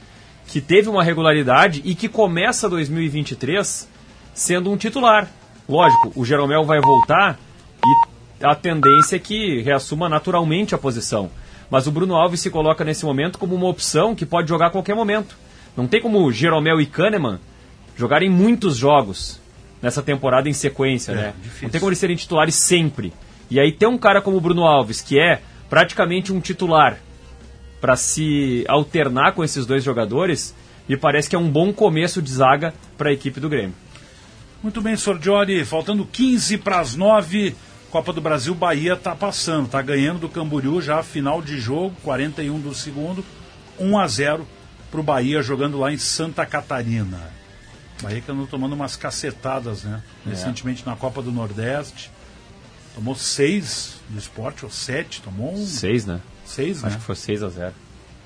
que 0.47 0.61
teve 0.61 0.87
uma 0.87 1.03
regularidade 1.03 1.81
e 1.83 1.93
que 1.93 2.07
começa 2.07 2.69
2023 2.69 3.89
sendo 4.33 4.71
um 4.71 4.77
titular. 4.77 5.27
Lógico, 5.67 6.13
o 6.15 6.23
Jeromel 6.23 6.63
vai 6.63 6.79
voltar 6.79 7.37
e 7.83 8.14
a 8.41 8.55
tendência 8.55 9.15
é 9.15 9.19
que 9.19 9.61
reassuma 9.61 10.09
naturalmente 10.09 10.75
a 10.75 10.77
posição. 10.77 11.29
Mas 11.69 11.87
o 11.87 11.91
Bruno 11.91 12.15
Alves 12.15 12.41
se 12.41 12.49
coloca 12.49 12.83
nesse 12.83 13.05
momento 13.05 13.39
como 13.39 13.55
uma 13.55 13.67
opção 13.67 14.15
que 14.15 14.25
pode 14.25 14.49
jogar 14.49 14.67
a 14.67 14.69
qualquer 14.69 14.95
momento. 14.95 15.35
Não 15.75 15.87
tem 15.87 16.01
como 16.01 16.31
Jeromel 16.31 16.79
e 16.79 16.85
Kahneman 16.85 17.39
jogarem 17.97 18.29
muitos 18.29 18.77
jogos 18.77 19.39
nessa 19.81 20.01
temporada 20.01 20.47
em 20.47 20.53
sequência, 20.53 21.11
é, 21.11 21.15
né? 21.15 21.33
Difícil. 21.41 21.63
Não 21.63 21.69
tem 21.69 21.79
como 21.79 21.89
eles 21.89 21.99
serem 21.99 22.15
titulares 22.15 22.55
sempre. 22.55 23.13
E 23.49 23.59
aí 23.59 23.71
tem 23.71 23.87
um 23.87 23.97
cara 23.97 24.21
como 24.21 24.37
o 24.37 24.41
Bruno 24.41 24.63
Alves, 24.63 25.01
que 25.01 25.19
é 25.19 25.41
praticamente 25.69 26.31
um 26.31 26.39
titular, 26.39 26.99
para 27.81 27.95
se 27.95 28.65
alternar 28.67 29.33
com 29.33 29.43
esses 29.43 29.65
dois 29.65 29.83
jogadores, 29.83 30.55
me 30.87 30.97
parece 30.97 31.29
que 31.29 31.35
é 31.35 31.39
um 31.39 31.49
bom 31.49 31.71
começo 31.71 32.21
de 32.21 32.31
zaga 32.31 32.73
para 32.97 33.09
a 33.09 33.13
equipe 33.13 33.39
do 33.39 33.49
Grêmio. 33.49 33.75
Muito 34.63 34.81
bem, 34.81 34.95
Sordiori, 34.95 35.63
faltando 35.63 36.05
15 36.05 36.57
para 36.57 36.79
as 36.79 36.95
9. 36.95 37.55
Copa 37.95 38.11
do 38.11 38.19
Brasil, 38.19 38.53
Bahia 38.53 38.91
está 38.91 39.15
passando, 39.15 39.67
está 39.67 39.81
ganhando 39.81 40.19
do 40.19 40.27
Camboriú 40.27 40.81
já 40.81 41.01
final 41.01 41.41
de 41.41 41.57
jogo, 41.61 41.95
41 42.03 42.59
do 42.59 42.75
segundo, 42.75 43.23
1 43.79 43.97
a 43.97 44.05
0 44.05 44.47
para 44.91 44.99
o 44.99 45.03
Bahia 45.03 45.41
jogando 45.41 45.79
lá 45.79 45.93
em 45.93 45.97
Santa 45.97 46.45
Catarina. 46.45 47.31
Bahia 48.03 48.19
que 48.19 48.29
andou 48.29 48.47
tomando 48.47 48.73
umas 48.73 48.97
cacetadas, 48.97 49.85
né? 49.85 50.03
É. 50.25 50.31
Recentemente 50.31 50.85
na 50.85 50.97
Copa 50.97 51.21
do 51.21 51.31
Nordeste. 51.31 52.11
Tomou 52.93 53.15
seis 53.15 53.95
do 54.09 54.19
esporte, 54.19 54.65
ou 54.65 54.71
sete, 54.71 55.21
tomou 55.21 55.53
um. 55.53 55.65
Seis, 55.65 56.05
né? 56.05 56.19
Seis, 56.45 56.83
Acho 56.83 56.95
né? 56.95 56.99
que 56.99 57.05
foi 57.05 57.15
6 57.15 57.43
a 57.43 57.47
0 57.47 57.73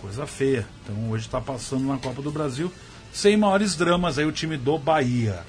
Coisa 0.01 0.25
feia. 0.25 0.65
Então 0.83 1.11
hoje 1.11 1.27
está 1.27 1.39
passando 1.39 1.85
na 1.85 1.99
Copa 1.99 2.23
do 2.23 2.31
Brasil. 2.31 2.73
Sem 3.13 3.37
maiores 3.37 3.75
dramas 3.75 4.17
aí 4.17 4.25
o 4.25 4.31
time 4.31 4.57
do 4.57 4.79
Bahia. 4.79 5.43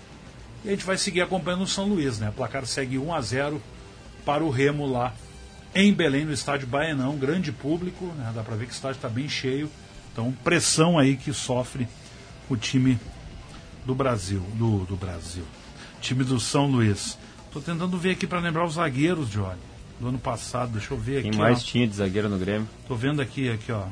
E 0.62 0.68
a 0.68 0.73
gente 0.73 0.85
vai 0.85 0.99
seguir 0.99 1.23
acompanhando 1.23 1.62
o 1.62 1.66
São 1.66 1.87
Luís, 1.87 2.18
né? 2.18 2.29
O 2.29 2.33
placar 2.33 2.66
segue 2.66 2.99
1 2.99 3.14
a 3.14 3.21
0 3.23 3.62
para 4.31 4.45
o 4.45 4.49
Remo 4.49 4.87
lá 4.87 5.12
em 5.74 5.93
Belém, 5.93 6.24
no 6.24 6.33
estádio 6.33 6.64
Baenão, 6.64 7.16
grande 7.16 7.51
público, 7.51 8.05
né? 8.16 8.31
dá 8.33 8.45
para 8.45 8.55
ver 8.55 8.66
que 8.66 8.70
o 8.70 8.74
estádio 8.74 8.99
está 8.99 9.09
bem 9.09 9.28
cheio. 9.28 9.68
Então, 10.12 10.33
pressão 10.45 10.97
aí 10.97 11.16
que 11.16 11.33
sofre 11.33 11.89
o 12.49 12.57
time 12.57 12.97
do 13.85 13.93
Brasil, 13.93 14.41
do, 14.55 14.85
do 14.85 14.95
Brasil, 14.95 15.43
time 16.01 16.22
do 16.22 16.39
São 16.39 16.66
Luís. 16.66 17.18
Estou 17.47 17.61
tentando 17.61 17.99
ver 17.99 18.12
aqui 18.12 18.24
para 18.24 18.39
lembrar 18.39 18.64
os 18.64 18.74
zagueiros, 18.74 19.28
Johnny, 19.28 19.59
do 19.99 20.07
ano 20.07 20.18
passado. 20.18 20.70
Deixa 20.70 20.95
eu 20.95 20.99
ver 20.99 21.22
Quem 21.22 21.31
aqui. 21.31 21.31
Quem 21.31 21.39
mais 21.41 21.59
ó. 21.59 21.64
tinha 21.64 21.89
de 21.89 21.97
zagueiro 21.97 22.28
no 22.28 22.39
Grêmio? 22.39 22.68
Estou 22.83 22.97
vendo 22.97 23.20
aqui, 23.20 23.51
aqui, 23.51 23.72
ó 23.72 23.83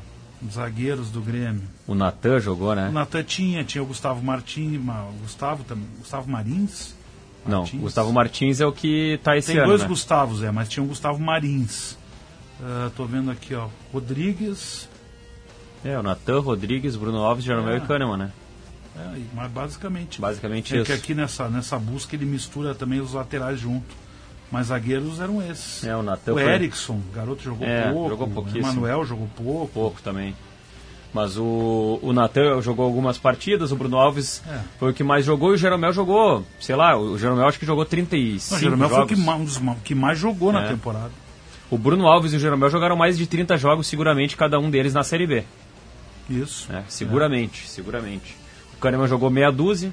zagueiros 0.49 1.09
do 1.09 1.19
Grêmio. 1.19 1.63
O 1.85 1.93
Natan 1.93 2.39
jogou, 2.39 2.73
né? 2.73 2.87
O 2.87 2.93
Natan 2.93 3.23
tinha, 3.23 3.61
tinha 3.65 3.83
o 3.83 3.85
Gustavo 3.85 4.23
Martins, 4.23 4.79
Gustavo, 5.21 5.65
Gustavo 5.99 6.31
Marins. 6.31 6.95
Não, 7.45 7.65
Gustavo 7.65 8.11
Martins 8.13 8.59
é 8.61 8.65
o 8.65 8.71
que 8.71 9.13
está 9.13 9.35
esse 9.37 9.47
Tem 9.47 9.55
ano. 9.57 9.63
Tem 9.63 9.69
dois 9.69 9.81
né? 9.81 9.87
Gustavos, 9.87 10.43
é, 10.43 10.51
mas 10.51 10.67
tinha 10.69 10.83
o 10.83 10.87
Gustavo 10.87 11.19
Marins. 11.19 11.93
Uh, 12.59 12.89
tô 12.95 13.05
vendo 13.05 13.31
aqui, 13.31 13.55
ó. 13.55 13.67
Rodrigues. 13.93 14.87
É, 15.83 15.97
o 15.97 16.03
Natan, 16.03 16.39
Rodrigues, 16.41 16.95
Bruno 16.95 17.19
Alves, 17.19 17.43
Jeromel 17.45 17.75
É. 17.75 17.77
e 17.77 17.81
Kahneman, 17.81 18.17
né? 18.17 18.31
É, 18.97 19.19
mas 19.33 19.49
basicamente. 19.51 20.19
Basicamente 20.19 20.73
é 20.75 20.77
isso. 20.77 20.85
que 20.85 20.91
aqui 20.91 21.13
nessa, 21.15 21.47
nessa 21.49 21.79
busca 21.79 22.15
ele 22.15 22.25
mistura 22.25 22.75
também 22.75 22.99
os 22.99 23.13
laterais 23.13 23.59
junto. 23.59 23.95
Mas 24.51 24.67
zagueiros 24.67 25.19
eram 25.19 25.41
esses. 25.41 25.83
É, 25.85 25.95
o 25.95 26.01
Natan 26.01 26.33
O 26.33 26.39
Erickson, 26.39 26.99
garoto 27.13 27.41
jogou 27.43 27.67
É, 27.67 27.91
pouco. 27.91 28.09
jogou 28.09 28.27
O 28.27 28.31
pouquíssimo. 28.31 28.65
Emanuel 28.67 29.05
jogou 29.05 29.29
pouco. 29.37 29.67
Pouco 29.73 30.01
também. 30.01 30.35
Mas 31.13 31.37
o, 31.37 31.97
o 32.03 32.13
Natan 32.13 32.61
jogou 32.61 32.85
algumas 32.85 33.17
partidas, 33.17 33.71
o 33.71 33.75
Bruno 33.75 33.97
Alves 33.97 34.43
É. 34.47 34.59
foi 34.77 34.91
o 34.91 34.93
que 34.93 35.03
mais 35.03 35.25
jogou 35.25 35.51
e 35.51 35.53
o 35.55 35.57
Jeromel 35.57 35.91
jogou, 35.91 36.45
sei 36.59 36.75
lá, 36.75 36.95
o 36.97 37.17
Jeromel 37.17 37.47
acho 37.47 37.57
que 37.59 37.65
jogou 37.65 37.83
35 37.83 38.51
Não, 38.51 38.57
o 38.57 38.61
Jeromel 38.61 38.89
foi 38.89 38.97
o 38.97 39.01
jogos. 39.01 39.15
que, 39.17 39.25
ma- 39.25 39.35
um 39.35 39.43
dos 39.43 39.59
que 39.83 39.95
mais 39.95 40.19
jogou 40.19 40.51
na 40.51 40.65
É. 40.65 40.67
temporada. 40.67 41.11
O 41.71 41.77
Bruno 41.79 42.07
Alves 42.07 42.33
e 42.33 42.35
o 42.35 42.39
Jeromel 42.39 42.69
jogaram 42.69 42.95
mais 42.95 43.17
de 43.17 43.25
30 43.25 43.57
jogos, 43.57 43.87
seguramente, 43.87 44.37
cada 44.37 44.59
um 44.59 44.69
deles 44.69 44.93
na 44.93 45.03
Série 45.03 45.25
B. 45.25 45.43
Isso. 46.29 46.71
É, 46.71 46.83
seguramente, 46.87 47.67
seguramente. 47.67 48.35
O 48.75 48.77
Kahneman 48.79 49.07
jogou 49.07 49.31
meia 49.31 49.51
dúzia. 49.51 49.91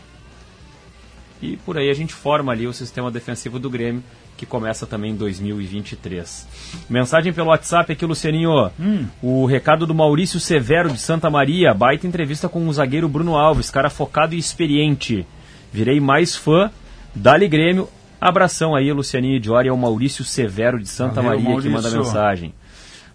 E 1.40 1.56
por 1.58 1.76
aí 1.78 1.90
a 1.90 1.94
gente 1.94 2.12
forma 2.14 2.52
ali 2.52 2.66
o 2.66 2.72
sistema 2.72 3.10
defensivo 3.10 3.58
do 3.58 3.68
Grêmio, 3.68 4.02
que 4.36 4.44
começa 4.46 4.86
também 4.86 5.12
em 5.12 5.16
2023. 5.16 6.46
Mensagem 6.88 7.32
pelo 7.32 7.48
WhatsApp 7.48 7.92
aqui, 7.92 8.04
Lucianinho. 8.04 8.70
Hum. 8.78 9.06
O 9.22 9.46
recado 9.46 9.86
do 9.86 9.94
Maurício 9.94 10.38
Severo 10.38 10.90
de 10.90 10.98
Santa 10.98 11.30
Maria. 11.30 11.72
Baita 11.74 12.06
entrevista 12.06 12.48
com 12.48 12.66
o 12.68 12.72
zagueiro 12.72 13.08
Bruno 13.08 13.36
Alves, 13.36 13.70
cara 13.70 13.88
focado 13.90 14.34
e 14.34 14.38
experiente. 14.38 15.26
Virei 15.72 16.00
mais 16.00 16.36
fã. 16.36 16.70
Dali 17.14 17.48
Grêmio. 17.48 17.88
Abração 18.20 18.74
aí, 18.74 18.92
Lucianinho 18.92 19.38
Diori, 19.38 19.68
é 19.68 19.72
o 19.72 19.76
Maurício 19.76 20.24
Severo 20.24 20.78
de 20.80 20.88
Santa 20.88 21.20
Valeu, 21.20 21.40
Maria 21.40 21.60
que 21.60 21.68
manda 21.68 21.90
Maurício. 21.90 21.98
mensagem. 21.98 22.54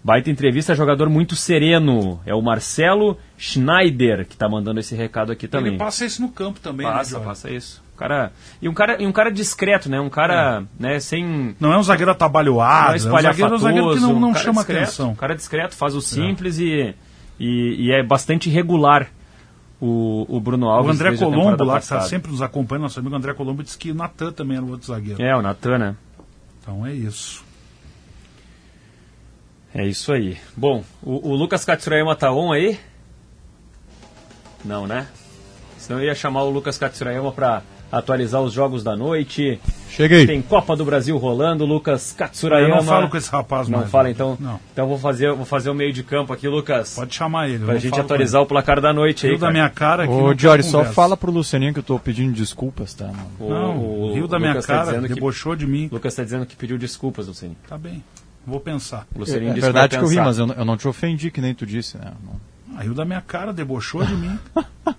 Baita 0.04 0.30
entrevista, 0.30 0.74
jogador 0.74 1.08
muito 1.08 1.36
sereno. 1.36 2.20
É 2.26 2.34
o 2.34 2.42
Marcelo 2.42 3.16
Schneider 3.38 4.26
que 4.26 4.36
tá 4.36 4.48
mandando 4.48 4.80
esse 4.80 4.94
recado 4.96 5.30
aqui 5.30 5.46
também. 5.46 5.70
Ele 5.72 5.78
passa 5.78 6.04
isso 6.04 6.20
no 6.20 6.28
campo 6.28 6.58
também, 6.60 6.84
Passa, 6.86 6.98
né, 6.98 7.10
Jorge? 7.10 7.26
passa 7.26 7.50
isso. 7.50 7.82
O 8.02 8.08
cara, 8.08 8.32
e 8.60 8.68
um 8.68 8.74
cara, 8.74 9.02
e 9.02 9.06
um 9.06 9.12
cara 9.12 9.30
discreto, 9.30 9.88
né? 9.88 10.00
Um 10.00 10.10
cara, 10.10 10.64
né, 10.78 10.98
sem 10.98 11.54
Não 11.60 11.72
é 11.72 11.78
um 11.78 11.82
zagueiro 11.82 12.10
atabalhoado, 12.10 13.04
não 13.04 13.16
é 13.16 13.20
um 13.20 13.22
zagueiro, 13.22 13.54
um 13.54 13.58
zagueiro 13.58 13.94
que 13.94 14.00
não, 14.00 14.18
não 14.18 14.30
um 14.30 14.34
chama 14.34 14.60
discreto, 14.60 14.82
atenção. 14.82 15.10
Um 15.10 15.14
cara 15.14 15.34
discreto, 15.34 15.74
faz 15.74 15.94
o 15.94 16.00
simples 16.00 16.58
e, 16.58 16.94
e, 17.38 17.86
e 17.86 17.92
é 17.92 18.02
bastante 18.02 18.50
regular 18.50 19.08
o, 19.80 20.26
o 20.28 20.40
Bruno 20.40 20.66
O 20.66 20.70
Alves. 20.70 20.94
André 20.94 21.10
desde 21.10 21.24
a 21.24 21.28
Colombo, 21.28 21.64
lá, 21.64 21.78
que 21.78 21.82
está 21.84 22.00
sempre 22.02 22.30
nos 22.30 22.40
acompanhando, 22.42 22.82
nosso 22.82 23.00
amigo 23.00 23.14
André 23.14 23.34
Colombo, 23.34 23.62
disse 23.62 23.78
que 23.78 23.90
o 23.90 23.94
Natan 23.94 24.32
também 24.32 24.56
era 24.56 24.66
o 24.66 24.70
outro 24.70 24.86
zagueiro. 24.86 25.22
É, 25.22 25.36
o 25.36 25.42
Natan, 25.42 25.78
né? 25.78 25.96
Então 26.60 26.86
é 26.86 26.92
isso. 26.92 27.44
É 29.74 29.86
isso 29.86 30.12
aí. 30.12 30.38
Bom, 30.56 30.84
o, 31.02 31.30
o 31.30 31.34
Lucas 31.34 31.64
Katsurayama 31.64 32.14
tá 32.14 32.30
on 32.30 32.52
aí? 32.52 32.78
Não, 34.64 34.86
né? 34.86 35.08
Senão 35.78 35.98
eu 35.98 36.06
ia 36.06 36.14
chamar 36.14 36.44
o 36.44 36.50
Lucas 36.50 36.78
Katsurayama 36.78 37.32
para 37.32 37.62
atualizar 37.92 38.40
os 38.40 38.52
jogos 38.54 38.82
da 38.82 38.96
noite. 38.96 39.60
Cheguei. 39.90 40.26
Tem 40.26 40.40
Copa 40.40 40.74
do 40.74 40.82
Brasil 40.86 41.18
rolando, 41.18 41.66
Lucas 41.66 42.14
Katsurayama. 42.16 42.70
Eu 42.70 42.76
não 42.76 42.82
falo 42.84 43.10
com 43.10 43.16
esse 43.18 43.30
rapaz 43.30 43.68
Não 43.68 43.80
mais, 43.80 43.90
fala, 43.90 44.04
né? 44.04 44.10
então. 44.12 44.38
Não. 44.40 44.58
Então 44.72 44.88
vou 44.88 44.98
fazer, 44.98 45.30
vou 45.34 45.44
fazer 45.44 45.68
o 45.68 45.74
meio 45.74 45.92
de 45.92 46.02
campo 46.02 46.32
aqui, 46.32 46.48
Lucas. 46.48 46.94
Pode 46.94 47.14
chamar 47.14 47.50
ele. 47.50 47.62
Pra 47.62 47.74
não 47.74 47.80
gente 47.80 48.00
atualizar 48.00 48.40
o 48.40 48.46
placar 48.46 48.80
da 48.80 48.90
noite 48.94 49.26
aí. 49.26 49.32
Rio 49.32 49.38
da 49.38 49.48
cara. 49.48 49.52
minha 49.52 49.68
cara 49.68 50.02
aqui. 50.04 50.12
Ô, 50.14 50.28
não 50.28 50.34
Diori, 50.34 50.62
só 50.62 50.82
fala 50.86 51.14
pro 51.14 51.30
Lucianinho 51.30 51.74
que 51.74 51.80
eu 51.80 51.82
tô 51.84 51.98
pedindo 51.98 52.32
desculpas, 52.32 52.94
tá? 52.94 53.08
mano? 53.08 53.30
O- 53.38 53.50
Não, 53.50 53.76
o- 53.78 54.14
riu 54.14 54.26
da 54.26 54.38
minha 54.38 54.52
Lucas 54.52 54.66
tá 54.66 54.84
cara, 54.86 55.02
que- 55.02 55.14
debochou 55.14 55.54
de 55.54 55.66
mim. 55.66 55.90
Lucas 55.92 56.14
tá 56.14 56.24
dizendo 56.24 56.46
que 56.46 56.56
pediu 56.56 56.78
desculpas, 56.78 57.26
Luciano. 57.28 57.54
Tá 57.68 57.76
bem, 57.76 58.02
vou 58.46 58.58
pensar. 58.60 59.06
O 59.14 59.18
Lucianinho 59.18 59.50
É 59.50 59.54
disse 59.54 59.66
verdade 59.66 59.98
que 59.98 60.02
eu 60.02 60.08
ri, 60.08 60.16
mas 60.16 60.38
eu, 60.38 60.46
não- 60.46 60.54
eu 60.54 60.64
não 60.64 60.76
te 60.78 60.88
ofendi, 60.88 61.30
que 61.30 61.42
nem 61.42 61.54
tu 61.54 61.66
disse, 61.66 61.98
né? 61.98 62.12
Não- 62.24 62.40
Ah, 62.78 62.82
riu 62.82 62.94
da 62.94 63.04
minha 63.04 63.20
cara, 63.20 63.52
debochou 63.52 64.02
de 64.02 64.14
mim. 64.14 64.38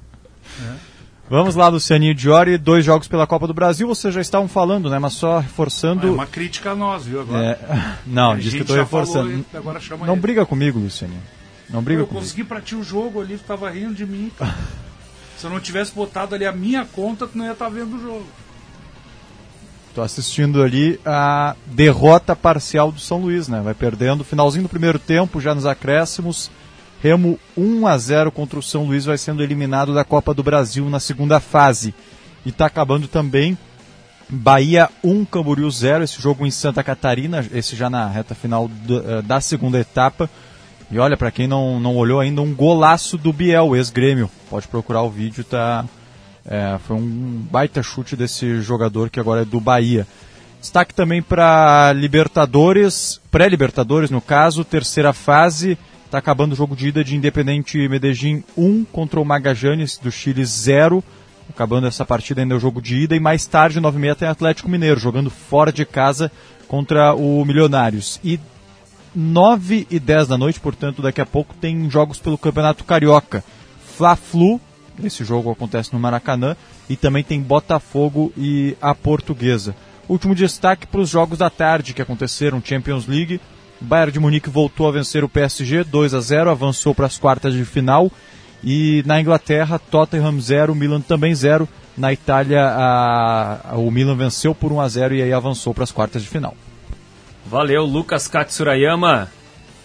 Vamos 1.33 1.55
lá, 1.55 1.67
Lucianinho 1.67 2.13
Diori, 2.13 2.59
dois 2.59 2.85
jogos 2.85 3.07
pela 3.07 3.25
Copa 3.25 3.47
do 3.47 3.55
Brasil, 3.55 3.87
vocês 3.87 4.13
já 4.13 4.21
estavam 4.21 4.47
falando, 4.47 4.87
né? 4.87 4.99
Mas 4.99 5.13
só 5.13 5.39
É 5.39 5.41
reforçando. 5.41 6.13
uma 6.13 6.27
crítica 6.27 6.73
a 6.73 6.75
nós, 6.75 7.07
viu, 7.07 7.21
agora. 7.21 7.43
É, 7.43 7.95
Não, 8.05 8.33
A 8.33 8.35
diz 8.35 8.53
que 8.53 8.59
eu 8.59 8.65
tô 8.65 8.75
reforçando. 8.75 9.43
falou, 9.51 10.05
não 10.05 10.13
ele. 10.13 10.21
briga 10.21 10.45
comigo, 10.45 10.77
Lucianinho. 10.77 11.23
Não 11.71 11.81
briga 11.81 12.01
eu 12.01 12.05
comigo. 12.05 12.23
consegui 12.23 12.43
pra 12.43 12.61
ti 12.61 12.75
o 12.75 12.83
jogo 12.83 13.19
ali, 13.19 13.35
tu 13.39 13.45
tava 13.45 13.67
rindo 13.71 13.95
de 13.95 14.05
mim. 14.05 14.31
Se 15.35 15.47
eu 15.47 15.49
não 15.49 15.59
tivesse 15.59 15.91
botado 15.95 16.35
ali 16.35 16.45
a 16.45 16.51
minha 16.51 16.85
conta, 16.85 17.25
tu 17.25 17.35
não 17.35 17.45
ia 17.45 17.53
estar 17.53 17.67
vendo 17.67 17.95
o 17.97 17.99
jogo. 17.99 18.27
Tô 19.95 20.03
assistindo 20.03 20.61
ali 20.61 20.99
a 21.03 21.55
derrota 21.65 22.35
parcial 22.35 22.91
do 22.91 22.99
São 22.99 23.17
Luís, 23.17 23.47
né? 23.47 23.59
Vai 23.63 23.73
perdendo. 23.73 24.23
Finalzinho 24.23 24.65
do 24.65 24.69
primeiro 24.69 24.99
tempo, 24.99 25.41
já 25.41 25.55
nos 25.55 25.65
acréscimos. 25.65 26.51
Remo 27.03 27.37
1 27.57 27.85
a 27.85 27.97
0 27.97 28.31
contra 28.31 28.57
o 28.57 28.63
São 28.63 28.85
Luís, 28.85 29.03
vai 29.03 29.17
sendo 29.17 29.43
eliminado 29.43 29.93
da 29.93 30.05
Copa 30.05 30.33
do 30.33 30.41
Brasil 30.41 30.89
na 30.89 31.01
segunda 31.01 31.41
fase. 31.41 31.93
E 32.45 32.51
tá 32.51 32.67
acabando 32.67 33.09
também 33.09 33.57
Bahia 34.29 34.89
1, 35.03 35.25
Camboriú 35.25 35.69
0, 35.69 36.05
esse 36.05 36.21
jogo 36.21 36.45
em 36.45 36.49
Santa 36.49 36.81
Catarina, 36.81 37.45
esse 37.53 37.75
já 37.75 37.89
na 37.89 38.07
reta 38.07 38.33
final 38.33 38.71
eh, 38.89 39.21
da 39.21 39.41
segunda 39.41 39.77
etapa. 39.77 40.29
E 40.89 40.97
olha, 40.97 41.17
para 41.17 41.29
quem 41.29 41.45
não, 41.45 41.77
não 41.77 41.97
olhou 41.97 42.21
ainda, 42.21 42.41
um 42.41 42.55
golaço 42.55 43.17
do 43.17 43.33
Biel, 43.33 43.75
ex-grêmio. 43.75 44.31
Pode 44.49 44.69
procurar 44.69 45.01
o 45.01 45.09
vídeo, 45.09 45.43
tá? 45.43 45.83
É, 46.45 46.79
foi 46.87 46.95
um 46.95 47.45
baita 47.51 47.83
chute 47.83 48.15
desse 48.15 48.61
jogador 48.61 49.09
que 49.09 49.19
agora 49.19 49.41
é 49.41 49.45
do 49.45 49.59
Bahia. 49.59 50.07
Destaque 50.61 50.93
também 50.93 51.21
para 51.21 51.91
Libertadores, 51.91 53.19
pré-Libertadores 53.29 54.09
no 54.09 54.21
caso, 54.21 54.63
terceira 54.63 55.11
fase. 55.11 55.77
Está 56.13 56.19
acabando 56.19 56.53
o 56.53 56.55
jogo 56.55 56.75
de 56.75 56.89
ida 56.89 57.03
de 57.03 57.15
Independente 57.15 57.89
Medellín 57.89 58.43
1 58.55 58.85
contra 58.91 59.19
o 59.19 59.25
Magallanes 59.25 59.97
do 59.97 60.11
Chile 60.11 60.45
0. 60.45 61.03
Acabando 61.49 61.87
essa 61.87 62.05
partida 62.05 62.39
ainda 62.39 62.53
é 62.53 62.57
o 62.57 62.59
jogo 62.59 62.79
de 62.79 62.97
ida. 62.97 63.15
E 63.15 63.19
mais 63.19 63.47
tarde, 63.47 63.81
9h30, 63.81 64.15
tem 64.17 64.27
Atlético 64.27 64.69
Mineiro, 64.69 64.99
jogando 64.99 65.31
fora 65.31 65.73
de 65.73 65.83
casa 65.87 66.31
contra 66.67 67.15
o 67.15 67.43
Milionários. 67.43 68.19
E 68.23 68.39
9 69.15 69.87
e 69.89 69.99
10 69.99 70.27
da 70.27 70.37
noite, 70.37 70.59
portanto, 70.59 71.01
daqui 71.01 71.19
a 71.19 71.25
pouco 71.25 71.55
tem 71.55 71.89
jogos 71.89 72.19
pelo 72.19 72.37
Campeonato 72.37 72.83
Carioca. 72.83 73.43
Fla-Flu, 73.97 74.61
esse 75.03 75.25
jogo 75.25 75.49
acontece 75.49 75.91
no 75.93 75.99
Maracanã, 75.99 76.55
e 76.87 76.95
também 76.95 77.23
tem 77.23 77.41
Botafogo 77.41 78.31
e 78.37 78.77
a 78.79 78.93
Portuguesa. 78.93 79.75
Último 80.07 80.35
destaque 80.35 80.85
para 80.85 81.01
os 81.01 81.09
jogos 81.09 81.39
da 81.39 81.49
tarde 81.49 81.91
que 81.91 82.03
aconteceram, 82.03 82.61
Champions 82.63 83.07
League. 83.07 83.41
O 83.83 83.85
Bayern 83.85 84.13
de 84.13 84.19
Munique 84.19 84.49
voltou 84.49 84.87
a 84.87 84.91
vencer 84.91 85.23
o 85.25 85.29
PSG 85.29 85.83
2 85.83 86.13
a 86.13 86.21
0, 86.21 86.49
avançou 86.49 86.95
para 86.95 87.05
as 87.05 87.17
quartas 87.17 87.53
de 87.53 87.65
final. 87.65 88.09
E 88.63 89.03
na 89.05 89.19
Inglaterra, 89.19 89.77
Tottenham 89.77 90.39
0, 90.39 90.73
Milan 90.73 91.01
também 91.01 91.35
0. 91.35 91.67
Na 91.97 92.13
Itália, 92.13 92.63
a- 92.65 93.71
a- 93.73 93.77
o 93.77 93.91
Milan 93.91 94.15
venceu 94.15 94.55
por 94.55 94.71
1 94.71 94.79
a 94.79 94.87
0 94.87 95.13
e 95.13 95.21
aí 95.21 95.33
avançou 95.33 95.73
para 95.73 95.83
as 95.83 95.91
quartas 95.91 96.21
de 96.21 96.29
final. 96.29 96.55
Valeu, 97.45 97.83
Lucas 97.83 98.25
Katsurayama. 98.27 99.29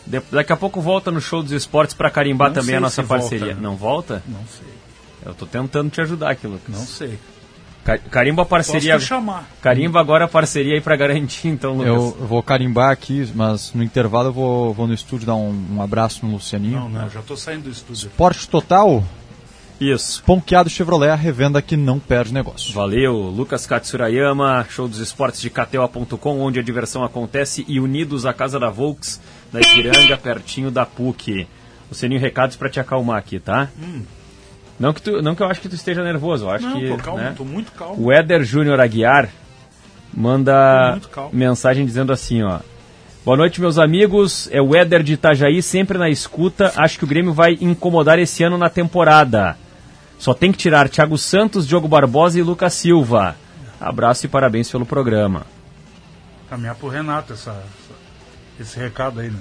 De- 0.07 0.23
daqui 0.31 0.53
a 0.53 0.57
pouco 0.57 0.81
volta 0.81 1.11
no 1.11 1.21
show 1.21 1.43
dos 1.43 1.51
esportes 1.53 1.93
para 1.95 2.09
carimbar 2.09 2.49
Não 2.49 2.55
também 2.55 2.77
a 2.77 2.81
nossa 2.81 3.03
volta, 3.03 3.23
parceria. 3.29 3.55
né? 3.55 3.61
Não 3.61 3.75
volta? 3.77 4.23
Não 4.29 4.41
sei. 4.47 4.69
Eu 5.27 5.35
tô 5.35 5.45
tentando 5.45 5.91
te 5.91 6.01
ajudar 6.01 6.31
aqui, 6.31 6.47
Lucas. 6.47 6.69
Não 6.75 6.87
sei. 6.87 7.19
Ca- 7.89 7.97
Carimba 8.11 8.43
a 8.43 8.45
parceria. 8.45 8.95
Posso 8.95 9.07
chamar. 9.07 9.49
Carimba 9.63 9.99
agora 9.99 10.27
a 10.27 10.29
parceria 10.29 10.75
aí 10.75 10.81
para 10.83 10.95
garantir, 10.95 11.49
então, 11.49 11.73
Lucas. 11.73 11.87
Eu, 11.89 12.11
vou 12.27 12.43
carimbar 12.43 12.91
aqui, 12.91 13.27
mas 13.35 13.73
no 13.73 13.83
intervalo 13.83 14.29
eu 14.29 14.33
vou, 14.35 14.75
vou 14.75 14.87
no 14.87 14.93
estúdio 14.93 15.27
dar 15.27 15.37
um, 15.37 15.59
um 15.73 15.81
abraço 15.81 16.27
no 16.27 16.33
Lucianinho. 16.33 16.81
Não, 16.81 16.89
não, 16.91 17.09
já 17.09 17.23
tô 17.23 17.35
saindo 17.35 17.63
do 17.63 17.71
estúdio. 17.71 18.11
Porte 18.15 18.47
Total, 18.47 19.03
Isso. 19.81 20.23
Ponqueado 20.25 20.69
Chevrolet, 20.69 21.09
a 21.11 21.15
revenda 21.15 21.63
que 21.63 21.79
não 21.79 21.99
perde 21.99 22.35
negócio. 22.35 22.75
Valeu, 22.75 23.15
Lucas 23.15 23.65
Katsurayama, 23.65 24.67
show 24.69 24.87
dos 24.87 24.99
esportes 24.99 25.41
de 25.41 25.49
KTO.com, 25.49 26.41
onde 26.41 26.59
a 26.59 26.63
diversão 26.63 27.03
acontece 27.05 27.65
e 27.67 27.81
unidos 27.81 28.27
à 28.27 28.35
Casa 28.35 28.59
da 28.61 28.69
Volks, 28.69 29.19
na 29.51 29.61
Ipiranga, 29.61 30.17
pertinho 30.19 30.71
da 30.71 30.85
PUC. 30.85 31.47
Lucianinho, 31.91 32.21
recados 32.21 32.55
para 32.55 32.69
te 32.69 32.79
acalmar 32.79 33.17
aqui, 33.17 33.39
tá? 33.41 33.71
Hum. 33.83 34.03
Não, 34.79 34.93
que 34.93 35.03
tu, 35.03 35.21
não 35.23 35.35
que 35.35 35.43
eu 35.43 35.47
acho 35.49 35.61
que 35.61 35.69
tu 35.69 35.75
esteja 35.75 36.05
nervoso, 36.05 36.45
eu 36.45 36.51
acho 36.51 36.65
Não, 36.67 36.79
que. 36.79 36.89
tô 36.89 36.97
calmo, 36.99 37.19
né? 37.23 37.35
tô 37.37 37.45
muito 37.45 37.73
calmo. 37.73 37.97
O 38.07 38.13
Éder 38.13 38.45
Júnior 38.45 38.79
Aguiar 38.81 39.29
manda 40.15 40.99
mensagem 41.33 41.85
dizendo 41.85 42.13
assim, 42.13 42.43
ó. 42.43 42.61
Boa 43.25 43.37
noite, 43.37 43.61
meus 43.61 43.79
amigos. 43.79 44.49
É 44.53 44.61
o 44.63 44.75
Éder 44.75 45.03
de 45.03 45.15
Itajaí, 45.15 45.61
sempre 45.63 45.99
na 45.99 46.09
escuta. 46.09 46.73
Acho 46.77 46.99
que 46.99 47.05
o 47.05 47.09
Grêmio 47.09 47.33
vai 47.33 47.59
incomodar 47.61 48.19
esse 48.19 48.43
ano 48.43 48.57
na 48.57 48.71
temporada. 48.71 49.57
Só 50.19 50.33
tem 50.33 50.51
que 50.51 50.59
tirar 50.59 50.89
Thiago 50.89 51.19
Santos, 51.19 51.67
Diogo 51.67 51.87
Barbosa 51.89 52.39
e 52.39 52.43
Lucas 52.43 52.73
Silva. 52.75 53.37
Abraço 53.81 54.27
e 54.27 54.29
parabéns 54.29 54.71
pelo 54.71 54.87
programa. 54.87 55.43
Caminhar 56.49 56.75
pro 56.75 56.89
Renato 56.89 57.35
essa, 57.35 57.51
essa- 57.51 57.95
esse 58.61 58.79
recado 58.79 59.21
aí, 59.21 59.29
né? 59.31 59.39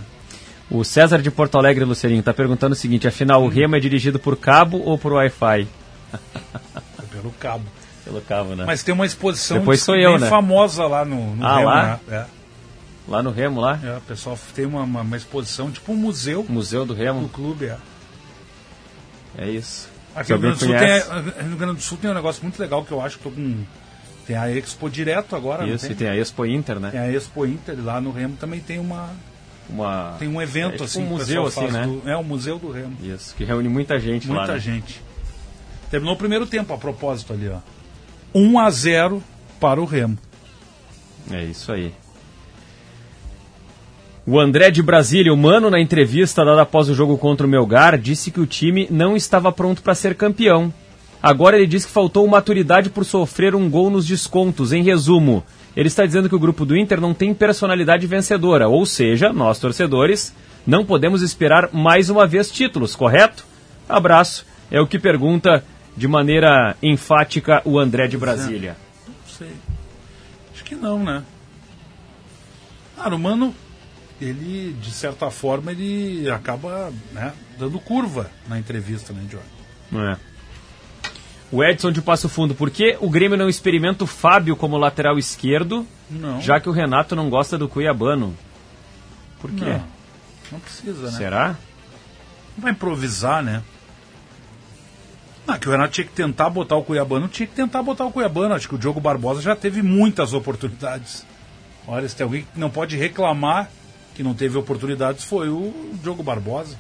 O 0.69 0.83
César 0.83 1.21
de 1.21 1.31
Porto 1.31 1.57
Alegre, 1.57 1.85
Lucerinho, 1.85 2.21
tá 2.21 2.33
perguntando 2.33 2.73
o 2.73 2.75
seguinte: 2.75 3.07
afinal, 3.07 3.41
o 3.43 3.47
Remo 3.47 3.75
é 3.75 3.79
dirigido 3.79 4.19
por 4.19 4.35
cabo 4.35 4.79
ou 4.83 4.97
por 4.97 5.13
Wi-Fi? 5.13 5.67
Pelo 7.11 7.31
cabo. 7.31 7.63
Pelo 8.03 8.21
cabo, 8.21 8.55
né? 8.55 8.63
Mas 8.65 8.83
tem 8.83 8.93
uma 8.93 9.05
exposição 9.05 9.59
Depois 9.59 9.79
de- 9.79 9.85
sou 9.85 9.95
eu, 9.95 10.11
bem 10.11 10.19
né? 10.21 10.29
famosa 10.29 10.85
lá 10.87 11.03
no, 11.03 11.35
no 11.35 11.45
Ah, 11.45 11.55
Remo, 11.57 11.65
lá? 11.69 11.83
né? 11.85 11.99
É. 12.09 12.25
Lá 13.07 13.23
no 13.23 13.31
Remo, 13.31 13.59
lá. 13.61 13.79
É, 13.83 13.97
o 13.97 14.01
pessoal 14.01 14.37
tem 14.53 14.65
uma, 14.65 14.83
uma, 14.83 15.01
uma 15.01 15.17
exposição, 15.17 15.71
tipo 15.71 15.91
um 15.91 15.95
museu. 15.95 16.45
Museu 16.47 16.85
do 16.85 16.93
Remo. 16.93 17.21
Do 17.21 17.29
clube, 17.29 17.65
é. 17.65 17.77
É 19.37 19.49
isso. 19.49 19.89
Aqui 20.15 20.33
no 20.33 20.39
Rio, 20.39 20.55
Grande 20.55 20.59
do 20.59 20.65
Sul 20.65 20.77
tem, 20.77 21.43
no 21.43 21.47
Rio 21.49 21.57
Grande 21.57 21.75
do 21.75 21.81
Sul 21.81 21.97
tem 22.01 22.11
um 22.11 22.13
negócio 22.13 22.43
muito 22.43 22.59
legal 22.59 22.83
que 22.83 22.91
eu 22.91 23.01
acho 23.01 23.17
que 23.17 23.23
tô 23.23 23.31
com. 23.31 23.55
Tem 24.25 24.35
a 24.35 24.51
Expo 24.51 24.89
direto 24.89 25.35
agora, 25.35 25.65
Isso, 25.65 25.85
tem? 25.85 25.91
e 25.91 25.95
tem 25.95 26.07
a 26.09 26.15
Expo 26.17 26.45
Inter, 26.45 26.79
né? 26.79 26.89
Tem 26.91 26.99
a 26.99 27.09
Expo 27.11 27.45
Inter, 27.45 27.75
lá 27.81 28.01
no 28.01 28.11
Remo 28.11 28.35
também 28.37 28.59
tem 28.59 28.77
uma. 28.79 29.09
Uma... 29.69 30.15
Tem 30.17 30.27
um 30.27 30.41
evento 30.41 30.69
é, 30.69 30.71
tipo 30.71 30.83
assim. 30.85 31.03
Um 31.03 31.07
museu, 31.07 31.45
assim, 31.45 31.67
né? 31.67 31.85
Do, 31.85 32.09
é 32.09 32.15
o 32.15 32.23
Museu 32.23 32.57
do 32.57 32.71
Remo. 32.71 32.95
Isso, 33.03 33.35
que 33.35 33.43
reúne 33.43 33.67
muita 33.67 33.99
gente 33.99 34.27
muita 34.27 34.41
lá. 34.41 34.47
Muita 34.47 34.53
né? 34.53 34.59
gente. 34.59 35.01
Terminou 35.91 36.15
o 36.15 36.17
primeiro 36.17 36.45
tempo, 36.45 36.73
a 36.73 36.77
propósito 36.77 37.33
ali, 37.33 37.49
ó. 37.49 37.59
1 38.33 38.59
a 38.59 38.69
0 38.69 39.23
para 39.59 39.81
o 39.81 39.85
Remo. 39.85 40.17
É 41.31 41.43
isso 41.43 41.71
aí. 41.71 41.93
O 44.25 44.39
André 44.39 44.69
de 44.69 44.83
Brasília, 44.83 45.33
o 45.33 45.37
Mano, 45.37 45.69
na 45.69 45.79
entrevista 45.79 46.43
dada 46.43 46.61
após 46.61 46.89
o 46.89 46.93
jogo 46.93 47.17
contra 47.17 47.47
o 47.47 47.49
Melgar, 47.49 47.97
disse 47.97 48.29
que 48.29 48.41
o 48.41 48.45
time 48.45 48.87
não 48.91 49.15
estava 49.15 49.51
pronto 49.53 49.81
para 49.81 49.95
ser 49.95 50.15
campeão. 50.15 50.73
Agora 51.23 51.55
ele 51.55 51.65
diz 51.65 51.85
que 51.85 51.91
faltou 51.91 52.27
maturidade 52.27 52.89
por 52.89 53.05
sofrer 53.05 53.55
um 53.55 53.69
gol 53.69 53.89
nos 53.89 54.05
descontos. 54.05 54.73
Em 54.73 54.83
resumo, 54.83 55.43
ele 55.77 55.89
está 55.89 56.07
dizendo 56.07 56.27
que 56.27 56.35
o 56.35 56.39
grupo 56.39 56.65
do 56.65 56.75
Inter 56.75 56.99
não 56.99 57.13
tem 57.13 57.35
personalidade 57.35 58.07
vencedora, 58.07 58.67
ou 58.67 58.83
seja, 58.83 59.31
nós 59.31 59.59
torcedores 59.59 60.33
não 60.65 60.83
podemos 60.83 61.21
esperar 61.21 61.69
mais 61.71 62.09
uma 62.09 62.25
vez 62.25 62.49
títulos, 62.49 62.95
correto? 62.95 63.45
Abraço. 63.87 64.43
É 64.71 64.81
o 64.81 64.87
que 64.87 64.97
pergunta 64.97 65.63
de 65.95 66.07
maneira 66.07 66.75
enfática 66.81 67.61
o 67.63 67.77
André 67.77 68.07
de 68.07 68.17
Brasília. 68.17 68.75
Não 69.07 69.13
sei. 69.27 69.51
Acho 70.51 70.63
que 70.63 70.73
não, 70.73 71.03
né? 71.03 71.23
Cara, 72.95 73.15
o 73.15 73.19
Mano, 73.19 73.53
ele, 74.19 74.75
de 74.81 74.89
certa 74.89 75.29
forma, 75.29 75.71
ele 75.71 76.27
acaba 76.31 76.91
né, 77.13 77.33
dando 77.59 77.79
curva 77.79 78.31
na 78.49 78.57
entrevista, 78.57 79.13
né, 79.13 79.21
Jorge? 79.29 80.11
É. 80.11 80.17
O 81.51 81.63
Edson 81.63 81.91
de 81.91 82.01
Passo 82.01 82.27
Fundo, 82.27 82.53
por 82.53 82.69
que 82.69 82.97
o 82.99 83.09
Grêmio 83.09 83.37
não 83.37 83.47
experimenta 83.47 84.03
o 84.03 84.07
Fábio 84.07 84.55
como 84.55 84.77
lateral 84.77 85.17
esquerdo, 85.17 85.87
não. 86.09 86.41
já 86.41 86.59
que 86.59 86.67
o 86.67 86.73
Renato 86.73 87.15
não 87.15 87.29
gosta 87.29 87.57
do 87.57 87.69
Cuiabano? 87.69 88.35
Por 89.39 89.51
quê? 89.51 89.65
Não, 89.65 89.83
não 90.53 90.59
precisa, 90.59 91.03
né? 91.03 91.11
Será? 91.11 91.55
Não 92.57 92.63
vai 92.63 92.71
improvisar, 92.71 93.41
né? 93.41 93.63
Ah, 95.47 95.57
que 95.57 95.69
o 95.69 95.71
Renato 95.71 95.93
tinha 95.93 96.05
que 96.05 96.11
tentar 96.11 96.49
botar 96.49 96.75
o 96.75 96.83
Cuiabano, 96.83 97.29
tinha 97.29 97.47
que 97.47 97.55
tentar 97.55 97.81
botar 97.81 98.05
o 98.05 98.11
Cuiabano. 98.11 98.53
Acho 98.53 98.67
que 98.67 98.75
o 98.75 98.77
Diogo 98.77 98.99
Barbosa 98.99 99.41
já 99.41 99.55
teve 99.55 99.81
muitas 99.81 100.33
oportunidades. 100.33 101.25
Olha, 101.87 102.09
se 102.09 102.15
tem 102.15 102.25
alguém 102.25 102.41
que 102.41 102.59
não 102.59 102.69
pode 102.69 102.97
reclamar 102.97 103.69
que 104.13 104.23
não 104.23 104.33
teve 104.33 104.57
oportunidades, 104.57 105.23
foi 105.23 105.47
o 105.47 105.93
Diogo 106.01 106.23
Barbosa. 106.23 106.75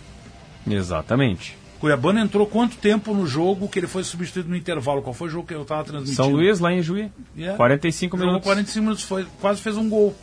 Exatamente. 0.67 1.55
Cuiabano 1.79 2.19
entrou 2.19 2.47
quanto 2.47 2.75
tempo 2.77 3.13
no 3.13 3.27
jogo 3.27 3.67
que 3.67 3.77
ele 3.77 3.85
foi 3.87 4.03
substituído 4.03 4.49
no 4.49 4.55
intervalo? 4.55 5.01
Qual 5.01 5.13
foi 5.13 5.27
o 5.27 5.31
jogo 5.31 5.47
que 5.47 5.53
eu 5.53 5.61
estava 5.61 5.83
transmitindo? 5.83 6.15
São 6.15 6.29
Luís, 6.31 6.59
lá 6.59 6.73
em 6.73 6.81
Juí. 6.81 7.11
Yeah. 7.37 7.55
45 7.55 8.17
Jogou 8.17 8.27
minutos. 8.27 8.45
45 8.47 8.83
minutos, 8.83 9.03
foi, 9.03 9.27
quase 9.39 9.61
fez 9.61 9.77
um 9.77 9.87
gol. 9.87 10.15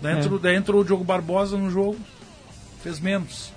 Daí, 0.00 0.14
É. 0.14 0.18
entrou, 0.20 0.38
daí 0.38 0.56
entrou 0.56 0.80
o 0.80 0.84
Diogo 0.84 1.02
Barbosa 1.02 1.56
no 1.56 1.68
jogo, 1.70 1.96
fez 2.82 3.00
menos. 3.00 3.52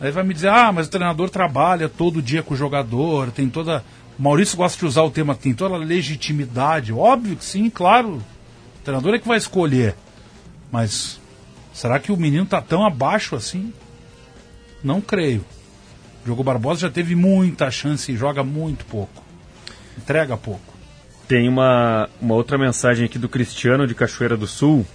Aí 0.00 0.10
vai 0.10 0.24
me 0.24 0.32
dizer, 0.32 0.48
ah, 0.48 0.72
mas 0.72 0.86
o 0.86 0.90
treinador 0.90 1.28
trabalha 1.28 1.88
todo 1.88 2.22
dia 2.22 2.42
com 2.42 2.54
o 2.54 2.56
jogador, 2.56 3.30
tem 3.30 3.48
toda. 3.48 3.84
O 4.18 4.22
Maurício 4.22 4.56
gosta 4.56 4.78
de 4.78 4.86
usar 4.86 5.02
o 5.02 5.10
tema, 5.10 5.34
tem 5.34 5.52
toda 5.52 5.74
a 5.74 5.78
legitimidade. 5.78 6.92
Óbvio 6.92 7.36
que 7.36 7.44
sim, 7.44 7.68
claro. 7.68 8.16
O 8.80 8.84
treinador 8.84 9.14
é 9.14 9.18
que 9.18 9.28
vai 9.28 9.36
escolher. 9.36 9.94
Mas 10.72 11.20
será 11.72 11.98
que 11.98 12.10
o 12.10 12.16
menino 12.16 12.46
tá 12.46 12.60
tão 12.62 12.86
abaixo 12.86 13.36
assim? 13.36 13.72
Não 14.84 15.00
creio. 15.00 15.40
O 16.22 16.24
Diogo 16.26 16.44
Barbosa 16.44 16.82
já 16.82 16.90
teve 16.90 17.14
muita 17.16 17.70
chance 17.70 18.12
e 18.12 18.16
joga 18.16 18.44
muito 18.44 18.84
pouco. 18.84 19.22
Entrega 19.98 20.36
pouco. 20.36 20.74
Tem 21.26 21.48
uma, 21.48 22.08
uma 22.20 22.34
outra 22.34 22.58
mensagem 22.58 23.06
aqui 23.06 23.18
do 23.18 23.28
Cristiano 23.28 23.86
de 23.86 23.94
Cachoeira 23.94 24.36
do 24.36 24.46
Sul, 24.46 24.86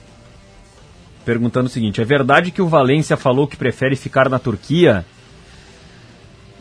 perguntando 1.26 1.66
o 1.68 1.70
seguinte: 1.70 2.00
é 2.02 2.06
verdade 2.06 2.52
que 2.52 2.62
o 2.62 2.68
Valência 2.68 3.18
falou 3.18 3.48
que 3.48 3.58
prefere 3.58 3.96
ficar 3.96 4.30
na 4.30 4.38
Turquia? 4.38 5.04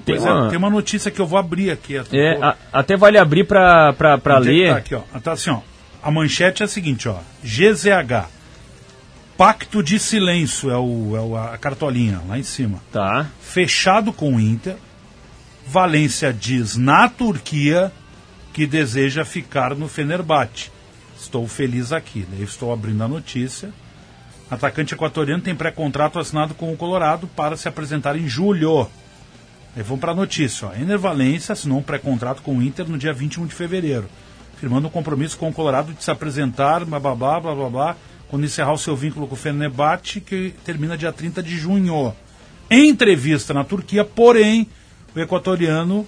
Tem 0.06 0.16
Pois 0.16 0.24
é, 0.26 0.32
uma, 0.32 0.48
tem 0.48 0.58
uma 0.58 0.70
notícia 0.70 1.10
que 1.10 1.20
eu 1.20 1.26
vou 1.26 1.38
abrir 1.38 1.70
aqui. 1.70 1.96
é, 2.12 2.38
a- 2.42 2.56
até 2.72 2.96
vale 2.96 3.18
abrir 3.18 3.44
para 3.44 3.94
é 4.24 4.38
ler. 4.38 4.70
Tá 4.70 4.76
aqui, 4.78 4.94
ó. 4.94 5.00
Tá 5.20 5.32
assim, 5.32 5.50
ó. 5.50 5.60
A 6.02 6.10
manchete 6.10 6.62
é 6.62 6.64
a 6.64 6.68
seguinte, 6.68 7.08
ó. 7.08 7.16
GZH. 7.44 8.26
Pacto 9.38 9.84
de 9.84 10.00
silêncio 10.00 10.68
é, 10.68 10.76
o, 10.76 11.16
é 11.16 11.54
a 11.54 11.56
cartolinha 11.56 12.20
lá 12.26 12.36
em 12.36 12.42
cima. 12.42 12.82
Tá. 12.90 13.24
Fechado 13.40 14.12
com 14.12 14.34
o 14.34 14.40
Inter. 14.40 14.74
Valência 15.64 16.32
diz 16.32 16.76
na 16.76 17.08
Turquia 17.08 17.92
que 18.52 18.66
deseja 18.66 19.24
ficar 19.24 19.76
no 19.76 19.86
Fenerbahçe. 19.86 20.72
Estou 21.16 21.46
feliz 21.46 21.92
aqui. 21.92 22.26
Daí 22.28 22.42
estou 22.42 22.72
abrindo 22.72 23.04
a 23.04 23.06
notícia. 23.06 23.72
Atacante 24.50 24.94
equatoriano 24.94 25.40
tem 25.40 25.54
pré-contrato 25.54 26.18
assinado 26.18 26.52
com 26.52 26.72
o 26.72 26.76
Colorado 26.76 27.28
para 27.28 27.56
se 27.56 27.68
apresentar 27.68 28.16
em 28.16 28.26
julho. 28.26 28.88
Aí 29.76 29.84
vamos 29.84 30.00
para 30.00 30.10
a 30.10 30.16
notícia. 30.16 30.66
Ó. 30.66 30.74
Ener 30.74 30.98
Valência 30.98 31.52
assinou 31.52 31.78
um 31.78 31.82
pré-contrato 31.82 32.42
com 32.42 32.58
o 32.58 32.62
Inter 32.62 32.88
no 32.88 32.98
dia 32.98 33.12
21 33.12 33.46
de 33.46 33.54
fevereiro, 33.54 34.08
firmando 34.56 34.88
um 34.88 34.90
compromisso 34.90 35.38
com 35.38 35.48
o 35.48 35.52
Colorado 35.52 35.92
de 35.92 36.02
se 36.02 36.10
apresentar, 36.10 36.84
blá 36.84 36.98
blá 36.98 37.14
blá 37.14 37.40
blá, 37.40 37.70
blá 37.70 37.96
quando 38.28 38.44
encerrar 38.44 38.72
o 38.72 38.78
seu 38.78 38.94
vínculo 38.94 39.26
com 39.26 39.34
o 39.34 39.38
Fenerbahçe, 39.38 40.20
que 40.20 40.54
termina 40.64 40.96
dia 40.96 41.12
30 41.12 41.42
de 41.42 41.56
junho. 41.56 42.14
Em 42.70 42.88
entrevista 42.88 43.54
na 43.54 43.64
Turquia, 43.64 44.04
porém, 44.04 44.68
o 45.14 45.18
equatoriano 45.18 46.06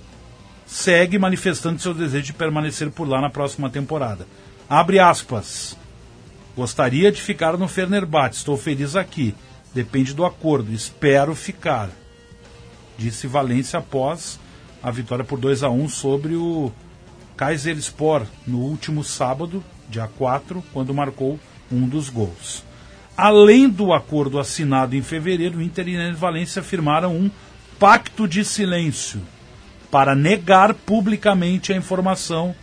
segue 0.67 1.19
manifestando 1.19 1.81
seu 1.81 1.95
desejo 1.95 2.27
de 2.27 2.33
permanecer 2.33 2.91
por 2.91 3.09
lá 3.09 3.21
na 3.21 3.31
próxima 3.31 3.71
temporada. 3.71 4.27
Abre 4.69 4.99
aspas. 4.99 5.77
Gostaria 6.55 7.11
de 7.11 7.23
ficar 7.23 7.57
no 7.57 7.67
Fenerbahçe, 7.67 8.39
estou 8.39 8.57
feliz 8.57 8.95
aqui. 8.95 9.35
Depende 9.75 10.13
do 10.13 10.25
acordo, 10.25 10.73
espero 10.73 11.35
ficar. 11.35 11.91
Disse 12.99 13.27
Valência 13.27 13.79
após 13.79 14.39
a 14.83 14.91
vitória 14.91 15.25
por 15.25 15.39
2 15.39 15.63
a 15.63 15.71
1 15.71 15.89
sobre 15.89 16.35
o 16.35 16.71
Kayserispor 17.37 18.27
no 18.47 18.59
último 18.59 19.03
sábado, 19.03 19.65
dia 19.89 20.07
4, 20.19 20.63
quando 20.73 20.93
marcou 20.93 21.39
um 21.71 21.89
dos 21.89 22.09
gols. 22.09 22.65
Além 23.17 23.69
do 23.69 23.93
acordo 23.93 24.39
assinado 24.39 24.97
em 24.97 25.03
fevereiro, 25.03 25.61
Inter 25.61 25.89
e 25.89 26.13
Valência 26.13 26.63
firmaram 26.63 27.15
um 27.15 27.31
pacto 27.79 28.27
de 28.27 28.45
silêncio 28.45 29.21
para 29.91 30.15
negar 30.15 30.73
publicamente 30.75 31.73
a 31.73 31.77
informação 31.77 32.55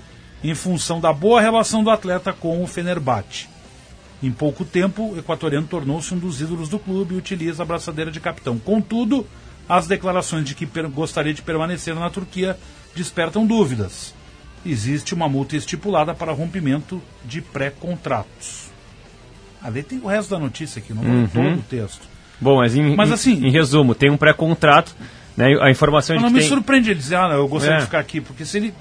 em 0.43 0.55
função 0.55 0.99
da 0.99 1.11
boa 1.11 1.41
relação 1.41 1.83
do 1.83 1.89
atleta 1.89 2.31
com 2.31 2.63
o 2.63 2.67
Fenerbahçe. 2.67 3.47
Em 4.21 4.31
pouco 4.31 4.65
tempo, 4.65 5.13
o 5.13 5.19
equatoriano 5.19 5.67
tornou-se 5.67 6.13
um 6.13 6.17
dos 6.17 6.41
ídolos 6.41 6.69
do 6.69 6.79
clube 6.79 7.13
e 7.13 7.17
utiliza 7.17 7.61
a 7.61 7.65
braçadeira 7.65 8.09
de 8.09 8.19
capitão. 8.19 8.57
Contudo, 8.57 9.27
as 9.69 9.85
declarações 9.85 10.45
de 10.45 10.55
que 10.55 10.65
gostaria 10.89 11.33
de 11.33 11.41
permanecer 11.41 11.93
na 11.93 12.09
Turquia 12.09 12.57
despertam 12.95 13.45
dúvidas. 13.45 14.13
Existe 14.65 15.13
uma 15.13 15.29
multa 15.29 15.55
estipulada 15.55 16.15
para 16.15 16.31
rompimento 16.31 17.01
de 17.23 17.41
pré-contratos. 17.41 18.66
Ali 19.67 19.83
tem 19.83 19.99
o 19.99 20.07
resto 20.07 20.29
da 20.29 20.39
notícia 20.39 20.79
aqui, 20.79 20.93
não 20.93 21.03
Uhum. 21.03 21.27
todo 21.27 21.59
o 21.59 21.61
texto. 21.63 22.01
Bom, 22.39 22.57
mas 22.57 22.75
em, 22.75 22.95
Mas 22.95 23.11
assim- 23.11 23.45
em 23.45 23.51
resumo, 23.51 23.93
tem 23.93 24.09
um 24.09 24.15
pré-contrato, 24.17 24.95
né? 25.35 25.57
A 25.61 25.69
informação 25.69 26.15
Mas 26.15 26.23
de 26.23 26.29
não 26.29 26.33
me 26.33 26.39
tem... 26.39 26.47
surpreende 26.49 26.91
ele 26.91 26.99
dizer, 26.99 27.15
ah, 27.15 27.27
não, 27.27 27.35
eu 27.35 27.47
gostaria 27.47 27.75
É. 27.75 27.79
de 27.79 27.85
ficar 27.85 27.99
aqui, 27.99 28.21
porque 28.21 28.45
se 28.45 28.57
ele. 28.57 28.73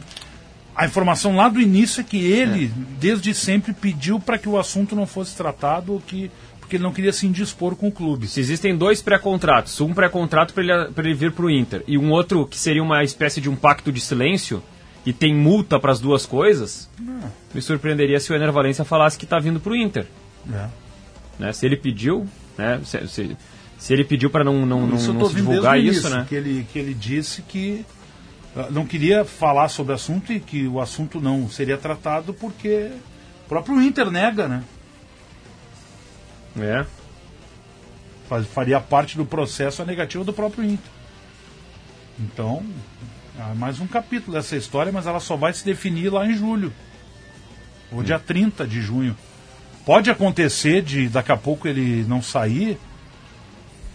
A 0.76 0.84
informação 0.84 1.34
lá 1.36 1.48
do 1.48 1.58
início 1.60 2.00
é 2.02 2.04
que 2.04 2.18
ele, 2.18 2.70
desde 3.00 3.32
sempre, 3.34 3.72
pediu 3.72 4.20
para 4.20 4.36
que 4.38 4.48
o 4.48 4.58
assunto 4.58 4.94
não 4.94 5.06
fosse 5.06 5.34
tratado, 5.34 5.94
ou 5.94 6.00
que, 6.00 6.30
porque 6.60 6.76
ele 6.76 6.82
não 6.84 6.92
queria 6.92 7.12
se 7.14 7.26
indispor 7.26 7.74
com 7.74 7.88
o 7.88 7.92
clube. 7.92 8.28
Se 8.28 8.40
existem 8.40 8.76
dois 8.76 9.00
pré-contratos, 9.00 9.80
um 9.80 9.94
pré-contrato 9.94 10.52
para 10.52 10.62
ele, 10.62 10.92
pra 10.92 11.02
ele 11.04 11.14
vir 11.14 11.32
para 11.32 11.46
o 11.46 11.50
Inter 11.50 11.82
e 11.88 11.96
um 11.96 12.10
outro 12.10 12.46
que 12.46 12.58
seria 12.58 12.82
uma 12.82 13.02
espécie 13.02 13.40
de 13.40 13.48
um 13.48 13.56
pacto 13.56 13.90
de 13.90 14.00
silêncio 14.02 14.62
e 15.06 15.14
tem 15.14 15.34
multa 15.34 15.80
para 15.80 15.92
as 15.92 15.98
duas 15.98 16.26
coisas, 16.26 16.90
Não. 17.00 17.20
me 17.54 17.62
surpreenderia 17.62 18.20
se 18.20 18.30
o 18.30 18.36
Ener 18.36 18.52
Valência 18.52 18.84
falasse 18.84 19.16
que 19.16 19.24
está 19.24 19.38
vindo 19.38 19.58
para 19.58 19.72
o 19.72 19.76
Inter. 19.76 20.06
É. 20.52 20.68
Né? 21.38 21.52
Se 21.52 21.66
ele 21.66 21.76
pediu, 21.76 22.26
né? 22.56 22.80
se, 22.84 23.06
se, 23.08 23.36
se 23.78 23.92
ele 23.92 24.04
pediu 24.04 24.30
para 24.30 24.44
não, 24.44 24.64
não, 24.64 24.86
não, 24.86 24.96
isso 24.96 25.12
divulgar 25.34 25.78
isso, 25.78 26.00
início, 26.00 26.10
né? 26.10 26.26
Que 26.28 26.34
ele, 26.34 26.66
que 26.72 26.78
ele 26.78 26.94
disse 26.94 27.42
que 27.42 27.84
ah, 28.56 28.68
não 28.70 28.86
queria 28.86 29.24
falar 29.24 29.68
sobre 29.68 29.92
o 29.92 29.96
assunto 29.96 30.32
e 30.32 30.40
que 30.40 30.66
o 30.66 30.80
assunto 30.80 31.20
não 31.20 31.48
seria 31.48 31.76
tratado 31.76 32.32
porque 32.32 32.90
o 33.44 33.48
próprio 33.48 33.80
Inter 33.82 34.10
nega, 34.10 34.48
né? 34.48 34.64
É. 36.58 36.86
Faz- 38.28 38.46
Faria 38.46 38.80
parte 38.80 39.16
do 39.16 39.26
processo 39.26 39.82
a 39.82 39.84
negativa 39.84 40.24
do 40.24 40.32
próprio 40.32 40.64
Inter. 40.64 40.90
Então, 42.18 42.64
é 43.38 43.54
mais 43.54 43.78
um 43.78 43.86
capítulo 43.86 44.34
dessa 44.34 44.56
história, 44.56 44.90
mas 44.90 45.06
ela 45.06 45.20
só 45.20 45.36
vai 45.36 45.52
se 45.52 45.62
definir 45.62 46.10
lá 46.10 46.26
em 46.26 46.34
julho. 46.34 46.72
Ou 47.92 48.02
dia 48.02 48.18
30 48.18 48.66
de 48.66 48.80
junho. 48.80 49.14
Pode 49.86 50.10
acontecer 50.10 50.82
de 50.82 51.08
daqui 51.08 51.30
a 51.30 51.36
pouco 51.36 51.68
ele 51.68 52.04
não 52.08 52.20
sair. 52.20 52.76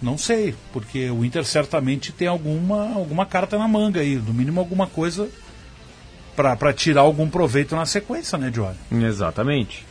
Não 0.01 0.17
sei, 0.17 0.55
porque 0.71 1.11
o 1.11 1.23
Inter 1.25 1.45
certamente 1.45 2.13
tem 2.13 2.29
alguma, 2.29 2.95
alguma 2.95 3.25
carta 3.25 3.57
na 3.57 3.67
manga 3.67 3.99
aí, 3.99 4.15
no 4.15 4.33
mínimo 4.33 4.61
alguma 4.61 4.87
coisa 4.87 5.29
para 6.33 6.73
tirar 6.73 7.01
algum 7.01 7.29
proveito 7.29 7.75
na 7.75 7.85
sequência, 7.85 8.37
né, 8.37 8.49
Johnny? 8.49 8.77
Exatamente. 9.05 9.85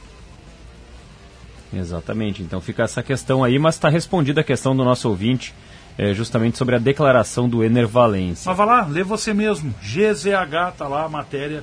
Exatamente. 1.73 2.43
Então 2.43 2.63
fica 2.63 2.83
essa 2.83 3.03
questão 3.03 3.45
aí, 3.45 3.59
mas 3.59 3.75
está 3.75 3.91
respondida 3.91 4.41
a 4.41 4.45
questão 4.45 4.75
do 4.75 4.83
nosso 4.83 5.07
ouvinte, 5.07 5.55
é, 5.99 6.15
justamente 6.15 6.57
sobre 6.57 6.77
a 6.77 6.79
declaração 6.79 7.47
do 7.47 7.63
Ener 7.63 7.87
Valência. 7.87 8.49
Mas 8.49 8.57
vai 8.57 8.67
lá, 8.67 8.87
lê 8.87 9.05
você 9.05 9.35
mesmo. 9.35 9.73
GZH, 9.83 10.77
tá 10.79 10.89
lá 10.89 11.05
a 11.05 11.09
matéria 11.11 11.63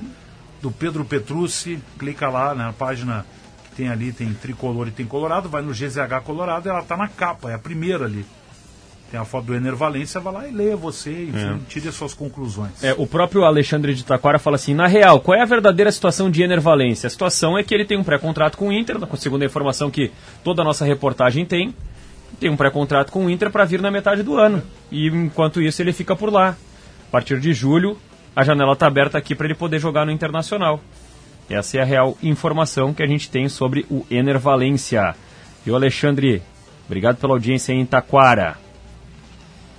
do 0.62 0.70
Pedro 0.70 1.04
Petrucci. 1.04 1.80
Clica 1.98 2.28
lá 2.30 2.54
na 2.54 2.72
página 2.72 3.26
tem 3.78 3.88
ali, 3.88 4.12
tem 4.12 4.34
tricolor 4.34 4.88
e 4.88 4.90
tem 4.90 5.06
colorado. 5.06 5.48
Vai 5.48 5.62
no 5.62 5.70
GZH 5.72 6.20
Colorado, 6.24 6.68
ela 6.68 6.82
tá 6.82 6.96
na 6.96 7.06
capa, 7.06 7.48
é 7.52 7.54
a 7.54 7.58
primeira 7.58 8.06
ali. 8.06 8.26
Tem 9.08 9.18
a 9.18 9.24
foto 9.24 9.46
do 9.46 9.54
Ener 9.54 9.74
Valência, 9.76 10.20
vai 10.20 10.32
lá 10.34 10.48
e 10.48 10.50
leia 10.50 10.76
você, 10.76 11.10
enfim, 11.10 11.54
É. 11.54 11.58
tire 11.68 11.88
as 11.88 11.94
suas 11.94 12.12
conclusões. 12.12 12.82
É, 12.82 12.92
o 12.98 13.06
próprio 13.06 13.44
Alexandre 13.44 13.94
de 13.94 14.04
Taquara 14.04 14.38
fala 14.38 14.56
assim: 14.56 14.74
na 14.74 14.86
real, 14.88 15.20
qual 15.20 15.38
é 15.38 15.40
a 15.40 15.46
verdadeira 15.46 15.90
situação 15.92 16.28
de 16.28 16.42
Ener 16.42 16.60
Valência? 16.60 17.06
A 17.06 17.10
situação 17.10 17.56
é 17.56 17.62
que 17.62 17.72
ele 17.72 17.84
tem 17.86 17.96
um 17.96 18.04
pré-contrato 18.04 18.58
com 18.58 18.68
o 18.68 18.72
Inter, 18.72 18.98
segundo 19.16 19.42
a 19.42 19.46
informação 19.46 19.90
que 19.90 20.10
toda 20.42 20.60
a 20.60 20.64
nossa 20.64 20.84
reportagem 20.84 21.46
tem, 21.46 21.72
tem 22.40 22.50
um 22.50 22.56
pré-contrato 22.56 23.10
com 23.12 23.24
o 23.24 23.30
Inter 23.30 23.48
para 23.50 23.64
vir 23.64 23.80
na 23.80 23.90
metade 23.92 24.22
do 24.24 24.36
ano. 24.36 24.60
E 24.90 25.06
enquanto 25.06 25.62
isso, 25.62 25.80
ele 25.80 25.92
fica 25.92 26.14
por 26.16 26.30
lá. 26.30 26.56
A 27.08 27.10
partir 27.10 27.40
de 27.40 27.54
julho, 27.54 27.96
a 28.36 28.42
janela 28.44 28.72
está 28.74 28.86
aberta 28.88 29.16
aqui 29.16 29.34
para 29.34 29.46
ele 29.46 29.54
poder 29.54 29.78
jogar 29.78 30.04
no 30.04 30.12
Internacional. 30.12 30.80
Essa 31.48 31.78
é 31.78 31.80
a 31.80 31.84
real 31.84 32.16
informação 32.22 32.92
que 32.92 33.02
a 33.02 33.06
gente 33.06 33.30
tem 33.30 33.48
sobre 33.48 33.86
o 33.90 34.06
Ener 34.10 34.38
Valência. 34.38 35.14
Viu, 35.64 35.74
Alexandre? 35.74 36.42
Obrigado 36.86 37.16
pela 37.16 37.32
audiência 37.34 37.72
em 37.72 37.84
Taquara. 37.86 38.56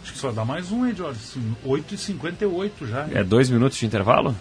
Acho 0.03 0.13
que 0.13 0.20
só 0.20 0.32
dá 0.32 0.43
mais 0.43 0.72
um, 0.72 0.86
hein, 0.88 0.93
Jorge? 0.95 1.20
8h58 1.65 2.72
já. 2.88 3.07
É 3.13 3.24
dois 3.24 3.49
minutos 3.49 3.78
de 3.78 3.86
intervalo? 3.86 4.36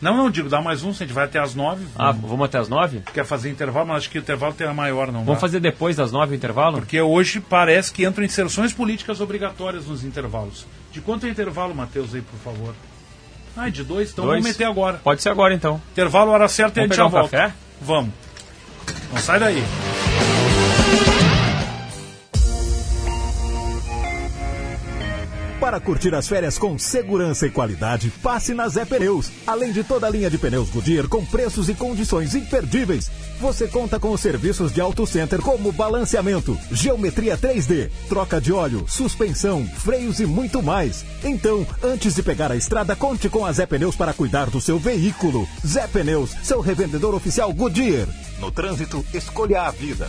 Não, 0.00 0.14
não, 0.14 0.30
digo, 0.30 0.48
dá 0.48 0.60
mais 0.60 0.82
um, 0.84 0.92
se 0.92 1.02
a 1.02 1.06
gente 1.06 1.14
vai 1.14 1.24
até 1.24 1.38
as 1.38 1.54
9. 1.54 1.86
Ah, 1.96 2.12
vamos 2.12 2.44
até 2.44 2.58
as 2.58 2.68
nove? 2.68 3.00
Quer 3.14 3.24
fazer 3.24 3.48
intervalo, 3.48 3.86
mas 3.88 3.98
acho 3.98 4.10
que 4.10 4.18
o 4.18 4.20
intervalo 4.20 4.52
tem 4.52 4.66
a 4.66 4.74
maior, 4.74 5.06
não 5.06 5.20
Vamos 5.24 5.36
dá? 5.36 5.40
fazer 5.40 5.58
depois 5.58 5.96
das 5.96 6.12
nove 6.12 6.34
o 6.34 6.36
intervalo? 6.36 6.76
Porque 6.78 7.00
hoje 7.00 7.40
parece 7.40 7.90
que 7.92 8.04
entram 8.04 8.22
inserções 8.22 8.74
políticas 8.74 9.22
obrigatórias 9.22 9.86
nos 9.86 10.04
intervalos. 10.04 10.66
De 10.92 11.00
quanto 11.00 11.24
é 11.26 11.30
intervalo, 11.30 11.74
Matheus, 11.74 12.14
aí, 12.14 12.20
por 12.20 12.38
favor? 12.38 12.74
Ah, 13.56 13.68
de 13.70 13.82
dois? 13.82 14.10
Então 14.12 14.24
Dois? 14.26 14.40
vamos 14.42 14.50
meter 14.56 14.64
agora. 14.70 15.00
Pode 15.02 15.22
ser 15.22 15.30
agora 15.30 15.54
então. 15.54 15.80
Intervalo, 15.92 16.30
hora 16.30 16.46
certa 16.48 16.78
e 16.80 16.84
a 16.84 16.86
Vamos 16.86 16.96
gente 16.96 16.96
já 16.96 17.06
um 17.06 17.10
volta. 17.10 17.28
café? 17.36 17.54
Vamos. 17.80 18.10
Não 19.12 19.18
sai 19.18 19.40
daí. 19.40 19.62
Para 25.66 25.80
curtir 25.80 26.14
as 26.14 26.28
férias 26.28 26.56
com 26.56 26.78
segurança 26.78 27.44
e 27.44 27.50
qualidade, 27.50 28.08
passe 28.22 28.54
na 28.54 28.68
Zé 28.68 28.84
Pneus. 28.84 29.32
Além 29.44 29.72
de 29.72 29.82
toda 29.82 30.06
a 30.06 30.10
linha 30.10 30.30
de 30.30 30.38
pneus 30.38 30.70
Goodyear 30.70 31.08
com 31.08 31.26
preços 31.26 31.68
e 31.68 31.74
condições 31.74 32.36
imperdíveis, 32.36 33.10
você 33.40 33.66
conta 33.66 33.98
com 33.98 34.12
os 34.12 34.20
serviços 34.20 34.72
de 34.72 34.80
Auto 34.80 35.04
Center 35.08 35.42
como 35.42 35.72
balanceamento, 35.72 36.56
geometria 36.70 37.36
3D, 37.36 37.90
troca 38.08 38.40
de 38.40 38.52
óleo, 38.52 38.84
suspensão, 38.86 39.66
freios 39.66 40.20
e 40.20 40.24
muito 40.24 40.62
mais. 40.62 41.04
Então, 41.24 41.66
antes 41.82 42.14
de 42.14 42.22
pegar 42.22 42.52
a 42.52 42.56
estrada, 42.56 42.94
conte 42.94 43.28
com 43.28 43.44
a 43.44 43.50
Zé 43.50 43.66
Pneus 43.66 43.96
para 43.96 44.14
cuidar 44.14 44.48
do 44.48 44.60
seu 44.60 44.78
veículo. 44.78 45.48
Zé 45.66 45.88
Pneus, 45.88 46.30
seu 46.44 46.60
revendedor 46.60 47.12
oficial 47.12 47.52
Goodyear. 47.52 48.06
No 48.38 48.52
trânsito, 48.52 49.04
escolha 49.12 49.62
a 49.62 49.72
vida. 49.72 50.08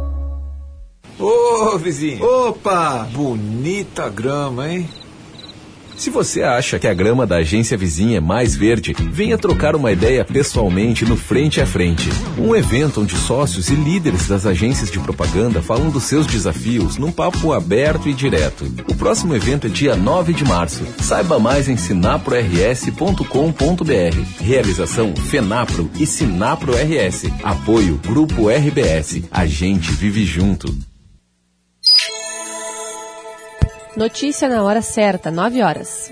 Ô, 1.21 1.77
vizinho. 1.77 2.23
Opa, 2.23 3.07
bonita 3.13 4.09
grama, 4.09 4.67
hein? 4.67 4.89
Se 6.01 6.09
você 6.09 6.41
acha 6.41 6.79
que 6.79 6.87
a 6.87 6.95
grama 6.95 7.27
da 7.27 7.35
agência 7.35 7.77
vizinha 7.77 8.17
é 8.17 8.19
mais 8.19 8.55
verde, 8.55 8.95
venha 9.11 9.37
trocar 9.37 9.75
uma 9.75 9.91
ideia 9.91 10.25
pessoalmente 10.25 11.05
no 11.05 11.15
Frente 11.15 11.61
a 11.61 11.65
Frente. 11.67 12.09
Um 12.39 12.55
evento 12.55 13.01
onde 13.01 13.15
sócios 13.15 13.69
e 13.69 13.75
líderes 13.75 14.27
das 14.27 14.47
agências 14.47 14.89
de 14.89 14.97
propaganda 14.97 15.61
falam 15.61 15.91
dos 15.91 16.05
seus 16.05 16.25
desafios 16.25 16.97
num 16.97 17.11
papo 17.11 17.53
aberto 17.53 18.09
e 18.09 18.15
direto. 18.15 18.65
O 18.89 18.95
próximo 18.95 19.35
evento 19.35 19.67
é 19.67 19.69
dia 19.69 19.95
9 19.95 20.33
de 20.33 20.43
março. 20.43 20.83
Saiba 20.99 21.37
mais 21.37 21.69
em 21.69 21.77
sinaprors.com.br. 21.77 24.39
Realização 24.39 25.15
Fenapro 25.15 25.87
e 25.99 26.07
Sinapro 26.07 26.73
RS. 26.73 27.25
Apoio 27.43 27.99
Grupo 28.03 28.49
RBS. 28.49 29.21
A 29.29 29.45
gente 29.45 29.91
vive 29.91 30.25
junto. 30.25 30.90
Notícia 33.95 34.47
na 34.47 34.63
hora 34.63 34.81
certa, 34.81 35.29
9 35.29 35.61
horas. 35.61 36.09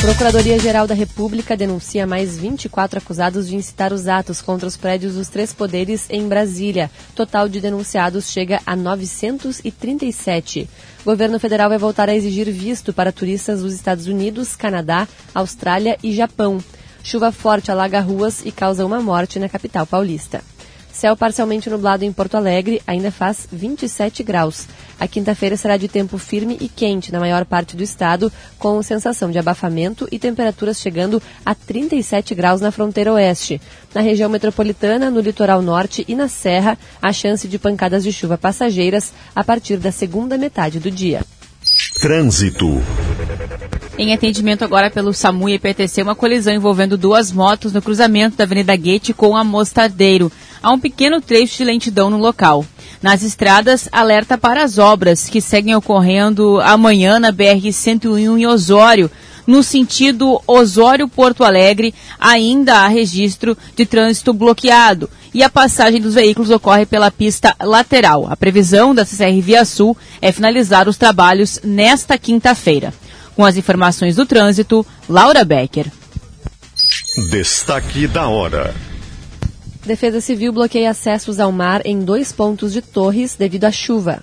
Procuradoria-Geral 0.00 0.84
da 0.84 0.94
República 0.94 1.56
denuncia 1.56 2.04
mais 2.04 2.36
24 2.36 2.98
acusados 2.98 3.46
de 3.46 3.54
incitar 3.54 3.92
os 3.92 4.08
atos 4.08 4.42
contra 4.42 4.66
os 4.66 4.76
prédios 4.76 5.14
dos 5.14 5.28
três 5.28 5.52
poderes 5.52 6.06
em 6.10 6.26
Brasília. 6.26 6.90
Total 7.14 7.48
de 7.48 7.60
denunciados 7.60 8.30
chega 8.32 8.60
a 8.66 8.74
937. 8.74 10.68
Governo 11.04 11.38
federal 11.38 11.68
vai 11.68 11.78
voltar 11.78 12.08
a 12.08 12.14
exigir 12.16 12.50
visto 12.50 12.92
para 12.92 13.12
turistas 13.12 13.60
dos 13.60 13.72
Estados 13.72 14.08
Unidos, 14.08 14.56
Canadá, 14.56 15.06
Austrália 15.32 15.96
e 16.02 16.12
Japão. 16.12 16.58
Chuva 17.02 17.30
forte 17.30 17.70
alaga 17.70 18.00
ruas 18.00 18.44
e 18.44 18.50
causa 18.50 18.84
uma 18.84 19.00
morte 19.00 19.38
na 19.38 19.48
capital 19.48 19.86
paulista. 19.86 20.42
Céu 20.96 21.14
parcialmente 21.14 21.68
nublado 21.68 22.06
em 22.06 22.12
Porto 22.12 22.38
Alegre, 22.38 22.80
ainda 22.86 23.10
faz 23.10 23.46
27 23.52 24.22
graus. 24.22 24.66
A 24.98 25.06
quinta-feira 25.06 25.54
será 25.54 25.76
de 25.76 25.88
tempo 25.88 26.16
firme 26.16 26.56
e 26.58 26.70
quente 26.70 27.12
na 27.12 27.20
maior 27.20 27.44
parte 27.44 27.76
do 27.76 27.82
estado, 27.82 28.32
com 28.58 28.82
sensação 28.82 29.30
de 29.30 29.38
abafamento 29.38 30.08
e 30.10 30.18
temperaturas 30.18 30.80
chegando 30.80 31.22
a 31.44 31.54
37 31.54 32.34
graus 32.34 32.62
na 32.62 32.70
fronteira 32.70 33.12
oeste. 33.12 33.60
Na 33.94 34.00
região 34.00 34.30
metropolitana, 34.30 35.10
no 35.10 35.20
litoral 35.20 35.60
norte 35.60 36.02
e 36.08 36.14
na 36.14 36.28
serra, 36.28 36.78
há 37.02 37.12
chance 37.12 37.46
de 37.46 37.58
pancadas 37.58 38.02
de 38.02 38.10
chuva 38.10 38.38
passageiras 38.38 39.12
a 39.34 39.44
partir 39.44 39.76
da 39.76 39.92
segunda 39.92 40.38
metade 40.38 40.80
do 40.80 40.90
dia. 40.90 41.20
Trânsito. 42.00 42.80
Em 43.98 44.14
atendimento 44.14 44.62
agora 44.62 44.90
pelo 44.90 45.12
SAMU 45.12 45.48
e 45.48 45.54
IPTC, 45.54 46.02
uma 46.02 46.14
colisão 46.14 46.54
envolvendo 46.54 46.96
duas 46.96 47.32
motos 47.32 47.72
no 47.72 47.82
cruzamento 47.82 48.36
da 48.36 48.44
Avenida 48.44 48.74
Gate 48.76 49.12
com 49.14 49.36
a 49.36 49.44
Mostardeiro. 49.44 50.32
Há 50.66 50.72
um 50.72 50.80
pequeno 50.80 51.20
trecho 51.20 51.58
de 51.58 51.64
lentidão 51.64 52.10
no 52.10 52.18
local. 52.18 52.66
Nas 53.00 53.22
estradas, 53.22 53.88
alerta 53.92 54.36
para 54.36 54.64
as 54.64 54.78
obras 54.78 55.28
que 55.28 55.40
seguem 55.40 55.76
ocorrendo 55.76 56.60
amanhã 56.60 57.20
na 57.20 57.32
BR-101 57.32 58.40
em 58.40 58.46
Osório. 58.48 59.08
No 59.46 59.62
sentido 59.62 60.42
Osório-Porto 60.44 61.44
Alegre, 61.44 61.94
ainda 62.18 62.80
há 62.80 62.88
registro 62.88 63.56
de 63.76 63.86
trânsito 63.86 64.32
bloqueado 64.32 65.08
e 65.32 65.40
a 65.44 65.48
passagem 65.48 66.00
dos 66.00 66.14
veículos 66.14 66.50
ocorre 66.50 66.84
pela 66.84 67.12
pista 67.12 67.54
lateral. 67.62 68.26
A 68.28 68.36
previsão 68.36 68.92
da 68.92 69.04
CCR 69.04 69.40
Via 69.40 69.64
Sul 69.64 69.96
é 70.20 70.32
finalizar 70.32 70.88
os 70.88 70.96
trabalhos 70.96 71.60
nesta 71.62 72.18
quinta-feira. 72.18 72.92
Com 73.36 73.44
as 73.44 73.56
informações 73.56 74.16
do 74.16 74.26
trânsito, 74.26 74.84
Laura 75.08 75.44
Becker. 75.44 75.86
Destaque 77.30 78.08
da 78.08 78.26
hora. 78.26 78.74
Defesa 79.86 80.20
Civil 80.20 80.52
bloqueia 80.52 80.90
acessos 80.90 81.38
ao 81.38 81.52
mar 81.52 81.80
em 81.84 82.00
dois 82.00 82.32
pontos 82.32 82.72
de 82.72 82.82
Torres 82.82 83.36
devido 83.36 83.66
à 83.66 83.70
chuva. 83.70 84.20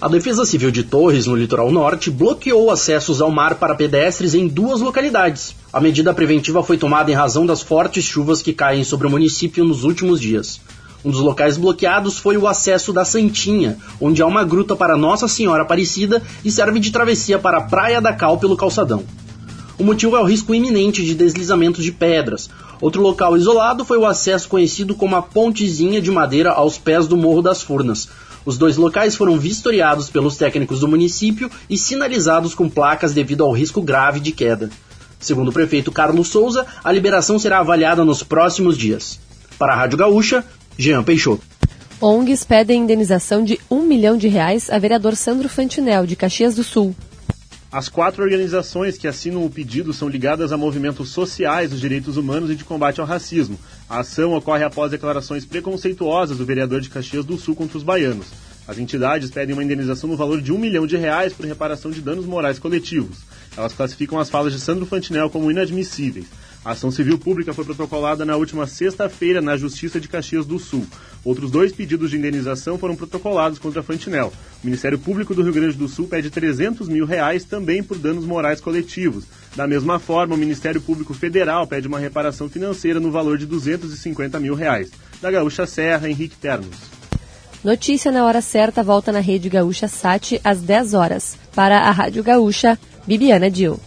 A 0.00 0.08
Defesa 0.08 0.46
Civil 0.46 0.70
de 0.70 0.82
Torres, 0.82 1.26
no 1.26 1.36
litoral 1.36 1.70
norte, 1.70 2.10
bloqueou 2.10 2.70
acessos 2.70 3.20
ao 3.20 3.30
mar 3.30 3.56
para 3.56 3.74
pedestres 3.74 4.32
em 4.32 4.48
duas 4.48 4.80
localidades. 4.80 5.54
A 5.70 5.78
medida 5.78 6.14
preventiva 6.14 6.62
foi 6.62 6.78
tomada 6.78 7.10
em 7.10 7.14
razão 7.14 7.44
das 7.44 7.60
fortes 7.60 8.02
chuvas 8.02 8.40
que 8.40 8.54
caem 8.54 8.82
sobre 8.82 9.06
o 9.06 9.10
município 9.10 9.62
nos 9.62 9.84
últimos 9.84 10.18
dias. 10.18 10.58
Um 11.04 11.10
dos 11.10 11.20
locais 11.20 11.58
bloqueados 11.58 12.18
foi 12.18 12.38
o 12.38 12.48
acesso 12.48 12.94
da 12.94 13.04
Santinha, 13.04 13.76
onde 14.00 14.22
há 14.22 14.26
uma 14.26 14.42
gruta 14.42 14.74
para 14.74 14.96
Nossa 14.96 15.28
Senhora 15.28 15.64
Aparecida 15.64 16.22
e 16.42 16.50
serve 16.50 16.80
de 16.80 16.90
travessia 16.90 17.38
para 17.38 17.58
a 17.58 17.62
Praia 17.62 18.00
da 18.00 18.14
Cal 18.14 18.38
pelo 18.38 18.56
calçadão. 18.56 19.04
O 19.78 19.84
motivo 19.84 20.16
é 20.16 20.20
o 20.20 20.24
risco 20.24 20.54
iminente 20.54 21.04
de 21.04 21.14
deslizamentos 21.14 21.84
de 21.84 21.92
pedras. 21.92 22.50
Outro 22.80 23.00
local 23.00 23.36
isolado 23.36 23.84
foi 23.84 23.96
o 23.98 24.06
acesso 24.06 24.48
conhecido 24.48 24.94
como 24.94 25.16
a 25.16 25.22
Pontezinha 25.22 26.00
de 26.00 26.10
Madeira 26.10 26.50
aos 26.50 26.78
pés 26.78 27.06
do 27.06 27.16
Morro 27.16 27.42
das 27.42 27.62
Furnas. 27.62 28.08
Os 28.44 28.58
dois 28.58 28.76
locais 28.76 29.14
foram 29.14 29.38
vistoriados 29.38 30.10
pelos 30.10 30.36
técnicos 30.36 30.80
do 30.80 30.88
município 30.88 31.50
e 31.70 31.78
sinalizados 31.78 32.54
com 32.54 32.68
placas 32.68 33.14
devido 33.14 33.44
ao 33.44 33.52
risco 33.52 33.80
grave 33.80 34.20
de 34.20 34.32
queda. 34.32 34.68
Segundo 35.18 35.48
o 35.48 35.52
prefeito 35.52 35.92
Carlos 35.92 36.28
Souza, 36.28 36.66
a 36.82 36.90
liberação 36.90 37.38
será 37.38 37.60
avaliada 37.60 38.04
nos 38.04 38.22
próximos 38.22 38.76
dias. 38.76 39.20
Para 39.58 39.74
a 39.74 39.76
Rádio 39.76 39.98
Gaúcha, 39.98 40.44
Jean 40.76 41.04
Peixoto. 41.04 41.42
ONGs 42.00 42.42
pedem 42.42 42.82
indenização 42.82 43.44
de 43.44 43.60
um 43.70 43.82
milhão 43.82 44.16
de 44.16 44.26
reais 44.26 44.68
a 44.68 44.78
vereador 44.78 45.14
Sandro 45.14 45.48
Fantinel, 45.48 46.04
de 46.04 46.16
Caxias 46.16 46.56
do 46.56 46.64
Sul. 46.64 46.92
As 47.72 47.88
quatro 47.88 48.22
organizações 48.22 48.98
que 48.98 49.08
assinam 49.08 49.46
o 49.46 49.48
pedido 49.48 49.94
são 49.94 50.06
ligadas 50.06 50.52
a 50.52 50.58
movimentos 50.58 51.08
sociais 51.08 51.70
dos 51.70 51.80
direitos 51.80 52.18
humanos 52.18 52.50
e 52.50 52.54
de 52.54 52.64
combate 52.64 53.00
ao 53.00 53.06
racismo. 53.06 53.58
A 53.88 54.00
ação 54.00 54.34
ocorre 54.34 54.62
após 54.62 54.90
declarações 54.90 55.46
preconceituosas 55.46 56.36
do 56.36 56.44
vereador 56.44 56.82
de 56.82 56.90
Caxias 56.90 57.24
do 57.24 57.38
Sul 57.38 57.56
contra 57.56 57.78
os 57.78 57.82
baianos. 57.82 58.26
As 58.68 58.76
entidades 58.76 59.30
pedem 59.30 59.54
uma 59.54 59.64
indenização 59.64 60.10
no 60.10 60.18
valor 60.18 60.42
de 60.42 60.52
um 60.52 60.58
milhão 60.58 60.86
de 60.86 60.98
reais 60.98 61.32
por 61.32 61.46
reparação 61.46 61.90
de 61.90 62.02
danos 62.02 62.26
morais 62.26 62.58
coletivos. 62.58 63.20
Elas 63.56 63.72
classificam 63.72 64.18
as 64.18 64.28
falas 64.28 64.52
de 64.52 64.60
Sandro 64.60 64.84
Fantinel 64.84 65.30
como 65.30 65.50
inadmissíveis. 65.50 66.26
A 66.62 66.72
ação 66.72 66.90
civil 66.90 67.18
pública 67.18 67.54
foi 67.54 67.64
protocolada 67.64 68.24
na 68.24 68.36
última 68.36 68.66
sexta-feira 68.66 69.40
na 69.40 69.56
Justiça 69.56 69.98
de 69.98 70.08
Caxias 70.08 70.44
do 70.44 70.58
Sul. 70.58 70.86
Outros 71.24 71.50
dois 71.50 71.72
pedidos 71.72 72.10
de 72.10 72.16
indenização 72.16 72.76
foram 72.76 72.96
protocolados 72.96 73.58
contra 73.58 73.82
Fantinel. 73.82 74.32
O 74.62 74.66
Ministério 74.66 74.98
Público 74.98 75.34
do 75.34 75.42
Rio 75.42 75.52
Grande 75.52 75.76
do 75.76 75.88
Sul 75.88 76.08
pede 76.08 76.30
300 76.30 76.88
mil 76.88 77.06
reais 77.06 77.44
também 77.44 77.82
por 77.82 77.96
danos 77.96 78.24
morais 78.24 78.60
coletivos. 78.60 79.24
Da 79.54 79.66
mesma 79.66 79.98
forma, 79.98 80.34
o 80.34 80.38
Ministério 80.38 80.80
Público 80.80 81.14
Federal 81.14 81.66
pede 81.66 81.86
uma 81.86 81.98
reparação 81.98 82.48
financeira 82.48 82.98
no 82.98 83.10
valor 83.10 83.38
de 83.38 83.46
250 83.46 84.40
mil 84.40 84.54
reais. 84.54 84.90
Da 85.20 85.30
Gaúcha 85.30 85.66
Serra, 85.66 86.08
Henrique 86.08 86.36
Ternos. 86.36 86.76
Notícia 87.62 88.10
na 88.10 88.24
hora 88.24 88.40
certa 88.40 88.82
volta 88.82 89.12
na 89.12 89.20
Rede 89.20 89.48
Gaúcha 89.48 89.86
Sat 89.86 90.40
às 90.42 90.60
10 90.60 90.94
horas. 90.94 91.38
Para 91.54 91.82
a 91.82 91.90
Rádio 91.92 92.24
Gaúcha, 92.24 92.76
Bibiana 93.06 93.48
Dil. 93.48 93.78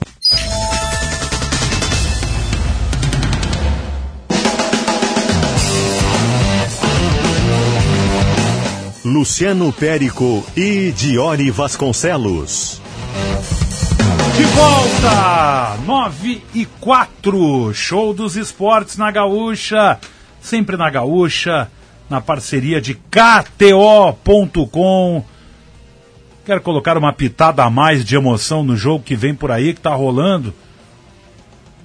Luciano 9.05 9.71
Périco 9.71 10.43
e 10.57 10.91
Diori 10.91 11.51
Vasconcelos. 11.51 12.81
De 14.35 14.43
volta! 14.45 15.77
9 15.85 16.41
e 16.55 16.65
4. 16.65 17.71
Show 17.71 18.15
dos 18.15 18.35
esportes 18.35 18.97
na 18.97 19.11
Gaúcha. 19.11 19.99
Sempre 20.41 20.75
na 20.75 20.89
Gaúcha. 20.89 21.69
Na 22.09 22.19
parceria 22.19 22.81
de 22.81 22.95
KTO.com. 22.95 24.15
Quero 26.43 26.61
colocar 26.61 26.97
uma 26.97 27.13
pitada 27.13 27.63
a 27.63 27.69
mais 27.69 28.03
de 28.03 28.15
emoção 28.15 28.63
no 28.63 28.75
jogo 28.75 29.03
que 29.03 29.15
vem 29.15 29.35
por 29.35 29.51
aí, 29.51 29.75
que 29.75 29.81
tá 29.81 29.93
rolando. 29.93 30.51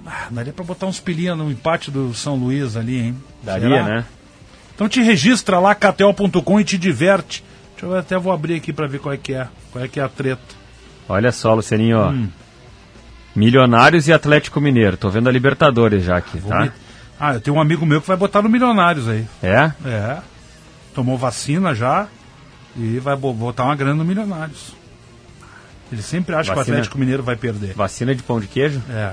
Ah, 0.06 0.28
daria 0.30 0.54
pra 0.54 0.64
botar 0.64 0.86
uns 0.86 0.98
pilinhos 0.98 1.36
no 1.36 1.50
empate 1.50 1.90
do 1.90 2.14
São 2.14 2.34
Luís 2.36 2.76
ali, 2.76 2.98
hein? 2.98 3.16
Daria, 3.42 3.68
Será? 3.68 3.84
né? 3.84 4.04
Então 4.80 4.88
te 4.88 5.02
registra 5.02 5.58
lá, 5.58 5.74
KTO.com 5.74 6.58
e 6.58 6.64
te 6.64 6.78
diverte. 6.78 7.44
Deixa 7.72 7.84
eu 7.84 7.94
até 7.98 8.16
vou 8.18 8.32
abrir 8.32 8.54
aqui 8.54 8.72
pra 8.72 8.86
ver 8.86 8.98
qual 8.98 9.12
é 9.12 9.18
que 9.18 9.34
é. 9.34 9.46
Qual 9.70 9.84
é 9.84 9.86
que 9.86 10.00
é 10.00 10.02
a 10.02 10.08
treta. 10.08 10.40
Olha 11.06 11.30
só, 11.32 11.52
Lucianinho, 11.52 11.98
ó. 11.98 12.08
Hum. 12.08 12.30
Milionários 13.36 14.08
e 14.08 14.12
Atlético 14.14 14.58
Mineiro. 14.58 14.96
Tô 14.96 15.10
vendo 15.10 15.28
a 15.28 15.32
Libertadores 15.32 16.02
já 16.02 16.16
aqui, 16.16 16.38
Vou 16.38 16.50
tá? 16.50 16.60
me- 16.62 16.72
Ah, 17.20 17.34
eu 17.34 17.42
tenho 17.42 17.58
um 17.58 17.60
amigo 17.60 17.84
meu 17.84 18.00
que 18.00 18.08
vai 18.08 18.16
botar 18.16 18.40
no 18.40 18.48
Milionários 18.48 19.06
aí. 19.06 19.26
É? 19.42 19.70
É. 19.84 20.16
Tomou 20.94 21.18
vacina 21.18 21.74
já 21.74 22.06
e 22.74 22.98
vai 23.00 23.14
bo- 23.16 23.34
botar 23.34 23.64
uma 23.64 23.76
grana 23.76 23.96
no 23.96 24.04
Milionários. 24.06 24.72
Ele 25.92 26.00
sempre 26.00 26.34
acha 26.34 26.48
que 26.48 26.54
o 26.54 26.56
Vacina- 26.56 26.76
Atlético 26.78 26.96
Mineiro 26.98 27.22
vai 27.22 27.36
perder. 27.36 27.74
Vacina 27.74 28.14
de 28.14 28.22
pão 28.22 28.40
de 28.40 28.46
queijo? 28.46 28.80
É. 28.88 29.12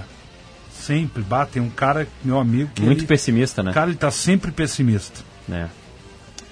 Sempre. 0.72 1.24
Bah, 1.24 1.45
tem 1.45 1.61
um 1.61 1.70
cara, 1.70 2.07
meu 2.24 2.39
amigo. 2.39 2.70
Muito 2.80 2.99
ele- 3.01 3.07
pessimista, 3.07 3.61
né? 3.61 3.74
Cara, 3.74 3.89
ele 3.89 3.97
tá 3.97 4.09
sempre 4.09 4.49
pessimista. 4.49 5.28
É. 5.52 5.68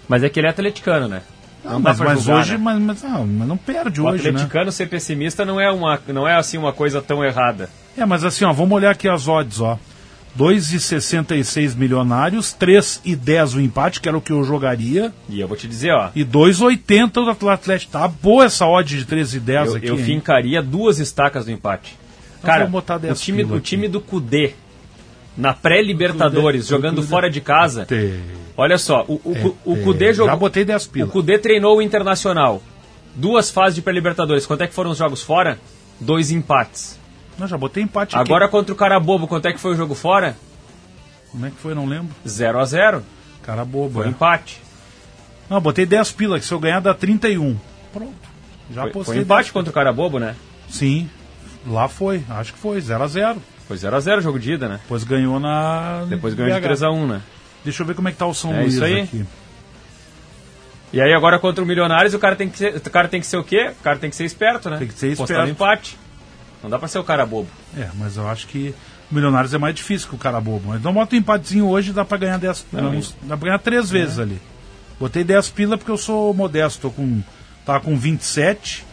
Mas 0.07 0.23
é 0.23 0.29
que 0.29 0.39
ele 0.39 0.47
é 0.47 0.49
atleticano, 0.49 1.07
né? 1.07 1.21
Ah, 1.65 1.79
mas, 1.79 1.97
pra 1.97 2.09
mas 2.09 2.23
julgar, 2.23 2.41
hoje, 2.41 2.51
né? 2.51 2.57
mas, 2.59 2.79
mas, 2.79 3.03
não, 3.03 3.25
mas 3.25 3.47
não 3.47 3.57
perde 3.57 3.99
O 3.99 4.05
hoje, 4.05 4.23
né? 4.23 4.29
atleticano 4.29 4.71
ser 4.71 4.87
pessimista 4.87 5.43
não 5.43 5.59
é, 5.59 5.71
uma, 5.71 5.99
não 6.07 6.27
é 6.27 6.35
assim 6.35 6.57
uma 6.57 6.71
coisa 6.71 7.01
tão 7.01 7.23
errada. 7.23 7.69
É, 7.97 8.05
mas 8.05 8.23
assim, 8.23 8.45
ó, 8.45 8.53
vamos 8.53 8.75
olhar 8.75 8.91
aqui 8.91 9.09
as 9.09 9.27
odds, 9.27 9.59
ó. 9.61 9.79
2,66 10.37 11.75
milionários, 11.75 12.55
3,10 12.59 13.55
o 13.55 13.61
empate, 13.61 14.01
que 14.01 14.09
era 14.09 14.17
o 14.17 14.21
que 14.21 14.33
eu 14.33 14.43
jogaria. 14.43 15.13
E 15.29 15.39
eu 15.39 15.47
vou 15.47 15.55
te 15.55 15.67
dizer, 15.67 15.91
ó. 15.93 16.09
E 16.13 16.25
2,80 16.25 17.17
o 17.17 17.33
do 17.33 17.49
Atlético. 17.49 17.93
Tá 17.93 18.07
boa 18.07 18.43
essa 18.45 18.67
odd 18.67 18.97
de 18.97 19.05
13,10 19.05 19.65
Eu, 19.65 19.75
aqui. 19.75 19.87
eu 19.87 19.97
hein? 19.97 20.03
fincaria 20.03 20.61
duas 20.61 20.99
estacas 20.99 21.45
no 21.45 21.53
empate. 21.53 21.97
Então 22.37 22.49
Cara, 22.49 22.69
o 22.69 22.99
10 22.99 23.19
time, 23.21 23.43
o 23.45 23.59
time 23.59 23.87
do 23.87 24.01
Cudê, 24.01 24.53
na 25.37 25.53
pré-Libertadores, 25.53 26.67
jogando 26.67 26.97
Cudê- 26.97 27.07
fora 27.07 27.29
de 27.29 27.41
casa. 27.41 27.87
Olha 28.57 28.77
só, 28.77 29.03
o, 29.07 29.15
o, 29.23 29.33
É, 29.35 29.51
o 29.65 29.75
Cudê 29.83 30.13
jogou. 30.13 30.31
já 30.31 30.35
botei 30.35 30.63
10 30.65 30.87
pila. 30.87 31.07
O 31.07 31.11
Cudê 31.11 31.37
treinou 31.37 31.77
o 31.77 31.81
Internacional. 31.81 32.61
Duas 33.15 33.49
fases 33.49 33.75
de 33.75 33.81
pré-Libertadores. 33.81 34.45
Quanto 34.45 34.61
é 34.61 34.67
que 34.67 34.73
foram 34.73 34.91
os 34.91 34.97
jogos 34.97 35.21
fora? 35.21 35.57
Dois 35.99 36.31
empates. 36.31 36.99
Não, 37.37 37.47
já 37.47 37.57
botei 37.57 37.83
empate 37.83 38.15
aqui. 38.15 38.21
Agora 38.23 38.47
contra 38.47 38.73
o 38.73 38.75
Carabobo, 38.77 39.27
quanto 39.27 39.45
é 39.47 39.53
que 39.53 39.59
foi 39.59 39.71
o 39.73 39.75
jogo 39.75 39.93
fora? 39.93 40.37
Como 41.31 41.45
é 41.45 41.49
que 41.49 41.57
foi? 41.57 41.73
Não 41.75 41.85
lembro. 41.85 42.09
0 42.25 42.59
a 42.59 42.65
0 42.65 43.03
Cara 43.43 43.63
bobo, 43.65 43.95
Foi 43.95 44.05
é. 44.07 44.09
empate. 44.09 44.61
Não, 45.49 45.59
botei 45.61 45.85
10 45.85 46.11
pila, 46.13 46.39
que 46.39 46.45
se 46.45 46.51
eu 46.53 46.59
ganhar 46.59 46.79
dá 46.79 46.93
31. 46.93 47.57
Pronto. 47.93 48.13
Já 48.73 48.83
Foi, 48.83 48.91
postei 48.91 49.15
foi 49.15 49.23
empate 49.23 49.43
10 49.47 49.51
contra 49.51 49.69
o 49.69 49.73
Carabobo, 49.73 50.17
né? 50.17 50.35
Sim. 50.69 51.09
Lá 51.67 51.87
foi, 51.87 52.23
acho 52.29 52.53
que 52.53 52.59
foi, 52.59 52.79
0x0. 52.81 53.37
Foi 53.67 53.77
0x0 53.77 54.17
o 54.17 54.21
jogo 54.21 54.39
de 54.39 54.53
ida, 54.53 54.67
né? 54.67 54.79
Depois 54.83 55.03
ganhou 55.03 55.39
na. 55.39 56.05
Depois 56.07 56.33
ganhou 56.33 56.53
de 56.59 56.67
BH. 56.67 56.71
3x1, 56.73 57.07
né? 57.07 57.21
Deixa 57.63 57.81
eu 57.81 57.87
ver 57.87 57.95
como 57.95 58.07
é 58.07 58.11
que 58.11 58.17
tá 58.17 58.25
o 58.27 58.33
São 58.33 58.53
É 58.53 58.61
Luís 58.61 58.75
isso 58.75 58.83
aí. 58.83 59.01
aqui. 59.01 59.25
E 60.93 61.01
aí 61.01 61.13
agora 61.13 61.39
contra 61.39 61.63
o 61.63 61.67
Milionários 61.67 62.13
o 62.13 62.19
cara 62.19 62.35
tem 62.35 62.47
que 62.49 62.57
ser, 62.57 62.75
o 62.77 62.89
cara 62.89 63.07
tem 63.07 63.19
que 63.19 63.25
ser 63.27 63.37
o 63.37 63.43
quê? 63.43 63.71
O 63.79 63.83
cara 63.83 63.97
tem 63.97 64.09
que 64.09 64.15
ser 64.15 64.23
esperto, 64.23 64.69
né? 64.69 64.77
Tem 64.77 64.87
que 64.87 64.93
ser 64.93 65.15
Postar 65.17 65.33
no 65.33 65.39
esperto. 65.49 65.51
empate. 65.51 65.97
Não 66.63 66.69
dá 66.69 66.79
pra 66.79 66.87
ser 66.87 66.99
o 66.99 67.03
cara 67.03 67.25
bobo. 67.25 67.49
É, 67.77 67.89
mas 67.95 68.17
eu 68.17 68.27
acho 68.29 68.47
que 68.47 68.73
o 69.11 69.15
Milionários 69.15 69.53
é 69.53 69.57
mais 69.57 69.75
difícil 69.75 70.07
que 70.07 70.15
o 70.15 70.17
cara 70.17 70.39
bobo. 70.39 70.75
Então 70.75 70.93
bota 70.93 71.15
um 71.15 71.19
empatezinho 71.19 71.67
hoje 71.67 71.91
dá 71.91 72.05
pra 72.05 72.17
ganhar 72.17 72.37
10 72.37 72.67
Não, 72.71 72.91
não, 72.93 73.01
Dá 73.23 73.35
pra 73.35 73.47
ganhar 73.47 73.59
3 73.59 73.89
vezes 73.89 74.19
ali. 74.19 74.39
Botei 74.99 75.23
10 75.23 75.49
pila 75.49 75.77
porque 75.77 75.91
eu 75.91 75.97
sou 75.97 76.33
modesto, 76.33 76.81
tô 76.83 76.91
com. 76.91 77.21
Tava 77.65 77.81
com 77.81 77.97
27, 77.97 78.85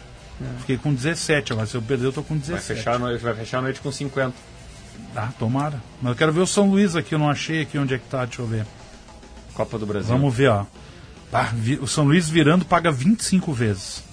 fiquei 0.59 0.77
com 0.77 0.93
17. 0.93 1.53
Agora 1.53 1.67
se 1.67 1.75
eu 1.75 1.81
perder, 1.81 2.07
eu 2.07 2.11
tô 2.13 2.23
com 2.23 2.33
Vai 2.33 2.41
17. 2.55 2.65
fechar, 2.79 2.95
a 2.95 2.99
noite, 2.99 3.23
vai 3.23 3.33
fechar 3.35 3.59
a 3.59 3.61
noite 3.61 3.79
com 3.79 3.91
50. 3.91 4.33
Ah, 5.15 5.29
tomara. 5.37 5.81
Mas 6.01 6.11
eu 6.11 6.17
quero 6.17 6.31
ver 6.33 6.41
o 6.41 6.47
São 6.47 6.69
Luís 6.69 6.95
aqui, 6.95 7.13
eu 7.15 7.19
não 7.19 7.29
achei 7.29 7.61
aqui 7.61 7.77
onde 7.77 7.93
é 7.93 7.97
que 7.97 8.05
tá, 8.09 8.25
deixa 8.25 8.41
eu 8.41 8.47
ver. 8.47 8.65
Copa 9.53 9.77
do 9.77 9.85
Brasil. 9.85 10.09
Vamos 10.09 10.33
ver, 10.33 10.49
ó. 10.49 10.65
Ah, 11.31 11.49
vi- 11.53 11.77
o 11.79 11.87
São 11.87 12.05
Luís 12.05 12.27
virando 12.29 12.65
paga 12.65 12.91
25 12.91 13.53
vezes. 13.53 14.03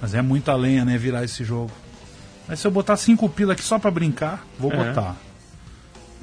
Mas 0.00 0.14
é 0.14 0.22
muita 0.22 0.54
lenha, 0.54 0.84
né, 0.84 0.96
virar 0.96 1.24
esse 1.24 1.44
jogo. 1.44 1.70
Mas 2.48 2.60
se 2.60 2.66
eu 2.66 2.70
botar 2.70 2.96
5 2.96 3.28
pila 3.28 3.52
aqui 3.52 3.62
só 3.62 3.78
pra 3.78 3.90
brincar, 3.90 4.44
vou 4.58 4.72
É. 4.72 4.76
botar. 4.76 5.16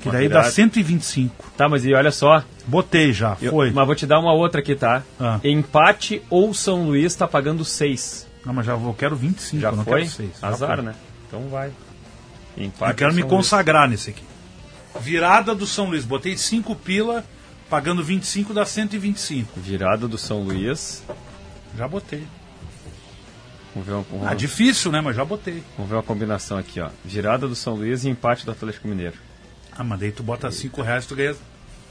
Que 0.01 0.09
daí 0.11 0.27
dá 0.29 0.39
virada. 0.39 0.51
125. 0.51 1.51
Tá, 1.57 1.67
mas 1.67 1.83
e 1.85 1.93
olha 1.93 2.11
só. 2.11 2.43
Botei 2.67 3.11
já, 3.13 3.35
Eu- 3.41 3.51
foi. 3.51 3.71
mas 3.71 3.85
vou 3.85 3.95
te 3.95 4.05
dar 4.05 4.19
uma 4.19 4.33
outra 4.33 4.61
aqui, 4.61 4.75
tá? 4.75 5.01
Ah. 5.19 5.39
Empate 5.43 6.21
ou 6.29 6.53
São 6.53 6.83
Luís 6.85 7.15
tá 7.15 7.27
pagando 7.27 7.63
6. 7.65 8.27
Não, 8.45 8.53
mas 8.53 8.65
já 8.65 8.75
vou, 8.75 8.93
quero 8.93 9.15
25, 9.15 9.61
Já 9.61 9.69
eu 9.69 9.75
não 9.75 9.83
foi? 9.83 10.01
quero 10.01 10.11
6. 10.13 10.43
Azar, 10.43 10.81
né? 10.81 10.93
Então 11.27 11.47
vai. 11.49 11.71
Empate 12.57 12.91
Eu 12.91 12.95
quero 12.95 13.13
me 13.13 13.21
São 13.21 13.29
consagrar 13.29 13.87
nesse 13.89 14.09
aqui. 14.09 14.23
Virada 14.99 15.53
do 15.53 15.65
São 15.67 15.85
Luís. 15.89 16.03
Botei 16.03 16.35
5 16.37 16.75
pila, 16.75 17.23
pagando 17.69 18.03
25 18.03 18.53
dá 18.53 18.65
125. 18.65 19.59
Virada 19.59 20.07
do 20.07 20.17
São 20.17 20.41
Luís. 20.41 21.03
Já 21.77 21.87
botei. 21.87 22.25
Vamos 23.75 23.87
ver 23.87 23.93
uma, 23.93 24.05
vamos- 24.09 24.27
Ah, 24.27 24.33
difícil, 24.33 24.91
né? 24.91 25.01
Mas 25.01 25.15
já 25.15 25.23
botei. 25.23 25.63
Vamos 25.75 25.89
ver 25.89 25.97
uma 25.97 26.03
combinação 26.03 26.57
aqui, 26.57 26.79
ó. 26.79 26.89
Virada 27.05 27.47
do 27.47 27.55
São 27.55 27.75
Luís 27.75 28.03
e 28.03 28.09
empate 28.09 28.43
do 28.45 28.51
Atlético 28.51 28.87
Mineiro. 28.87 29.15
Ah, 29.77 29.83
mas 29.83 29.99
daí 29.99 30.11
tu 30.11 30.23
bota 30.23 30.49
5 30.49 30.81
reais, 30.81 31.05
tu 31.05 31.15
ganha 31.15 31.35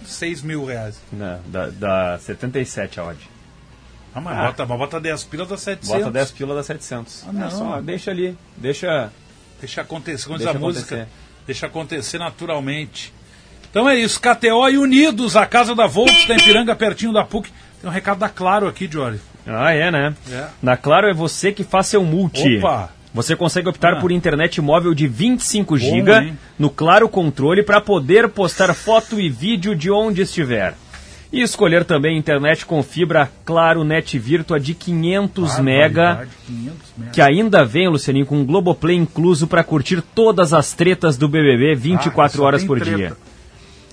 6 0.04 0.42
mil 0.42 0.64
reais. 0.64 1.00
Não, 1.12 1.40
dá, 1.46 1.68
dá 1.68 2.18
77 2.18 2.98
a 2.98 3.04
odd. 3.04 3.30
Ah, 4.12 4.20
mas 4.20 4.36
Ah. 4.38 4.46
Bota, 4.46 4.66
mas 4.66 4.78
bota 4.78 5.00
10 5.00 5.22
pila, 5.24 5.46
dá 5.46 5.56
700. 5.56 5.88
Bota 5.88 6.10
10 6.10 6.30
pila 6.32 6.54
dá 6.56 6.62
700. 6.64 7.24
Ah, 7.28 7.32
não. 7.32 7.46
É 7.46 7.50
só, 7.50 7.80
deixa 7.80 8.10
ali. 8.10 8.36
Deixa. 8.56 9.12
Deixa 9.60 9.80
acontecer, 9.80 10.26
como 10.26 10.38
diz 10.38 10.46
a 10.46 10.54
música. 10.54 10.94
acontecer. 10.94 11.08
Deixa 11.46 11.66
acontecer 11.66 12.18
naturalmente. 12.18 13.12
Então 13.70 13.88
é 13.88 13.96
isso, 13.98 14.20
KTO 14.20 14.68
e 14.68 14.78
Unidos, 14.78 15.36
a 15.36 15.44
casa 15.46 15.74
da 15.74 15.86
Volks, 15.86 16.26
da 16.26 16.34
Ipiranga, 16.34 16.74
pertinho 16.74 17.12
da 17.12 17.24
PUC. 17.24 17.50
Tem 17.80 17.90
um 17.90 17.92
recado 17.92 18.18
da 18.18 18.28
Claro 18.28 18.66
aqui, 18.66 18.88
Jory. 18.90 19.20
Ah, 19.46 19.72
é, 19.72 19.90
né? 19.90 20.14
É. 20.30 20.46
Na 20.62 20.76
Claro 20.76 21.08
é 21.08 21.14
você 21.14 21.52
que 21.52 21.62
faz 21.62 21.86
seu 21.88 22.02
multi. 22.02 22.58
Opa! 22.58 22.90
Você 23.14 23.34
consegue 23.36 23.68
optar 23.68 23.94
Ah. 23.94 24.00
por 24.00 24.10
internet 24.12 24.60
móvel 24.60 24.92
de 24.92 25.06
25 25.06 25.74
Bom, 25.78 25.84
GB 25.84 26.34
no 26.58 26.68
Claro 26.68 27.08
Controle 27.08 27.62
para 27.62 27.80
poder 27.80 28.28
postar 28.28 28.74
foto 28.74 29.18
e 29.20 29.30
vídeo 29.30 29.74
de 29.74 29.90
onde 29.90 30.22
estiver. 30.22 30.74
E 31.32 31.42
escolher 31.42 31.84
também 31.84 32.16
internet 32.16 32.64
com 32.64 32.82
fibra 32.82 33.30
Claro 33.44 33.82
Net 33.82 34.16
Virtua 34.18 34.60
de 34.60 34.74
500 34.74 35.58
mega, 35.58 36.02
Barbaridade, 36.02 36.30
500 36.46 36.76
mega. 36.96 37.10
que 37.12 37.20
ainda 37.20 37.64
vem, 37.64 37.88
Lucianinho, 37.88 38.24
com 38.26 38.44
Globoplay 38.44 38.96
incluso 38.96 39.46
para 39.46 39.64
curtir 39.64 40.00
todas 40.14 40.54
as 40.54 40.72
tretas 40.72 41.16
do 41.16 41.28
BBB 41.28 41.74
24 41.74 42.42
Ah, 42.42 42.46
horas 42.46 42.64
por 42.64 42.78
treta. 42.78 42.96
dia. 42.96 43.12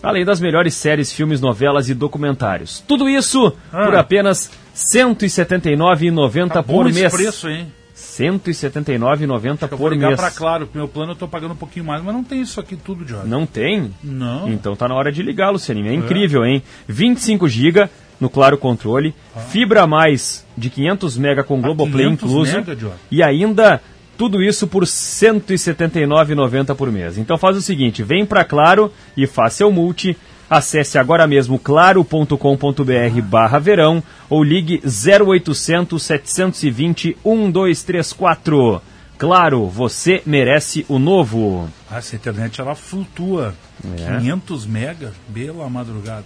Além 0.02 0.24
das 0.26 0.40
melhores 0.40 0.74
séries, 0.76 1.12
filmes, 1.12 1.40
novelas 1.42 1.90
e 1.90 1.94
documentários. 1.94 2.84
Tudo 2.88 3.10
isso 3.10 3.54
Ah. 3.72 3.86
por 3.86 3.96
apenas 3.96 4.48
R$ 4.48 4.52
179,90 4.76 6.50
Tá 6.54 6.64
por 6.64 6.88
esse 6.88 7.00
mês. 7.02 7.14
preço, 7.14 7.50
hein? 7.50 7.72
R$ 7.94 8.00
179,90 8.00 9.62
Eu 9.62 9.68
vou 9.70 9.78
por 9.78 9.94
ligar 9.94 10.08
mês. 10.08 10.20
pra 10.20 10.32
Claro, 10.32 10.68
meu 10.74 10.88
plano 10.88 11.12
eu 11.12 11.16
tô 11.16 11.28
pagando 11.28 11.52
um 11.54 11.58
pouquinho 11.58 11.86
mais, 11.86 12.04
mas 12.04 12.14
não 12.14 12.24
tem 12.24 12.42
isso 12.42 12.60
aqui 12.60 12.76
tudo, 12.76 13.08
Jory. 13.08 13.28
Não 13.28 13.46
tem? 13.46 13.94
Não. 14.04 14.50
Então 14.52 14.76
tá 14.76 14.88
na 14.88 14.96
hora 14.96 15.12
de 15.12 15.22
ligar, 15.22 15.52
Lucianinho. 15.52 15.90
É 15.90 15.94
incrível, 15.94 16.44
hein? 16.44 16.64
25 16.88 17.48
GB 17.48 17.88
no 18.20 18.30
Claro 18.30 18.58
Controle, 18.58 19.14
fibra 19.50 19.84
a 19.84 19.88
mais 19.88 20.46
de 20.58 20.70
500 20.70 21.18
mega 21.18 21.44
com 21.44 21.62
Globoplay 21.62 22.06
500 22.06 22.24
incluso 22.24 22.58
mega, 22.58 22.78
e 23.12 23.22
ainda 23.22 23.82
tudo 24.18 24.42
isso 24.42 24.68
por 24.68 24.84
R$ 24.84 24.90
179,90 24.90 26.76
por 26.76 26.92
mês. 26.92 27.18
Então 27.18 27.38
faz 27.38 27.58
o 27.58 27.62
seguinte, 27.62 28.02
vem 28.02 28.26
pra 28.26 28.44
Claro 28.44 28.92
e 29.18 29.28
faça 29.28 29.58
seu 29.58 29.72
multi. 29.72 30.18
Acesse 30.50 30.98
agora 30.98 31.26
mesmo 31.26 31.58
claro.com.br 31.58 33.22
barra 33.24 33.60
verão 33.60 34.04
ou 34.30 34.44
ligue 34.44 34.82
0800 34.86 36.02
720 36.02 37.18
1234. 37.26 38.82
Claro, 39.18 39.68
você 39.68 40.22
merece 40.26 40.86
o 40.90 41.00
novo. 41.00 41.70
Ah, 41.90 41.98
essa 41.98 42.16
internet 42.16 42.60
ela 42.60 42.76
flutua. 42.76 43.56
É. 43.98 44.18
500 44.18 44.66
mega, 44.66 45.14
bela 45.28 45.70
madrugada. 45.70 46.26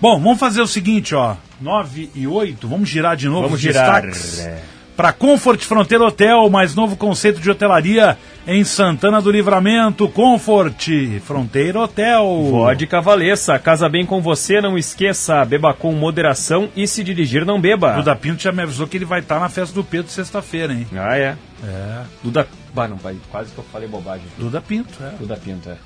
Bom, 0.00 0.20
vamos 0.20 0.38
fazer 0.38 0.60
o 0.60 0.66
seguinte, 0.66 1.14
ó. 1.14 1.36
9 1.60 2.10
e 2.14 2.26
8, 2.26 2.68
vamos 2.68 2.88
girar 2.88 3.16
de 3.16 3.26
novo 3.28 3.42
Vamos 3.42 3.54
os 3.54 3.60
girar. 3.60 4.02
destaques. 4.02 4.40
É. 4.40 4.62
Para 4.98 5.12
Comfort 5.12 5.62
Fronteira 5.62 6.04
Hotel, 6.04 6.50
mais 6.50 6.74
novo 6.74 6.96
conceito 6.96 7.40
de 7.40 7.48
hotelaria 7.48 8.18
em 8.44 8.64
Santana 8.64 9.22
do 9.22 9.30
Livramento. 9.30 10.08
Comfort 10.08 10.88
Fronteira 11.24 11.78
Hotel. 11.78 12.24
Vodka 12.50 13.00
Valessa, 13.00 13.56
casa 13.60 13.88
bem 13.88 14.04
com 14.04 14.20
você, 14.20 14.60
não 14.60 14.76
esqueça, 14.76 15.44
beba 15.44 15.72
com 15.72 15.92
moderação 15.92 16.68
e 16.74 16.84
se 16.84 17.04
dirigir 17.04 17.46
não 17.46 17.60
beba. 17.60 17.92
Duda 17.92 18.16
Pinto 18.16 18.42
já 18.42 18.50
me 18.50 18.60
avisou 18.60 18.88
que 18.88 18.96
ele 18.96 19.04
vai 19.04 19.20
estar 19.20 19.38
na 19.38 19.48
festa 19.48 19.72
do 19.72 19.84
Pedro 19.84 20.10
sexta-feira, 20.10 20.72
hein? 20.72 20.84
Ah, 20.92 21.16
é? 21.16 21.36
É. 21.62 22.02
Duda... 22.20 22.48
Bah, 22.74 22.88
não, 22.88 22.98
quase 23.30 23.52
que 23.52 23.58
eu 23.58 23.64
falei 23.72 23.86
bobagem. 23.86 24.26
Duda 24.36 24.60
Pinto, 24.60 25.00
é. 25.00 25.10
Duda 25.16 25.36
Pinto, 25.36 25.70
é. 25.70 25.76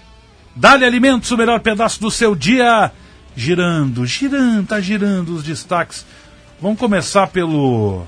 Dali 0.57 0.87
Alimentos, 0.87 1.31
o 1.31 1.37
melhor 1.37 1.61
pedaço 1.61 2.01
do 2.01 2.11
seu 2.11 2.35
dia. 2.35 2.91
Girando, 3.37 4.07
girando, 4.07 4.69
tá 4.69 4.81
girando 4.81 5.35
os 5.35 5.43
destaques. 5.43 6.07
Vamos 6.59 6.79
começar 6.79 7.27
pelo 7.27 8.07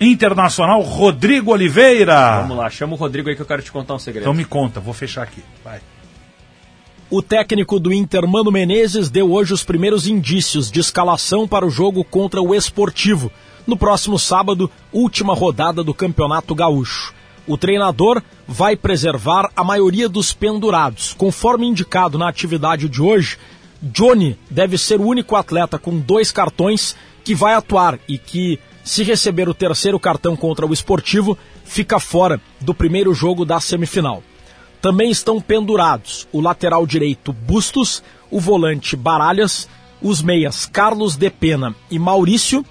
Internacional 0.00 0.80
Rodrigo 0.82 1.52
Oliveira. 1.52 2.40
Vamos 2.42 2.56
lá, 2.56 2.70
chama 2.70 2.94
o 2.94 2.96
Rodrigo 2.96 3.28
aí 3.28 3.36
que 3.36 3.42
eu 3.42 3.46
quero 3.46 3.62
te 3.62 3.72
contar 3.72 3.94
um 3.94 3.98
segredo. 3.98 4.24
Então 4.24 4.34
me 4.34 4.44
conta, 4.44 4.80
vou 4.80 4.94
fechar 4.94 5.22
aqui. 5.22 5.42
Vai. 5.64 5.80
O 7.08 7.22
técnico 7.22 7.78
do 7.78 7.92
Inter, 7.92 8.26
Mano 8.26 8.50
Menezes, 8.50 9.08
deu 9.08 9.30
hoje 9.32 9.54
os 9.54 9.62
primeiros 9.62 10.08
indícios 10.08 10.70
de 10.70 10.80
escalação 10.80 11.46
para 11.46 11.64
o 11.64 11.70
jogo 11.70 12.02
contra 12.02 12.42
o 12.42 12.52
Esportivo, 12.54 13.30
no 13.64 13.76
próximo 13.76 14.18
sábado, 14.18 14.70
última 14.92 15.32
rodada 15.32 15.84
do 15.84 15.94
Campeonato 15.94 16.54
Gaúcho. 16.54 17.14
O 17.46 17.56
treinador 17.56 18.20
vai 18.46 18.74
preservar 18.74 19.50
a 19.54 19.62
maioria 19.62 20.08
dos 20.08 20.32
pendurados. 20.32 21.14
Conforme 21.14 21.66
indicado 21.66 22.18
na 22.18 22.28
atividade 22.28 22.88
de 22.88 23.00
hoje, 23.00 23.38
Johnny 23.80 24.36
deve 24.50 24.76
ser 24.76 25.00
o 25.00 25.06
único 25.06 25.36
atleta 25.36 25.78
com 25.78 25.96
dois 25.98 26.32
cartões 26.32 26.96
que 27.22 27.34
vai 27.34 27.54
atuar 27.54 28.00
e 28.08 28.18
que, 28.18 28.58
se 28.86 29.02
receber 29.02 29.48
o 29.48 29.52
terceiro 29.52 29.98
cartão 29.98 30.36
contra 30.36 30.64
o 30.64 30.72
Esportivo, 30.72 31.36
fica 31.64 31.98
fora 31.98 32.40
do 32.60 32.72
primeiro 32.72 33.12
jogo 33.12 33.44
da 33.44 33.58
semifinal. 33.58 34.22
Também 34.80 35.10
estão 35.10 35.40
pendurados 35.40 36.28
o 36.30 36.40
lateral 36.40 36.86
direito 36.86 37.32
Bustos, 37.32 38.00
o 38.30 38.38
volante 38.38 38.94
Baralhas, 38.94 39.68
os 40.00 40.22
meias 40.22 40.66
Carlos 40.66 41.16
De 41.16 41.28
Pena 41.28 41.74
e 41.90 41.98
Maurício 41.98 42.64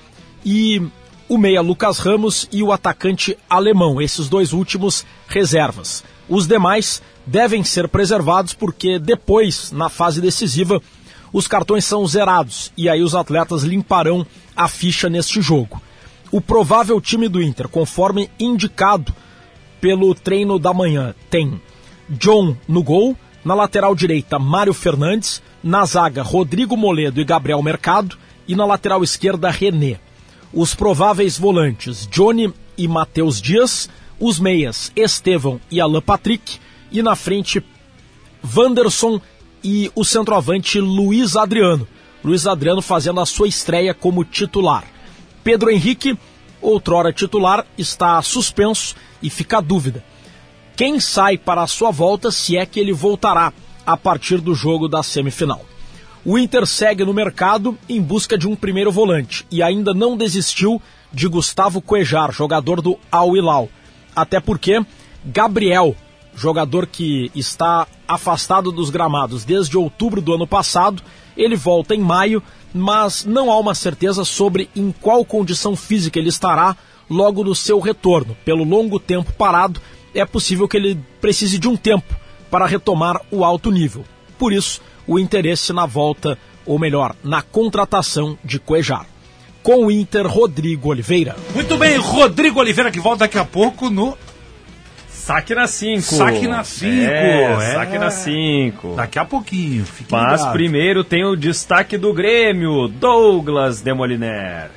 e 0.45 0.82
o 1.28 1.38
meia 1.38 1.59
Lucas 1.59 1.99
Ramos 1.99 2.47
e 2.49 2.63
o 2.63 2.72
atacante 2.72 3.38
alemão, 3.49 4.01
esses 4.01 4.30
dois 4.30 4.53
últimos 4.53 5.05
reservas. 5.28 6.01
Os 6.30 6.47
demais 6.47 7.03
devem 7.26 7.61
ser 7.61 7.89
preservados 7.89 8.53
porque 8.53 8.97
depois, 8.97 9.70
na 9.74 9.89
fase 9.89 10.22
decisiva, 10.22 10.82
os 11.34 11.45
cartões 11.45 11.84
são 11.84 12.07
zerados 12.07 12.72
e 12.78 12.88
aí 12.88 13.03
os 13.03 13.13
atletas 13.13 13.63
limparão 13.63 14.26
a 14.55 14.70
ficha 14.70 15.09
neste 15.09 15.41
jogo. 15.41 15.82
O 16.32 16.41
provável 16.41 16.99
time 16.99 17.27
do 17.27 17.41
Inter, 17.41 17.68
conforme 17.68 18.30
indicado 18.39 19.14
pelo 19.80 20.14
treino 20.15 20.57
da 20.57 20.73
manhã, 20.73 21.14
tem 21.30 21.61
John 22.10 22.56
no 22.68 22.84
gol, 22.84 23.15
na 23.43 23.53
lateral 23.53 23.95
direita 23.95 24.39
Mário 24.39 24.73
Fernandes, 24.73 25.41
na 25.64 25.85
zaga 25.85 26.23
Rodrigo 26.23 26.76
Moledo 26.76 27.22
e 27.22 27.23
Gabriel 27.23 27.61
Mercado 27.61 28.18
e 28.47 28.56
na 28.56 28.65
lateral 28.65 29.03
esquerda 29.03 29.49
René. 29.49 29.99
Os 30.52 30.73
prováveis 30.73 31.38
volantes 31.38 32.07
Johnny 32.07 32.53
e 32.77 32.88
Matheus 32.88 33.41
Dias, 33.41 33.89
os 34.19 34.39
meias 34.39 34.91
Estevão 34.95 35.60
e 35.69 35.80
Alan 35.80 36.02
Patrick 36.02 36.60
e 36.91 37.02
na 37.02 37.15
frente 37.15 37.64
Wanderson 38.56 39.19
e 39.64 39.91
o 39.95 40.03
centroavante 40.03 40.80
Luiz 40.80 41.35
Adriano. 41.35 41.88
Luiz 42.23 42.47
Adriano 42.47 42.81
fazendo 42.81 43.19
a 43.19 43.26
sua 43.26 43.47
estreia 43.47 43.93
como 43.93 44.23
titular. 44.23 44.94
Pedro 45.45 45.69
Henrique, 45.69 46.17
outrora 46.59 47.13
titular, 47.13 47.67
está 47.77 48.19
suspenso 48.23 48.95
e 49.22 49.30
fica 49.30 49.59
a 49.59 49.61
dúvida. 49.61 50.03
Quem 50.76 50.99
sai 50.99 51.38
para 51.38 51.61
a 51.61 51.67
sua 51.67 51.91
volta 51.91 52.31
se 52.31 52.57
é 52.57 52.65
que 52.65 52.80
ele 52.80 52.91
voltará 52.91 53.53
a 53.85 53.95
partir 53.95 54.41
do 54.41 54.55
jogo 54.55 54.88
da 54.88 55.03
semifinal. 55.03 55.63
O 56.26 56.35
Inter 56.39 56.65
segue 56.65 57.05
no 57.05 57.13
mercado 57.13 57.77
em 57.88 58.01
busca 58.01 58.35
de 58.35 58.47
um 58.47 58.55
primeiro 58.55 58.91
volante 58.91 59.45
e 59.51 59.61
ainda 59.61 59.93
não 59.93 60.17
desistiu 60.17 60.81
de 61.13 61.27
Gustavo 61.27 61.80
Cuejar, 61.80 62.31
jogador 62.31 62.81
do 62.81 62.97
Al 63.11 63.38
Hilal. 63.38 63.69
Até 64.15 64.39
porque 64.39 64.84
Gabriel, 65.23 65.95
jogador 66.35 66.88
que 66.88 67.30
está 67.35 67.85
afastado 68.07 68.72
dos 68.72 68.89
gramados 68.89 69.45
desde 69.45 69.77
outubro 69.77 70.22
do 70.22 70.34
ano 70.34 70.47
passado, 70.47 71.03
ele 71.38 71.55
volta 71.55 71.93
em 71.93 71.99
maio, 71.99 72.41
mas 72.77 73.23
não 73.23 73.49
há 73.49 73.57
uma 73.57 73.73
certeza 73.73 74.26
sobre 74.26 74.69
em 74.76 74.91
qual 74.91 75.23
condição 75.23 75.77
física 75.77 76.19
ele 76.19 76.27
estará 76.27 76.76
logo 77.10 77.41
no 77.41 77.56
seu 77.56 77.80
retorno. 77.80 78.35
Pelo 78.43 78.65
longo 78.65 78.99
tempo 78.99 79.31
parado, 79.31 79.80
é 80.14 80.26
possível 80.26 80.68
que 80.68 80.76
ele 80.76 80.99
precise 81.22 81.57
de 81.57 81.69
um 81.69 81.77
tempo 81.77 82.14
para 82.52 82.65
retomar 82.65 83.22
o 83.31 83.45
alto 83.45 83.72
nível. 83.72 84.03
Por 84.38 84.52
isso, 84.52 84.81
o 85.07 85.18
interesse 85.18 85.72
na 85.72 85.85
volta, 85.85 86.38
ou 86.65 86.77
melhor, 86.77 87.15
na 87.23 87.41
contratação 87.41 88.38
de 88.43 88.60
Cuejar. 88.60 89.07
Com 89.64 89.85
o 89.85 89.91
Inter, 89.91 90.27
Rodrigo 90.27 90.89
Oliveira. 90.89 91.34
Muito 91.53 91.77
bem, 91.77 91.95
Rodrigo 91.95 92.60
Oliveira 92.60 92.91
que 92.91 92.99
volta 92.99 93.19
daqui 93.19 93.38
a 93.38 93.45
pouco 93.45 93.89
no 93.89 94.18
Saque 95.26 95.56
na 95.56 95.65
5. 95.65 96.02
Saque 96.03 96.47
na 96.47 96.64
5. 96.64 96.85
É, 96.88 97.53
é. 97.53 97.73
saque 97.73 97.97
na 97.97 98.11
5. 98.11 98.93
Daqui 98.95 99.18
a 99.18 99.26
pouquinho. 99.26 99.84
Mas 100.11 100.39
ligado. 100.39 100.53
primeiro 100.53 101.03
tem 101.03 101.26
o 101.26 101.35
destaque 101.35 101.97
do 101.97 102.14
Grêmio, 102.14 102.88
Douglas 102.88 103.81
Demoliner. 103.81 104.69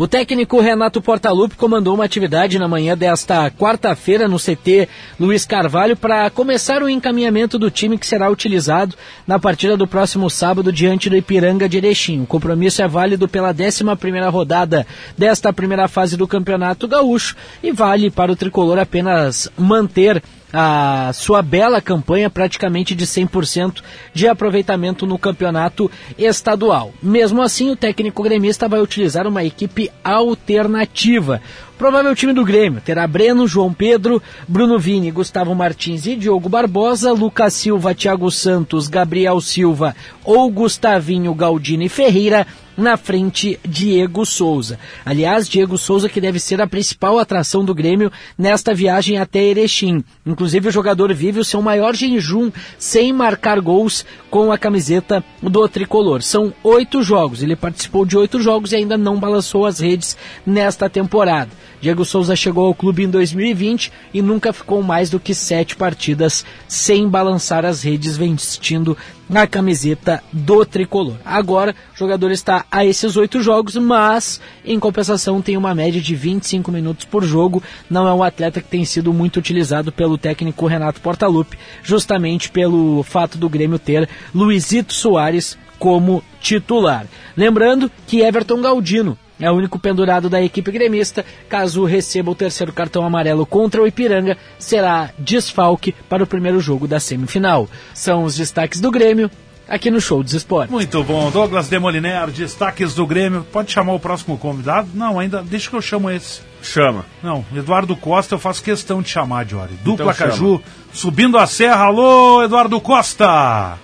O 0.00 0.06
técnico 0.06 0.60
Renato 0.60 1.02
Portaluppi 1.02 1.56
comandou 1.56 1.92
uma 1.92 2.04
atividade 2.04 2.56
na 2.56 2.68
manhã 2.68 2.96
desta 2.96 3.50
quarta-feira 3.50 4.28
no 4.28 4.36
CT 4.38 4.88
Luiz 5.18 5.44
Carvalho 5.44 5.96
para 5.96 6.30
começar 6.30 6.84
o 6.84 6.88
encaminhamento 6.88 7.58
do 7.58 7.68
time 7.68 7.98
que 7.98 8.06
será 8.06 8.30
utilizado 8.30 8.94
na 9.26 9.40
partida 9.40 9.76
do 9.76 9.88
próximo 9.88 10.30
sábado 10.30 10.72
diante 10.72 11.10
do 11.10 11.16
Ipiranga 11.16 11.68
de 11.68 11.78
Erechim. 11.78 12.22
O 12.22 12.26
compromisso 12.26 12.80
é 12.80 12.86
válido 12.86 13.26
pela 13.26 13.52
11ª 13.52 14.30
rodada 14.30 14.86
desta 15.18 15.52
primeira 15.52 15.88
fase 15.88 16.16
do 16.16 16.28
Campeonato 16.28 16.86
Gaúcho 16.86 17.34
e 17.60 17.72
vale 17.72 18.08
para 18.08 18.30
o 18.30 18.36
tricolor 18.36 18.78
apenas 18.78 19.50
manter 19.58 20.22
a 20.52 21.10
sua 21.12 21.42
bela 21.42 21.80
campanha, 21.80 22.30
praticamente 22.30 22.94
de 22.94 23.06
100% 23.06 23.82
de 24.14 24.26
aproveitamento 24.26 25.06
no 25.06 25.18
campeonato 25.18 25.90
estadual. 26.16 26.92
Mesmo 27.02 27.42
assim, 27.42 27.70
o 27.70 27.76
técnico 27.76 28.22
gremista 28.22 28.68
vai 28.68 28.80
utilizar 28.80 29.26
uma 29.26 29.44
equipe 29.44 29.90
alternativa. 30.02 31.40
Provável 31.78 32.12
time 32.16 32.32
do 32.32 32.44
Grêmio 32.44 32.80
terá 32.80 33.06
Breno, 33.06 33.46
João 33.46 33.72
Pedro, 33.72 34.20
Bruno 34.48 34.80
Vini, 34.80 35.12
Gustavo 35.12 35.54
Martins 35.54 36.06
e 36.06 36.16
Diogo 36.16 36.48
Barbosa, 36.48 37.12
Lucas 37.12 37.54
Silva, 37.54 37.94
Thiago 37.94 38.32
Santos, 38.32 38.88
Gabriel 38.88 39.40
Silva 39.40 39.94
ou 40.24 40.50
Gustavinho 40.50 41.32
Galdini 41.32 41.88
Ferreira 41.88 42.44
na 42.76 42.96
frente 42.96 43.58
Diego 43.66 44.24
Souza. 44.24 44.78
Aliás, 45.04 45.48
Diego 45.48 45.76
Souza 45.76 46.08
que 46.08 46.20
deve 46.20 46.38
ser 46.38 46.60
a 46.60 46.66
principal 46.66 47.18
atração 47.18 47.64
do 47.64 47.74
Grêmio 47.74 48.10
nesta 48.36 48.72
viagem 48.72 49.18
até 49.18 49.42
Erechim. 49.42 50.04
Inclusive 50.24 50.68
o 50.68 50.72
jogador 50.72 51.12
vive 51.12 51.40
o 51.40 51.44
seu 51.44 51.60
maior 51.60 51.94
jejum 51.94 52.52
sem 52.78 53.12
marcar 53.12 53.60
gols 53.60 54.04
com 54.30 54.52
a 54.52 54.58
camiseta 54.58 55.24
do 55.42 55.68
tricolor. 55.68 56.22
São 56.22 56.52
oito 56.62 57.02
jogos, 57.02 57.42
ele 57.42 57.56
participou 57.56 58.04
de 58.04 58.16
oito 58.16 58.40
jogos 58.40 58.72
e 58.72 58.76
ainda 58.76 58.96
não 58.96 59.18
balançou 59.18 59.66
as 59.66 59.80
redes 59.80 60.16
nesta 60.46 60.88
temporada. 60.88 61.50
Diego 61.80 62.04
Souza 62.04 62.34
chegou 62.34 62.66
ao 62.66 62.74
clube 62.74 63.04
em 63.04 63.08
2020 63.08 63.92
e 64.12 64.20
nunca 64.20 64.52
ficou 64.52 64.82
mais 64.82 65.10
do 65.10 65.20
que 65.20 65.34
sete 65.34 65.76
partidas 65.76 66.44
sem 66.66 67.08
balançar 67.08 67.64
as 67.64 67.82
redes 67.82 68.16
vestindo 68.16 68.96
a 69.32 69.46
camiseta 69.46 70.22
do 70.32 70.64
tricolor. 70.64 71.16
Agora, 71.24 71.74
o 71.94 71.98
jogador 71.98 72.30
está 72.30 72.64
a 72.70 72.84
esses 72.84 73.16
oito 73.16 73.42
jogos, 73.42 73.76
mas 73.76 74.40
em 74.64 74.80
compensação 74.80 75.40
tem 75.40 75.56
uma 75.56 75.74
média 75.74 76.00
de 76.00 76.14
25 76.14 76.72
minutos 76.72 77.04
por 77.04 77.22
jogo. 77.22 77.62
Não 77.88 78.08
é 78.08 78.12
um 78.12 78.22
atleta 78.22 78.60
que 78.60 78.68
tem 78.68 78.84
sido 78.84 79.12
muito 79.12 79.36
utilizado 79.36 79.92
pelo 79.92 80.18
técnico 80.18 80.66
Renato 80.66 81.00
Portaluppi, 81.00 81.58
justamente 81.82 82.50
pelo 82.50 83.02
fato 83.02 83.38
do 83.38 83.48
Grêmio 83.48 83.78
ter 83.78 84.08
Luizito 84.34 84.94
Soares 84.94 85.56
como 85.78 86.24
titular. 86.40 87.06
Lembrando 87.36 87.90
que 88.06 88.20
Everton 88.20 88.60
Galdino 88.60 89.16
é 89.40 89.50
o 89.50 89.54
único 89.54 89.78
pendurado 89.78 90.28
da 90.28 90.42
equipe 90.42 90.70
gremista. 90.70 91.24
Caso 91.48 91.84
receba 91.84 92.30
o 92.30 92.34
terceiro 92.34 92.72
cartão 92.72 93.04
amarelo 93.04 93.46
contra 93.46 93.82
o 93.82 93.86
Ipiranga, 93.86 94.36
será 94.58 95.10
desfalque 95.18 95.94
para 96.08 96.22
o 96.22 96.26
primeiro 96.26 96.60
jogo 96.60 96.86
da 96.86 97.00
semifinal. 97.00 97.68
São 97.94 98.24
os 98.24 98.36
destaques 98.36 98.80
do 98.80 98.90
Grêmio 98.90 99.30
aqui 99.68 99.90
no 99.90 100.00
Show 100.00 100.22
dos 100.22 100.32
Esportes. 100.32 100.72
Muito 100.72 101.04
bom. 101.04 101.30
Douglas 101.30 101.68
Demoliner, 101.68 102.28
destaques 102.30 102.94
do 102.94 103.06
Grêmio. 103.06 103.46
Pode 103.52 103.70
chamar 103.70 103.92
o 103.92 104.00
próximo 104.00 104.38
convidado? 104.38 104.88
Não, 104.94 105.18
ainda. 105.18 105.42
Deixa 105.42 105.68
que 105.68 105.76
eu 105.76 105.82
chamo 105.82 106.10
esse. 106.10 106.40
Chama. 106.62 107.04
Não, 107.22 107.44
Eduardo 107.54 107.94
Costa 107.94 108.34
eu 108.34 108.38
faço 108.38 108.62
questão 108.62 109.00
de 109.00 109.08
chamar, 109.08 109.44
Diori. 109.44 109.74
Dupla 109.84 110.12
Então. 110.12 110.28
Caju, 110.28 110.62
subindo 110.92 111.38
a 111.38 111.46
serra. 111.46 111.84
Alô, 111.84 112.42
Eduardo 112.42 112.80
Costa! 112.80 113.78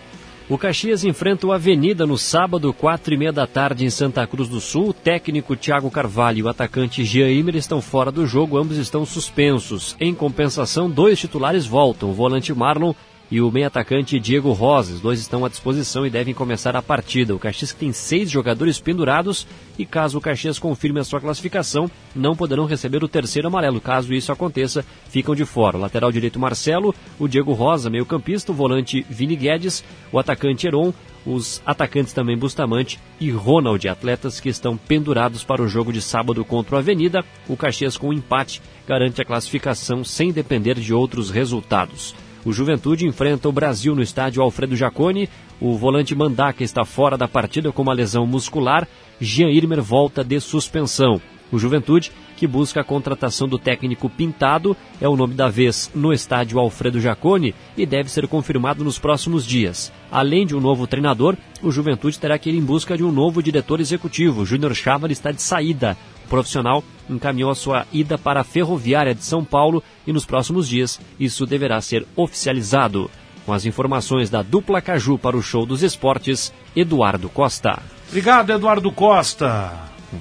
O 0.46 0.58
Caxias 0.58 1.04
enfrenta 1.04 1.46
o 1.46 1.52
Avenida 1.52 2.06
no 2.06 2.18
sábado, 2.18 2.70
quatro 2.74 3.14
e 3.14 3.16
meia 3.16 3.32
da 3.32 3.46
tarde, 3.46 3.86
em 3.86 3.88
Santa 3.88 4.26
Cruz 4.26 4.46
do 4.46 4.60
Sul. 4.60 4.90
O 4.90 4.92
técnico 4.92 5.56
Thiago 5.56 5.90
Carvalho 5.90 6.38
e 6.40 6.42
o 6.42 6.48
atacante 6.48 7.02
Jean 7.02 7.30
Imer 7.30 7.56
estão 7.56 7.80
fora 7.80 8.12
do 8.12 8.26
jogo, 8.26 8.58
ambos 8.58 8.76
estão 8.76 9.06
suspensos. 9.06 9.96
Em 9.98 10.14
compensação, 10.14 10.90
dois 10.90 11.18
titulares 11.18 11.64
voltam, 11.64 12.10
o 12.10 12.12
volante 12.12 12.52
Marlon 12.52 12.92
e 13.30 13.40
o 13.40 13.50
meio-atacante 13.50 14.18
Diego 14.20 14.52
Rosas. 14.52 14.96
Os 14.96 15.00
dois 15.00 15.20
estão 15.20 15.44
à 15.44 15.48
disposição 15.48 16.06
e 16.06 16.10
devem 16.10 16.34
começar 16.34 16.76
a 16.76 16.82
partida. 16.82 17.34
O 17.34 17.38
Caxias 17.38 17.72
tem 17.72 17.92
seis 17.92 18.30
jogadores 18.30 18.78
pendurados 18.78 19.46
e 19.78 19.84
caso 19.84 20.18
o 20.18 20.20
Caxias 20.20 20.58
confirme 20.58 21.00
a 21.00 21.04
sua 21.04 21.20
classificação, 21.20 21.90
não 22.14 22.36
poderão 22.36 22.66
receber 22.66 23.02
o 23.02 23.08
terceiro 23.08 23.48
amarelo. 23.48 23.80
Caso 23.80 24.14
isso 24.14 24.30
aconteça, 24.30 24.84
ficam 25.08 25.34
de 25.34 25.44
fora. 25.44 25.76
O 25.76 25.80
lateral 25.80 26.12
direito 26.12 26.38
Marcelo, 26.38 26.94
o 27.18 27.26
Diego 27.26 27.52
Rosa, 27.52 27.90
meio-campista, 27.90 28.52
o 28.52 28.54
volante 28.54 29.04
Vini 29.08 29.36
Guedes, 29.36 29.82
o 30.12 30.18
atacante 30.18 30.66
Heron, 30.66 30.92
os 31.26 31.62
atacantes 31.64 32.12
também 32.12 32.36
Bustamante 32.36 33.00
e 33.18 33.30
Ronald, 33.30 33.88
atletas 33.88 34.40
que 34.40 34.48
estão 34.48 34.76
pendurados 34.76 35.42
para 35.42 35.62
o 35.62 35.68
jogo 35.68 35.92
de 35.92 36.02
sábado 36.02 36.44
contra 36.44 36.76
o 36.76 36.78
Avenida. 36.78 37.24
O 37.48 37.56
Caxias 37.56 37.96
com 37.96 38.08
um 38.08 38.12
empate 38.12 38.60
garante 38.86 39.22
a 39.22 39.24
classificação 39.24 40.04
sem 40.04 40.32
depender 40.32 40.74
de 40.74 40.92
outros 40.92 41.30
resultados. 41.30 42.14
O 42.44 42.52
Juventude 42.52 43.06
enfrenta 43.06 43.48
o 43.48 43.52
Brasil 43.52 43.94
no 43.94 44.02
estádio 44.02 44.42
Alfredo 44.42 44.76
Jaconi. 44.76 45.28
O 45.58 45.78
volante 45.78 46.14
Mandaca 46.14 46.62
está 46.62 46.84
fora 46.84 47.16
da 47.16 47.26
partida 47.26 47.72
com 47.72 47.80
uma 47.80 47.94
lesão 47.94 48.26
muscular. 48.26 48.86
Jean 49.18 49.48
Irmer 49.48 49.80
volta 49.80 50.22
de 50.22 50.38
suspensão. 50.40 51.20
O 51.50 51.58
Juventude, 51.58 52.10
que 52.36 52.46
busca 52.46 52.80
a 52.80 52.84
contratação 52.84 53.46
do 53.46 53.58
técnico 53.58 54.10
Pintado, 54.10 54.76
é 55.00 55.08
o 55.08 55.16
nome 55.16 55.34
da 55.34 55.48
vez 55.48 55.90
no 55.94 56.12
estádio 56.12 56.58
Alfredo 56.58 57.00
Jaconi 57.00 57.54
e 57.76 57.86
deve 57.86 58.10
ser 58.10 58.26
confirmado 58.26 58.82
nos 58.82 58.98
próximos 58.98 59.46
dias. 59.46 59.92
Além 60.10 60.44
de 60.44 60.54
um 60.54 60.60
novo 60.60 60.86
treinador, 60.86 61.36
o 61.62 61.70
Juventude 61.70 62.18
terá 62.18 62.38
que 62.38 62.50
ir 62.50 62.56
em 62.56 62.64
busca 62.64 62.96
de 62.96 63.04
um 63.04 63.12
novo 63.12 63.42
diretor 63.42 63.80
executivo. 63.80 64.44
Júnior 64.44 64.74
Chávar 64.74 65.10
está 65.10 65.30
de 65.30 65.40
saída. 65.40 65.96
O 66.24 66.28
profissional 66.28 66.82
encaminhou 67.08 67.50
a 67.50 67.54
sua 67.54 67.86
ida 67.92 68.16
para 68.16 68.40
a 68.40 68.44
Ferroviária 68.44 69.14
de 69.14 69.24
São 69.24 69.44
Paulo 69.44 69.82
e 70.06 70.12
nos 70.12 70.24
próximos 70.24 70.68
dias 70.68 71.00
isso 71.18 71.46
deverá 71.46 71.80
ser 71.80 72.06
oficializado. 72.16 73.10
Com 73.44 73.52
as 73.52 73.66
informações 73.66 74.30
da 74.30 74.40
dupla 74.40 74.80
Caju 74.80 75.18
para 75.18 75.36
o 75.36 75.42
Show 75.42 75.66
dos 75.66 75.82
Esportes, 75.82 76.52
Eduardo 76.74 77.28
Costa. 77.28 77.78
Obrigado, 78.08 78.50
Eduardo 78.50 78.90
Costa. 78.90 79.70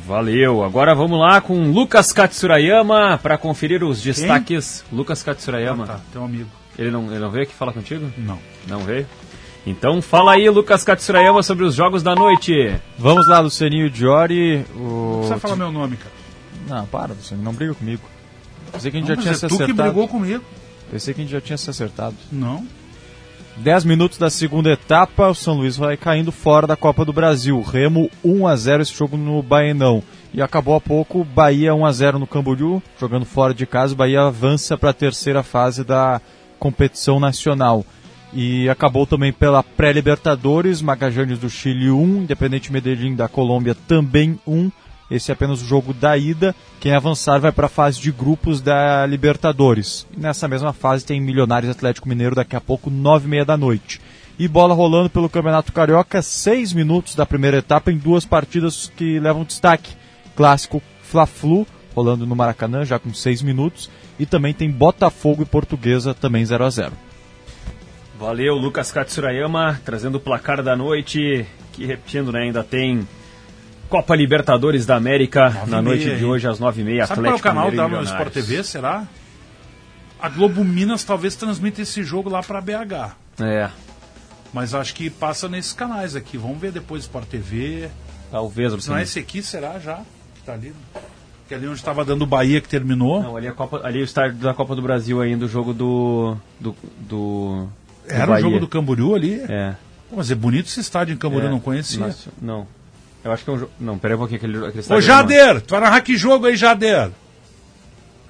Valeu. 0.06 0.64
Agora 0.64 0.94
vamos 0.94 1.20
lá 1.20 1.40
com 1.40 1.72
Lucas 1.72 2.12
Katsurayama 2.12 3.20
para 3.22 3.38
conferir 3.38 3.84
os 3.84 4.02
destaques. 4.02 4.84
Lucas 4.92 5.24
Katsurayama. 5.24 5.86
Ah, 5.86 5.88
tá, 5.88 6.00
teu 6.12 6.24
amigo. 6.24 6.50
Ele 6.78 6.90
não, 6.90 7.06
ele 7.06 7.20
não 7.20 7.30
veio 7.30 7.44
aqui 7.44 7.54
falar 7.54 7.72
contigo? 7.72 8.12
Não. 8.18 8.40
Não 8.68 8.80
veio? 8.80 9.06
Então 9.66 10.02
fala 10.02 10.34
aí, 10.34 10.50
Lucas 10.50 10.84
Katsurayama, 10.84 11.42
sobre 11.42 11.64
os 11.64 11.74
jogos 11.74 12.04
da 12.04 12.14
noite. 12.14 12.76
Vamos 13.00 13.28
lá, 13.28 13.40
Lucianinho 13.40 13.90
Diori. 13.90 14.66
O... 14.76 14.80
Não 14.80 15.18
precisa 15.20 15.40
falar 15.40 15.56
meu 15.56 15.72
nome, 15.72 15.96
cara. 15.98 16.12
Não, 16.68 16.86
para, 16.86 17.14
Luciano, 17.14 17.42
não 17.42 17.54
briga 17.54 17.74
comigo. 17.74 18.02
Pensei 18.72 18.92
que 18.92 18.98
a 18.98 19.00
gente 19.00 19.10
Não, 19.10 19.16
já 19.16 19.22
tinha 19.22 19.32
mas 19.32 19.40
se 19.40 19.46
é 19.46 19.50
tu 19.50 19.58
que 19.58 19.64
acertado. 19.64 19.90
brigou 19.90 20.08
comigo. 20.08 20.44
Pensei 20.92 21.14
que 21.14 21.22
a 21.22 21.24
gente 21.24 21.32
já 21.34 21.42
tinha 21.42 21.58
se 21.58 21.70
acertado. 21.70 22.16
Não. 22.32 22.66
10 23.58 23.86
minutos 23.86 24.18
da 24.18 24.30
segunda 24.30 24.72
etapa, 24.72 25.28
o 25.30 25.36
São 25.36 25.56
Luís 25.56 25.78
vai 25.78 25.96
caindo 25.96 26.32
fora 26.32 26.66
da 26.68 26.76
Copa 26.76 27.06
do 27.06 27.14
Brasil. 27.14 27.62
Remo 27.62 28.10
1 28.24 28.48
a 28.48 28.56
0 28.56 28.82
esse 28.82 28.94
jogo 28.94 29.16
no 29.16 29.42
Baenão. 29.44 30.02
E 30.34 30.42
acabou 30.42 30.76
há 30.76 30.82
pouco, 30.82 31.24
Bahia 31.24 31.76
1 31.76 31.86
a 31.86 31.92
0 31.92 32.20
no 32.20 32.26
Camboriú, 32.26 32.82
jogando 33.00 33.26
fora 33.26 33.54
de 33.54 33.68
casa, 33.68 33.94
Bahia 33.96 34.24
avança 34.24 34.76
para 34.76 34.90
a 34.90 34.94
terceira 34.94 35.44
fase 35.44 35.84
da 35.84 36.20
competição 36.58 37.20
nacional. 37.20 37.86
E 38.36 38.68
acabou 38.68 39.06
também 39.06 39.32
pela 39.32 39.62
pré-Libertadores, 39.62 40.82
Magajanes 40.82 41.38
do 41.38 41.50
Chile 41.50 41.92
1, 41.92 42.24
Independente 42.24 42.72
Medellín 42.74 43.16
da 43.16 43.28
Colômbia 43.28 43.76
também 43.88 44.40
1. 44.48 44.72
Esse 45.12 45.30
é 45.30 45.34
apenas 45.34 45.62
o 45.62 45.66
jogo 45.66 45.94
da 45.94 46.18
ida. 46.18 46.56
Quem 46.80 46.96
avançar 46.96 47.40
vai 47.40 47.52
para 47.52 47.68
a 47.68 47.70
fase 47.70 48.02
de 48.02 48.12
grupos 48.12 48.60
da 48.60 49.06
Libertadores. 49.06 50.08
E 50.18 50.20
nessa 50.20 50.48
mesma 50.48 50.74
fase 50.74 51.06
tem 51.06 51.22
Milionários 51.22 51.72
Atlético 51.72 52.10
Mineiro 52.10 52.34
daqui 52.34 52.56
a 52.56 52.62
pouco, 52.62 52.90
nove 52.90 53.28
e 53.28 53.30
meia 53.30 53.46
da 53.46 53.56
noite. 53.56 54.02
E 54.40 54.48
bola 54.48 54.74
rolando 54.74 55.12
pelo 55.12 55.30
Campeonato 55.30 55.72
Carioca, 55.72 56.20
seis 56.24 56.74
minutos 56.74 57.14
da 57.14 57.28
primeira 57.28 57.58
etapa 57.58 57.92
em 57.92 57.98
duas 57.98 58.26
partidas 58.26 58.92
que 58.98 59.20
levam 59.20 59.44
destaque. 59.44 59.92
Clássico 60.36 60.82
Fla-Flu, 61.04 61.68
rolando 61.94 62.26
no 62.26 62.36
Maracanã, 62.36 62.84
já 62.84 62.98
com 62.98 63.14
seis 63.14 63.44
minutos. 63.44 63.92
E 64.18 64.26
também 64.26 64.56
tem 64.56 64.72
Botafogo 64.72 65.44
e 65.44 65.46
Portuguesa, 65.46 66.16
também 66.16 66.44
0 66.44 66.66
a 66.66 66.70
0 66.72 67.13
Valeu, 68.18 68.56
Lucas 68.56 68.92
Katsurayama, 68.92 69.82
trazendo 69.84 70.16
o 70.16 70.20
placar 70.20 70.62
da 70.62 70.76
noite, 70.76 71.46
que 71.72 71.86
repetindo, 71.86 72.32
né, 72.32 72.42
ainda 72.44 72.64
tem 72.64 73.08
Copa 73.90 74.16
Libertadores 74.16 74.86
da 74.86 74.96
América 74.96 75.50
Nove 75.50 75.72
na 75.72 75.80
e 75.80 75.82
noite 75.82 76.06
meia, 76.06 76.18
de 76.18 76.26
hoje 76.26 76.48
às 76.48 76.60
9h30, 76.60 77.06
Sabe 77.06 77.22
qual 77.22 77.34
é 77.34 77.36
o 77.36 77.40
canal 77.40 77.72
da 77.72 77.88
e. 77.88 78.04
Sport 78.04 78.34
TV, 78.34 78.64
será? 78.64 79.08
A 80.20 80.30
Globo 80.30 80.64
Minas 80.64 81.04
talvez 81.04 81.36
transmita 81.36 81.82
esse 81.82 82.04
jogo 82.04 82.30
lá 82.30 82.42
para 82.42 82.62
BH. 82.62 83.16
É. 83.42 83.70
Mas 84.54 84.74
acho 84.74 84.94
que 84.94 85.10
passa 85.10 85.50
nesses 85.50 85.74
canais 85.74 86.16
aqui. 86.16 86.38
Vamos 86.38 86.60
ver 86.60 86.72
depois 86.72 87.04
Sport 87.04 87.28
TV. 87.28 87.90
Talvez, 88.32 88.68
Se 88.68 88.72
não 88.72 88.76
Luciano. 88.78 89.00
é 89.00 89.04
esse 89.04 89.20
aqui, 89.20 89.42
será 89.44 89.80
já? 89.80 89.98
Que 90.36 90.42
tá 90.46 90.54
ali. 90.54 90.74
Que 91.48 91.54
ali 91.54 91.68
onde 91.68 91.78
estava 91.78 92.06
dando 92.06 92.22
o 92.22 92.28
Bahia 92.28 92.62
que 92.62 92.70
terminou. 92.70 93.22
Não, 93.22 93.36
ali, 93.36 93.48
é 93.48 93.52
Copa, 93.52 93.82
ali 93.84 94.00
é 94.00 94.02
o 94.02 94.06
estádio 94.06 94.38
da 94.38 94.54
Copa 94.54 94.76
do 94.76 94.82
Brasil 94.82 95.20
ainda, 95.22 95.46
o 95.46 95.48
jogo 95.48 95.74
do. 95.74 96.38
do, 96.60 96.76
do 97.00 97.68
Era 98.08 98.26
o 98.26 98.28
Bahia. 98.28 98.42
jogo 98.42 98.60
do 98.60 98.68
Camboriú 98.68 99.16
ali? 99.16 99.42
É. 99.50 99.76
Pô, 100.10 100.18
mas 100.18 100.30
é 100.32 100.36
bonito 100.36 100.68
esse 100.68 100.80
estádio 100.80 101.14
em 101.14 101.18
Camboriú, 101.18 101.48
É, 101.48 101.52
não 101.52 101.60
conhecia. 101.60 102.00
mas- 102.00 102.28
não. 102.42 102.68
Eu 103.24 103.32
acho 103.32 103.44
que 103.44 103.50
é 103.50 103.54
um 103.54 103.60
jogo. 103.60 103.72
Não, 103.80 103.98
peraí 103.98 104.16
um 104.16 104.20
pouquinho, 104.20 104.38
aquele, 104.38 104.58
aquele 104.58 104.78
Ô 104.78 104.80
estádio. 104.82 105.02
Jader, 105.04 105.62
tu 105.62 105.72
vai 105.72 105.80
narrar 105.80 106.02
que 106.02 106.16
jogo 106.18 106.46
aí, 106.46 106.56
Jader? 106.58 107.10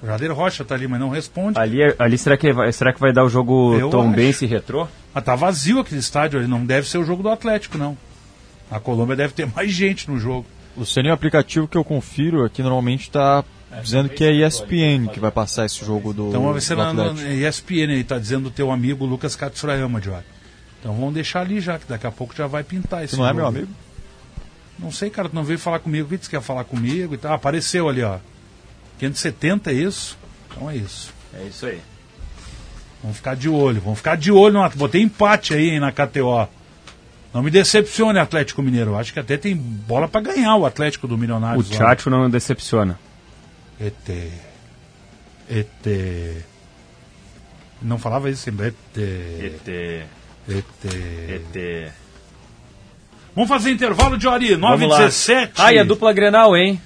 O 0.02 0.06
Jader 0.06 0.32
Rocha 0.32 0.64
tá 0.64 0.74
ali, 0.74 0.86
mas 0.86 1.00
não 1.00 1.08
responde. 1.08 1.58
Ali, 1.58 1.82
é- 1.82 1.96
ali 1.98 2.16
será, 2.18 2.36
que 2.36 2.52
vai, 2.52 2.70
será 2.72 2.92
que 2.92 3.00
vai 3.00 3.12
dar 3.12 3.24
o 3.24 3.28
jogo 3.28 3.76
Eu 3.78 3.88
acho. 3.88 4.08
Bense 4.10 4.44
e 4.44 4.48
Retrô? 4.48 4.86
Ah, 5.14 5.20
tá 5.20 5.34
vazio 5.34 5.80
aquele 5.80 6.00
estádio 6.00 6.38
ali, 6.38 6.46
não 6.48 6.64
deve 6.64 6.88
ser 6.88 6.98
o 6.98 7.04
jogo 7.04 7.22
do 7.22 7.28
Atlético, 7.30 7.78
não. 7.78 7.96
A 8.70 8.78
Colômbia 8.78 9.16
deve 9.16 9.32
ter 9.32 9.46
mais 9.46 9.70
gente 9.72 10.10
no 10.10 10.18
jogo. 10.18 10.46
Luciano, 10.76 11.08
o 11.08 11.12
aplicativo 11.12 11.66
que 11.68 11.76
eu 11.76 11.84
confiro 11.84 12.44
aqui 12.44 12.62
normalmente 12.62 13.02
está 13.02 13.44
dizendo 13.82 14.08
que 14.08 14.24
é 14.24 14.32
ESPN 14.32 15.08
que 15.12 15.20
vai 15.20 15.30
passar 15.30 15.64
esse 15.66 15.84
jogo 15.84 16.12
do, 16.12 16.28
Então 16.28 16.52
vai 16.52 16.60
ser 16.60 16.76
na, 16.76 16.92
na. 16.92 17.12
ESPN 17.32 17.90
aí, 17.92 18.04
tá 18.04 18.18
dizendo 18.18 18.46
o 18.48 18.50
teu 18.50 18.70
amigo 18.70 19.04
Lucas 19.04 19.34
Katsurayama, 19.36 20.00
Diori. 20.00 20.24
Então 20.80 20.94
vamos 20.94 21.14
deixar 21.14 21.40
ali 21.40 21.60
já, 21.60 21.78
que 21.78 21.86
daqui 21.88 22.06
a 22.06 22.10
pouco 22.10 22.34
já 22.36 22.46
vai 22.46 22.62
pintar 22.62 23.04
esse 23.04 23.14
Você 23.14 23.20
não 23.20 23.24
é 23.26 23.28
jogo. 23.28 23.38
meu 23.38 23.46
amigo? 23.46 23.68
Não 24.78 24.90
sei, 24.92 25.08
cara, 25.08 25.28
tu 25.28 25.34
não 25.34 25.44
veio 25.44 25.58
falar 25.58 25.78
comigo, 25.78 26.08
que 26.08 26.16
disse 26.18 26.28
que 26.28 26.36
ia 26.36 26.42
falar 26.42 26.64
comigo 26.64 27.14
e 27.14 27.18
tal. 27.18 27.32
Ah, 27.32 27.34
apareceu 27.36 27.88
ali, 27.88 28.02
ó. 28.02 28.18
570 28.98 29.70
é 29.70 29.74
isso? 29.74 30.18
Então 30.50 30.70
é 30.70 30.76
isso. 30.76 31.12
É 31.32 31.44
isso 31.44 31.66
aí. 31.66 31.80
Vamos 33.02 33.16
ficar 33.18 33.34
de 33.36 33.48
olho, 33.48 33.80
vamos 33.80 33.98
ficar 33.98 34.16
de 34.16 34.32
olho. 34.32 34.54
No... 34.54 34.70
Botei 34.70 35.02
empate 35.02 35.54
aí 35.54 35.70
hein, 35.70 35.80
na 35.80 35.92
KTO. 35.92 36.48
Não 37.32 37.42
me 37.42 37.50
decepcione, 37.50 38.18
Atlético 38.18 38.62
Mineiro. 38.62 38.96
Acho 38.96 39.12
que 39.12 39.18
até 39.18 39.36
tem 39.36 39.56
bola 39.56 40.06
pra 40.06 40.20
ganhar 40.20 40.54
o 40.56 40.64
Atlético 40.64 41.08
do 41.08 41.16
O 41.16 41.18
Milionários. 41.18 41.68
lá. 41.70 41.76
Tchatcho 41.76 42.08
não 42.08 42.30
decepciona. 42.30 42.98
ET. 43.86 44.32
ET. 45.50 46.44
Não 47.82 47.98
falava 47.98 48.30
isso 48.30 48.42
sempre. 48.42 48.68
ET. 48.68 48.98
ET. 48.98 49.68
ET. 50.48 51.54
ET. 51.54 51.92
Vamos 53.34 53.48
fazer 53.48 53.72
intervalo 53.72 54.16
de 54.16 54.28
Ori, 54.28 54.56
9 54.56 54.58
Vamos 54.58 54.82
e 54.82 54.86
lá. 54.86 55.06
17. 55.06 55.52
Ah, 55.58 55.72
e 55.72 55.78
a 55.78 55.84
dupla 55.84 56.12
Grenal, 56.12 56.56
hein? 56.56 56.80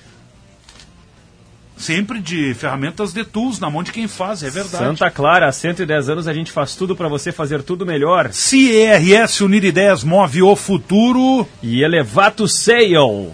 Sempre 1.77 2.19
de 2.21 2.55
ferramentas 2.55 3.13
de 3.13 3.23
tools 3.23 3.61
na 3.61 3.71
mão 3.71 3.85
de 3.85 3.93
quem 3.93 4.09
faz, 4.09 4.43
é 4.43 4.51
verdade. 4.51 4.83
Santa 4.83 5.09
Clara, 5.11 5.47
há 5.47 5.53
110 5.53 6.09
anos 6.09 6.27
a 6.27 6.35
gente 6.35 6.51
faz 6.51 6.75
tudo 6.75 6.97
pra 6.97 7.07
você 7.07 7.31
fazer 7.31 7.63
tudo 7.63 7.87
melhor. 7.87 8.33
CERS 8.33 9.41
Unir 9.41 9.65
Ideias 9.65 10.03
move 10.03 10.43
o 10.43 10.57
futuro. 10.57 11.47
E 11.63 11.85
Elevato 11.85 12.49
Sale. 12.49 13.33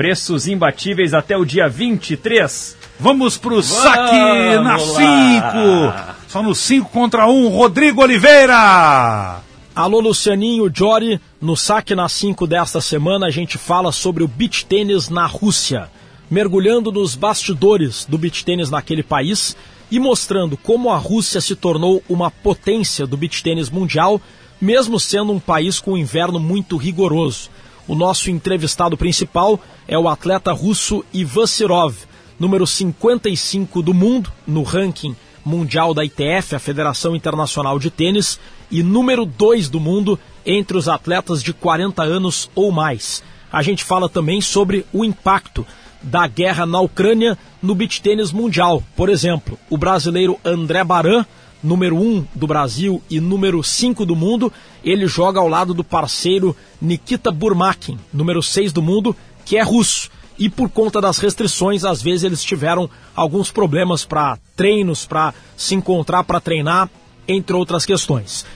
Preços 0.00 0.48
imbatíveis 0.48 1.12
até 1.12 1.36
o 1.36 1.44
dia 1.44 1.68
23. 1.68 2.74
Vamos 2.98 3.36
pro 3.36 3.62
saque 3.62 4.16
na 4.64 4.78
Vamos 4.78 4.96
5. 4.96 5.04
lá. 5.04 6.16
Só 6.26 6.42
no 6.42 6.54
5 6.54 6.88
contra 6.88 7.26
1, 7.26 7.48
Rodrigo 7.48 8.00
Oliveira. 8.00 9.42
Alô, 9.76 10.00
Lucianinho, 10.00 10.72
Jory. 10.74 11.20
No 11.38 11.54
saque 11.54 11.94
na 11.94 12.08
5 12.08 12.46
desta 12.46 12.80
semana, 12.80 13.26
a 13.26 13.30
gente 13.30 13.58
fala 13.58 13.92
sobre 13.92 14.24
o 14.24 14.26
beach 14.26 14.64
tênis 14.64 15.10
na 15.10 15.26
Rússia. 15.26 15.90
Mergulhando 16.30 16.90
nos 16.90 17.14
bastidores 17.14 18.06
do 18.06 18.16
beach 18.16 18.42
tênis 18.42 18.70
naquele 18.70 19.02
país 19.02 19.54
e 19.90 20.00
mostrando 20.00 20.56
como 20.56 20.88
a 20.88 20.96
Rússia 20.96 21.42
se 21.42 21.54
tornou 21.54 22.02
uma 22.08 22.30
potência 22.30 23.06
do 23.06 23.18
beach 23.18 23.42
tênis 23.42 23.68
mundial, 23.68 24.18
mesmo 24.58 24.98
sendo 24.98 25.30
um 25.30 25.38
país 25.38 25.78
com 25.78 25.92
um 25.92 25.98
inverno 25.98 26.40
muito 26.40 26.78
rigoroso. 26.78 27.50
O 27.90 27.94
nosso 27.96 28.30
entrevistado 28.30 28.96
principal 28.96 29.58
é 29.88 29.98
o 29.98 30.08
atleta 30.08 30.52
russo 30.52 31.04
Ivan 31.12 31.44
Sirov, 31.44 31.96
número 32.38 32.64
55 32.64 33.82
do 33.82 33.92
mundo 33.92 34.30
no 34.46 34.62
ranking 34.62 35.16
mundial 35.44 35.92
da 35.92 36.04
ITF, 36.04 36.54
a 36.54 36.60
Federação 36.60 37.16
Internacional 37.16 37.80
de 37.80 37.90
Tênis, 37.90 38.38
e 38.70 38.80
número 38.84 39.26
2 39.26 39.68
do 39.68 39.80
mundo 39.80 40.16
entre 40.46 40.78
os 40.78 40.88
atletas 40.88 41.42
de 41.42 41.52
40 41.52 42.04
anos 42.04 42.48
ou 42.54 42.70
mais. 42.70 43.24
A 43.50 43.60
gente 43.60 43.82
fala 43.82 44.08
também 44.08 44.40
sobre 44.40 44.86
o 44.92 45.04
impacto 45.04 45.66
da 46.00 46.28
guerra 46.28 46.64
na 46.64 46.78
Ucrânia 46.78 47.36
no 47.60 47.74
beach 47.74 48.00
tênis 48.00 48.30
mundial. 48.30 48.84
Por 48.94 49.08
exemplo, 49.08 49.58
o 49.68 49.76
brasileiro 49.76 50.38
André 50.44 50.84
Baran, 50.84 51.26
número 51.62 51.96
1 51.96 52.00
um 52.00 52.26
do 52.34 52.46
Brasil 52.46 53.02
e 53.10 53.20
número 53.20 53.62
5 53.62 54.04
do 54.06 54.16
mundo, 54.16 54.52
ele 54.82 55.06
joga 55.06 55.40
ao 55.40 55.48
lado 55.48 55.74
do 55.74 55.84
parceiro 55.84 56.56
Nikita 56.80 57.30
Burmakin, 57.30 57.98
número 58.12 58.42
6 58.42 58.72
do 58.72 58.82
mundo, 58.82 59.14
que 59.44 59.56
é 59.56 59.62
russo. 59.62 60.10
E 60.38 60.48
por 60.48 60.70
conta 60.70 61.00
das 61.00 61.18
restrições, 61.18 61.84
às 61.84 62.00
vezes 62.00 62.24
eles 62.24 62.42
tiveram 62.42 62.88
alguns 63.14 63.50
problemas 63.50 64.06
para 64.06 64.38
treinos, 64.56 65.04
para 65.04 65.34
se 65.56 65.74
encontrar, 65.74 66.24
para 66.24 66.40
treinar, 66.40 66.88
entre 67.28 67.54
outras 67.54 67.84
questões. 67.84 68.46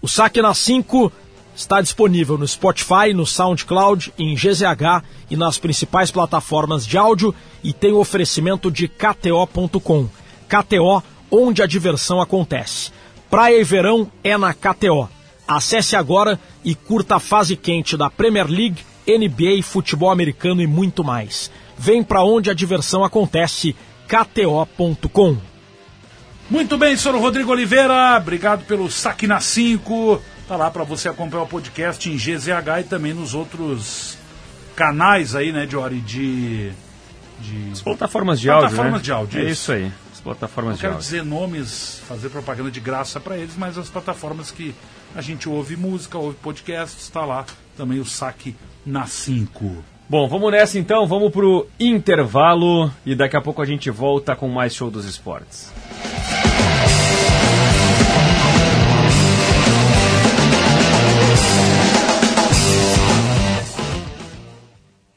O 0.00 0.08
Saque 0.08 0.40
na 0.40 0.54
5 0.54 1.12
está 1.54 1.80
disponível 1.80 2.36
no 2.36 2.48
Spotify, 2.48 3.12
no 3.14 3.26
SoundCloud, 3.26 4.12
em 4.18 4.34
GZH 4.34 5.04
e 5.30 5.36
nas 5.36 5.58
principais 5.58 6.10
plataformas 6.10 6.86
de 6.86 6.98
áudio 6.98 7.34
e 7.62 7.72
tem 7.72 7.92
oferecimento 7.92 8.70
de 8.70 8.88
KTO.com. 8.88 10.08
KTO, 10.48 11.02
onde 11.34 11.62
a 11.62 11.66
diversão 11.66 12.20
acontece. 12.20 12.92
Praia 13.28 13.60
e 13.60 13.64
verão 13.64 14.10
é 14.22 14.36
na 14.36 14.54
KTO. 14.54 15.08
Acesse 15.46 15.96
agora 15.96 16.38
e 16.64 16.74
curta 16.74 17.16
a 17.16 17.20
fase 17.20 17.56
quente 17.56 17.96
da 17.96 18.08
Premier 18.08 18.46
League, 18.46 18.84
NBA, 19.06 19.62
futebol 19.62 20.10
americano 20.10 20.62
e 20.62 20.66
muito 20.66 21.02
mais. 21.02 21.50
Vem 21.76 22.02
pra 22.02 22.22
onde 22.22 22.50
a 22.50 22.54
diversão 22.54 23.04
acontece, 23.04 23.74
KTO.com. 24.06 25.36
Muito 26.48 26.76
bem, 26.78 26.96
senhor 26.96 27.18
Rodrigo 27.18 27.50
Oliveira. 27.50 28.16
Obrigado 28.16 28.64
pelo 28.64 28.90
saque 28.90 29.26
na 29.26 29.40
5. 29.40 30.22
Tá 30.46 30.56
lá 30.56 30.70
para 30.70 30.84
você 30.84 31.08
acompanhar 31.08 31.44
o 31.44 31.48
podcast 31.48 32.08
em 32.08 32.16
GZH 32.16 32.80
e 32.80 32.84
também 32.84 33.14
nos 33.14 33.34
outros 33.34 34.16
canais 34.76 35.34
aí, 35.34 35.52
né, 35.52 35.66
Jory, 35.68 36.00
de... 36.00 36.70
de... 37.40 37.70
As 37.72 37.80
plataformas 37.80 38.40
de 38.40 38.50
áudio, 38.50 38.68
Plataformas 38.68 39.00
né? 39.00 39.04
de 39.04 39.12
áudio, 39.12 39.40
É 39.40 39.42
isso. 39.44 39.52
isso 39.52 39.72
aí. 39.72 39.92
As 40.24 40.38
plataformas 40.38 40.70
Não 40.72 40.76
de 40.76 40.80
quero 40.80 40.98
dizer 40.98 41.22
nomes, 41.22 42.00
fazer 42.08 42.30
propaganda 42.30 42.70
de 42.70 42.80
graça 42.80 43.20
para 43.20 43.36
eles, 43.36 43.54
mas 43.58 43.76
as 43.76 43.90
plataformas 43.90 44.50
que 44.50 44.74
a 45.14 45.20
gente 45.20 45.46
ouve 45.46 45.76
música, 45.76 46.16
ouve 46.16 46.34
podcasts, 46.36 47.02
está 47.02 47.26
lá 47.26 47.44
também 47.76 48.00
o 48.00 48.06
saque 48.06 48.56
na 48.86 49.06
5. 49.06 49.84
Bom, 50.08 50.26
vamos 50.26 50.50
nessa 50.50 50.78
então, 50.78 51.06
vamos 51.06 51.30
pro 51.30 51.66
intervalo 51.78 52.90
e 53.04 53.14
daqui 53.14 53.36
a 53.36 53.40
pouco 53.42 53.60
a 53.60 53.66
gente 53.66 53.90
volta 53.90 54.34
com 54.34 54.48
mais 54.48 54.74
show 54.74 54.90
dos 54.90 55.04
esportes. 55.04 55.70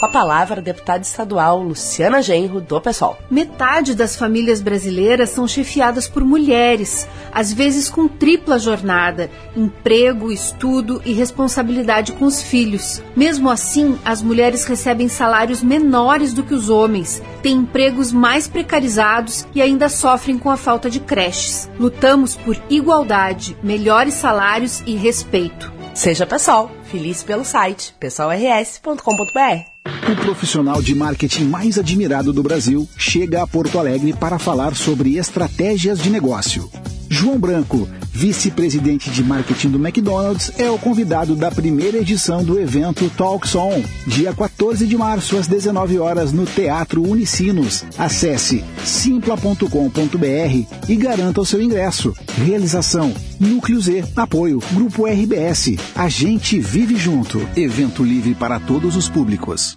Com 0.00 0.06
a 0.06 0.08
palavra, 0.08 0.60
a 0.60 0.62
deputada 0.62 1.02
estadual 1.02 1.62
Luciana 1.62 2.22
Genro, 2.22 2.58
do 2.58 2.80
PSOL. 2.80 3.18
Metade 3.30 3.94
das 3.94 4.16
famílias 4.16 4.62
brasileiras 4.62 5.28
são 5.28 5.46
chefiadas 5.46 6.08
por 6.08 6.24
mulheres, 6.24 7.06
às 7.30 7.52
vezes 7.52 7.90
com 7.90 8.08
tripla 8.08 8.58
jornada: 8.58 9.30
emprego, 9.54 10.32
estudo 10.32 11.02
e 11.04 11.12
responsabilidade 11.12 12.12
com 12.12 12.24
os 12.24 12.40
filhos. 12.40 13.02
Mesmo 13.14 13.50
assim, 13.50 13.98
as 14.02 14.22
mulheres 14.22 14.64
recebem 14.64 15.06
salários 15.06 15.62
menores 15.62 16.32
do 16.32 16.42
que 16.44 16.54
os 16.54 16.70
homens, 16.70 17.22
têm 17.42 17.58
empregos 17.58 18.10
mais 18.10 18.48
precarizados 18.48 19.46
e 19.54 19.60
ainda 19.60 19.90
sofrem 19.90 20.38
com 20.38 20.48
a 20.48 20.56
falta 20.56 20.88
de 20.88 20.98
creches. 20.98 21.68
Lutamos 21.78 22.36
por 22.36 22.56
igualdade, 22.70 23.54
melhores 23.62 24.14
salários 24.14 24.82
e 24.86 24.96
respeito. 24.96 25.70
Seja 25.92 26.24
PSOL, 26.24 26.70
feliz 26.84 27.22
pelo 27.22 27.44
site 27.44 27.94
pessoalrs.com.br. 28.00 29.69
O 29.86 30.16
profissional 30.16 30.82
de 30.82 30.94
marketing 30.94 31.44
mais 31.44 31.78
admirado 31.78 32.32
do 32.32 32.42
Brasil 32.42 32.88
chega 32.96 33.42
a 33.42 33.46
Porto 33.46 33.78
Alegre 33.78 34.12
para 34.12 34.38
falar 34.38 34.74
sobre 34.74 35.16
estratégias 35.16 36.00
de 36.00 36.10
negócio. 36.10 36.70
João 37.12 37.40
Branco, 37.40 37.88
vice-presidente 38.12 39.10
de 39.10 39.24
marketing 39.24 39.70
do 39.70 39.84
McDonald's, 39.84 40.52
é 40.56 40.70
o 40.70 40.78
convidado 40.78 41.34
da 41.34 41.50
primeira 41.50 41.98
edição 41.98 42.44
do 42.44 42.58
evento 42.58 43.10
Talks 43.16 43.56
On, 43.56 43.82
dia 44.06 44.32
14 44.32 44.86
de 44.86 44.96
março 44.96 45.36
às 45.36 45.48
19 45.48 45.98
horas 45.98 46.32
no 46.32 46.46
Teatro 46.46 47.02
Unicinos. 47.02 47.84
Acesse 47.98 48.64
simpla.com.br 48.84 49.68
e 50.88 50.96
garanta 50.96 51.40
o 51.40 51.46
seu 51.46 51.60
ingresso. 51.60 52.14
Realização 52.46 53.12
Núcleo 53.40 53.80
Z, 53.80 54.04
apoio 54.14 54.62
Grupo 54.72 55.06
RBS. 55.06 55.76
A 55.96 56.08
gente 56.08 56.60
vive 56.60 56.94
junto. 56.94 57.40
Evento 57.56 58.04
livre 58.04 58.36
para 58.36 58.60
todos 58.60 58.94
os 58.94 59.08
públicos. 59.08 59.76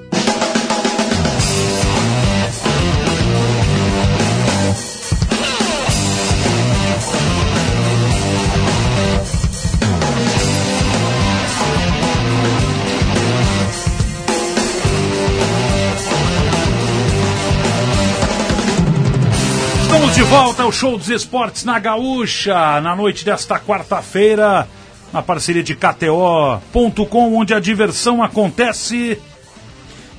De 20.21 20.27
volta 20.27 20.61
ao 20.61 20.71
Show 20.71 20.99
dos 20.99 21.09
Esportes 21.09 21.63
na 21.63 21.79
Gaúcha, 21.79 22.79
na 22.79 22.95
noite 22.95 23.25
desta 23.25 23.59
quarta-feira, 23.59 24.67
na 25.11 25.23
parceria 25.23 25.63
de 25.63 25.73
KTO.com, 25.73 27.35
onde 27.35 27.55
a 27.55 27.59
diversão 27.59 28.21
acontece. 28.21 29.17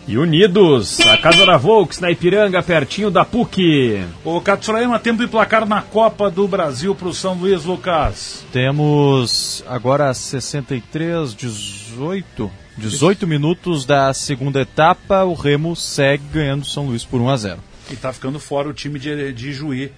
E 0.09 0.19
Unidos, 0.19 0.99
a 1.03 1.17
Casa 1.19 1.47
da 1.47 1.57
Volks, 1.57 2.01
na 2.01 2.11
Ipiranga, 2.11 2.61
pertinho 2.65 3.13
da 3.13 3.25
PUC. 3.25 4.05
O 4.25 4.41
Katsurayama, 4.41 4.99
tempo 4.99 5.23
de 5.23 5.29
placar 5.29 5.65
na 5.69 5.81
Copa 5.83 6.29
do 6.29 6.49
Brasil 6.49 6.97
para 6.97 7.07
o 7.07 7.15
São 7.15 7.35
Luís, 7.35 7.65
Lucas. 7.65 8.45
Temos 8.51 9.63
agora 9.69 10.13
63, 10.13 11.33
18, 11.33 12.51
18 12.77 13.25
minutos 13.25 13.85
da 13.87 14.13
segunda 14.13 14.63
etapa. 14.63 15.23
O 15.23 15.35
Remo 15.35 15.77
segue 15.77 16.25
ganhando 16.33 16.65
São 16.65 16.87
Luís 16.87 17.05
por 17.05 17.21
1 17.21 17.29
a 17.31 17.37
0. 17.37 17.72
E 17.91 17.97
tá 17.97 18.13
ficando 18.13 18.39
fora 18.39 18.69
o 18.69 18.73
time 18.73 18.99
de, 18.99 19.33
de 19.33 19.53
Juí 19.53 19.93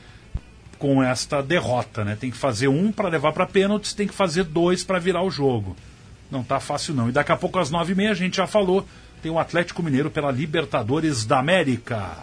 com 0.78 1.02
esta 1.02 1.42
derrota, 1.42 2.04
né? 2.04 2.16
Tem 2.18 2.30
que 2.30 2.36
fazer 2.36 2.68
um 2.68 2.90
para 2.90 3.08
levar 3.08 3.32
para 3.32 3.46
pênaltis, 3.46 3.94
tem 3.94 4.06
que 4.06 4.14
fazer 4.14 4.44
dois 4.44 4.84
para 4.84 4.98
virar 4.98 5.22
o 5.22 5.30
jogo. 5.30 5.76
Não 6.30 6.42
tá 6.42 6.58
fácil 6.60 6.94
não. 6.94 7.08
E 7.08 7.12
daqui 7.12 7.32
a 7.32 7.36
pouco 7.36 7.58
às 7.58 7.70
nove 7.70 7.92
e 7.92 7.96
meia 7.96 8.10
a 8.10 8.14
gente 8.14 8.36
já 8.36 8.46
falou, 8.46 8.86
tem 9.22 9.30
o 9.30 9.38
Atlético 9.38 9.82
Mineiro 9.82 10.10
pela 10.10 10.30
Libertadores 10.30 11.24
da 11.24 11.38
América. 11.38 12.18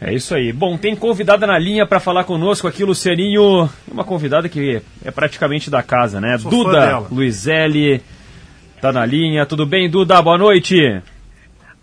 É 0.00 0.12
isso 0.12 0.34
aí. 0.34 0.52
Bom, 0.52 0.76
tem 0.76 0.96
convidada 0.96 1.46
na 1.46 1.56
linha 1.56 1.86
para 1.86 2.00
falar 2.00 2.24
conosco 2.24 2.66
aqui, 2.66 2.84
Lucianinho. 2.84 3.70
Uma 3.86 4.02
convidada 4.02 4.48
que 4.48 4.82
é 5.04 5.10
praticamente 5.12 5.70
da 5.70 5.80
casa, 5.80 6.20
né? 6.20 6.36
Sou 6.38 6.50
Duda. 6.50 6.98
Luizelli 7.10 8.02
tá 8.80 8.92
na 8.92 9.06
linha. 9.06 9.46
Tudo 9.46 9.64
bem, 9.64 9.88
Duda? 9.88 10.20
Boa 10.20 10.36
noite. 10.36 11.00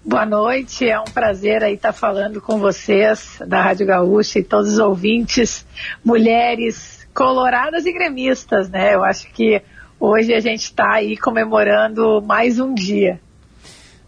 Boa 0.03 0.26
noite, 0.26 0.88
é 0.88 0.97
um 0.97 1.03
prazer 1.03 1.61
aí 1.61 1.73
estar 1.73 1.91
falando 1.91 2.39
com 2.39 2.57
vocês 2.57 3.38
da 3.45 3.61
Rádio 3.61 3.85
Gaúcha 3.85 4.39
e 4.39 4.43
todos 4.43 4.73
os 4.73 4.80
ouvintes, 4.80 5.67
mulheres 6.03 7.05
coloradas 7.13 7.85
e 7.85 7.91
gremistas, 7.91 8.69
né? 8.69 8.95
Eu 8.95 9.03
acho 9.03 9.30
que 9.34 9.61
hoje 9.99 10.34
a 10.34 10.39
gente 10.39 10.61
está 10.61 10.93
aí 10.93 11.17
comemorando 11.17 12.21
mais 12.21 12.61
um 12.61 12.73
dia. 12.73 13.19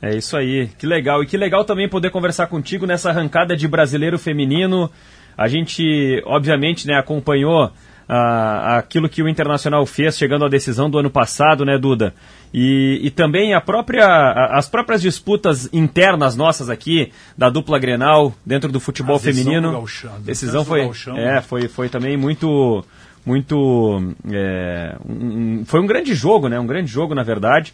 É 0.02 0.16
isso 0.16 0.38
aí, 0.38 0.70
que 0.80 0.88
legal. 0.88 1.22
E 1.22 1.28
que 1.28 1.36
legal 1.36 1.66
também 1.66 1.90
poder 1.90 2.10
conversar 2.10 2.48
contigo 2.48 2.88
nessa 2.88 3.10
arrancada 3.10 3.56
de 3.56 3.68
brasileiro 3.68 4.18
feminino. 4.18 4.90
A 5.38 5.50
gente, 5.50 6.24
obviamente, 6.26 6.88
né, 6.88 6.96
acompanhou 6.98 7.70
ah, 8.14 8.78
aquilo 8.80 9.08
que 9.08 9.24
o 9.24 9.30
Internacional 9.30 9.86
fez 9.86 10.18
chegando 10.18 10.44
à 10.44 10.50
decisão 10.50 10.90
do 10.90 10.98
ano 10.98 11.10
passado, 11.10 11.64
né, 11.64 11.78
Duda? 11.78 12.14
E, 12.54 13.00
e 13.02 13.10
também 13.10 13.54
a 13.54 13.62
própria, 13.62 14.06
a- 14.06 14.58
as 14.58 14.68
próprias 14.68 15.02
disputas 15.02 15.70
internas 15.72 16.36
nossas 16.36 16.70
aqui, 16.70 17.14
da 17.38 17.50
dupla 17.50 17.80
Grenal, 17.80 18.34
dentro 18.46 18.70
do 18.70 18.82
futebol 18.82 19.16
A 19.16 19.20
feminino. 19.20 19.72
gauchão, 19.72 20.14
a 20.14 20.20
decisão 20.20 20.66
foi, 20.66 20.82
gauchão, 20.84 21.18
é, 21.18 21.36
né? 21.36 21.42
foi, 21.42 21.70
foi 21.70 21.88
também 21.88 22.18
muito 22.18 22.84
muito 23.26 24.14
é, 24.32 24.96
um- 25.08 25.64
foi 25.66 25.80
um 25.80 25.86
grande 25.86 26.16
jogo 26.16 26.50
né 26.50 26.60
um 26.60 26.66
grande 26.66 26.90
jogo 26.92 27.14
na 27.14 27.22
verdade 27.22 27.72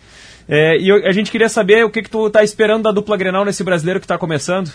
É, 0.49 0.77
e 0.77 0.87
eu- 0.89 1.05
a 1.05 1.11
gente 1.13 1.29
queria 1.31 1.47
saber 1.49 1.83
o 1.85 1.89
que 1.89 2.01
que 2.01 2.09
tu 2.09 2.29
tá 2.29 2.41
esperando 2.43 2.83
da 2.83 2.91
dupla 2.91 3.17
Grenal 3.17 3.43
nesse 3.45 3.63
brasileiro 3.63 3.99
que 3.99 4.05
está 4.05 4.17
começando 4.17 4.69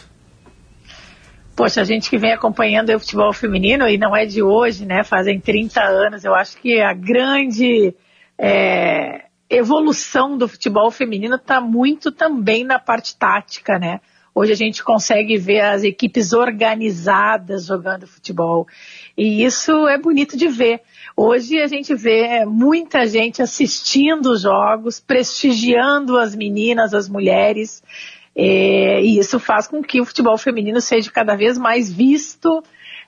Poxa, 1.55 1.83
a 1.83 1.85
gente 1.85 2.09
que 2.09 2.17
vem 2.17 2.33
acompanhando 2.33 2.95
o 2.95 2.99
futebol 3.01 3.33
feminino 3.33 3.87
e 3.87 3.99
não 3.99 4.17
é 4.17 4.25
de 4.25 4.43
hoje, 4.43 4.87
né? 4.87 5.05
Fazem 5.05 5.39
30 5.39 5.83
anos. 5.83 6.25
Eu 6.25 6.35
acho 6.35 6.57
que 6.57 6.81
a 6.81 6.95
grande 6.95 7.95
é, 8.39 9.27
evolução 9.51 10.39
do 10.39 10.49
futebol 10.49 10.91
feminino 10.91 11.37
está 11.37 11.61
muito 11.61 12.11
também 12.11 12.65
na 12.65 12.79
parte 12.79 13.17
tática, 13.17 13.79
né? 13.79 14.01
Hoje 14.35 14.51
a 14.51 14.57
gente 14.57 14.83
consegue 14.83 15.37
ver 15.37 15.61
as 15.61 15.85
equipes 15.85 16.33
organizadas 16.33 17.67
jogando 17.67 18.07
futebol. 18.07 18.67
E 19.17 19.45
isso 19.45 19.87
é 19.87 19.99
bonito 19.99 20.39
de 20.39 20.49
ver. 20.49 20.81
Hoje 21.15 21.61
a 21.61 21.67
gente 21.67 21.95
vê 21.95 22.47
muita 22.47 23.07
gente 23.07 23.43
assistindo 23.43 24.31
os 24.31 24.41
jogos, 24.41 24.99
prestigiando 24.99 26.17
as 26.17 26.35
meninas, 26.35 26.95
as 26.95 27.11
mulheres. 27.11 27.83
É, 28.35 29.03
e 29.03 29.19
isso 29.19 29.39
faz 29.39 29.67
com 29.67 29.83
que 29.83 30.01
o 30.01 30.07
futebol 30.07 30.39
feminino 30.39 30.81
seja 30.81 31.11
cada 31.11 31.37
vez 31.37 31.59
mais 31.59 31.93
visto 31.93 32.63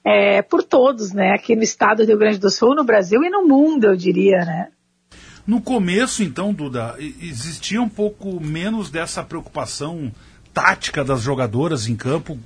é, 0.04 0.42
por 0.42 0.62
todos, 0.62 1.12
né? 1.12 1.32
Aqui 1.32 1.56
no 1.56 1.62
estado 1.62 2.04
do 2.04 2.08
Rio 2.08 2.18
Grande 2.18 2.38
do 2.38 2.50
Sul, 2.50 2.74
no 2.74 2.84
Brasil 2.84 3.22
e 3.24 3.30
no 3.30 3.46
mundo, 3.46 3.84
eu 3.86 3.96
diria, 3.96 4.44
né? 4.44 4.68
No 5.46 5.60
começo, 5.60 6.22
então, 6.22 6.54
Duda, 6.54 6.96
existia 6.98 7.80
um 7.80 7.88
pouco 7.88 8.40
menos 8.40 8.90
dessa 8.90 9.22
preocupação 9.22 10.10
tática 10.54 11.04
das 11.04 11.20
jogadoras 11.20 11.88
em 11.88 11.96
campo. 11.96 12.38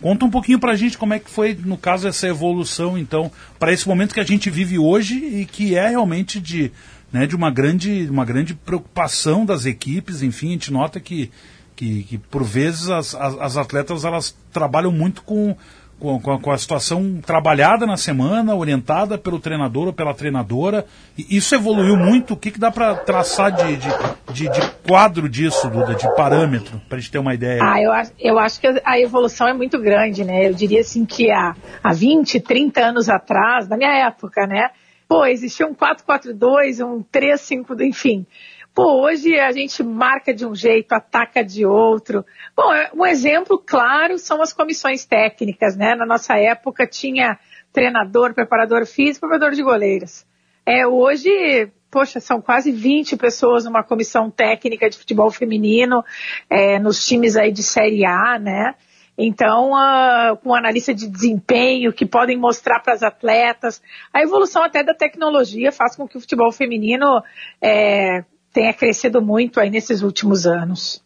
Conta 0.00 0.24
um 0.24 0.30
pouquinho 0.30 0.60
pra 0.60 0.76
gente 0.76 0.98
como 0.98 1.14
é 1.14 1.18
que 1.18 1.30
foi, 1.30 1.54
no 1.54 1.78
caso, 1.78 2.06
essa 2.06 2.28
evolução, 2.28 2.96
então, 2.98 3.32
para 3.58 3.72
esse 3.72 3.88
momento 3.88 4.14
que 4.14 4.20
a 4.20 4.24
gente 4.24 4.50
vive 4.50 4.78
hoje 4.78 5.16
e 5.16 5.46
que 5.46 5.74
é 5.74 5.88
realmente 5.88 6.38
de, 6.38 6.70
né, 7.10 7.26
de 7.26 7.34
uma 7.34 7.50
grande, 7.50 8.06
uma 8.08 8.24
grande 8.24 8.54
preocupação 8.54 9.44
das 9.44 9.66
equipes. 9.66 10.22
Enfim, 10.22 10.48
a 10.48 10.52
gente 10.52 10.72
nota 10.72 11.00
que, 11.00 11.32
que, 11.76 12.04
que 12.04 12.18
por 12.18 12.42
vezes, 12.44 12.88
as, 12.88 13.14
as, 13.14 13.38
as 13.38 13.56
atletas 13.56 14.04
elas 14.04 14.36
trabalham 14.52 14.92
muito 14.92 15.22
com, 15.22 15.56
com, 15.98 16.18
com 16.20 16.50
a, 16.52 16.58
situação 16.58 17.20
trabalhada 17.24 17.86
na 17.86 17.96
semana, 17.96 18.54
orientada 18.54 19.16
pelo 19.18 19.38
treinador 19.40 19.86
ou 19.88 19.92
pela 19.92 20.12
treinadora. 20.14 20.86
E 21.16 21.36
isso 21.36 21.54
evoluiu 21.54 21.96
muito. 21.96 22.34
O 22.34 22.36
que, 22.36 22.50
que 22.50 22.58
dá 22.58 22.70
para 22.70 22.94
traçar 22.96 23.50
de, 23.52 23.76
de, 23.76 23.88
de, 24.32 24.48
de 24.48 24.70
quadro 24.86 25.28
disso, 25.28 25.68
Duda, 25.68 25.94
de 25.94 26.06
parâmetro, 26.14 26.80
para 26.88 26.98
a 26.98 27.00
gente 27.00 27.10
ter 27.10 27.18
uma 27.18 27.34
ideia? 27.34 27.60
Ah, 27.62 27.80
eu, 27.80 27.92
acho- 27.92 28.12
eu 28.18 28.38
acho 28.38 28.60
que 28.60 28.82
a 28.84 28.98
evolução 29.00 29.48
é 29.48 29.52
muito 29.54 29.80
grande, 29.80 30.24
né? 30.24 30.48
Eu 30.48 30.54
diria 30.54 30.80
assim 30.80 31.04
que 31.04 31.30
há, 31.30 31.54
há 31.82 31.92
20, 31.92 32.38
30 32.40 32.80
anos 32.80 33.08
atrás, 33.08 33.68
na 33.68 33.76
minha 33.76 34.06
época, 34.06 34.46
né? 34.46 34.70
Pô, 35.06 35.26
existia 35.26 35.66
um 35.66 35.74
4-4-2, 35.74 36.84
um 36.84 37.04
3-5, 37.04 37.80
enfim. 37.82 38.26
Pô, 38.74 39.04
hoje 39.04 39.38
a 39.38 39.52
gente 39.52 39.84
marca 39.84 40.34
de 40.34 40.44
um 40.44 40.52
jeito, 40.52 40.92
ataca 40.92 41.44
de 41.44 41.64
outro. 41.64 42.26
Bom, 42.56 42.74
é, 42.74 42.90
um 42.92 43.06
exemplo 43.06 43.56
claro 43.56 44.18
são 44.18 44.42
as 44.42 44.52
comissões 44.52 45.04
técnicas, 45.04 45.76
né? 45.76 45.94
Na 45.94 46.04
nossa 46.04 46.36
época 46.36 46.84
tinha 46.84 47.38
treinador, 47.72 48.34
preparador 48.34 48.84
físico, 48.84 49.28
preparador 49.28 49.54
de 49.54 49.62
goleiros. 49.62 50.26
É, 50.66 50.84
hoje, 50.84 51.70
poxa, 51.88 52.18
são 52.18 52.40
quase 52.40 52.72
20 52.72 53.16
pessoas 53.16 53.64
numa 53.64 53.84
comissão 53.84 54.28
técnica 54.28 54.90
de 54.90 54.98
futebol 54.98 55.30
feminino, 55.30 56.04
é, 56.50 56.76
nos 56.80 57.06
times 57.06 57.36
aí 57.36 57.52
de 57.52 57.62
Série 57.62 58.04
A, 58.04 58.40
né? 58.40 58.74
Então, 59.16 59.70
uh, 59.70 60.36
com 60.38 60.52
analista 60.52 60.92
de 60.92 61.08
desempenho 61.08 61.92
que 61.92 62.04
podem 62.04 62.36
mostrar 62.36 62.80
para 62.80 62.94
as 62.94 63.04
atletas. 63.04 63.80
A 64.12 64.20
evolução 64.20 64.64
até 64.64 64.82
da 64.82 64.92
tecnologia 64.92 65.70
faz 65.70 65.94
com 65.94 66.08
que 66.08 66.18
o 66.18 66.20
futebol 66.20 66.50
feminino 66.50 67.22
é, 67.62 68.24
tenha 68.54 68.72
crescido 68.72 69.20
muito 69.20 69.58
aí 69.58 69.68
nesses 69.68 70.00
últimos 70.00 70.46
anos. 70.46 71.02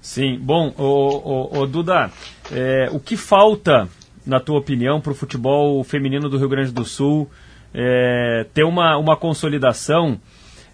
Sim, 0.00 0.38
bom, 0.40 0.72
o, 0.78 1.58
o, 1.58 1.60
o 1.60 1.66
Duda, 1.66 2.10
é, 2.50 2.88
o 2.90 2.98
que 2.98 3.16
falta, 3.16 3.86
na 4.26 4.40
tua 4.40 4.58
opinião, 4.58 5.00
para 5.00 5.12
o 5.12 5.14
futebol 5.14 5.84
feminino 5.84 6.30
do 6.30 6.38
Rio 6.38 6.48
Grande 6.48 6.72
do 6.72 6.84
Sul 6.84 7.30
é, 7.74 8.46
ter 8.54 8.64
uma, 8.64 8.96
uma 8.96 9.16
consolidação? 9.16 10.18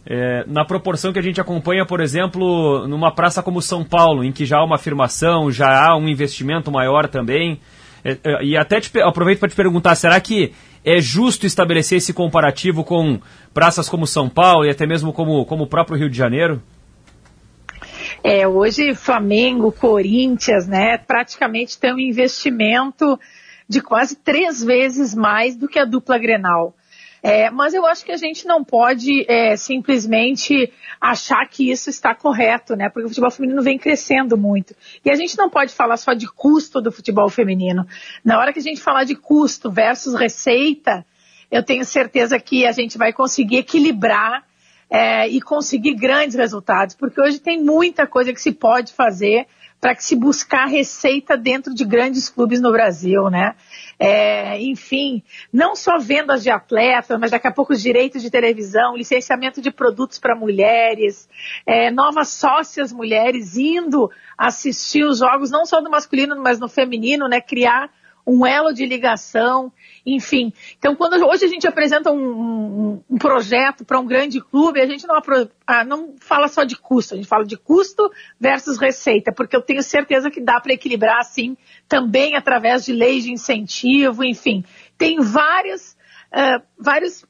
É, 0.06 0.44
na 0.46 0.64
proporção 0.66 1.14
que 1.14 1.18
a 1.18 1.22
gente 1.22 1.40
acompanha, 1.40 1.84
por 1.84 1.98
exemplo, 1.98 2.86
numa 2.86 3.10
praça 3.10 3.42
como 3.42 3.62
São 3.62 3.82
Paulo, 3.82 4.22
em 4.22 4.30
que 4.30 4.44
já 4.44 4.58
há 4.58 4.64
uma 4.64 4.76
afirmação, 4.76 5.50
já 5.50 5.66
há 5.66 5.96
um 5.96 6.06
investimento 6.06 6.70
maior 6.70 7.08
também. 7.08 7.58
É, 8.04 8.18
é, 8.22 8.44
e 8.44 8.56
até 8.56 8.80
te, 8.80 9.00
aproveito 9.00 9.40
para 9.40 9.48
te 9.48 9.56
perguntar, 9.56 9.94
será 9.94 10.20
que 10.20 10.52
é 10.84 11.00
justo 11.00 11.46
estabelecer 11.46 11.98
esse 11.98 12.12
comparativo 12.12 12.84
com 12.84 13.18
praças 13.52 13.88
como 13.88 14.06
São 14.06 14.28
Paulo 14.28 14.66
e 14.66 14.70
até 14.70 14.86
mesmo 14.86 15.12
como, 15.12 15.44
como 15.46 15.64
o 15.64 15.66
próprio 15.66 15.96
Rio 15.96 16.10
de 16.10 16.16
Janeiro? 16.16 16.62
É, 18.22 18.46
hoje 18.46 18.94
Flamengo, 18.94 19.72
Corinthians, 19.72 20.66
né, 20.66 20.98
praticamente 20.98 21.78
tem 21.78 21.92
um 21.92 21.98
investimento 21.98 23.18
de 23.68 23.80
quase 23.80 24.16
três 24.16 24.62
vezes 24.62 25.14
mais 25.14 25.56
do 25.56 25.68
que 25.68 25.78
a 25.78 25.84
dupla 25.84 26.18
Grenal. 26.18 26.74
É, 27.26 27.50
mas 27.50 27.72
eu 27.72 27.86
acho 27.86 28.04
que 28.04 28.12
a 28.12 28.18
gente 28.18 28.46
não 28.46 28.62
pode 28.62 29.24
é, 29.26 29.56
simplesmente 29.56 30.70
achar 31.00 31.48
que 31.48 31.70
isso 31.70 31.88
está 31.88 32.14
correto, 32.14 32.76
né? 32.76 32.90
Porque 32.90 33.06
o 33.06 33.08
futebol 33.08 33.30
feminino 33.30 33.62
vem 33.62 33.78
crescendo 33.78 34.36
muito. 34.36 34.76
E 35.02 35.10
a 35.10 35.14
gente 35.14 35.34
não 35.38 35.48
pode 35.48 35.72
falar 35.72 35.96
só 35.96 36.12
de 36.12 36.30
custo 36.30 36.82
do 36.82 36.92
futebol 36.92 37.30
feminino. 37.30 37.86
Na 38.22 38.38
hora 38.38 38.52
que 38.52 38.58
a 38.58 38.62
gente 38.62 38.82
falar 38.82 39.04
de 39.04 39.14
custo 39.14 39.70
versus 39.70 40.14
receita, 40.14 41.02
eu 41.50 41.62
tenho 41.62 41.86
certeza 41.86 42.38
que 42.38 42.66
a 42.66 42.72
gente 42.72 42.98
vai 42.98 43.10
conseguir 43.10 43.56
equilibrar 43.56 44.44
é, 44.90 45.26
e 45.26 45.40
conseguir 45.40 45.94
grandes 45.94 46.36
resultados, 46.36 46.94
porque 46.94 47.18
hoje 47.18 47.38
tem 47.38 47.58
muita 47.58 48.06
coisa 48.06 48.34
que 48.34 48.40
se 48.40 48.52
pode 48.52 48.92
fazer 48.92 49.46
para 49.80 49.94
que 49.94 50.04
se 50.04 50.16
buscar 50.16 50.66
receita 50.66 51.36
dentro 51.36 51.74
de 51.74 51.84
grandes 51.84 52.28
clubes 52.28 52.60
no 52.60 52.72
Brasil, 52.72 53.28
né? 53.28 53.54
É, 53.98 54.60
enfim, 54.60 55.22
não 55.52 55.76
só 55.76 55.98
vendas 55.98 56.42
de 56.42 56.50
atletas, 56.50 57.18
mas 57.18 57.30
daqui 57.30 57.46
a 57.46 57.52
pouco 57.52 57.72
os 57.72 57.82
direitos 57.82 58.22
de 58.22 58.30
televisão, 58.30 58.96
licenciamento 58.96 59.60
de 59.60 59.70
produtos 59.70 60.18
para 60.18 60.34
mulheres, 60.34 61.28
é, 61.66 61.90
novas 61.90 62.28
sócias 62.28 62.92
mulheres 62.92 63.56
indo 63.56 64.10
assistir 64.36 65.04
os 65.04 65.18
jogos, 65.18 65.50
não 65.50 65.64
só 65.64 65.80
do 65.80 65.90
masculino, 65.90 66.40
mas 66.42 66.58
no 66.58 66.68
feminino, 66.68 67.28
né? 67.28 67.40
Criar 67.40 67.90
um 68.26 68.46
elo 68.46 68.72
de 68.72 68.86
ligação, 68.86 69.72
enfim. 70.04 70.52
Então, 70.78 70.96
quando 70.96 71.14
hoje 71.26 71.44
a 71.44 71.48
gente 71.48 71.66
apresenta 71.66 72.10
um, 72.10 72.16
um, 72.16 73.04
um 73.10 73.18
projeto 73.18 73.84
para 73.84 74.00
um 74.00 74.06
grande 74.06 74.40
clube, 74.40 74.80
a 74.80 74.86
gente 74.86 75.06
não, 75.06 75.20
ah, 75.66 75.84
não, 75.84 76.14
fala 76.18 76.48
só 76.48 76.64
de 76.64 76.76
custo, 76.76 77.14
a 77.14 77.16
gente 77.16 77.28
fala 77.28 77.44
de 77.44 77.56
custo 77.56 78.10
versus 78.40 78.78
receita, 78.78 79.32
porque 79.32 79.54
eu 79.54 79.62
tenho 79.62 79.82
certeza 79.82 80.30
que 80.30 80.40
dá 80.40 80.60
para 80.60 80.72
equilibrar 80.72 81.18
assim 81.18 81.56
também 81.86 82.34
através 82.34 82.84
de 82.84 82.92
leis 82.92 83.24
de 83.24 83.32
incentivo, 83.32 84.24
enfim. 84.24 84.64
Tem 84.96 85.20
vários, 85.20 85.92
uh, 86.32 86.62
vários 86.78 87.26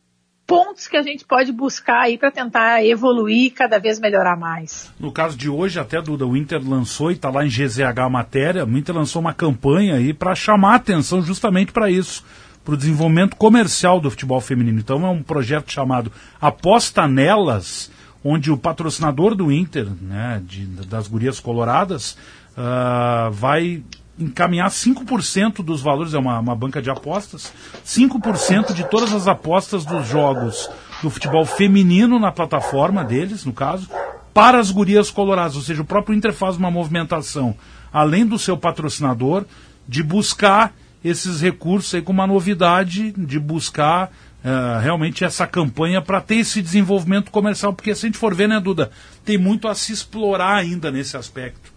pontos 0.46 0.86
que 0.86 0.96
a 0.96 1.02
gente 1.02 1.24
pode 1.24 1.52
buscar 1.52 2.02
aí 2.02 2.18
para 2.18 2.30
tentar 2.30 2.84
evoluir 2.84 3.46
e 3.46 3.50
cada 3.50 3.78
vez 3.78 3.98
melhorar 3.98 4.36
mais. 4.36 4.92
No 4.98 5.10
caso 5.10 5.36
de 5.36 5.48
hoje, 5.48 5.78
até 5.78 6.00
Duda, 6.00 6.26
o 6.26 6.36
Inter 6.36 6.60
lançou 6.66 7.10
e 7.10 7.14
está 7.14 7.30
lá 7.30 7.44
em 7.44 7.48
GZH 7.48 7.98
a 7.98 8.08
matéria, 8.10 8.64
o 8.64 8.76
Inter 8.76 8.94
lançou 8.94 9.20
uma 9.20 9.32
campanha 9.32 9.96
aí 9.96 10.12
para 10.12 10.34
chamar 10.34 10.76
atenção 10.76 11.22
justamente 11.22 11.72
para 11.72 11.90
isso, 11.90 12.24
para 12.64 12.74
o 12.74 12.76
desenvolvimento 12.76 13.36
comercial 13.36 14.00
do 14.00 14.10
futebol 14.10 14.40
feminino. 14.40 14.78
Então 14.78 15.04
é 15.04 15.10
um 15.10 15.22
projeto 15.22 15.70
chamado 15.70 16.12
Aposta 16.40 17.08
Nelas, 17.08 17.90
onde 18.22 18.50
o 18.50 18.56
patrocinador 18.56 19.34
do 19.34 19.52
Inter, 19.52 19.86
né, 20.00 20.42
de, 20.44 20.64
das 20.66 21.08
gurias 21.08 21.40
coloradas, 21.40 22.16
uh, 22.56 23.30
vai 23.30 23.82
encaminhar 24.18 24.70
5% 24.70 25.62
dos 25.62 25.80
valores, 25.82 26.14
é 26.14 26.18
uma, 26.18 26.38
uma 26.38 26.54
banca 26.54 26.80
de 26.80 26.90
apostas, 26.90 27.52
5% 27.84 28.72
de 28.72 28.88
todas 28.88 29.12
as 29.12 29.26
apostas 29.26 29.84
dos 29.84 30.06
jogos 30.06 30.70
do 31.02 31.10
futebol 31.10 31.44
feminino 31.44 32.18
na 32.18 32.30
plataforma 32.30 33.04
deles, 33.04 33.44
no 33.44 33.52
caso, 33.52 33.88
para 34.32 34.58
as 34.58 34.70
gurias 34.70 35.10
coloradas. 35.10 35.56
Ou 35.56 35.62
seja, 35.62 35.82
o 35.82 35.86
próprio 35.86 36.16
Inter 36.16 36.32
faz 36.32 36.56
uma 36.56 36.70
movimentação, 36.70 37.54
além 37.92 38.24
do 38.24 38.38
seu 38.38 38.56
patrocinador, 38.56 39.44
de 39.86 40.02
buscar 40.02 40.72
esses 41.04 41.40
recursos 41.40 41.94
aí 41.94 42.00
com 42.00 42.12
uma 42.12 42.26
novidade, 42.26 43.12
de 43.12 43.38
buscar 43.38 44.10
uh, 44.42 44.80
realmente 44.80 45.22
essa 45.24 45.46
campanha 45.46 46.00
para 46.00 46.20
ter 46.20 46.36
esse 46.36 46.62
desenvolvimento 46.62 47.30
comercial. 47.30 47.74
Porque 47.74 47.94
se 47.94 48.06
a 48.06 48.08
gente 48.08 48.18
for 48.18 48.34
ver, 48.34 48.48
né, 48.48 48.58
Duda, 48.58 48.90
tem 49.24 49.36
muito 49.36 49.68
a 49.68 49.74
se 49.74 49.92
explorar 49.92 50.54
ainda 50.54 50.90
nesse 50.90 51.16
aspecto. 51.16 51.73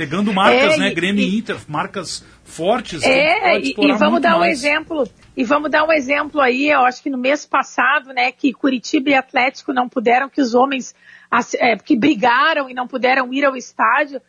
Pegando 0.00 0.32
marcas, 0.32 0.76
é, 0.76 0.78
né? 0.78 0.94
Grêmio 0.94 1.22
e 1.22 1.36
Inter, 1.36 1.58
marcas 1.68 2.24
fortes. 2.42 3.02
É, 3.02 3.58
e, 3.58 3.74
e, 3.76 3.92
vamos 3.98 4.22
dar 4.22 4.38
mais. 4.38 4.40
um 4.40 4.44
exemplo. 4.44 5.06
E 5.36 5.44
vamos 5.44 5.70
dar 5.70 5.84
um 5.84 5.92
exemplo 5.92 6.40
aí, 6.40 6.70
eu 6.70 6.80
acho 6.80 7.02
que 7.02 7.10
no 7.10 7.18
mês 7.18 7.44
passado, 7.44 8.14
né, 8.14 8.32
que 8.32 8.50
Curitiba 8.50 9.10
e 9.10 9.14
Atlético 9.14 9.74
não 9.74 9.90
puderam, 9.90 10.30
que 10.30 10.40
os 10.40 10.54
homens 10.54 10.94
é, 11.58 11.76
que 11.76 11.94
brigaram 11.94 12.70
e 12.70 12.72
não 12.72 12.88
puderam 12.88 13.30
ir 13.30 13.44
ao 13.44 13.54
estádio. 13.54 14.22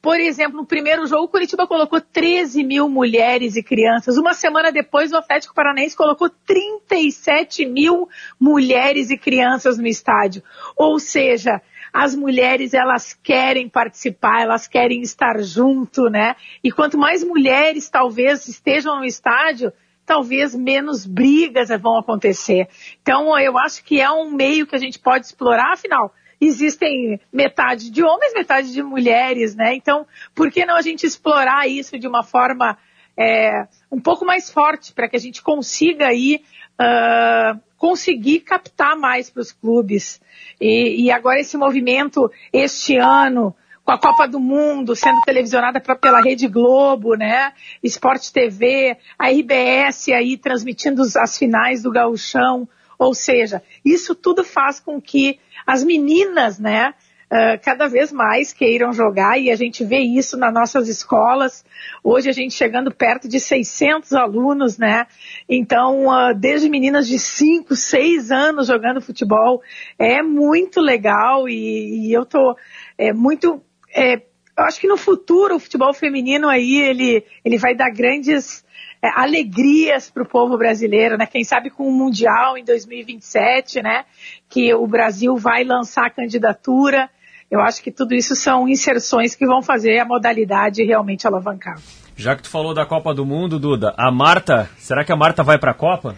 Por 0.00 0.20
exemplo, 0.20 0.58
no 0.58 0.64
primeiro 0.64 1.04
jogo, 1.08 1.26
Curitiba 1.26 1.66
colocou 1.66 2.00
13 2.00 2.62
mil 2.62 2.88
mulheres 2.88 3.56
e 3.56 3.64
crianças. 3.64 4.16
Uma 4.16 4.32
semana 4.32 4.70
depois, 4.70 5.10
o 5.10 5.16
Atlético 5.16 5.56
Paranaense 5.56 5.96
colocou 5.96 6.30
37 6.30 7.66
mil 7.66 8.08
mulheres 8.38 9.10
e 9.10 9.18
crianças 9.18 9.76
no 9.76 9.88
estádio. 9.88 10.40
Ou 10.76 11.00
seja, 11.00 11.60
as 11.92 12.14
mulheres 12.14 12.74
elas 12.74 13.12
querem 13.12 13.68
participar, 13.68 14.42
elas 14.42 14.66
querem 14.66 15.02
estar 15.02 15.40
junto, 15.42 16.04
né? 16.10 16.36
E 16.62 16.70
quanto 16.70 16.98
mais 16.98 17.24
mulheres 17.24 17.88
talvez 17.88 18.46
estejam 18.48 18.98
no 18.98 19.04
estádio, 19.04 19.72
talvez 20.06 20.54
menos 20.54 21.06
brigas 21.06 21.68
vão 21.80 21.98
acontecer. 21.98 22.68
Então 23.02 23.38
eu 23.38 23.58
acho 23.58 23.84
que 23.84 24.00
é 24.00 24.10
um 24.10 24.30
meio 24.30 24.66
que 24.66 24.76
a 24.76 24.80
gente 24.80 24.98
pode 24.98 25.26
explorar, 25.26 25.72
afinal, 25.72 26.12
existem 26.40 27.20
metade 27.32 27.90
de 27.90 28.02
homens, 28.02 28.32
metade 28.34 28.72
de 28.72 28.82
mulheres, 28.82 29.54
né? 29.54 29.74
Então, 29.74 30.06
por 30.34 30.50
que 30.50 30.64
não 30.64 30.76
a 30.76 30.82
gente 30.82 31.06
explorar 31.06 31.68
isso 31.68 31.98
de 31.98 32.08
uma 32.08 32.22
forma 32.22 32.78
é, 33.16 33.66
um 33.92 34.00
pouco 34.00 34.24
mais 34.24 34.50
forte 34.50 34.94
para 34.94 35.08
que 35.08 35.16
a 35.16 35.20
gente 35.20 35.42
consiga 35.42 36.06
aí 36.06 36.42
uh, 36.80 37.60
conseguir 37.76 38.40
captar 38.40 38.96
mais 38.96 39.28
para 39.28 39.42
os 39.42 39.52
clubes? 39.52 40.20
E, 40.60 41.04
e 41.04 41.10
agora 41.10 41.40
esse 41.40 41.56
movimento, 41.56 42.30
este 42.52 42.96
ano, 42.96 43.54
com 43.84 43.92
a 43.92 43.98
Copa 43.98 44.26
do 44.26 44.40
Mundo 44.40 44.96
sendo 44.96 45.20
televisionada 45.22 45.80
pra, 45.80 45.94
pela 45.94 46.22
Rede 46.22 46.46
Globo, 46.48 47.14
né? 47.14 47.52
Esporte 47.82 48.32
TV, 48.32 48.96
a 49.18 49.28
RBS 49.28 50.08
aí 50.08 50.36
transmitindo 50.36 51.02
as 51.02 51.36
finais 51.36 51.82
do 51.82 51.90
Gauchão. 51.90 52.68
Ou 52.98 53.14
seja, 53.14 53.62
isso 53.84 54.14
tudo 54.14 54.44
faz 54.44 54.78
com 54.78 55.00
que 55.00 55.38
as 55.66 55.82
meninas, 55.82 56.58
né, 56.58 56.94
uh, 57.30 57.60
cada 57.62 57.86
vez 57.86 58.12
mais 58.12 58.52
queiram 58.52 58.92
jogar 58.92 59.38
e 59.38 59.50
a 59.50 59.56
gente 59.56 59.84
vê 59.84 59.98
isso 59.98 60.36
nas 60.36 60.52
nossas 60.52 60.88
escolas. 60.88 61.64
Hoje 62.02 62.28
a 62.28 62.32
gente 62.32 62.54
chegando 62.54 62.92
perto 62.92 63.28
de 63.28 63.38
600 63.38 64.12
alunos, 64.12 64.76
né? 64.76 65.06
Então, 65.48 66.06
uh, 66.06 66.34
desde 66.34 66.68
meninas 66.68 67.06
de 67.06 67.18
5, 67.18 67.76
6 67.76 68.30
anos 68.30 68.66
jogando 68.66 69.00
futebol, 69.00 69.62
é 69.98 70.22
muito 70.22 70.80
legal 70.80 71.48
e, 71.48 72.08
e 72.08 72.12
eu 72.12 72.26
tô 72.26 72.56
é, 72.98 73.12
muito. 73.12 73.62
É, 73.94 74.16
eu 74.58 74.64
acho 74.64 74.80
que 74.80 74.88
no 74.88 74.96
futuro 74.96 75.56
o 75.56 75.60
futebol 75.60 75.94
feminino 75.94 76.48
aí 76.48 76.80
ele, 76.82 77.24
ele 77.42 77.56
vai 77.56 77.74
dar 77.74 77.90
grandes 77.90 78.64
é, 79.02 79.08
alegrias 79.08 80.10
para 80.10 80.22
o 80.22 80.28
povo 80.28 80.58
brasileiro, 80.58 81.16
né? 81.16 81.26
Quem 81.26 81.44
sabe 81.44 81.70
com 81.70 81.88
o 81.88 81.92
Mundial 81.92 82.58
em 82.58 82.64
2027, 82.64 83.82
né? 83.82 84.04
Que 84.48 84.74
o 84.74 84.86
Brasil 84.86 85.36
vai 85.36 85.64
lançar 85.64 86.06
a 86.06 86.10
candidatura 86.10 87.08
eu 87.50 87.60
acho 87.60 87.82
que 87.82 87.90
tudo 87.90 88.14
isso 88.14 88.36
são 88.36 88.68
inserções 88.68 89.34
que 89.34 89.44
vão 89.44 89.60
fazer 89.60 89.98
a 89.98 90.04
modalidade 90.04 90.84
realmente 90.84 91.26
alavancar. 91.26 91.78
Já 92.16 92.36
que 92.36 92.42
tu 92.42 92.48
falou 92.48 92.72
da 92.72 92.86
Copa 92.86 93.12
do 93.12 93.26
Mundo, 93.26 93.58
Duda, 93.58 93.92
a 93.96 94.10
Marta, 94.12 94.70
será 94.78 95.04
que 95.04 95.10
a 95.10 95.16
Marta 95.16 95.42
vai 95.42 95.58
para 95.58 95.72
a 95.72 95.74
Copa? 95.74 96.16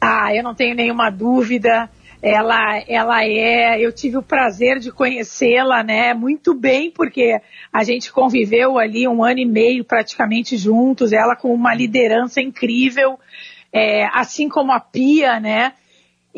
Ah, 0.00 0.34
eu 0.34 0.42
não 0.42 0.54
tenho 0.54 0.74
nenhuma 0.74 1.10
dúvida. 1.10 1.88
Ela, 2.20 2.82
ela 2.88 3.24
é, 3.24 3.78
eu 3.78 3.92
tive 3.92 4.16
o 4.16 4.22
prazer 4.22 4.78
de 4.80 4.90
conhecê-la, 4.90 5.84
né, 5.84 6.14
muito 6.14 6.54
bem, 6.54 6.90
porque 6.90 7.40
a 7.72 7.84
gente 7.84 8.10
conviveu 8.10 8.78
ali 8.78 9.06
um 9.06 9.22
ano 9.22 9.38
e 9.38 9.44
meio 9.44 9.84
praticamente 9.84 10.56
juntos, 10.56 11.12
ela 11.12 11.36
com 11.36 11.52
uma 11.52 11.74
liderança 11.74 12.40
incrível, 12.40 13.20
é, 13.70 14.06
assim 14.12 14.48
como 14.48 14.72
a 14.72 14.80
Pia, 14.80 15.38
né, 15.38 15.74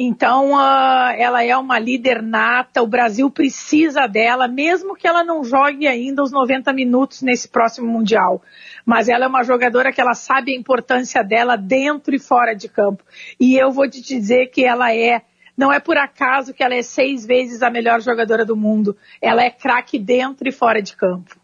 então, 0.00 0.52
uh, 0.52 1.10
ela 1.18 1.42
é 1.42 1.56
uma 1.56 1.76
líder 1.76 2.22
nata, 2.22 2.80
o 2.80 2.86
Brasil 2.86 3.28
precisa 3.28 4.06
dela, 4.06 4.46
mesmo 4.46 4.94
que 4.94 5.08
ela 5.08 5.24
não 5.24 5.42
jogue 5.42 5.88
ainda 5.88 6.22
os 6.22 6.30
90 6.30 6.72
minutos 6.72 7.20
nesse 7.20 7.48
próximo 7.48 7.88
Mundial. 7.88 8.40
Mas 8.86 9.08
ela 9.08 9.24
é 9.24 9.28
uma 9.28 9.42
jogadora 9.42 9.92
que 9.92 10.00
ela 10.00 10.14
sabe 10.14 10.52
a 10.52 10.56
importância 10.56 11.24
dela 11.24 11.56
dentro 11.56 12.14
e 12.14 12.18
fora 12.20 12.54
de 12.54 12.68
campo. 12.68 13.02
E 13.40 13.56
eu 13.56 13.72
vou 13.72 13.90
te 13.90 14.00
dizer 14.00 14.52
que 14.52 14.64
ela 14.64 14.94
é, 14.94 15.22
não 15.56 15.72
é 15.72 15.80
por 15.80 15.96
acaso 15.96 16.54
que 16.54 16.62
ela 16.62 16.76
é 16.76 16.82
seis 16.82 17.26
vezes 17.26 17.60
a 17.60 17.68
melhor 17.68 18.00
jogadora 18.00 18.44
do 18.44 18.54
mundo. 18.54 18.96
Ela 19.20 19.42
é 19.42 19.50
craque 19.50 19.98
dentro 19.98 20.48
e 20.48 20.52
fora 20.52 20.80
de 20.80 20.94
campo. 20.94 21.34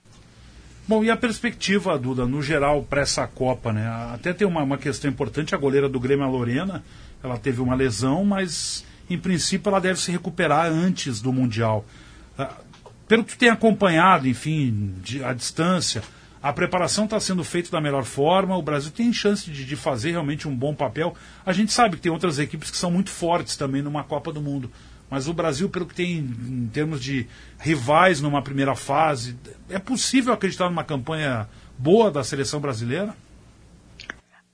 Bom, 0.86 1.02
e 1.02 1.10
a 1.10 1.16
perspectiva, 1.16 1.98
Duda, 1.98 2.24
no 2.24 2.40
geral, 2.40 2.85
para 2.89 3.01
essa 3.01 3.26
Copa, 3.26 3.72
né? 3.72 3.85
Até 4.14 4.32
tem 4.32 4.47
uma, 4.47 4.62
uma 4.62 4.78
questão 4.78 5.10
importante, 5.10 5.56
a 5.56 5.59
goleira 5.59 5.89
do 5.89 5.98
Grêmio, 5.98 6.24
a 6.24 6.28
Lorena, 6.28 6.85
ela 7.24 7.38
teve 7.38 7.60
uma 7.62 7.74
lesão, 7.74 8.24
mas 8.24 8.84
em 9.09 9.18
princípio 9.18 9.70
ela 9.70 9.80
deve 9.80 9.98
se 9.98 10.12
recuperar 10.12 10.66
antes 10.66 11.20
do 11.20 11.32
Mundial. 11.32 11.84
Ah, 12.38 12.52
pelo 13.09 13.24
que 13.24 13.36
tem 13.36 13.48
acompanhado, 13.48 14.28
enfim, 14.28 14.94
de, 15.02 15.24
a 15.24 15.32
distância, 15.32 16.02
a 16.42 16.52
preparação 16.52 17.05
está 17.05 17.18
sendo 17.18 17.42
feita 17.42 17.70
da 17.70 17.80
melhor 17.80 18.05
forma, 18.05 18.56
o 18.56 18.62
Brasil 18.62 18.90
tem 18.90 19.10
chance 19.12 19.51
de, 19.51 19.64
de, 19.64 19.76
fazer 19.76 20.10
realmente 20.10 20.46
um 20.46 20.55
bom 20.55 20.74
papel. 20.74 21.14
A 21.46 21.52
gente 21.52 21.72
sabe 21.72 21.96
que 21.96 22.02
tem 22.02 22.12
outras 22.12 22.38
equipes 22.38 22.70
que 22.70 22.76
são 22.76 22.90
muito 22.90 23.10
fortes 23.10 23.56
também 23.56 23.80
numa 23.80 24.05
Copa 24.05 24.30
do 24.30 24.42
Mundo. 24.42 24.70
Mas 25.10 25.26
o 25.26 25.32
Brasil, 25.32 25.68
pelo 25.70 25.86
que 25.86 25.94
tem 25.94 26.18
em 26.18 26.68
termos 26.72 27.02
de 27.02 27.26
rivais 27.59 28.20
numa 28.20 28.42
primeira 28.42 28.74
fase, 28.74 29.36
é 29.70 29.78
possível 29.78 30.32
acreditar 30.32 30.68
numa 30.68 30.84
campanha 30.84 31.48
boa 31.78 32.10
da 32.10 32.22
seleção 32.22 32.60
brasileira? 32.60 33.14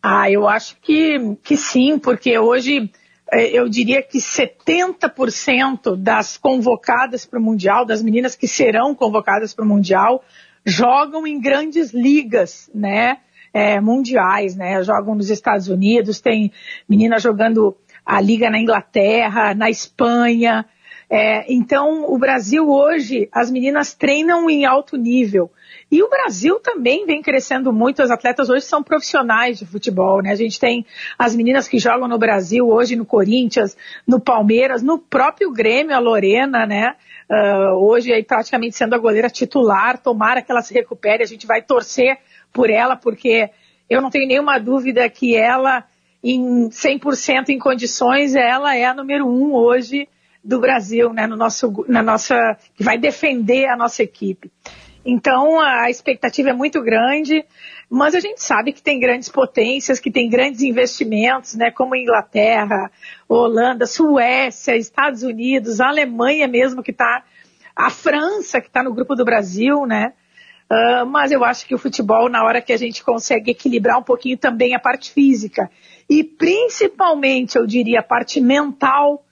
Ah, 0.03 0.31
eu 0.31 0.49
acho 0.49 0.77
que, 0.81 1.37
que 1.43 1.57
sim, 1.57 1.99
porque 1.99 2.39
hoje 2.39 2.91
eh, 3.33 3.51
eu 3.53 3.69
diria 3.69 4.03
que 4.03 4.19
70% 4.19 5.97
das 5.97 6.37
convocadas 6.37 7.27
para 7.27 7.39
o 7.39 7.43
Mundial, 7.43 7.85
das 7.85 8.03
meninas 8.03 8.35
que 8.35 8.49
serão 8.49 8.95
convocadas 8.95 9.55
para 9.55 9.65
o 9.65 9.69
Mundial, 9.69 10.25
jogam 10.65 11.27
em 11.27 11.41
grandes 11.41 11.93
ligas, 11.93 12.71
né? 12.75 13.19
É, 13.53 13.81
mundiais, 13.81 14.55
né? 14.55 14.81
Jogam 14.85 15.17
nos 15.17 15.29
Estados 15.29 15.67
Unidos, 15.67 16.21
tem 16.21 16.53
meninas 16.89 17.21
jogando 17.21 17.77
a 18.07 18.21
liga 18.21 18.49
na 18.49 18.61
Inglaterra, 18.61 19.55
na 19.55 19.69
Espanha. 19.69 20.65
É, 21.13 21.53
então, 21.53 22.05
o 22.09 22.17
Brasil 22.17 22.71
hoje, 22.71 23.29
as 23.33 23.51
meninas 23.51 23.93
treinam 23.93 24.49
em 24.49 24.65
alto 24.65 24.97
nível. 24.97 25.51
E 25.91 26.05
o 26.05 26.09
Brasil 26.09 26.61
também 26.61 27.05
vem 27.05 27.21
crescendo 27.21 27.73
muito. 27.73 28.01
As 28.01 28.13
atletas 28.13 28.49
hoje 28.49 28.65
são 28.65 28.81
profissionais 28.81 29.59
de 29.59 29.67
futebol, 29.67 30.23
né? 30.23 30.31
A 30.31 30.37
gente 30.37 30.61
tem 30.61 30.87
as 31.19 31.35
meninas 31.35 31.67
que 31.67 31.81
jogam 31.81 32.07
no 32.07 32.17
Brasil 32.17 32.69
hoje 32.69 32.95
no 32.95 33.05
Corinthians, 33.05 33.77
no 34.07 34.21
Palmeiras, 34.21 34.85
no 34.85 34.99
próprio 34.99 35.51
Grêmio, 35.51 35.97
a 35.97 35.99
Lorena, 35.99 36.65
né? 36.65 36.95
Uh, 37.29 37.75
hoje 37.85 38.13
aí 38.13 38.23
praticamente 38.23 38.77
sendo 38.77 38.95
a 38.95 38.99
goleira 38.99 39.29
titular. 39.29 39.99
Tomara 39.99 40.41
que 40.41 40.53
ela 40.53 40.63
se 40.63 40.73
recupere. 40.73 41.25
A 41.25 41.27
gente 41.27 41.45
vai 41.45 41.61
torcer 41.61 42.19
por 42.53 42.71
ela, 42.71 42.95
porque 42.95 43.51
eu 43.89 44.01
não 44.01 44.11
tenho 44.11 44.29
nenhuma 44.29 44.61
dúvida 44.61 45.11
que 45.11 45.35
ela, 45.35 45.83
em 46.23 46.69
100% 46.69 47.49
em 47.49 47.59
condições, 47.59 48.37
ela 48.37 48.77
é 48.77 48.85
a 48.85 48.95
número 48.95 49.27
um 49.27 49.53
hoje 49.53 50.09
do 50.43 50.61
Brasil, 50.61 51.13
né? 51.13 51.27
No 51.27 51.37
nosso, 51.37 51.85
na 51.89 52.03
nossa, 52.03 52.57
que 52.75 52.83
vai 52.83 52.99
defender 52.99 53.67
a 53.67 53.77
nossa 53.77 54.03
equipe. 54.03 54.51
Então 55.05 55.61
a 55.61 55.89
expectativa 55.89 56.51
é 56.51 56.53
muito 56.53 56.83
grande, 56.83 57.45
mas 57.89 58.15
a 58.15 58.21
gente 58.21 58.43
sabe 58.43 58.73
que 58.73 58.83
tem 58.83 59.01
grandes 59.01 59.29
potências, 59.29 59.99
que 59.99 60.11
tem 60.11 60.29
grandes 60.29 60.61
investimentos, 60.61 61.55
né, 61.55 61.71
como 61.71 61.97
Inglaterra, 61.97 62.91
Holanda, 63.27 63.87
Suécia, 63.87 64.77
Estados 64.77 65.23
Unidos, 65.23 65.81
Alemanha 65.81 66.47
mesmo 66.47 66.83
que 66.83 66.91
está, 66.91 67.25
a 67.75 67.89
França 67.89 68.61
que 68.61 68.67
está 68.67 68.83
no 68.83 68.93
grupo 68.93 69.15
do 69.15 69.25
Brasil, 69.25 69.87
né? 69.87 70.13
Uh, 70.71 71.05
mas 71.07 71.33
eu 71.33 71.43
acho 71.43 71.67
que 71.67 71.75
o 71.75 71.79
futebol, 71.79 72.29
na 72.29 72.45
hora 72.45 72.61
que 72.63 72.73
a 72.73 72.77
gente 72.77 73.03
consegue 73.03 73.51
equilibrar 73.51 73.99
um 73.99 74.05
pouquinho 74.05 74.37
também 74.37 74.73
a 74.73 74.79
parte 74.79 75.11
física 75.11 75.69
e 76.09 76.23
principalmente, 76.23 77.57
eu 77.57 77.67
diria, 77.67 78.01
a 78.01 78.05
parte 78.05 78.41
mental, 78.41 79.25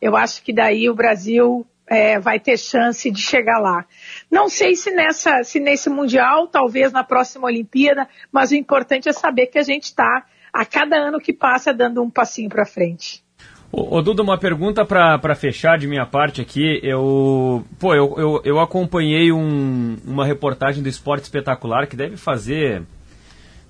eu 0.00 0.16
acho 0.16 0.42
que 0.42 0.52
daí 0.52 0.88
o 0.88 0.94
Brasil 0.94 1.66
é, 1.86 2.18
vai 2.18 2.38
ter 2.40 2.58
chance 2.58 3.10
de 3.10 3.20
chegar 3.20 3.58
lá. 3.58 3.84
Não 4.30 4.48
sei 4.48 4.74
se, 4.74 4.90
nessa, 4.90 5.42
se 5.44 5.60
nesse 5.60 5.88
Mundial, 5.88 6.48
talvez 6.48 6.92
na 6.92 7.04
próxima 7.04 7.46
Olimpíada, 7.46 8.08
mas 8.30 8.50
o 8.50 8.54
importante 8.54 9.08
é 9.08 9.12
saber 9.12 9.46
que 9.46 9.58
a 9.58 9.62
gente 9.62 9.84
está, 9.84 10.24
a 10.52 10.64
cada 10.64 10.96
ano 10.96 11.20
que 11.20 11.32
passa, 11.32 11.72
dando 11.72 12.02
um 12.02 12.10
passinho 12.10 12.48
para 12.48 12.66
frente. 12.66 13.24
Ô, 13.72 14.00
Duda, 14.00 14.22
uma 14.22 14.38
pergunta 14.38 14.84
para 14.84 15.34
fechar 15.34 15.76
de 15.76 15.86
minha 15.86 16.06
parte 16.06 16.40
aqui. 16.40 16.80
Eu, 16.82 17.64
pô, 17.78 17.94
eu, 17.94 18.14
eu, 18.16 18.42
eu 18.44 18.60
acompanhei 18.60 19.32
um, 19.32 19.96
uma 20.04 20.24
reportagem 20.24 20.82
do 20.82 20.88
Esporte 20.88 21.24
Espetacular 21.24 21.86
que 21.86 21.96
deve 21.96 22.16
fazer. 22.16 22.82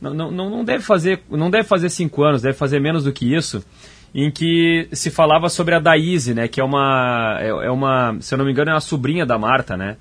Não, 0.01 0.13
não, 0.13 0.31
não, 0.31 0.65
deve 0.65 0.85
fazer, 0.85 1.23
não 1.31 1.51
deve 1.51 1.65
fazer 1.67 1.89
cinco 1.89 2.23
anos, 2.23 2.43
deve 2.43 2.57
fazer 2.57 2.79
menos 2.79 3.05
do 3.05 3.13
que 3.13 3.35
isso 3.35 3.65
em 4.15 4.31
que 4.31 4.89
se 4.93 5.11
falava 5.11 5.49
sobre 5.49 5.75
a 5.75 5.79
Daíse, 5.79 6.35
né, 6.35 6.49
que 6.49 6.61
é 6.61 6.65
uma, 6.65 7.37
é, 7.41 7.49
é, 7.49 7.71
uma, 7.71 8.17
se 8.21 8.35
eu 8.35 8.39
não 8.39 8.45
me 8.45 8.53
engano, 8.53 8.71
é 8.71 8.75
uma 8.75 8.81
sobrinha 8.81 9.27
da 9.27 9.39
Marta, 9.39 9.77
né, 9.77 9.97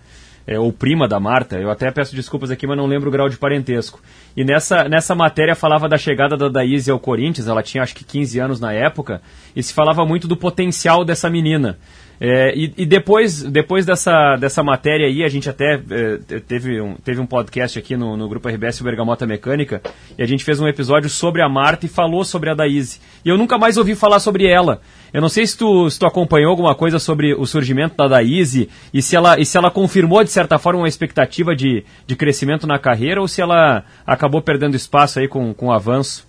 é, 0.48 0.60
ou 0.60 0.72
prima 0.72 1.08
da 1.08 1.20
Marta, 1.20 1.58
eu 1.58 1.72
até 1.72 1.90
peço 1.92 2.16
desculpas 2.16 2.52
aqui, 2.52 2.68
mas 2.68 2.78
não 2.78 2.86
lembro 2.86 3.10
o 3.10 3.12
grau 3.12 3.28
de 3.28 3.38
parentesco. 3.38 4.00
E 4.38 4.44
nessa, 4.44 4.88
nessa 4.88 5.16
matéria 5.16 5.56
falava 5.56 5.90
da 5.90 5.98
chegada 5.98 6.38
da 6.38 6.48
Daíse 6.48 6.92
ao 6.92 7.00
Corinthians, 7.00 7.48
ela 7.48 7.64
tinha 7.64 7.84
acho 7.84 7.96
que 7.96 8.04
15 8.04 8.40
anos 8.40 8.60
na 8.60 8.72
época, 8.72 9.22
e 9.56 9.64
se 9.64 9.74
falava 9.74 10.06
muito 10.06 10.28
do 10.28 10.38
potencial 10.38 11.04
dessa 11.04 11.30
menina. 11.30 11.78
É, 12.20 12.54
e, 12.56 12.74
e, 12.78 12.86
depois, 12.86 13.44
depois 13.44 13.86
dessa, 13.86 14.36
dessa 14.38 14.64
matéria 14.64 15.08
aí, 15.08 15.24
a 15.24 15.28
gente 15.28 15.50
até 15.50 15.76
é, 15.76 16.40
teve, 16.40 16.80
um, 16.82 16.96
teve 16.96 17.20
um 17.20 17.26
podcast 17.26 17.78
aqui 17.78 17.98
no, 17.98 18.16
no 18.16 18.30
grupo 18.30 18.48
RBS 18.48 18.82
Bergamota 18.82 19.26
Mecânica, 19.28 19.82
e 20.18 20.24
a 20.24 20.26
gente 20.26 20.44
fez 20.44 20.60
um 20.60 20.68
episódio 20.68 21.10
sobre 21.10 21.42
a 21.42 21.50
Marta 21.50 21.86
e 21.86 21.90
falou 21.90 22.24
sobre 22.24 22.50
a 22.50 22.54
Daíse. 22.54 23.00
E 23.24 23.30
eu 23.30 23.38
nunca 23.38 23.58
mais 23.58 23.78
ouvi 23.78 23.96
falar 23.96 24.20
sobre 24.20 24.48
ela. 24.48 24.82
Eu 25.14 25.22
não 25.22 25.30
sei 25.30 25.48
se 25.48 25.58
tu, 25.58 25.90
se 25.90 25.98
tu 25.98 26.06
acompanhou 26.06 26.50
alguma 26.50 26.76
coisa 26.76 27.00
sobre 27.00 27.34
o 27.34 27.46
surgimento 27.46 27.96
da 27.96 28.08
Daíse 28.08 28.70
e 28.94 29.02
se 29.02 29.16
ela, 29.16 29.40
e 29.40 29.46
se 29.46 29.58
ela 29.58 29.72
confirmou, 29.72 30.24
de 30.24 30.30
certa 30.30 30.60
forma, 30.60 30.82
uma 30.82 30.88
expectativa 30.88 31.56
de, 31.56 31.86
de 32.06 32.16
crescimento 32.16 32.68
na 32.68 32.78
carreira 32.78 33.22
ou 33.22 33.28
se 33.28 33.42
ela 33.42 33.86
acabou 34.06 34.42
perdendo 34.42 34.76
espaço 34.76 35.20
aí 35.20 35.28
com, 35.28 35.54
com 35.54 35.68
o 35.68 35.72
avanço. 35.72 36.25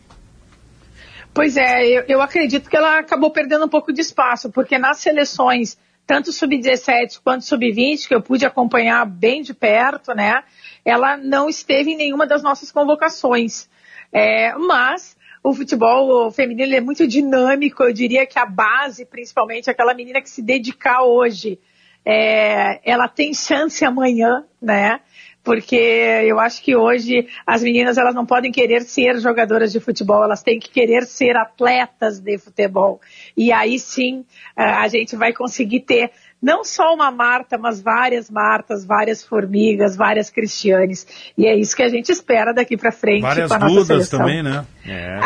Pois 1.36 1.54
é, 1.54 1.86
eu, 1.86 2.02
eu 2.08 2.22
acredito 2.22 2.70
que 2.70 2.74
ela 2.74 2.98
acabou 2.98 3.30
perdendo 3.30 3.66
um 3.66 3.68
pouco 3.68 3.92
de 3.92 4.00
espaço, 4.00 4.50
porque 4.50 4.78
nas 4.78 5.00
seleções, 5.00 5.76
tanto 6.06 6.32
sub-17 6.32 7.20
quanto 7.22 7.44
sub-20, 7.44 8.08
que 8.08 8.14
eu 8.14 8.22
pude 8.22 8.46
acompanhar 8.46 9.04
bem 9.04 9.42
de 9.42 9.52
perto, 9.52 10.14
né? 10.14 10.42
Ela 10.82 11.18
não 11.18 11.46
esteve 11.46 11.90
em 11.90 11.96
nenhuma 11.96 12.26
das 12.26 12.42
nossas 12.42 12.72
convocações. 12.72 13.68
É, 14.10 14.54
mas 14.54 15.14
o 15.44 15.52
futebol 15.52 16.30
feminino 16.30 16.74
é 16.74 16.80
muito 16.80 17.06
dinâmico, 17.06 17.84
eu 17.84 17.92
diria 17.92 18.24
que 18.24 18.38
a 18.38 18.46
base, 18.46 19.04
principalmente 19.04 19.68
aquela 19.68 19.92
menina 19.92 20.22
que 20.22 20.30
se 20.30 20.40
dedicar 20.40 21.02
hoje, 21.02 21.58
é, 22.02 22.80
ela 22.82 23.08
tem 23.08 23.34
chance 23.34 23.84
amanhã, 23.84 24.42
né? 24.62 25.00
Porque 25.47 25.77
eu 25.77 26.40
acho 26.40 26.60
que 26.60 26.74
hoje 26.74 27.28
as 27.47 27.62
meninas 27.62 27.97
elas 27.97 28.16
não 28.16 28.27
podem 28.27 28.51
querer 28.51 28.82
ser 28.82 29.20
jogadoras 29.20 29.70
de 29.70 29.78
futebol, 29.78 30.24
elas 30.24 30.43
têm 30.43 30.59
que 30.59 30.68
querer 30.68 31.06
ser 31.06 31.36
atletas 31.36 32.18
de 32.18 32.36
futebol. 32.36 33.01
E 33.36 33.52
aí 33.52 33.78
sim 33.78 34.24
a 34.56 34.89
gente 34.89 35.14
vai 35.14 35.32
conseguir 35.32 35.81
ter 35.82 36.10
não 36.43 36.64
só 36.64 36.93
uma 36.93 37.12
Marta, 37.12 37.56
mas 37.56 37.81
várias 37.81 38.28
Martas, 38.28 38.85
várias 38.85 39.24
Formigas, 39.24 39.94
várias 39.94 40.31
Cristianes. 40.31 41.06
E 41.39 41.47
é 41.47 41.56
isso 41.56 41.77
que 41.77 41.82
a 41.85 41.89
gente 41.89 42.10
espera 42.10 42.52
daqui 42.52 42.77
para 42.77 42.90
frente. 42.90 43.23
Várias 43.23 43.51
Dudas 43.51 44.09
também, 44.09 44.43
né? 44.43 44.66
É. 44.85 45.20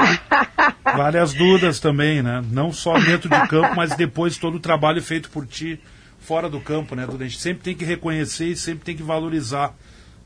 várias 0.85 1.33
Dudas 1.33 1.81
também, 1.81 2.23
né? 2.23 2.45
Não 2.53 2.71
só 2.75 2.93
dentro 2.99 3.31
de 3.31 3.49
campo, 3.49 3.75
mas 3.75 3.97
depois 3.97 4.37
todo 4.37 4.57
o 4.57 4.61
trabalho 4.61 5.01
feito 5.01 5.31
por 5.31 5.47
ti 5.47 5.81
fora 6.19 6.51
do 6.51 6.61
campo, 6.61 6.95
né, 6.95 7.07
Duda? 7.07 7.25
A 7.25 7.27
gente 7.27 7.41
sempre 7.41 7.63
tem 7.63 7.75
que 7.75 7.87
reconhecer 7.87 8.49
e 8.49 8.57
sempre 8.57 8.85
tem 8.85 8.95
que 8.95 9.03
valorizar 9.03 9.75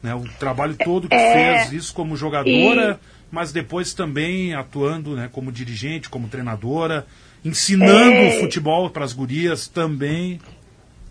né? 0.05 0.15
O 0.15 0.23
trabalho 0.39 0.77
todo 0.77 1.09
que 1.09 1.15
é, 1.15 1.65
fez, 1.65 1.73
isso 1.73 1.95
como 1.95 2.15
jogadora, 2.15 3.01
e... 3.03 3.35
mas 3.35 3.53
depois 3.53 3.95
também 3.95 4.55
atuando 4.55 5.17
né, 5.17 5.31
como 5.33 5.51
dirigente, 5.51 6.11
como 6.11 6.29
treinadora, 6.29 7.07
ensinando 7.43 8.13
é... 8.13 8.39
futebol 8.39 8.91
para 8.91 9.03
as 9.03 9.15
gurias 9.15 9.67
também. 9.67 10.39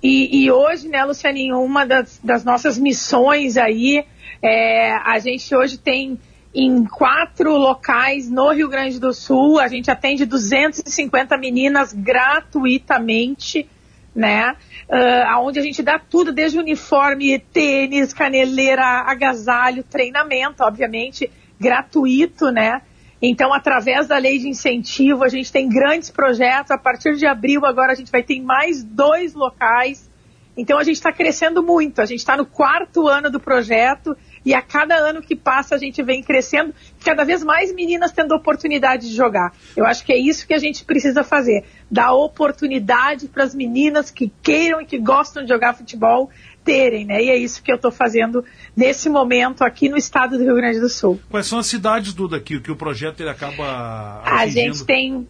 E, 0.01 0.43
e, 0.43 0.51
hoje, 0.51 0.87
né, 0.89 1.03
Lucianinho, 1.03 1.59
uma 1.59 1.85
das, 1.85 2.19
das 2.23 2.43
nossas 2.43 2.77
missões 2.77 3.57
aí, 3.57 4.05
é, 4.43 4.93
a 4.93 5.17
gente 5.17 5.55
hoje 5.55 5.79
tem 5.79 6.19
em 6.53 6.85
quatro 6.85 7.57
locais 7.57 8.29
no 8.29 8.51
Rio 8.51 8.69
Grande 8.69 8.99
do 8.99 9.11
Sul. 9.11 9.59
A 9.59 9.67
gente 9.67 9.89
atende 9.89 10.23
250 10.23 11.35
meninas 11.37 11.93
gratuitamente, 11.93 13.67
né? 14.15 14.55
Uh, 14.89 15.27
aonde 15.27 15.59
a 15.59 15.61
gente 15.63 15.81
dá 15.81 15.97
tudo, 15.97 16.31
desde 16.31 16.57
uniforme, 16.57 17.39
tênis, 17.39 18.13
caneleira, 18.13 19.03
agasalho, 19.05 19.83
treinamento, 19.83 20.63
obviamente, 20.63 21.31
gratuito, 21.59 22.51
né? 22.51 22.81
Então, 23.25 23.53
através 23.53 24.07
da 24.07 24.17
lei 24.17 24.37
de 24.37 24.49
incentivo, 24.49 25.23
a 25.23 25.29
gente 25.29 25.49
tem 25.51 25.69
grandes 25.69 26.11
projetos. 26.11 26.71
A 26.71 26.77
partir 26.77 27.15
de 27.15 27.25
abril, 27.25 27.65
agora, 27.65 27.93
a 27.93 27.95
gente 27.95 28.11
vai 28.11 28.21
ter 28.21 28.41
mais 28.41 28.83
dois 28.83 29.33
locais. 29.33 30.11
Então, 30.57 30.77
a 30.77 30.83
gente 30.83 30.95
está 30.95 31.11
crescendo 31.11 31.63
muito. 31.63 32.01
A 32.01 32.05
gente 32.05 32.19
está 32.19 32.35
no 32.35 32.45
quarto 32.45 33.07
ano 33.07 33.31
do 33.31 33.39
projeto 33.39 34.15
e 34.45 34.53
a 34.53 34.61
cada 34.61 34.95
ano 34.95 35.21
que 35.21 35.35
passa, 35.35 35.75
a 35.75 35.77
gente 35.77 36.03
vem 36.03 36.21
crescendo, 36.21 36.73
cada 37.03 37.23
vez 37.23 37.43
mais 37.43 37.73
meninas 37.73 38.11
tendo 38.11 38.35
oportunidade 38.35 39.07
de 39.07 39.15
jogar. 39.15 39.53
Eu 39.75 39.85
acho 39.85 40.03
que 40.05 40.11
é 40.11 40.17
isso 40.17 40.45
que 40.45 40.53
a 40.53 40.59
gente 40.59 40.83
precisa 40.83 41.23
fazer: 41.23 41.63
dar 41.93 42.13
oportunidade 42.13 43.27
para 43.27 43.43
as 43.43 43.53
meninas 43.53 44.09
que 44.09 44.31
queiram 44.41 44.81
e 44.81 44.85
que 44.85 44.97
gostam 44.97 45.43
de 45.43 45.49
jogar 45.49 45.75
futebol 45.75 46.31
terem, 46.63 47.05
né? 47.05 47.23
E 47.23 47.29
é 47.29 47.37
isso 47.37 47.61
que 47.61 47.71
eu 47.71 47.75
estou 47.75 47.91
fazendo 47.91 48.43
nesse 48.75 49.09
momento 49.09 49.63
aqui 49.63 49.89
no 49.89 49.95
estado 49.95 50.35
do 50.35 50.43
Rio 50.43 50.55
Grande 50.55 50.79
do 50.79 50.89
Sul. 50.89 51.19
Quais 51.29 51.45
são 51.45 51.59
as 51.59 51.67
cidades, 51.67 52.13
Duda, 52.13 52.39
que, 52.39 52.59
que 52.59 52.71
o 52.71 52.75
projeto 52.75 53.19
ele 53.19 53.29
acaba 53.29 54.23
atingindo? 54.23 54.39
A 54.39 54.47
gente 54.47 54.85
tem 54.85 55.27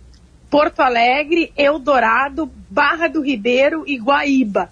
Porto 0.49 0.79
Alegre, 0.79 1.51
Eldorado, 1.57 2.49
Barra 2.69 3.09
do 3.09 3.21
Ribeiro 3.21 3.83
e 3.85 3.97
Guaíba, 3.97 4.69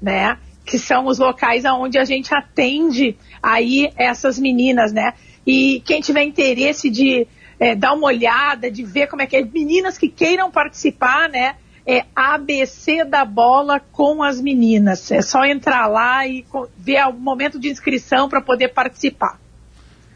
né? 0.00 0.38
Que 0.64 0.78
são 0.78 1.06
os 1.06 1.18
locais 1.18 1.66
aonde 1.66 1.98
a 1.98 2.06
gente 2.06 2.34
atende 2.34 3.18
aí 3.42 3.92
essas 3.98 4.38
meninas, 4.38 4.94
né? 4.94 5.12
E 5.46 5.82
quem 5.84 6.00
tiver 6.00 6.22
interesse 6.22 6.88
de 6.88 7.26
é, 7.58 7.74
dar 7.74 7.92
uma 7.92 8.06
olhada, 8.06 8.70
de 8.70 8.82
ver 8.82 9.06
como 9.06 9.22
é 9.22 9.26
que 9.26 9.36
é, 9.36 9.44
meninas 9.44 9.98
que 9.98 10.08
queiram 10.08 10.50
participar, 10.50 11.28
né? 11.28 11.56
é 11.86 12.06
ABC 12.16 13.04
da 13.04 13.24
bola 13.24 13.78
com 13.78 14.22
as 14.22 14.40
meninas. 14.40 15.10
É 15.10 15.20
só 15.20 15.44
entrar 15.44 15.86
lá 15.86 16.26
e 16.26 16.44
ver 16.78 17.04
o 17.06 17.12
momento 17.12 17.58
de 17.58 17.68
inscrição 17.68 18.28
para 18.28 18.40
poder 18.40 18.68
participar. 18.68 19.38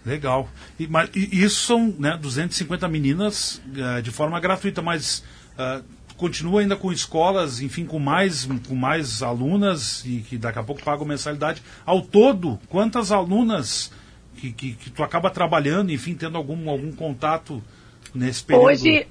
Legal. 0.05 0.48
E, 0.78 0.86
mas, 0.86 1.10
e 1.15 1.44
isso 1.44 1.66
são 1.66 1.94
né, 1.98 2.16
250 2.16 2.89
meninas 2.89 3.60
uh, 3.66 4.01
de 4.01 4.10
forma 4.10 4.40
gratuita, 4.40 4.81
mas 4.81 5.23
uh, 5.59 5.85
continua 6.16 6.62
ainda 6.62 6.74
com 6.74 6.90
escolas, 6.90 7.60
enfim, 7.60 7.85
com 7.85 7.98
mais, 7.98 8.48
com 8.66 8.74
mais 8.74 9.23
alunas 9.23 10.02
e 10.06 10.20
que 10.20 10.39
daqui 10.39 10.59
a 10.59 10.62
pouco 10.62 10.82
pagam 10.82 11.06
mensalidade. 11.06 11.62
Ao 11.85 12.01
todo, 12.01 12.59
quantas 12.69 13.12
alunas 13.12 13.93
que, 14.39 14.52
que, 14.52 14.73
que 14.74 14.90
tu 14.90 15.02
acaba 15.02 15.31
trabalhando, 15.31 15.93
enfim, 15.93 16.15
tendo 16.15 16.36
algum, 16.36 16.70
algum 16.70 16.93
contato 16.93 17.62
nesse 18.15 18.44
período? 18.44 18.66
Hoje, 18.66 19.06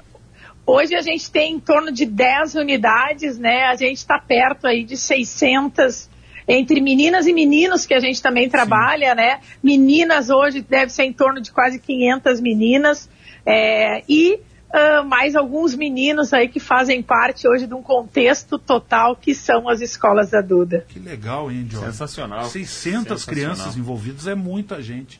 Hoje 0.69 0.95
a 0.95 1.01
gente 1.01 1.31
tem 1.31 1.53
em 1.53 1.59
torno 1.61 1.93
de 1.93 2.05
10 2.05 2.55
unidades, 2.55 3.37
né? 3.37 3.63
A 3.67 3.75
gente 3.77 3.99
está 3.99 4.19
perto 4.19 4.67
aí 4.67 4.83
de 4.83 4.97
600 4.97 6.09
entre 6.45 6.81
meninas 6.81 7.25
e 7.25 7.31
meninos 7.31 7.85
que 7.85 7.93
a 7.93 8.01
gente 8.01 8.21
também 8.21 8.49
trabalha, 8.49 9.11
Sim. 9.11 9.15
né? 9.15 9.39
Meninas 9.63 10.29
hoje 10.29 10.61
deve 10.61 10.91
ser 10.91 11.03
em 11.03 11.13
torno 11.13 11.39
de 11.39 11.53
quase 11.53 11.79
500 11.79 12.41
meninas 12.41 13.09
é, 13.45 14.03
e 14.09 14.41
uh, 14.73 15.05
mais 15.05 15.35
alguns 15.35 15.75
meninos 15.75 16.33
aí 16.33 16.47
que 16.47 16.59
fazem 16.59 17.01
parte 17.01 17.47
hoje 17.47 17.67
de 17.67 17.73
um 17.73 17.81
contexto 17.81 18.57
total 18.57 19.15
que 19.15 19.33
são 19.33 19.67
as 19.69 19.81
escolas 19.81 20.31
da 20.31 20.41
Duda. 20.41 20.85
Que 20.87 20.99
legal, 20.99 21.51
hein, 21.51 21.65
John? 21.65 21.81
Sensacional. 21.81 22.45
600 22.45 23.21
Sensacional. 23.21 23.35
crianças 23.35 23.77
envolvidas 23.77 24.27
é 24.27 24.35
muita 24.35 24.81
gente. 24.81 25.19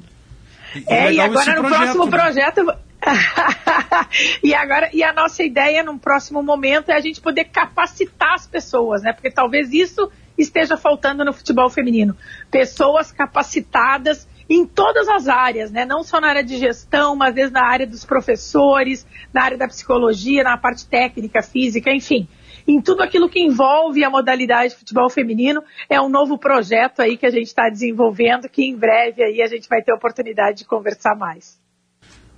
E, 0.76 0.84
é, 0.88 1.14
e 1.14 1.20
agora 1.20 1.56
no 1.56 1.62
projeto, 1.62 1.78
próximo 1.78 2.06
né? 2.06 2.12
projeto 2.12 2.78
e 4.44 4.54
agora, 4.54 4.90
e 4.94 5.04
a 5.04 5.14
nossa 5.14 5.44
ideia 5.44 5.84
num 5.84 5.98
próximo 5.98 6.44
momento 6.44 6.90
é 6.90 6.96
a 6.96 7.00
gente 7.00 7.22
poder 7.22 7.46
capacitar 7.46 8.34
as 8.34 8.48
pessoas, 8.48 9.02
né? 9.02 9.14
Porque 9.14 9.32
talvez 9.32 9.72
isso 9.72 10.12
esteja 10.38 10.78
faltando 10.78 11.24
no 11.24 11.34
futebol 11.34 11.70
feminino. 11.70 12.16
Pessoas 12.52 13.12
capacitadas 13.12 14.28
em 14.50 14.66
todas 14.66 15.08
as 15.10 15.28
áreas, 15.28 15.72
né? 15.72 15.86
Não 15.86 16.04
só 16.04 16.22
na 16.22 16.30
área 16.30 16.44
de 16.44 16.58
gestão, 16.58 17.16
mas 17.16 17.36
desde 17.36 17.54
na 17.54 17.66
área 17.66 17.86
dos 17.86 18.06
professores, 18.06 19.06
na 19.34 19.44
área 19.44 19.58
da 19.58 19.68
psicologia, 19.68 20.44
na 20.44 20.58
parte 20.58 20.88
técnica, 20.88 21.42
física, 21.42 21.92
enfim. 21.92 22.28
Em 22.68 22.82
tudo 22.82 23.02
aquilo 23.02 23.30
que 23.30 23.40
envolve 23.40 24.04
a 24.04 24.10
modalidade 24.10 24.74
de 24.74 24.80
futebol 24.80 25.10
feminino, 25.10 25.64
é 25.90 26.02
um 26.02 26.10
novo 26.10 26.38
projeto 26.38 27.02
aí 27.02 27.18
que 27.18 27.26
a 27.26 27.32
gente 27.32 27.48
está 27.48 27.70
desenvolvendo, 27.70 28.50
que 28.50 28.64
em 28.64 28.76
breve 28.76 29.24
aí 29.24 29.42
a 29.42 29.48
gente 29.48 29.70
vai 29.70 29.82
ter 29.82 29.92
a 29.92 29.96
oportunidade 29.96 30.60
de 30.60 30.66
conversar 30.66 31.16
mais. 31.16 31.58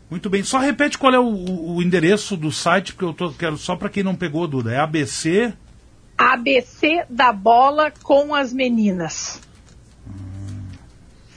Muito 0.09 0.29
bem. 0.29 0.43
Só 0.43 0.57
repete 0.57 0.97
qual 0.97 1.13
é 1.13 1.19
o, 1.19 1.75
o 1.75 1.81
endereço 1.81 2.35
do 2.35 2.51
site, 2.51 2.93
porque 2.93 3.05
eu 3.05 3.13
tô, 3.13 3.31
quero 3.31 3.57
só 3.57 3.75
para 3.75 3.89
quem 3.89 4.03
não 4.03 4.15
pegou, 4.15 4.47
Duda. 4.47 4.71
É 4.71 4.77
ABC. 4.77 5.53
ABC 6.17 7.05
da 7.09 7.31
bola 7.31 7.91
com 8.03 8.33
as 8.35 8.51
meninas. 8.51 9.41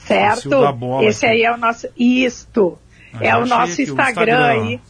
Certo? 0.07 0.51
Esse, 1.03 1.07
Esse 1.07 1.27
aí 1.27 1.43
é 1.43 1.53
o 1.53 1.57
nosso. 1.57 1.89
Isto. 1.97 2.79
Ah, 3.13 3.19
é 3.25 3.37
o 3.37 3.47
nosso 3.47 3.81
Instagram, 3.83 4.05
o 4.05 4.11
Instagram 4.11 4.47
aí. 4.47 4.81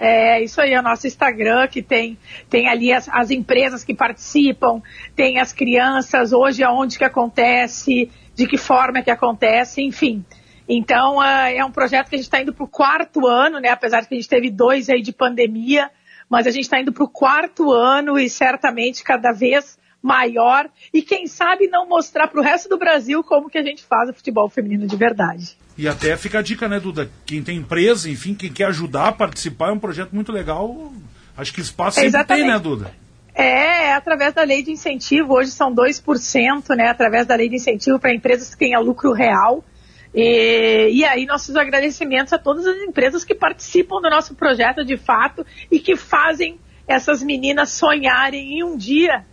É, 0.00 0.42
isso 0.42 0.60
aí 0.60 0.72
é 0.72 0.78
o 0.78 0.82
nosso 0.82 1.08
Instagram, 1.08 1.66
que 1.66 1.82
tem, 1.82 2.16
tem 2.48 2.68
ali 2.68 2.92
as, 2.92 3.08
as, 3.08 3.32
empresas 3.32 3.82
que 3.82 3.92
participam, 3.92 4.80
tem 5.16 5.40
as 5.40 5.52
crianças, 5.52 6.32
hoje 6.32 6.62
aonde 6.62 6.96
que 6.96 7.04
acontece, 7.04 8.08
de 8.32 8.46
que 8.46 8.56
forma 8.56 9.02
que 9.02 9.10
acontece, 9.10 9.82
enfim. 9.82 10.24
Então, 10.68 11.16
uh, 11.16 11.22
é 11.22 11.64
um 11.64 11.72
projeto 11.72 12.08
que 12.08 12.14
a 12.14 12.18
gente 12.18 12.26
está 12.26 12.40
indo 12.40 12.52
para 12.52 12.64
o 12.64 12.68
quarto 12.68 13.26
ano, 13.26 13.58
né? 13.58 13.70
Apesar 13.70 14.02
de 14.02 14.08
que 14.08 14.14
a 14.14 14.18
gente 14.18 14.28
teve 14.28 14.50
dois 14.50 14.88
aí 14.88 15.02
de 15.02 15.12
pandemia, 15.12 15.90
mas 16.28 16.46
a 16.46 16.50
gente 16.50 16.64
está 16.64 16.78
indo 16.80 16.92
para 16.92 17.04
o 17.04 17.08
quarto 17.08 17.72
ano 17.72 18.18
e 18.18 18.30
certamente 18.30 19.02
cada 19.02 19.32
vez 19.32 19.78
maior. 20.08 20.70
E 20.92 21.02
quem 21.02 21.26
sabe 21.26 21.68
não 21.68 21.86
mostrar 21.86 22.28
para 22.28 22.40
o 22.40 22.42
resto 22.42 22.68
do 22.68 22.78
Brasil 22.78 23.22
como 23.22 23.50
que 23.50 23.58
a 23.58 23.62
gente 23.62 23.84
faz 23.84 24.08
o 24.08 24.14
futebol 24.14 24.48
feminino 24.48 24.86
de 24.86 24.96
verdade. 24.96 25.56
E 25.76 25.86
até 25.86 26.16
fica 26.16 26.38
a 26.38 26.42
dica, 26.42 26.66
né, 26.66 26.80
Duda? 26.80 27.10
Quem 27.26 27.42
tem 27.42 27.58
empresa, 27.58 28.10
enfim, 28.10 28.34
quem 28.34 28.50
quer 28.50 28.64
ajudar 28.64 29.08
a 29.08 29.12
participar, 29.12 29.68
é 29.68 29.72
um 29.72 29.78
projeto 29.78 30.12
muito 30.12 30.32
legal. 30.32 30.90
Acho 31.36 31.52
que 31.52 31.60
espaço 31.60 32.00
sempre 32.00 32.24
tem, 32.24 32.46
né, 32.46 32.58
Duda? 32.58 32.90
É, 33.34 33.88
é, 33.88 33.92
através 33.92 34.34
da 34.34 34.42
lei 34.42 34.64
de 34.64 34.72
incentivo, 34.72 35.34
hoje 35.34 35.52
são 35.52 35.72
2%, 35.72 36.74
né, 36.74 36.88
através 36.88 37.26
da 37.26 37.36
lei 37.36 37.48
de 37.48 37.54
incentivo 37.54 37.98
para 37.98 38.12
empresas 38.12 38.50
que 38.50 38.58
tenham 38.58 38.82
lucro 38.82 39.12
real. 39.12 39.62
E, 40.12 40.88
e, 40.90 41.04
aí 41.04 41.26
nossos 41.26 41.54
agradecimentos 41.54 42.32
a 42.32 42.38
todas 42.38 42.66
as 42.66 42.78
empresas 42.78 43.24
que 43.24 43.34
participam 43.34 44.00
do 44.00 44.08
nosso 44.08 44.34
projeto 44.34 44.84
de 44.84 44.96
fato 44.96 45.46
e 45.70 45.78
que 45.78 45.94
fazem 45.94 46.58
essas 46.88 47.22
meninas 47.22 47.70
sonharem 47.70 48.58
em 48.58 48.64
um 48.64 48.76
dia 48.76 49.24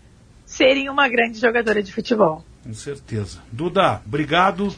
serem 0.56 0.90
uma 0.90 1.08
grande 1.10 1.40
jogadora 1.40 1.84
de 1.84 1.92
futebol. 1.92 2.46
Com 2.64 2.74
certeza. 2.74 3.40
Duda, 3.52 4.02
obrigado, 4.06 4.74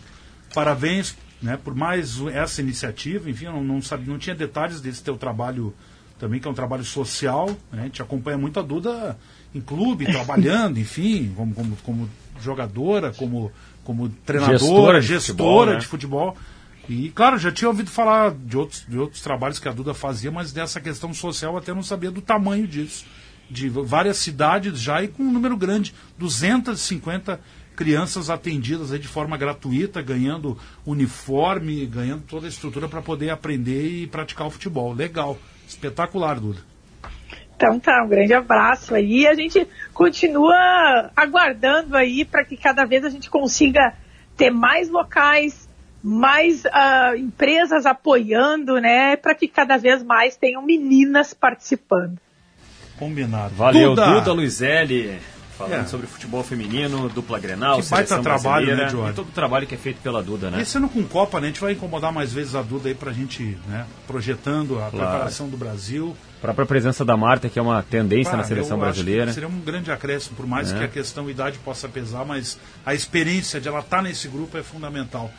parabéns 0.54 1.16
né, 1.42 1.58
por 1.62 1.76
mais 1.76 2.20
essa 2.34 2.62
iniciativa. 2.62 3.30
Enfim, 3.30 3.46
eu 3.46 3.54
não, 3.54 3.64
não, 3.64 3.82
sabia, 3.82 4.12
não 4.12 4.18
tinha 4.18 4.36
detalhes 4.36 4.82
desse 4.82 5.04
teu 5.04 5.18
trabalho 5.18 5.74
também, 6.20 6.40
que 6.40 6.48
é 6.48 6.52
um 6.52 6.56
trabalho 6.56 6.84
social. 6.84 7.48
Né, 7.72 7.82
a 7.82 7.84
gente 7.84 8.02
acompanha 8.02 8.38
muito 8.38 8.60
a 8.60 8.64
Duda 8.64 9.18
em 9.54 9.62
clube, 9.62 10.06
trabalhando, 10.12 10.80
enfim, 10.80 11.32
como, 11.36 11.54
como, 11.54 11.78
como 11.84 12.10
jogadora, 12.42 13.12
como 13.14 13.52
como 13.84 14.10
treinadora, 14.10 14.58
gestora, 14.60 15.00
de, 15.00 15.08
gestora 15.08 15.38
futebol, 15.38 15.66
né? 15.66 15.76
de 15.78 15.86
futebol. 15.86 16.38
E, 16.90 17.10
claro, 17.10 17.38
já 17.38 17.54
tinha 17.54 17.70
ouvido 17.70 17.90
falar 17.90 18.32
de 18.32 18.58
outros, 18.58 18.86
de 18.86 18.98
outros 18.98 19.22
trabalhos 19.22 19.60
que 19.60 19.70
a 19.70 19.72
Duda 19.72 19.94
fazia, 19.94 20.30
mas 20.30 20.52
dessa 20.52 20.82
questão 20.82 21.14
social 21.14 21.56
até 21.56 21.74
não 21.74 21.82
sabia 21.82 22.12
do 22.12 22.22
tamanho 22.22 22.68
disso. 22.68 23.06
De 23.50 23.70
várias 23.70 24.18
cidades 24.18 24.80
já 24.80 25.02
e 25.02 25.08
com 25.08 25.24
um 25.24 25.32
número 25.32 25.56
grande, 25.56 25.94
250 26.18 27.40
crianças 27.78 28.30
atendidas 28.30 28.92
aí 28.92 28.98
de 28.98 29.08
forma 29.08 29.38
gratuita, 29.38 30.02
ganhando 30.02 30.58
uniforme, 30.86 31.86
ganhando 31.86 32.24
toda 32.24 32.48
a 32.48 32.50
estrutura 32.50 32.90
para 32.90 33.04
poder 33.04 33.30
aprender 33.30 33.88
e 33.88 34.08
praticar 34.08 34.48
o 34.48 34.50
futebol. 34.50 34.92
Legal, 34.94 35.38
espetacular, 35.68 36.40
Duda. 36.40 36.60
Então 37.56 37.80
tá, 37.80 38.04
um 38.04 38.08
grande 38.08 38.34
abraço 38.34 38.94
aí. 38.94 39.28
A 39.28 39.34
gente 39.34 39.68
continua 39.94 41.12
aguardando 41.16 41.96
aí 41.96 42.26
para 42.26 42.44
que 42.44 42.58
cada 42.58 42.84
vez 42.84 43.06
a 43.06 43.10
gente 43.10 43.30
consiga 43.30 43.94
ter 44.36 44.52
mais 44.52 44.90
locais, 44.90 45.70
mais 46.04 46.64
uh, 46.66 47.16
empresas 47.16 47.86
apoiando, 47.86 48.80
né? 48.80 49.16
Para 49.16 49.34
que 49.34 49.48
cada 49.48 49.78
vez 49.78 50.04
mais 50.04 50.36
tenham 50.36 50.64
meninas 50.64 51.34
participando. 51.34 52.20
Combinado. 52.98 53.54
Valeu, 53.56 53.90
Duda, 53.90 54.14
Duda 54.14 54.34
Luizelli 54.34 55.20
falando 55.58 55.82
é. 55.82 55.86
sobre 55.86 56.06
futebol 56.06 56.44
feminino, 56.44 57.10
dupla 57.10 57.40
Grenal, 57.40 57.82
que 57.82 57.90
baita 57.90 58.22
trabalho, 58.22 58.76
né? 58.76 58.88
E 58.88 59.14
todo 59.14 59.28
o 59.28 59.32
trabalho 59.32 59.66
que 59.66 59.74
é 59.74 59.78
feito 59.78 60.00
pela 60.02 60.22
Duda, 60.22 60.52
né? 60.52 60.62
E 60.62 60.66
sendo 60.66 60.88
com 60.88 61.04
Copa, 61.04 61.40
né, 61.40 61.48
a 61.48 61.50
gente 61.50 61.60
vai 61.60 61.74
incomodar 61.74 62.14
mais 62.14 62.32
vezes 62.32 62.54
a 62.54 62.62
Duda 62.62 62.90
aí 62.90 62.96
pra 62.96 63.12
gente, 63.12 63.58
né, 63.68 63.86
projetando 64.06 64.76
a 64.76 64.90
claro. 64.90 64.98
preparação 64.98 65.50
do 65.50 65.58
Brasil. 65.58 66.16
A 66.38 66.42
própria 66.42 66.66
presença 66.68 67.04
da 67.04 67.18
Marta, 67.18 67.50
que 67.50 67.58
é 67.58 67.62
uma 67.62 67.82
tendência 67.82 68.34
ah, 68.34 68.38
na 68.38 68.44
seleção 68.44 68.78
brasileira. 68.78 69.34
seria 69.34 69.50
um 69.50 69.60
grande 69.60 69.92
acréscimo, 69.92 70.36
por 70.36 70.46
mais 70.46 70.72
é. 70.72 70.78
que 70.78 70.84
a 70.84 70.88
questão 70.88 71.28
idade 71.28 71.58
possa 71.60 71.90
pesar, 71.90 72.24
mas 72.24 72.60
a 72.86 72.94
experiência 72.94 73.60
de 73.60 73.68
ela 73.68 73.80
estar 73.80 73.98
tá 73.98 74.04
nesse 74.04 74.28
grupo 74.28 74.58
é 74.58 74.64
fundamental. 74.64 75.32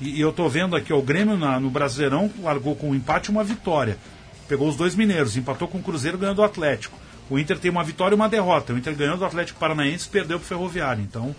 E, 0.00 0.18
e 0.18 0.20
eu 0.20 0.32
tô 0.32 0.48
vendo 0.48 0.76
aqui, 0.76 0.92
ó, 0.92 0.98
o 0.98 1.02
Grêmio 1.02 1.36
na- 1.36 1.58
no 1.58 1.70
Brasileirão 1.70 2.30
largou 2.40 2.76
com 2.76 2.90
um 2.90 2.94
empate 2.94 3.30
e 3.30 3.32
uma 3.32 3.42
vitória. 3.42 3.98
Pegou 4.46 4.68
os 4.68 4.76
dois 4.76 4.94
mineiros, 4.94 5.36
empatou 5.36 5.66
com 5.66 5.78
o 5.78 5.82
Cruzeiro 5.82 6.18
ganhando 6.18 6.36
do 6.36 6.44
Atlético. 6.44 7.03
O 7.30 7.38
Inter 7.38 7.58
tem 7.58 7.70
uma 7.70 7.82
vitória 7.82 8.14
e 8.14 8.16
uma 8.16 8.28
derrota. 8.28 8.72
O 8.72 8.78
Inter 8.78 8.94
ganhou 8.94 9.16
do 9.16 9.24
Atlético 9.24 9.58
Paranaense 9.58 10.06
e 10.06 10.10
perdeu 10.10 10.38
pro 10.38 10.46
Ferroviário. 10.46 11.02
Então, 11.02 11.34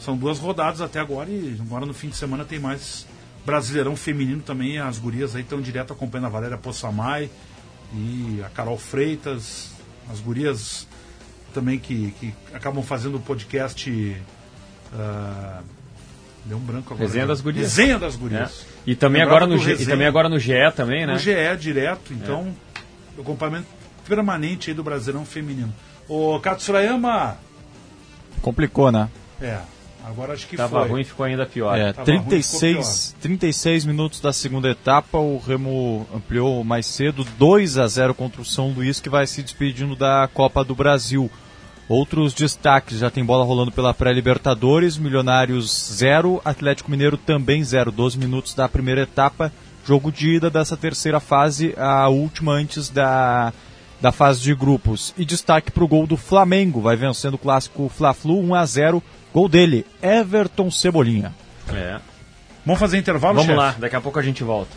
são 0.00 0.16
duas 0.16 0.38
rodadas 0.38 0.80
até 0.80 0.98
agora 0.98 1.30
e 1.30 1.56
agora 1.60 1.86
no 1.86 1.94
fim 1.94 2.08
de 2.08 2.16
semana 2.16 2.44
tem 2.44 2.58
mais 2.58 3.06
Brasileirão 3.46 3.94
feminino 3.96 4.42
também. 4.42 4.78
As 4.78 4.98
gurias 4.98 5.34
aí 5.36 5.42
estão 5.42 5.60
direto 5.60 5.92
acompanhando 5.92 6.26
a 6.26 6.30
Valéria 6.30 6.58
Possamay 6.58 7.30
e 7.94 8.42
a 8.44 8.48
Carol 8.50 8.76
Freitas. 8.78 9.70
As 10.10 10.18
gurias 10.20 10.86
também 11.54 11.78
que, 11.78 12.10
que 12.18 12.34
acabam 12.52 12.82
fazendo 12.82 13.16
o 13.16 13.20
podcast. 13.20 14.16
ah, 14.92 15.60
deu 16.44 16.56
um 16.56 16.60
branco 16.60 16.92
agora. 16.92 17.06
Resenha 17.06 17.26
das 17.26 17.40
Gurias. 17.40 17.76
Resenha 17.76 17.98
das 17.98 18.16
Gurias. 18.16 18.66
É. 18.86 18.90
E 18.90 18.94
também 18.96 19.22
Lembrava 19.22 19.44
agora 19.44 19.56
no 19.56 19.62
G- 19.62 19.82
e 19.82 19.86
também 19.86 20.06
agora 20.06 20.28
no 20.28 20.38
GE 20.38 20.52
também, 20.74 21.06
né? 21.06 21.12
No 21.12 21.18
GE 21.18 21.32
direto, 21.58 22.12
então, 22.12 22.54
acompanhamento 23.18 23.66
permanente 24.06 24.70
aí 24.70 24.74
do 24.74 24.82
Brasileirão 24.82 25.24
feminino. 25.24 25.72
Ô, 26.08 26.38
Katsurayama, 26.40 27.36
Complicou, 28.42 28.90
né? 28.90 29.08
é, 29.40 29.58
agora 30.04 30.32
acho 30.32 30.46
que 30.46 30.56
Tava 30.56 30.80
foi. 30.80 30.88
ruim, 30.88 31.04
ficou 31.04 31.26
ainda 31.26 31.44
pior. 31.46 31.76
É, 31.78 31.92
Tava 31.92 32.10
ruim, 32.10 32.22
36, 32.22 33.16
36 33.20 33.84
minutos 33.84 34.20
da 34.20 34.32
segunda 34.32 34.68
etapa, 34.70 35.18
o 35.18 35.38
Remo 35.38 36.06
ampliou 36.14 36.64
mais 36.64 36.86
cedo, 36.86 37.24
2 37.38 37.78
a 37.78 37.86
0 37.86 38.14
contra 38.14 38.40
o 38.40 38.44
São 38.44 38.70
Luís, 38.70 38.98
que 38.98 39.08
vai 39.10 39.26
se 39.26 39.42
despedindo 39.42 39.94
da 39.94 40.28
Copa 40.32 40.64
do 40.64 40.74
Brasil. 40.74 41.30
Outros 41.88 42.32
destaques, 42.32 42.98
já 42.98 43.10
tem 43.10 43.24
bola 43.24 43.44
rolando 43.44 43.72
pela 43.72 43.92
pré-Libertadores, 43.92 44.96
Milionários 44.96 45.90
0, 45.92 46.40
Atlético 46.44 46.88
Mineiro 46.90 47.16
também 47.16 47.64
0, 47.64 47.90
12 47.90 48.16
minutos 48.16 48.54
da 48.54 48.68
primeira 48.68 49.02
etapa, 49.02 49.52
jogo 49.84 50.12
de 50.12 50.36
ida 50.36 50.48
dessa 50.48 50.76
terceira 50.76 51.18
fase, 51.18 51.74
a 51.76 52.08
última 52.08 52.52
antes 52.52 52.88
da, 52.88 53.52
da 54.00 54.10
fase 54.12 54.40
de 54.40 54.54
grupos. 54.54 55.14
E 55.16 55.24
destaque 55.24 55.70
para 55.70 55.84
o 55.84 55.88
gol 55.88 56.06
do 56.06 56.16
Flamengo, 56.16 56.80
vai 56.80 56.96
vencendo 56.96 57.34
o 57.34 57.38
clássico 57.38 57.88
Fla-Flu 57.88 58.40
1 58.40 58.54
a 58.54 58.64
0, 58.66 59.02
gol 59.32 59.48
dele, 59.48 59.86
Everton 60.02 60.70
Cebolinha. 60.70 61.34
É. 61.72 61.98
Vamos 62.64 62.80
fazer 62.80 62.98
intervalo, 62.98 63.34
Vamos 63.34 63.46
chefe? 63.46 63.58
lá, 63.58 63.74
daqui 63.78 63.96
a 63.96 64.00
pouco 64.00 64.18
a 64.18 64.22
gente 64.22 64.42
volta. 64.44 64.76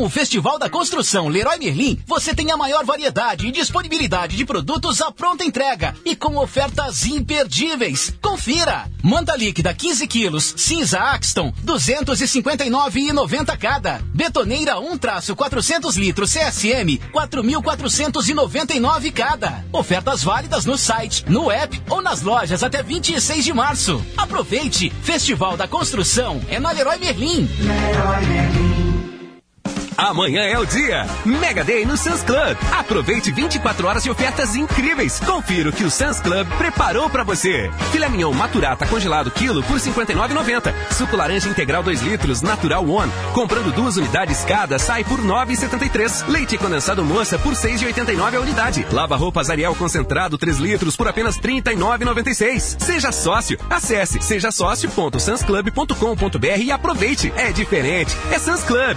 Com 0.00 0.06
o 0.06 0.08
Festival 0.08 0.58
da 0.58 0.70
Construção 0.70 1.28
Leroy 1.28 1.58
Merlin, 1.58 2.02
você 2.06 2.34
tem 2.34 2.50
a 2.50 2.56
maior 2.56 2.82
variedade 2.86 3.46
e 3.46 3.52
disponibilidade 3.52 4.34
de 4.34 4.46
produtos 4.46 5.02
à 5.02 5.12
pronta 5.12 5.44
entrega 5.44 5.94
e 6.06 6.16
com 6.16 6.38
ofertas 6.38 7.04
imperdíveis. 7.04 8.10
Confira! 8.22 8.90
Manta 9.02 9.36
líquida 9.36 9.74
15 9.74 10.06
quilos, 10.06 10.54
cinza 10.56 10.98
Axton, 10.98 11.52
259,90 11.66 13.58
cada. 13.58 14.00
Betoneira 14.14 14.80
1 14.80 14.96
traço 14.96 15.36
400 15.36 15.94
litros 15.98 16.32
CSM, 16.32 16.98
4.499 17.12 19.12
cada. 19.12 19.62
Ofertas 19.70 20.22
válidas 20.22 20.64
no 20.64 20.78
site, 20.78 21.26
no 21.28 21.50
app 21.50 21.78
ou 21.90 22.00
nas 22.00 22.22
lojas 22.22 22.62
até 22.62 22.82
26 22.82 23.44
de 23.44 23.52
março. 23.52 24.02
Aproveite! 24.16 24.88
Festival 25.02 25.58
da 25.58 25.68
Construção 25.68 26.40
é 26.48 26.58
na 26.58 26.70
Leroy 26.70 26.98
Merlin. 26.98 27.46
Amanhã 30.00 30.42
é 30.44 30.58
o 30.58 30.64
dia. 30.64 31.06
Mega 31.26 31.62
Day 31.62 31.84
no 31.84 31.94
Suns 31.94 32.22
Club. 32.22 32.56
Aproveite 32.72 33.30
24 33.30 33.86
horas 33.86 34.02
de 34.02 34.10
ofertas 34.10 34.56
incríveis. 34.56 35.20
Confira 35.20 35.68
o 35.68 35.72
que 35.72 35.84
o 35.84 35.90
Suns 35.90 36.18
Club 36.20 36.48
preparou 36.56 37.10
pra 37.10 37.22
você. 37.22 37.70
Filé 37.92 38.08
mignon 38.08 38.32
maturata 38.32 38.86
congelado 38.86 39.30
quilo 39.30 39.62
por 39.62 39.78
59,90. 39.78 40.72
Suco 40.92 41.16
laranja 41.16 41.50
integral 41.50 41.82
2 41.82 42.00
litros 42.00 42.40
Natural 42.40 42.82
One. 42.82 43.12
Comprando 43.34 43.74
duas 43.74 43.98
unidades 43.98 44.42
cada 44.42 44.78
sai 44.78 45.04
por 45.04 45.20
9,73. 45.20 46.28
Leite 46.28 46.56
condensado 46.56 47.04
moça 47.04 47.38
por 47.38 47.52
6,89 47.52 48.36
a 48.36 48.40
unidade. 48.40 48.86
Lava 48.90 49.16
roupas 49.16 49.50
Ariel 49.50 49.74
concentrado 49.74 50.38
3 50.38 50.56
litros 50.56 50.96
por 50.96 51.08
apenas 51.08 51.38
39,96. 51.38 52.82
Seja 52.82 53.12
sócio. 53.12 53.58
Acesse 53.68 54.18
sejasócio.sunsclub.com.br 54.22 56.62
e 56.62 56.72
aproveite. 56.72 57.30
É 57.36 57.52
diferente. 57.52 58.16
É 58.32 58.38
Suns 58.38 58.62
Club. 58.62 58.96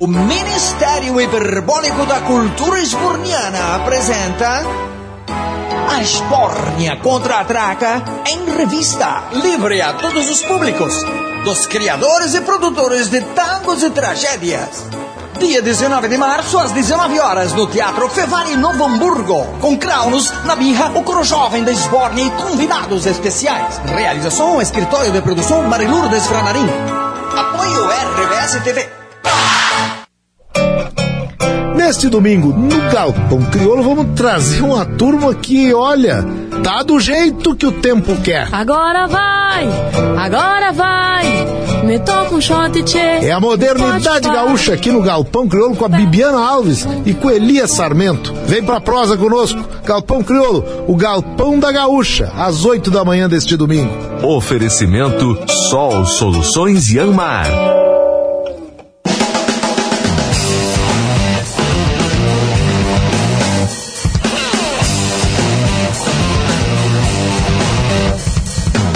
O 0.00 0.08
Ministério 0.08 1.20
Hiperbólico 1.20 2.04
da 2.04 2.20
Cultura 2.22 2.80
Esburniana 2.80 3.76
apresenta 3.76 4.66
A 5.88 6.02
Esbórnia 6.02 6.96
Contra-Ataca 6.96 8.02
em 8.26 8.56
revista, 8.56 9.22
livre 9.32 9.80
a 9.80 9.92
todos 9.92 10.28
os 10.28 10.42
públicos, 10.42 10.92
dos 11.44 11.66
criadores 11.66 12.34
e 12.34 12.40
produtores 12.40 13.08
de 13.08 13.20
tangos 13.20 13.84
e 13.84 13.90
tragédias. 13.90 14.84
Dia 15.38 15.62
19 15.62 16.08
de 16.08 16.18
março, 16.18 16.58
às 16.58 16.72
19 16.72 17.20
horas, 17.20 17.52
no 17.52 17.68
Teatro 17.68 18.08
Fevani 18.08 18.56
Novo 18.56 18.84
Hamburgo, 18.84 19.46
com 19.60 19.78
Kraunos, 19.78 20.32
Nabirra, 20.44 20.90
o 20.98 21.04
coro 21.04 21.22
jovem 21.22 21.62
da 21.62 21.70
Esbórnia 21.70 22.24
e 22.24 22.30
convidados 22.32 23.06
especiais. 23.06 23.80
Realização, 23.84 24.60
escritório 24.60 25.12
de 25.12 25.22
produção 25.22 25.62
Marilurdes 25.62 26.26
Franarim. 26.26 26.66
Apoio 27.36 27.84
RBS 27.86 28.60
TV. 28.64 29.03
Neste 31.74 32.08
domingo, 32.08 32.48
no 32.48 32.90
Galpão 32.90 33.42
Crioulo, 33.50 33.82
vamos 33.82 34.16
trazer 34.16 34.62
uma 34.62 34.86
turma 34.86 35.34
que, 35.34 35.74
olha, 35.74 36.24
tá 36.62 36.82
do 36.82 36.98
jeito 36.98 37.54
que 37.54 37.66
o 37.66 37.72
tempo 37.72 38.16
quer. 38.22 38.48
Agora 38.50 39.06
vai, 39.06 39.68
agora 40.16 40.72
vai, 40.72 41.84
me 41.84 41.98
toca 41.98 42.34
um 42.34 42.40
shot, 42.40 42.82
tchê. 42.84 42.98
É 42.98 43.32
a 43.32 43.38
modernidade 43.38 44.28
gaúcha 44.28 44.72
aqui 44.72 44.90
no 44.90 45.02
Galpão 45.02 45.46
Crioulo 45.46 45.76
com 45.76 45.84
a 45.84 45.88
Bibiana 45.88 46.38
Alves 46.38 46.86
e 47.04 47.12
com 47.12 47.30
Elias 47.30 47.72
Sarmento. 47.72 48.32
Vem 48.46 48.62
pra 48.62 48.80
prosa 48.80 49.16
conosco. 49.16 49.62
Galpão 49.84 50.22
Crioulo, 50.22 50.64
o 50.88 50.96
Galpão 50.96 51.58
da 51.58 51.70
Gaúcha, 51.70 52.32
às 52.36 52.64
8 52.64 52.90
da 52.90 53.04
manhã 53.04 53.28
deste 53.28 53.56
domingo. 53.56 53.92
Oferecimento 54.22 55.38
Sol 55.70 56.06
Soluções 56.06 56.90
Yanmar. 56.90 57.46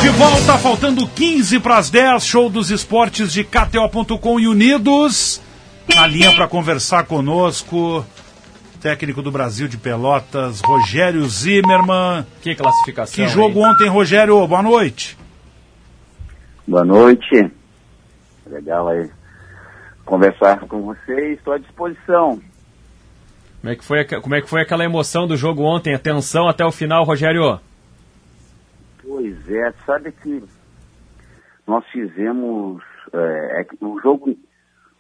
De 0.08 0.14
volta, 0.16 0.56
faltando 0.56 1.06
15 1.06 1.60
para 1.60 1.76
as 1.76 1.90
10, 1.90 2.24
show 2.24 2.48
dos 2.48 2.70
esportes 2.70 3.30
de 3.30 3.44
KTO.com 3.44 4.40
e 4.40 4.48
Unidos. 4.48 5.38
Na 5.94 6.06
linha 6.06 6.34
para 6.34 6.48
conversar 6.48 7.04
conosco, 7.04 8.02
técnico 8.80 9.20
do 9.20 9.30
Brasil 9.30 9.68
de 9.68 9.76
Pelotas, 9.76 10.62
Rogério 10.62 11.28
Zimmermann. 11.28 12.24
Que 12.40 12.54
classificação. 12.54 13.22
Que 13.22 13.30
jogo 13.30 13.58
hein? 13.58 13.66
ontem, 13.66 13.86
Rogério? 13.86 14.46
Boa 14.46 14.62
noite. 14.62 15.18
Boa 16.66 16.86
noite. 16.86 17.52
Legal 18.46 18.88
aí 18.88 19.10
conversar 20.06 20.60
com 20.60 20.80
você 20.80 21.32
e 21.32 21.34
estou 21.34 21.52
à 21.52 21.58
disposição. 21.58 22.40
Como 23.60 23.72
é, 23.72 23.76
que 23.76 23.84
foi, 23.84 24.04
como 24.06 24.34
é 24.34 24.40
que 24.40 24.48
foi 24.48 24.62
aquela 24.62 24.86
emoção 24.86 25.26
do 25.26 25.36
jogo 25.36 25.64
ontem? 25.64 25.94
A 25.94 25.98
tensão 25.98 26.48
até 26.48 26.64
o 26.64 26.72
final, 26.72 27.04
Rogério? 27.04 27.60
Pois 29.18 29.50
é, 29.50 29.72
sabe 29.84 30.12
que 30.12 30.44
nós 31.66 31.84
fizemos 31.86 32.80
é, 33.12 33.62
é 33.62 33.84
o 33.84 33.98
jogo 34.00 34.32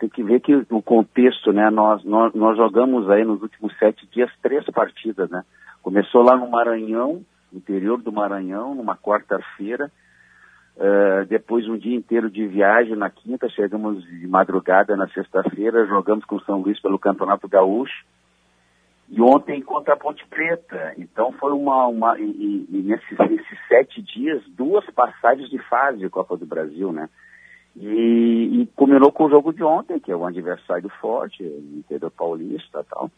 tem 0.00 0.08
que 0.08 0.24
ver 0.24 0.40
que 0.40 0.56
o 0.70 0.82
contexto, 0.82 1.52
né? 1.52 1.70
Nós, 1.70 2.02
nós, 2.02 2.34
nós 2.34 2.56
jogamos 2.56 3.08
aí 3.08 3.24
nos 3.24 3.40
últimos 3.40 3.72
sete 3.78 4.04
dias 4.08 4.28
três 4.42 4.64
partidas, 4.70 5.30
né? 5.30 5.44
Começou 5.82 6.24
lá 6.24 6.36
no 6.36 6.50
Maranhão, 6.50 7.24
interior 7.52 8.02
do 8.02 8.10
Maranhão, 8.10 8.74
numa 8.74 8.96
quarta-feira. 8.96 9.88
É, 10.76 11.24
depois 11.26 11.68
um 11.68 11.78
dia 11.78 11.94
inteiro 11.96 12.28
de 12.28 12.44
viagem 12.44 12.96
na 12.96 13.10
quinta, 13.10 13.48
chegamos 13.48 14.02
de 14.04 14.26
madrugada 14.26 14.96
na 14.96 15.06
sexta-feira, 15.10 15.86
jogamos 15.86 16.24
com 16.24 16.34
o 16.34 16.42
São 16.42 16.60
Luís 16.60 16.82
pelo 16.82 16.98
Campeonato 16.98 17.46
Gaúcho. 17.46 18.04
E 19.10 19.20
ontem 19.22 19.62
contra 19.62 19.94
a 19.94 19.96
Ponte 19.96 20.24
Preta. 20.26 20.94
Então 20.98 21.32
foi 21.32 21.52
uma. 21.52 21.86
uma 21.86 22.18
e, 22.18 22.66
e 22.70 22.82
nesses, 22.82 23.16
sete 23.68 24.02
dias, 24.02 24.42
duas 24.48 24.84
passagens 24.90 25.48
de 25.48 25.58
fase 25.68 25.98
de 25.98 26.08
Copa 26.10 26.36
do 26.36 26.46
Brasil, 26.46 26.92
né? 26.92 27.08
E, 27.76 28.62
e 28.62 28.66
combinou 28.74 29.12
com 29.12 29.24
o 29.24 29.30
jogo 29.30 29.52
de 29.52 29.62
ontem, 29.62 30.00
que 30.00 30.10
é 30.10 30.16
o 30.16 30.26
adversário 30.26 30.88
forte, 31.00 31.42
interior 31.42 32.10
paulista 32.10 32.84
tal. 32.90 33.10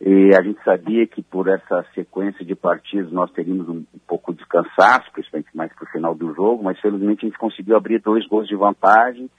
E 0.00 0.34
a 0.34 0.42
gente 0.42 0.62
sabia 0.64 1.06
que 1.06 1.22
por 1.22 1.48
essa 1.48 1.84
sequência 1.94 2.44
de 2.44 2.54
partidos 2.54 3.12
nós 3.12 3.30
teríamos 3.30 3.68
um, 3.68 3.84
um 3.94 3.98
pouco 4.06 4.34
de 4.34 4.44
cansaço, 4.46 5.10
principalmente 5.12 5.56
mais 5.56 5.72
para 5.72 5.84
o 5.84 5.90
final 5.90 6.14
do 6.14 6.34
jogo, 6.34 6.62
mas 6.62 6.80
felizmente 6.80 7.24
a 7.24 7.28
gente 7.28 7.38
conseguiu 7.38 7.76
abrir 7.76 8.00
dois 8.00 8.26
gols 8.26 8.48
de 8.48 8.56
vantagem. 8.56 9.30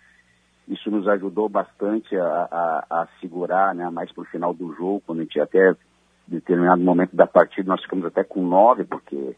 Isso 0.73 0.89
nos 0.89 1.07
ajudou 1.07 1.47
bastante 1.47 2.15
a, 2.17 2.25
a, 2.51 2.85
a 2.89 3.07
segurar 3.19 3.73
né, 3.75 3.89
mais 3.89 4.11
para 4.11 4.21
o 4.21 4.27
final 4.27 4.53
do 4.53 4.73
jogo, 4.73 5.03
quando 5.05 5.19
a 5.19 5.23
gente 5.23 5.39
até, 5.39 5.75
determinado 6.27 6.81
momento 6.81 7.15
da 7.15 7.27
partida, 7.27 7.67
nós 7.67 7.81
ficamos 7.81 8.05
até 8.05 8.23
com 8.23 8.45
nove, 8.45 8.83
porque 8.83 9.35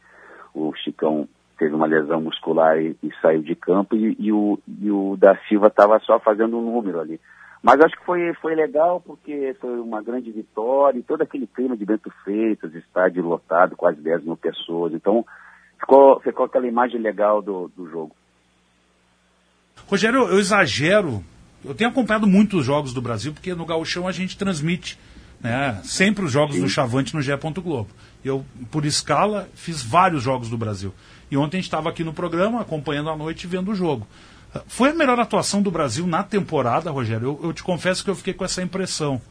o 0.54 0.74
Chicão 0.76 1.28
teve 1.58 1.74
uma 1.74 1.86
lesão 1.86 2.22
muscular 2.22 2.78
e, 2.80 2.98
e 3.02 3.12
saiu 3.22 3.42
de 3.42 3.56
campo, 3.56 3.96
e, 3.96 4.16
e, 4.20 4.32
o, 4.32 4.60
e 4.82 4.92
o 4.92 5.16
da 5.18 5.38
Silva 5.48 5.68
estava 5.68 6.00
só 6.00 6.20
fazendo 6.20 6.58
um 6.58 6.62
número 6.62 7.00
ali. 7.00 7.20
Mas 7.66 7.82
acho 7.82 7.98
que 7.98 8.06
foi, 8.06 8.32
foi 8.36 8.54
legal 8.54 9.02
porque 9.02 9.56
foi 9.60 9.80
uma 9.80 10.02
grande 10.02 10.32
vitória 10.32 11.00
e 11.00 11.04
todo 11.04 11.24
aquele 11.24 11.48
clima 11.48 11.76
de 11.76 11.84
Bento 11.84 12.12
Freitas, 12.24 12.76
estádio 12.76 13.26
lotado, 13.26 13.76
quase 13.76 14.00
10 14.02 14.24
mil 14.24 14.38
pessoas. 14.38 14.94
Então 14.94 15.26
ficou, 15.80 16.20
ficou 16.20 16.46
aquela 16.46 16.68
imagem 16.68 17.02
legal 17.02 17.42
do, 17.42 17.68
do 17.76 17.90
jogo. 17.90 18.16
Rogério, 19.88 20.28
eu 20.28 20.40
exagero. 20.40 21.24
Eu 21.64 21.74
tenho 21.74 21.90
acompanhado 21.90 22.28
muitos 22.28 22.66
jogos 22.66 22.94
do 22.94 23.02
Brasil, 23.02 23.34
porque 23.34 23.54
no 23.54 23.66
Gauchão 23.66 24.08
a 24.08 24.12
gente 24.12 24.38
transmite 24.38 25.00
né, 25.42 25.80
sempre 25.84 26.26
os 26.26 26.32
jogos 26.32 26.56
Sim. 26.56 26.62
do 26.62 26.70
Chavante 26.70 27.16
no 27.16 27.22
GE. 27.22 27.32
Globo. 27.64 27.90
Eu, 28.24 28.46
por 28.72 28.86
escala, 28.86 29.48
fiz 29.54 29.82
vários 29.84 30.24
jogos 30.24 30.50
do 30.50 30.58
Brasil. 30.58 30.94
E 31.30 31.38
ontem 31.38 31.58
a 31.58 31.60
gente 31.60 31.68
estava 31.68 31.90
aqui 31.90 32.04
no 32.04 32.14
programa, 32.14 32.62
acompanhando 32.62 33.10
a 33.10 33.16
noite 33.16 33.44
e 33.44 33.48
vendo 33.48 33.72
o 33.72 33.76
jogo. 33.76 34.08
Foi 34.68 34.90
a 34.90 34.94
melhor 34.94 35.20
atuação 35.20 35.62
do 35.62 35.70
Brasil 35.70 36.08
na 36.08 36.24
temporada, 36.24 36.90
Rogério? 36.90 37.38
Eu, 37.42 37.50
eu 37.50 37.54
te 37.54 37.64
confesso 37.64 38.04
que 38.04 38.10
eu 38.10 38.16
fiquei 38.16 38.34
com 38.34 38.46
essa 38.46 38.62
impressão. 38.62 39.22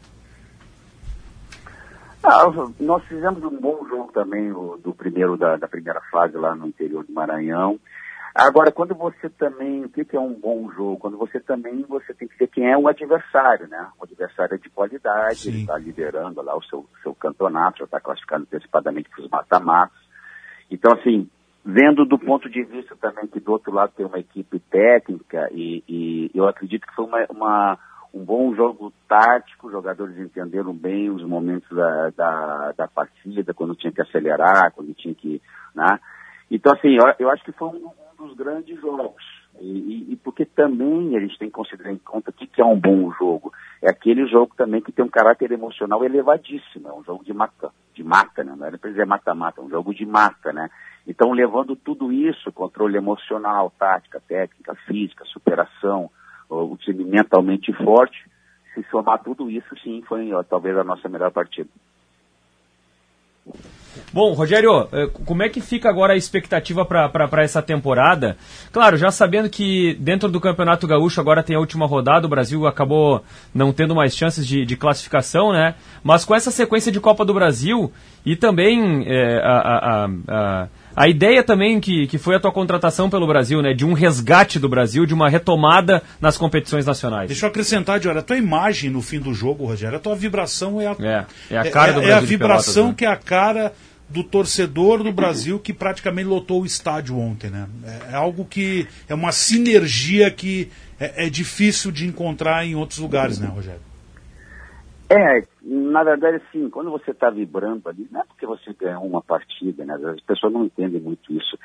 Ah, 2.22 2.44
nós 2.80 3.04
fizemos 3.04 3.42
um 3.44 3.60
bom 3.60 3.86
jogo 3.88 4.10
também 4.12 4.50
o, 4.50 4.78
do 4.82 4.94
primeiro 4.94 5.36
da, 5.36 5.56
da, 5.56 5.68
primeira 5.68 6.00
fase 6.10 6.36
lá 6.36 6.54
no 6.54 6.66
interior 6.66 7.04
do 7.04 7.12
Maranhão. 7.12 7.78
Agora, 8.34 8.72
quando 8.72 8.96
você 8.96 9.30
também, 9.30 9.84
o 9.84 9.88
que, 9.88 10.04
que 10.04 10.16
é 10.16 10.20
um 10.20 10.34
bom 10.34 10.68
jogo? 10.72 10.98
Quando 10.98 11.16
você 11.16 11.38
também 11.38 11.82
você 11.82 12.12
tem 12.12 12.26
que 12.26 12.36
ver 12.36 12.48
quem 12.48 12.68
é 12.68 12.76
o 12.76 12.88
adversário, 12.88 13.68
né? 13.68 13.88
O 13.96 14.02
adversário 14.02 14.56
é 14.56 14.58
de 14.58 14.68
qualidade, 14.70 15.36
Sim. 15.36 15.50
ele 15.50 15.60
está 15.60 15.78
liderando 15.78 16.42
lá 16.42 16.56
o 16.56 16.64
seu, 16.64 16.84
seu 17.00 17.14
campeonato, 17.14 17.78
já 17.78 17.84
está 17.84 18.00
classificado 18.00 18.42
antecipadamente 18.42 19.08
para 19.08 19.22
os 19.22 19.30
mata-matas. 19.30 19.96
Então, 20.68 20.92
assim, 20.94 21.30
vendo 21.64 22.04
do 22.04 22.18
ponto 22.18 22.50
de 22.50 22.64
vista 22.64 22.96
também 22.96 23.28
que 23.28 23.38
do 23.38 23.52
outro 23.52 23.72
lado 23.72 23.92
tem 23.96 24.04
uma 24.04 24.18
equipe 24.18 24.58
técnica 24.58 25.48
e, 25.52 25.84
e 25.88 26.30
eu 26.34 26.48
acredito 26.48 26.88
que 26.88 26.94
foi 26.94 27.04
uma, 27.04 27.24
uma, 27.30 27.78
um 28.12 28.24
bom 28.24 28.52
jogo 28.52 28.92
tático, 29.08 29.68
os 29.68 29.72
jogadores 29.72 30.18
entenderam 30.18 30.74
bem 30.74 31.08
os 31.08 31.22
momentos 31.22 31.68
da, 31.68 32.10
da, 32.10 32.72
da, 32.72 32.88
partida, 32.88 33.54
quando 33.54 33.76
tinha 33.76 33.92
que 33.92 34.02
acelerar, 34.02 34.72
quando 34.72 34.92
tinha 34.92 35.14
que, 35.14 35.40
né? 35.72 36.00
Então, 36.50 36.72
assim, 36.72 36.96
eu, 36.96 37.04
eu 37.18 37.30
acho 37.30 37.44
que 37.44 37.52
foi 37.52 37.68
um, 37.68 37.90
um 38.24 38.28
dos 38.28 38.36
grandes 38.36 38.80
jogos. 38.80 39.22
E, 39.60 40.12
e, 40.12 40.16
porque 40.16 40.44
também 40.44 41.16
a 41.16 41.20
gente 41.20 41.38
tem 41.38 41.48
que 41.48 41.54
considerar 41.54 41.92
em 41.92 41.98
conta 41.98 42.30
o 42.30 42.32
que, 42.32 42.46
que 42.46 42.60
é 42.60 42.64
um 42.64 42.78
bom 42.78 43.12
jogo. 43.12 43.52
É 43.80 43.88
aquele 43.88 44.26
jogo 44.26 44.52
também 44.56 44.80
que 44.80 44.90
tem 44.90 45.04
um 45.04 45.10
caráter 45.10 45.52
emocional 45.52 46.04
elevadíssimo. 46.04 46.88
É 46.88 46.92
um 46.92 47.04
jogo 47.04 47.24
de 47.24 47.32
mata, 47.32 47.70
de 47.94 48.02
mata, 48.02 48.42
né? 48.42 48.54
Não 48.56 48.66
era 48.66 48.78
para 48.78 48.90
dizer 48.90 49.06
mata-mata, 49.06 49.60
é 49.60 49.64
um 49.64 49.70
jogo 49.70 49.94
de 49.94 50.04
mata, 50.04 50.52
né? 50.52 50.68
Então, 51.06 51.32
levando 51.32 51.76
tudo 51.76 52.10
isso, 52.12 52.50
controle 52.50 52.96
emocional, 52.96 53.72
tática, 53.78 54.20
técnica, 54.26 54.74
física, 54.86 55.24
superação, 55.26 56.10
o 56.48 56.76
time 56.76 57.04
mentalmente 57.04 57.72
forte, 57.72 58.18
se 58.74 58.82
somar 58.90 59.22
tudo 59.22 59.50
isso, 59.50 59.76
sim, 59.82 60.02
foi 60.08 60.32
ó, 60.32 60.42
talvez 60.42 60.76
a 60.76 60.84
nossa 60.84 61.08
melhor 61.08 61.30
partida. 61.30 61.68
Bom, 64.12 64.32
Rogério, 64.32 64.88
eh, 64.92 65.08
como 65.24 65.42
é 65.42 65.48
que 65.48 65.60
fica 65.60 65.88
agora 65.88 66.12
a 66.12 66.16
expectativa 66.16 66.84
para 66.84 67.42
essa 67.42 67.62
temporada? 67.62 68.36
Claro, 68.72 68.96
já 68.96 69.10
sabendo 69.10 69.48
que 69.48 69.94
dentro 70.00 70.28
do 70.28 70.40
Campeonato 70.40 70.86
Gaúcho 70.86 71.20
agora 71.20 71.42
tem 71.42 71.56
a 71.56 71.60
última 71.60 71.86
rodada, 71.86 72.26
o 72.26 72.30
Brasil 72.30 72.66
acabou 72.66 73.22
não 73.54 73.72
tendo 73.72 73.94
mais 73.94 74.16
chances 74.16 74.46
de, 74.46 74.64
de 74.64 74.76
classificação, 74.76 75.52
né? 75.52 75.74
Mas 76.02 76.24
com 76.24 76.34
essa 76.34 76.50
sequência 76.50 76.92
de 76.92 77.00
Copa 77.00 77.24
do 77.24 77.34
Brasil 77.34 77.92
e 78.24 78.36
também 78.36 79.04
é, 79.06 79.38
a, 79.42 79.58
a, 79.58 80.08
a 80.28 80.68
a 80.96 81.08
ideia 81.08 81.42
também 81.42 81.80
que, 81.80 82.06
que 82.06 82.18
foi 82.18 82.36
a 82.36 82.40
tua 82.40 82.52
contratação 82.52 83.10
pelo 83.10 83.26
Brasil, 83.26 83.60
né? 83.60 83.72
De 83.72 83.84
um 83.84 83.92
resgate 83.92 84.58
do 84.58 84.68
Brasil, 84.68 85.06
de 85.06 85.14
uma 85.14 85.28
retomada 85.28 86.02
nas 86.20 86.36
competições 86.36 86.86
nacionais. 86.86 87.28
Deixa 87.28 87.46
eu 87.46 87.50
acrescentar, 87.50 87.98
Diora, 87.98 88.20
a 88.20 88.22
tua 88.22 88.36
imagem 88.36 88.90
no 88.90 89.02
fim 89.02 89.18
do 89.18 89.34
jogo, 89.34 89.66
Rogério, 89.66 89.96
a 89.96 90.00
tua 90.00 90.14
vibração 90.14 90.80
é 90.80 90.86
a, 90.86 90.96
é, 91.00 91.26
é 91.50 91.58
a 91.58 91.70
cara 91.70 91.90
é, 91.90 91.94
do 91.94 92.00
Brasil. 92.00 92.14
É 92.14 92.16
a 92.16 92.20
vibração 92.20 92.74
Pelotas, 92.74 92.90
né? 92.90 92.94
que 92.98 93.04
é 93.04 93.08
a 93.08 93.16
cara 93.16 93.72
do 94.08 94.22
torcedor 94.22 95.02
do 95.02 95.12
Brasil 95.12 95.58
que 95.58 95.72
praticamente 95.72 96.28
lotou 96.28 96.62
o 96.62 96.66
estádio 96.66 97.18
ontem, 97.18 97.50
né? 97.50 97.66
É, 97.84 98.12
é 98.12 98.14
algo 98.14 98.44
que 98.44 98.86
é 99.08 99.14
uma 99.14 99.32
sinergia 99.32 100.30
que 100.30 100.70
é, 101.00 101.26
é 101.26 101.30
difícil 101.30 101.90
de 101.90 102.06
encontrar 102.06 102.64
em 102.64 102.74
outros 102.74 102.98
lugares, 102.98 103.38
né, 103.38 103.48
Rogério? 103.48 103.80
É, 105.10 105.42
na 105.62 106.02
verdade, 106.02 106.36
assim, 106.36 106.70
quando 106.70 106.90
você 106.90 107.10
está 107.10 107.30
vibrando 107.30 107.88
ali, 107.88 108.08
não 108.10 108.20
é 108.20 108.24
porque 108.24 108.46
você 108.46 108.72
ganhou 108.72 109.04
uma 109.04 109.22
partida, 109.22 109.84
né? 109.84 109.94
As 109.94 110.20
pessoas 110.20 110.52
não 110.52 110.64
entendem 110.64 111.00
muito 111.00 111.32
isso. 111.32 111.58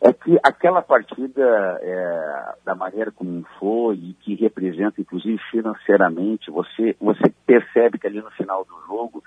É 0.00 0.12
que 0.12 0.38
aquela 0.42 0.82
partida, 0.82 1.78
é, 1.80 2.54
da 2.64 2.74
maneira 2.74 3.10
como 3.10 3.44
foi 3.58 3.96
e 3.96 4.14
que 4.20 4.34
representa, 4.34 5.00
inclusive 5.00 5.38
financeiramente, 5.50 6.50
você, 6.50 6.94
você 7.00 7.32
percebe 7.46 7.98
que 7.98 8.06
ali 8.06 8.20
no 8.20 8.30
final 8.32 8.64
do 8.64 8.86
jogo 8.86 9.22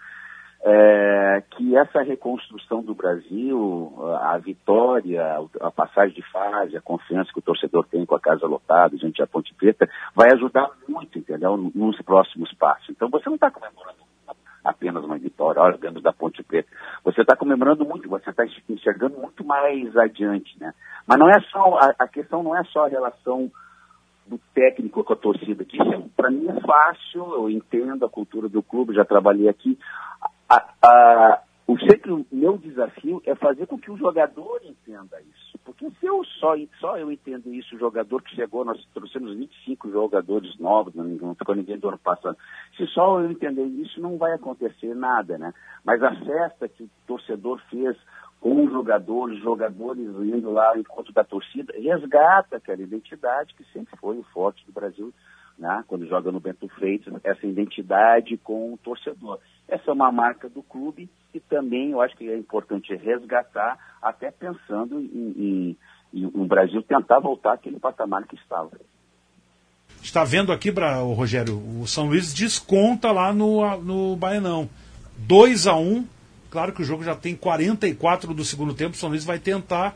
é, 0.61 1.43
que 1.51 1.75
essa 1.77 2.01
reconstrução 2.01 2.81
do 2.81 2.93
Brasil, 2.93 3.93
a 4.21 4.37
vitória, 4.37 5.23
a 5.61 5.71
passagem 5.71 6.15
de 6.15 6.31
fase, 6.31 6.75
a 6.75 6.81
confiança 6.81 7.31
que 7.31 7.39
o 7.39 7.43
torcedor 7.43 7.85
tem 7.85 8.05
com 8.05 8.15
a 8.15 8.19
casa 8.19 8.45
lotada, 8.45 8.97
gente 8.97 9.21
a 9.21 9.27
Ponte 9.27 9.53
Preta, 9.53 9.89
vai 10.13 10.31
ajudar 10.33 10.69
muito, 10.87 11.17
entendeu, 11.17 11.55
nos 11.57 12.01
próximos 12.01 12.53
passos. 12.53 12.89
Então 12.89 13.09
você 13.09 13.29
não 13.29 13.35
está 13.35 13.49
comemorando 13.49 13.99
apenas 14.63 15.03
uma 15.03 15.17
vitória, 15.17 15.61
olha, 15.61 15.77
ganhamos 15.77 16.03
da 16.03 16.11
Ponte 16.11 16.43
Preta. 16.43 16.69
Você 17.05 17.21
está 17.21 17.35
comemorando 17.35 17.85
muito, 17.85 18.09
você 18.09 18.29
está 18.29 18.43
enxergando 18.69 19.17
muito 19.17 19.43
mais 19.45 19.95
adiante, 19.95 20.59
né? 20.59 20.73
Mas 21.07 21.17
não 21.17 21.29
é 21.29 21.39
só, 21.49 21.77
a, 21.77 21.95
a 21.99 22.07
questão 22.07 22.43
não 22.43 22.55
é 22.55 22.63
só 22.65 22.85
a 22.85 22.89
relação 22.89 23.49
do 24.27 24.37
técnico 24.53 25.03
com 25.03 25.13
a 25.13 25.15
torcida, 25.15 25.65
que 25.65 25.81
isso 25.81 26.09
para 26.15 26.29
mim 26.29 26.47
é 26.49 26.61
fácil, 26.61 27.33
eu 27.33 27.49
entendo 27.49 28.05
a 28.05 28.09
cultura 28.09 28.47
do 28.47 28.61
clube, 28.61 28.93
já 28.93 29.03
trabalhei 29.03 29.49
aqui 29.49 29.79
a, 30.49 30.73
a, 30.81 31.41
o 31.67 31.77
sempre 31.79 32.25
meu 32.31 32.57
desafio 32.57 33.21
é 33.25 33.35
fazer 33.35 33.67
com 33.67 33.77
que 33.77 33.91
o 33.91 33.97
jogador 33.97 34.59
entenda 34.63 35.21
isso. 35.21 35.59
Porque 35.63 35.87
se 35.99 36.05
eu 36.07 36.23
só, 36.39 36.55
só 36.79 36.97
eu 36.97 37.11
entendo 37.11 37.53
isso, 37.53 37.75
o 37.75 37.79
jogador 37.79 38.23
que 38.23 38.35
chegou, 38.35 38.65
nós 38.65 38.83
trouxemos 38.93 39.35
25 39.35 39.91
jogadores 39.91 40.57
novos, 40.57 40.95
não 40.95 41.35
ficou 41.35 41.55
ninguém 41.55 41.77
do 41.77 41.89
ano 41.89 41.99
passado. 41.99 42.35
Se 42.75 42.87
só 42.87 43.19
eu 43.19 43.29
entender 43.29 43.65
isso, 43.65 44.01
não 44.01 44.17
vai 44.17 44.33
acontecer 44.33 44.95
nada, 44.95 45.37
né? 45.37 45.53
Mas 45.83 46.01
a 46.01 46.15
festa 46.15 46.67
que 46.67 46.83
o 46.83 46.89
torcedor 47.05 47.61
fez 47.69 47.95
com 48.41 48.65
os 48.65 48.71
jogadores, 48.71 49.39
jogadores 49.39 50.07
indo 50.07 50.51
lá 50.51 50.69
ao 50.69 50.77
encontro 50.77 51.13
da 51.13 51.23
torcida, 51.23 51.73
resgata 51.77 52.57
aquela 52.57 52.81
identidade 52.81 53.53
que 53.53 53.63
sempre 53.71 53.95
foi 53.97 54.17
o 54.17 54.23
forte 54.23 54.65
do 54.65 54.71
Brasil 54.71 55.13
né, 55.59 55.83
quando 55.87 56.07
joga 56.07 56.31
no 56.31 56.39
Bento 56.39 56.67
Freitas, 56.69 57.13
essa 57.23 57.45
identidade 57.45 58.37
com 58.37 58.73
o 58.73 58.77
torcedor. 58.77 59.39
Essa 59.69 59.91
é 59.91 59.93
uma 59.93 60.11
marca 60.11 60.49
do 60.49 60.63
clube 60.63 61.09
e 61.33 61.39
também 61.39 61.91
eu 61.91 62.01
acho 62.01 62.17
que 62.17 62.27
é 62.27 62.37
importante 62.37 62.95
resgatar, 62.95 63.77
até 64.01 64.31
pensando 64.31 64.99
em, 64.99 65.05
em, 65.37 65.77
em 66.13 66.25
o 66.33 66.45
Brasil 66.45 66.81
tentar 66.81 67.19
voltar 67.19 67.53
àquele 67.53 67.79
patamar 67.79 68.25
que 68.25 68.35
estava. 68.35 68.71
Está 70.01 70.23
vendo 70.23 70.51
aqui, 70.51 70.71
Rogério, 71.15 71.61
o 71.81 71.85
São 71.85 72.07
Luís 72.07 72.33
desconta 72.33 73.11
lá 73.11 73.31
no, 73.31 73.77
no 73.77 74.15
Baianão. 74.15 74.67
2 75.17 75.67
a 75.67 75.75
1 75.75 75.81
um, 75.81 76.07
claro 76.49 76.71
que 76.73 76.81
o 76.81 76.85
jogo 76.85 77.03
já 77.03 77.15
tem 77.15 77.35
44 77.35 78.33
do 78.33 78.43
segundo 78.43 78.73
tempo, 78.73 78.95
o 78.95 78.97
São 78.97 79.09
Luís 79.09 79.23
vai 79.23 79.37
tentar 79.37 79.95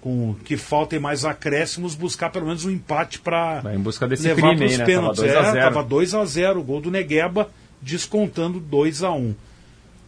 com 0.00 0.36
que 0.44 0.56
faltem 0.56 1.00
mais 1.00 1.24
acréscimos, 1.24 1.96
buscar 1.96 2.30
pelo 2.30 2.46
menos 2.46 2.64
um 2.64 2.70
empate 2.70 3.18
para 3.18 3.60
levar 3.64 4.54
para 4.54 4.64
os 4.64 4.76
pênaltis. 4.76 5.24
Tava 5.24 5.82
2 5.82 6.14
é, 6.14 6.18
a 6.18 6.24
0 6.24 6.60
o 6.60 6.62
gol 6.62 6.80
do 6.80 6.92
Negueba 6.92 7.50
descontando 7.80 8.60
2 8.60 9.02
a 9.02 9.10
1 9.12 9.16
um. 9.16 9.34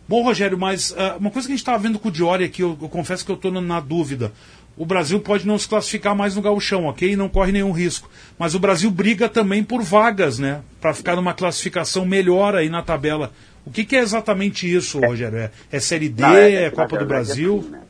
Bom, 0.08 0.22
Rogério, 0.22 0.58
mas 0.58 0.90
uh, 0.90 1.18
uma 1.18 1.30
coisa 1.30 1.46
que 1.46 1.52
a 1.52 1.56
gente 1.56 1.60
estava 1.60 1.78
vendo 1.78 1.98
com 1.98 2.08
o 2.08 2.12
Diori 2.12 2.44
aqui, 2.44 2.62
eu, 2.62 2.78
eu 2.80 2.88
confesso 2.88 3.24
que 3.24 3.30
eu 3.30 3.36
estou 3.36 3.52
na 3.52 3.78
dúvida. 3.78 4.32
O 4.74 4.86
Brasil 4.86 5.20
pode 5.20 5.46
não 5.46 5.58
se 5.58 5.68
classificar 5.68 6.14
mais 6.14 6.36
no 6.36 6.40
gauchão, 6.40 6.86
ok? 6.86 7.14
Não 7.16 7.28
corre 7.28 7.52
nenhum 7.52 7.72
risco. 7.72 8.08
Mas 8.38 8.54
o 8.54 8.60
Brasil 8.60 8.90
briga 8.90 9.28
também 9.28 9.62
por 9.62 9.82
vagas, 9.82 10.38
né? 10.38 10.62
Para 10.80 10.94
ficar 10.94 11.16
numa 11.16 11.34
classificação 11.34 12.06
melhor 12.06 12.54
aí 12.54 12.68
na 12.68 12.80
tabela. 12.80 13.32
O 13.66 13.70
que, 13.70 13.84
que 13.84 13.96
é 13.96 13.98
exatamente 13.98 14.72
isso, 14.72 15.00
Rogério? 15.00 15.36
É, 15.36 15.50
é 15.70 15.80
Série 15.80 16.08
D, 16.08 16.22
Não, 16.22 16.34
é, 16.34 16.64
na 16.66 16.70
Copa 16.70 16.96
do 16.96 17.06
verdade, 17.06 17.08
Brasil? 17.08 17.58
assim, 17.58 17.70
né? 17.70 17.80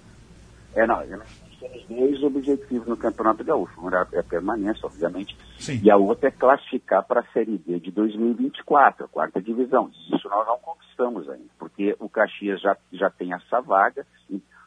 É, 0.74 0.86
não, 0.86 0.98
temos 1.06 1.37
dois 1.88 2.22
objetivos 2.22 2.86
no 2.86 2.96
Campeonato 2.96 3.42
Gaúcho. 3.42 3.80
Um 3.80 3.88
é 3.88 4.18
a 4.18 4.22
permanência, 4.22 4.86
obviamente, 4.86 5.36
e 5.82 5.90
a 5.90 5.96
outra 5.96 6.28
é 6.28 6.32
classificar 6.32 7.04
para 7.06 7.20
a 7.20 7.32
Série 7.32 7.58
D 7.58 7.80
de 7.80 7.90
2024, 7.90 9.04
a 9.04 9.08
quarta 9.08 9.40
divisão. 9.40 9.90
Isso 10.14 10.28
nós 10.28 10.46
não 10.46 10.58
conquistamos 10.58 11.28
ainda, 11.28 11.48
porque 11.58 11.96
o 11.98 12.08
Caxias 12.08 12.60
já, 12.60 12.76
já 12.92 13.10
tem 13.10 13.32
essa 13.32 13.60
vaga, 13.60 14.06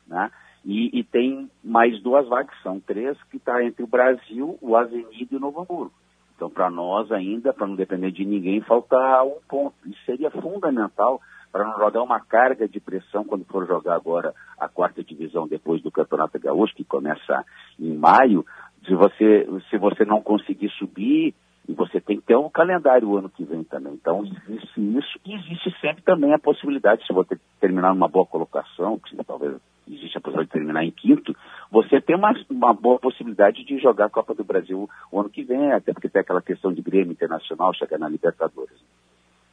né? 0.08 0.32
E, 0.64 1.00
e 1.00 1.04
tem 1.04 1.50
mais 1.64 2.02
duas 2.02 2.28
vagas, 2.28 2.56
são 2.62 2.80
três, 2.80 3.18
que 3.30 3.38
está 3.38 3.64
entre 3.64 3.84
o 3.84 3.88
Brasil, 3.88 4.58
o 4.62 4.76
Avenida 4.76 5.28
e 5.32 5.36
o 5.36 5.40
Novo 5.40 5.62
Hamburgo. 5.62 5.94
Então, 6.36 6.50
para 6.50 6.70
nós 6.70 7.12
ainda, 7.12 7.54
para 7.54 7.68
não 7.68 7.76
depender 7.76 8.12
de 8.12 8.26
ninguém, 8.26 8.62
falta 8.62 8.98
um 9.24 9.38
ponto. 9.48 9.76
Isso 9.86 10.00
seria 10.06 10.32
fundamental 10.32 11.22
para 11.52 11.66
não 11.66 11.78
jogar 11.78 12.02
uma 12.02 12.20
carga 12.20 12.68
de 12.68 12.80
pressão 12.80 13.24
quando 13.24 13.46
for 13.46 13.68
jogar 13.68 13.96
agora 13.96 14.34
a 14.60 14.68
quarta 14.68 15.04
divisão 15.04 15.48
depois 15.48 15.82
do 15.82 15.92
Campeonato 15.92 16.40
Gaúcho, 16.40 16.76
que 16.76 16.84
começa 16.84 17.46
em 17.80 17.96
maio. 17.96 18.46
Se 18.86 18.96
você, 18.96 19.48
se 19.70 19.78
você 19.78 20.06
não 20.06 20.22
conseguir 20.22 20.70
subir, 20.72 21.36
e 21.68 21.74
você 21.74 22.02
tem 22.02 22.18
que 22.18 22.26
ter 22.26 22.36
um 22.36 22.50
calendário 22.50 23.08
o 23.08 23.18
ano 23.18 23.30
que 23.30 23.44
vem 23.44 23.64
também. 23.64 23.94
Então, 23.94 24.24
existe 24.24 24.82
isso 24.82 25.20
e 25.26 25.36
existe 25.36 25.80
sempre 25.80 26.04
também 26.04 26.34
a 26.34 26.40
possibilidade, 26.40 27.06
se 27.06 27.14
você 27.14 27.40
terminar 27.60 27.94
numa 27.94 28.08
boa 28.08 28.26
colocação, 28.26 29.00
que 29.00 29.16
talvez 29.24 29.56
existe 29.88 30.18
a 30.18 30.22
possibilidade 30.22 30.48
de 30.48 30.54
terminar 30.54 30.84
em 30.84 30.92
quinto, 30.92 31.36
você 31.70 32.02
tem 32.02 32.16
uma, 32.16 32.34
uma 32.50 32.74
boa 32.74 33.00
possibilidade 33.00 33.64
de 33.64 33.78
jogar 33.80 34.06
a 34.06 34.10
Copa 34.10 34.34
do 34.34 34.44
Brasil 34.44 34.90
o 35.12 35.20
ano 35.20 35.30
que 35.30 35.44
vem, 35.44 35.72
até 35.72 35.94
porque 35.94 36.10
tem 36.10 36.22
aquela 36.22 36.42
questão 36.42 36.74
de 36.74 36.82
Grêmio 36.82 37.12
Internacional, 37.12 37.74
chegar 37.74 37.98
na 37.98 38.10
Libertadores. 38.10 38.78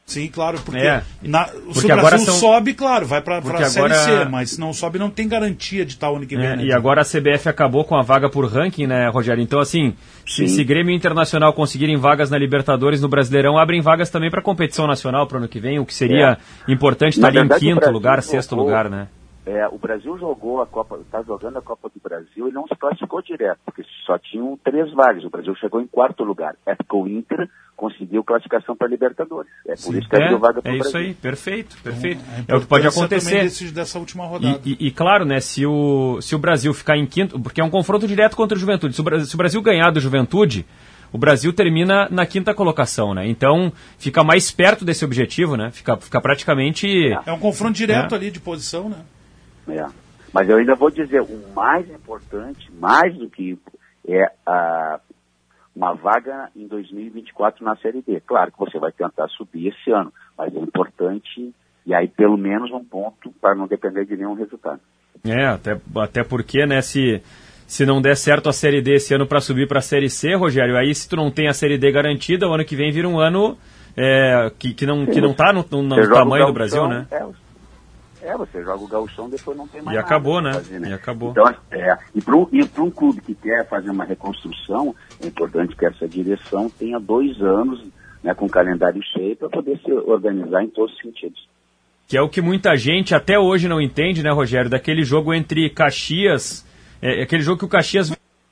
Sim, 0.09 0.27
claro, 0.29 0.59
porque, 0.65 0.81
É. 0.81 1.03
na, 1.23 1.45
Porque 1.45 1.81
se 1.81 1.87
o 1.87 1.93
agora 1.93 2.17
Brasil 2.17 2.27
são- 2.33 2.35
sobe, 2.37 2.73
claro, 2.73 3.05
vai 3.05 3.21
para 3.21 3.43
Porque 3.43 3.63
a 3.63 3.69
Série 3.69 3.93
agora- 3.93 4.25
C, 4.25 4.25
mas 4.31 4.51
se 4.53 4.59
não 4.59 4.73
sobe, 4.73 4.99
não 4.99 5.11
tem 5.11 5.29
garantia 5.29 5.85
de 5.85 5.93
estar 5.93 6.11
o 6.11 6.17
ano 6.17 6.27
que 6.27 6.35
vem. 6.35 6.47
É, 6.47 6.57
né, 6.57 6.65
e 6.65 6.73
agora 6.73 7.03
a 7.03 7.05
CBF 7.05 7.47
acabou 7.47 7.85
com 7.85 7.95
a 7.95 8.01
vaga 8.01 8.31
por 8.31 8.47
ranking, 8.51 8.87
né, 8.87 9.07
Rogério? 9.11 9.43
Então, 9.43 9.61
assim, 9.61 9.93
se, 10.27 10.49
Sim. 10.49 10.49
se 10.49 10.65
Grêmio 10.65 10.95
Internacional 10.95 11.53
conseguirem 11.53 11.99
vagas 11.99 12.31
na 12.31 12.39
Libertadores 12.39 13.03
no 13.03 13.09
Brasileirão, 13.09 13.59
abrem 13.59 13.83
vagas 13.83 14.09
também 14.09 14.31
para 14.31 14.41
competição 14.41 14.87
nacional 14.87 15.27
para 15.27 15.35
o 15.37 15.39
ano 15.41 15.49
que 15.49 15.61
vem, 15.61 15.79
o 15.79 15.85
que 15.85 15.93
seria 15.93 16.39
importante 16.67 17.21
Na 17.21 17.29
estar 17.29 17.41
ali 17.41 17.47
em 17.47 17.59
quinto 17.59 17.75
Brasil 17.81 17.93
lugar, 17.93 18.23
sexto 18.23 18.57
lugar, 18.57 18.89
né? 18.89 19.09
É, 19.51 19.66
o 19.69 19.79
Brasil 19.79 20.19
jogou 20.19 20.61
a 20.61 20.66
Copa, 20.66 20.99
está 21.01 21.23
jogando 21.23 21.57
a 21.57 21.62
Copa 21.62 21.89
do 21.89 22.01
Brasil 22.03 22.49
e 22.49 22.53
não 22.53 22.66
se 22.66 22.77
classificou 22.77 23.23
direto, 23.23 23.59
porque 23.65 23.83
só 24.05 24.19
tinham 24.19 24.59
três 24.62 24.93
vagas. 24.93 25.25
O 25.25 25.31
Brasil 25.31 25.55
chegou 25.57 25.81
em 25.81 25.87
quarto 25.87 26.23
lugar. 26.23 26.55
É 26.66 26.75
porque 26.75 26.95
o 26.97 27.09
Inter 27.09 27.49
conseguiu 27.75 28.23
classificação 28.23 28.77
para 28.77 28.89
Libertadores. 28.89 29.51
É 29.66 29.75
por 29.77 29.95
isso 29.95 30.07
que 30.09 30.16
É, 30.16 30.23
abriu 30.25 30.39
vaga 30.39 30.61
para 30.61 30.70
é 30.70 30.75
o 30.75 30.77
isso 30.79 30.91
Brasil. 30.91 31.09
aí, 31.09 31.15
perfeito, 31.15 31.77
perfeito. 31.83 32.20
a 32.49 32.53
é 32.53 32.57
o 32.57 32.61
que 32.61 32.66
pode 32.66 32.87
acontecer. 32.87 33.49
dessa 33.73 33.99
última 33.99 34.27
rodada. 34.27 34.61
E, 34.66 34.73
e- 34.73 34.87
e 34.89 34.91
claro, 34.91 35.25
né, 35.25 35.41
se 35.41 35.65
o, 35.65 36.20
se 36.20 36.35
o 36.35 36.39
Brasil 36.39 36.75
ficar 36.75 36.99
em 36.99 37.07
quinto, 37.07 37.41
porque 37.41 37.61
é 37.61 37.65
um 37.65 37.70
confronto 37.70 38.07
direto 38.07 38.37
contra 38.37 38.55
o 38.57 38.61
Juventude. 38.61 38.95
Se 38.95 39.01
o, 39.01 39.05
Bra- 39.05 39.25
se 39.25 39.35
o 39.35 39.39
Brasil 39.39 39.62
ganhar 39.62 39.91
do 39.91 40.01
Juventude, 40.01 40.66
o 41.11 41.16
Brasil 41.16 41.53
termina 41.55 42.07
na 42.11 42.27
quinta 42.27 42.53
colocação, 42.53 43.15
né? 43.15 43.27
Então 43.27 43.73
fica 43.97 44.23
mais 44.23 44.51
perto 44.51 44.85
desse 44.85 45.05
objetivo, 45.07 45.57
né? 45.57 45.70
Fica, 45.70 45.97
fica 45.97 46.20
praticamente. 46.20 47.12
É 47.25 47.33
um 47.33 47.39
confronto 47.39 47.75
direto 47.79 48.15
É. 48.15 48.19
ali 48.19 48.31
de 48.31 48.41
posição, 48.41 48.89
né? 48.91 48.99
É. 49.69 49.86
Mas 50.32 50.49
eu 50.49 50.59
ainda 50.59 50.74
vou 50.74 50.90
dizer, 50.90 51.23
o 51.23 51.53
mais 51.55 51.89
importante, 51.90 52.70
mais 52.78 53.16
do 53.16 53.28
que 53.31 53.59
é 54.07 54.31
a, 54.47 55.01
uma 55.74 55.95
vaga 55.95 56.51
em 56.57 56.66
2024 56.66 57.65
na 57.65 57.77
Série 57.77 58.03
D. 58.03 58.20
Claro 58.27 58.53
que 58.53 58.59
você 58.59 58.78
vai 58.78 58.93
tentar 58.93 59.28
subir 59.28 59.69
esse 59.69 59.90
ano, 59.90 60.12
mas 60.36 60.55
é 60.55 60.59
importante, 60.59 61.53
e 61.86 61.95
aí 61.95 62.09
pelo 62.09 62.36
menos 62.36 62.70
um 62.73 62.85
ponto 62.85 63.32
para 63.40 63.55
não 63.55 63.66
depender 63.66 64.05
de 64.05 64.16
nenhum 64.16 64.35
resultado. 64.35 64.81
É, 65.24 65.47
até, 65.47 65.81
até 65.97 66.23
porque, 66.23 66.65
né, 66.66 66.81
se, 66.82 67.23
se 67.66 67.85
não 67.86 68.01
der 68.01 68.16
certo 68.16 68.49
a 68.49 68.53
Série 68.53 68.82
D 68.82 68.95
esse 68.97 69.15
ano 69.15 69.27
para 69.27 69.40
subir 69.40 69.66
para 69.66 69.78
a 69.78 69.82
Série 69.82 70.11
C, 70.11 70.35
Rogério, 70.35 70.77
aí 70.77 70.95
se 70.95 71.09
tu 71.09 71.16
não 71.16 71.31
tem 71.31 71.49
a 71.49 71.53
Série 71.55 71.78
D 71.78 71.90
garantida, 71.90 72.47
o 72.49 72.53
ano 72.53 72.65
que 72.65 72.77
vem 72.77 72.93
vira 72.93 73.09
um 73.09 73.19
ano 73.19 73.57
é, 73.97 74.53
que, 74.59 74.74
que, 74.74 74.86
não, 74.86 75.07
que 75.07 75.20
não 75.20 75.35
tá 75.35 75.53
no, 75.53 75.65
no- 75.70 75.82
no 75.97 76.09
tamanho 76.12 76.47
do 76.47 76.53
Brasil, 76.53 76.86
né? 76.86 77.07
É, 77.11 77.27
é, 78.23 78.36
você 78.36 78.62
joga 78.62 78.82
o 78.82 78.89
gauchão, 78.89 79.28
depois 79.28 79.57
não 79.57 79.66
tem 79.69 79.81
mais 79.81 79.95
E 79.95 79.97
nada 79.97 80.07
acabou, 80.07 80.40
né? 80.40 80.53
fazer, 80.55 80.81
E 80.81 80.93
acabou. 80.93 81.31
Então, 81.31 81.55
é, 81.70 81.99
e 82.15 82.20
para 82.20 82.36
um, 82.36 82.47
um 82.78 82.90
clube 82.90 83.20
que 83.20 83.35
quer 83.35 83.66
fazer 83.69 83.90
uma 83.90 84.05
reconstrução, 84.05 84.95
é 85.23 85.27
importante 85.27 85.77
que 85.77 85.86
essa 85.86 86.07
direção 86.09 86.69
tenha 86.70 86.99
dois 86.99 87.40
anos 87.40 87.85
né, 88.23 88.35
com 88.35 88.47
o 88.47 88.51
calendário 88.51 89.01
cheio 89.15 89.36
para 89.36 89.49
poder 89.49 89.78
se 89.78 89.93
organizar 89.93 90.62
em 90.62 90.69
todos 90.69 90.93
os 90.95 91.01
sentidos. 91.01 91.49
Que 92.07 92.16
é 92.16 92.23
o 92.23 92.28
que 92.28 92.40
muita 92.40 92.74
gente 92.77 93.15
até 93.15 93.39
hoje 93.39 93.69
não 93.69 93.81
entende, 93.81 94.23
né, 94.23 94.31
Rogério? 94.32 94.70
Daquele 94.70 95.05
jogo 95.05 95.35
entre 95.35 95.69
Caxias. 95.69 96.66
É, 97.03 97.23
aquele 97.23 97.43
jogo 97.43 97.59
que 97.59 97.65
o 97.66 97.69
Caxias. 97.69 98.11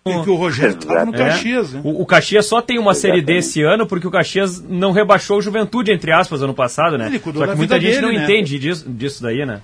E 0.08 0.24
que 0.24 0.30
o 0.30 0.34
Rogério 0.34 0.76
estava 0.78 1.04
no 1.04 1.14
É. 1.14 1.18
Caxias, 1.18 1.72
né? 1.72 1.80
O, 1.84 2.02
o 2.02 2.06
Caxias 2.06 2.46
só 2.46 2.62
tem 2.62 2.78
uma 2.78 2.94
Série 2.94 3.20
D 3.22 3.38
esse 3.38 3.62
ano 3.62 3.86
porque 3.86 4.06
o 4.06 4.10
Caxias 4.10 4.62
não 4.62 4.92
rebaixou 4.92 5.38
o 5.38 5.42
Juventude, 5.42 5.92
entre 5.92 6.12
aspas, 6.12 6.42
ano 6.42 6.54
passado, 6.54 6.96
né? 6.96 7.06
Ele 7.06 7.18
cuidou 7.18 7.44
Só 7.44 7.52
que 7.52 7.58
muita 7.58 7.80
gente 7.80 8.00
não 8.00 8.08
dele, 8.08 8.18
né? 8.18 8.24
entende 8.24 8.58
disso, 8.58 8.88
disso 8.88 9.22
daí, 9.22 9.44
né? 9.44 9.60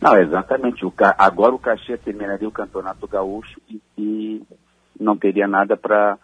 Não, 0.00 0.16
exatamente. 0.18 0.84
O, 0.84 0.90
Ca- 0.90 1.14
agora 1.18 1.54
o 1.54 1.58
Caxias 1.58 2.00
terminaria 2.00 2.46
o 2.48 2.52
campeonato 2.52 3.06
gaúcho 3.08 3.60
e, 3.68 3.80
e 3.98 4.42
não 4.98 5.16
teria 5.16 5.46
nada 5.48 5.76
para 5.76 6.18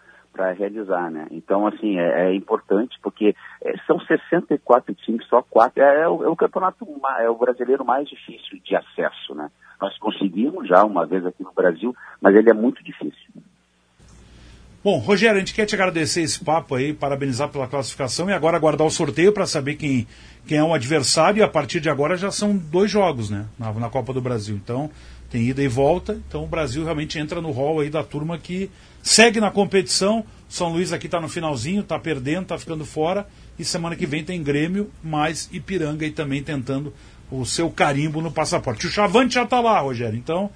realizar, 0.57 1.09
né? 1.11 1.27
Então, 1.31 1.67
assim, 1.67 1.97
é, 1.99 2.27
é 2.27 2.35
importante 2.35 2.97
porque 3.01 3.35
é, 3.63 3.73
são 3.87 3.99
64 3.99 4.93
times, 4.95 5.25
só 5.27 5.41
quatro. 5.41 5.81
É, 5.81 6.01
é 6.01 6.07
o, 6.07 6.23
é 6.23 6.27
o 6.29 6.35
campeonato, 6.35 6.87
é 7.19 7.29
o 7.29 7.35
brasileiro 7.35 7.83
mais 7.83 8.07
difícil 8.07 8.59
de 8.63 8.75
acesso, 8.75 9.33
né? 9.35 9.49
Nós 9.81 9.97
conseguimos 9.97 10.67
já 10.67 10.83
uma 10.83 11.05
vez 11.05 11.25
aqui 11.25 11.43
no 11.43 11.53
Brasil, 11.53 11.95
mas 12.21 12.35
ele 12.35 12.49
é 12.49 12.53
muito 12.53 12.83
difícil. 12.83 13.31
Bom, 14.83 14.97
Rogério, 14.97 15.37
a 15.37 15.39
gente 15.39 15.53
quer 15.53 15.65
te 15.65 15.75
agradecer 15.75 16.23
esse 16.23 16.43
papo 16.43 16.75
aí, 16.75 16.93
parabenizar 16.93 17.47
pela 17.47 17.67
classificação 17.67 18.29
e 18.29 18.33
agora 18.33 18.57
aguardar 18.57 18.85
o 18.85 18.91
sorteio 18.91 19.31
para 19.31 19.45
saber 19.45 19.75
quem, 19.75 20.05
quem 20.45 20.57
é 20.57 20.63
o 20.63 20.73
adversário. 20.73 21.39
E 21.39 21.41
a 21.41 21.47
partir 21.47 21.79
de 21.79 21.89
agora 21.89 22.17
já 22.17 22.29
são 22.31 22.57
dois 22.57 22.91
jogos, 22.91 23.29
né? 23.29 23.45
Na, 23.57 23.71
na 23.71 23.89
Copa 23.89 24.11
do 24.11 24.19
Brasil. 24.19 24.57
Então, 24.61 24.91
tem 25.29 25.47
ida 25.47 25.63
e 25.63 25.69
volta. 25.69 26.19
Então, 26.27 26.43
o 26.43 26.47
Brasil 26.47 26.83
realmente 26.83 27.17
entra 27.17 27.39
no 27.39 27.51
hall 27.51 27.79
aí 27.79 27.89
da 27.89 28.03
turma 28.03 28.37
que 28.37 28.69
segue 29.01 29.39
na 29.39 29.49
competição. 29.49 30.25
São 30.49 30.73
Luís 30.73 30.91
aqui 30.91 31.05
está 31.05 31.21
no 31.21 31.29
finalzinho, 31.29 31.79
está 31.79 31.97
perdendo, 31.97 32.43
está 32.43 32.57
ficando 32.57 32.83
fora. 32.83 33.25
E 33.57 33.63
semana 33.63 33.95
que 33.95 34.05
vem 34.05 34.21
tem 34.21 34.43
Grêmio, 34.43 34.91
mais 35.01 35.49
Ipiranga 35.53 36.03
aí 36.03 36.11
também 36.11 36.43
tentando 36.43 36.93
o 37.39 37.45
seu 37.45 37.69
carimbo 37.69 38.21
no 38.21 38.31
passaporte. 38.31 38.87
O 38.87 38.89
Chavante 38.89 39.35
já 39.35 39.43
está 39.43 39.59
lá, 39.59 39.79
Rogério. 39.79 40.17
Então, 40.17 40.49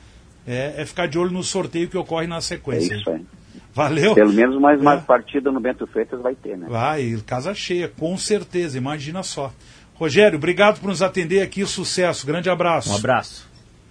é, 0.47 0.75
é 0.77 0.85
ficar 0.85 1.07
de 1.07 1.17
olho 1.17 1.31
no 1.31 1.43
sorteio 1.43 1.89
que 1.89 1.97
ocorre 1.97 2.27
na 2.27 2.39
sequência. 2.41 2.93
É 2.93 2.97
isso 2.97 3.09
aí. 3.09 3.25
Valeu. 3.73 4.15
Pelo 4.15 4.33
menos 4.33 4.59
mais 4.59 4.79
É. 4.79 4.81
uma 4.81 4.97
partida 4.97 5.51
no 5.51 5.59
Bento 5.59 5.85
Freitas 5.87 6.19
vai 6.21 6.35
ter, 6.35 6.57
né? 6.57 6.67
Vai, 6.69 7.17
casa 7.25 7.53
cheia, 7.53 7.87
com 7.87 8.17
certeza, 8.17 8.77
imagina 8.77 9.21
só. 9.23 9.51
Rogério, 9.95 10.37
obrigado 10.37 10.79
por 10.79 10.87
nos 10.87 11.01
atender 11.01 11.41
aqui, 11.41 11.65
sucesso, 11.65 12.25
grande 12.25 12.49
abraço. 12.49 12.91
Um 12.91 12.95
abraço. 12.95 13.47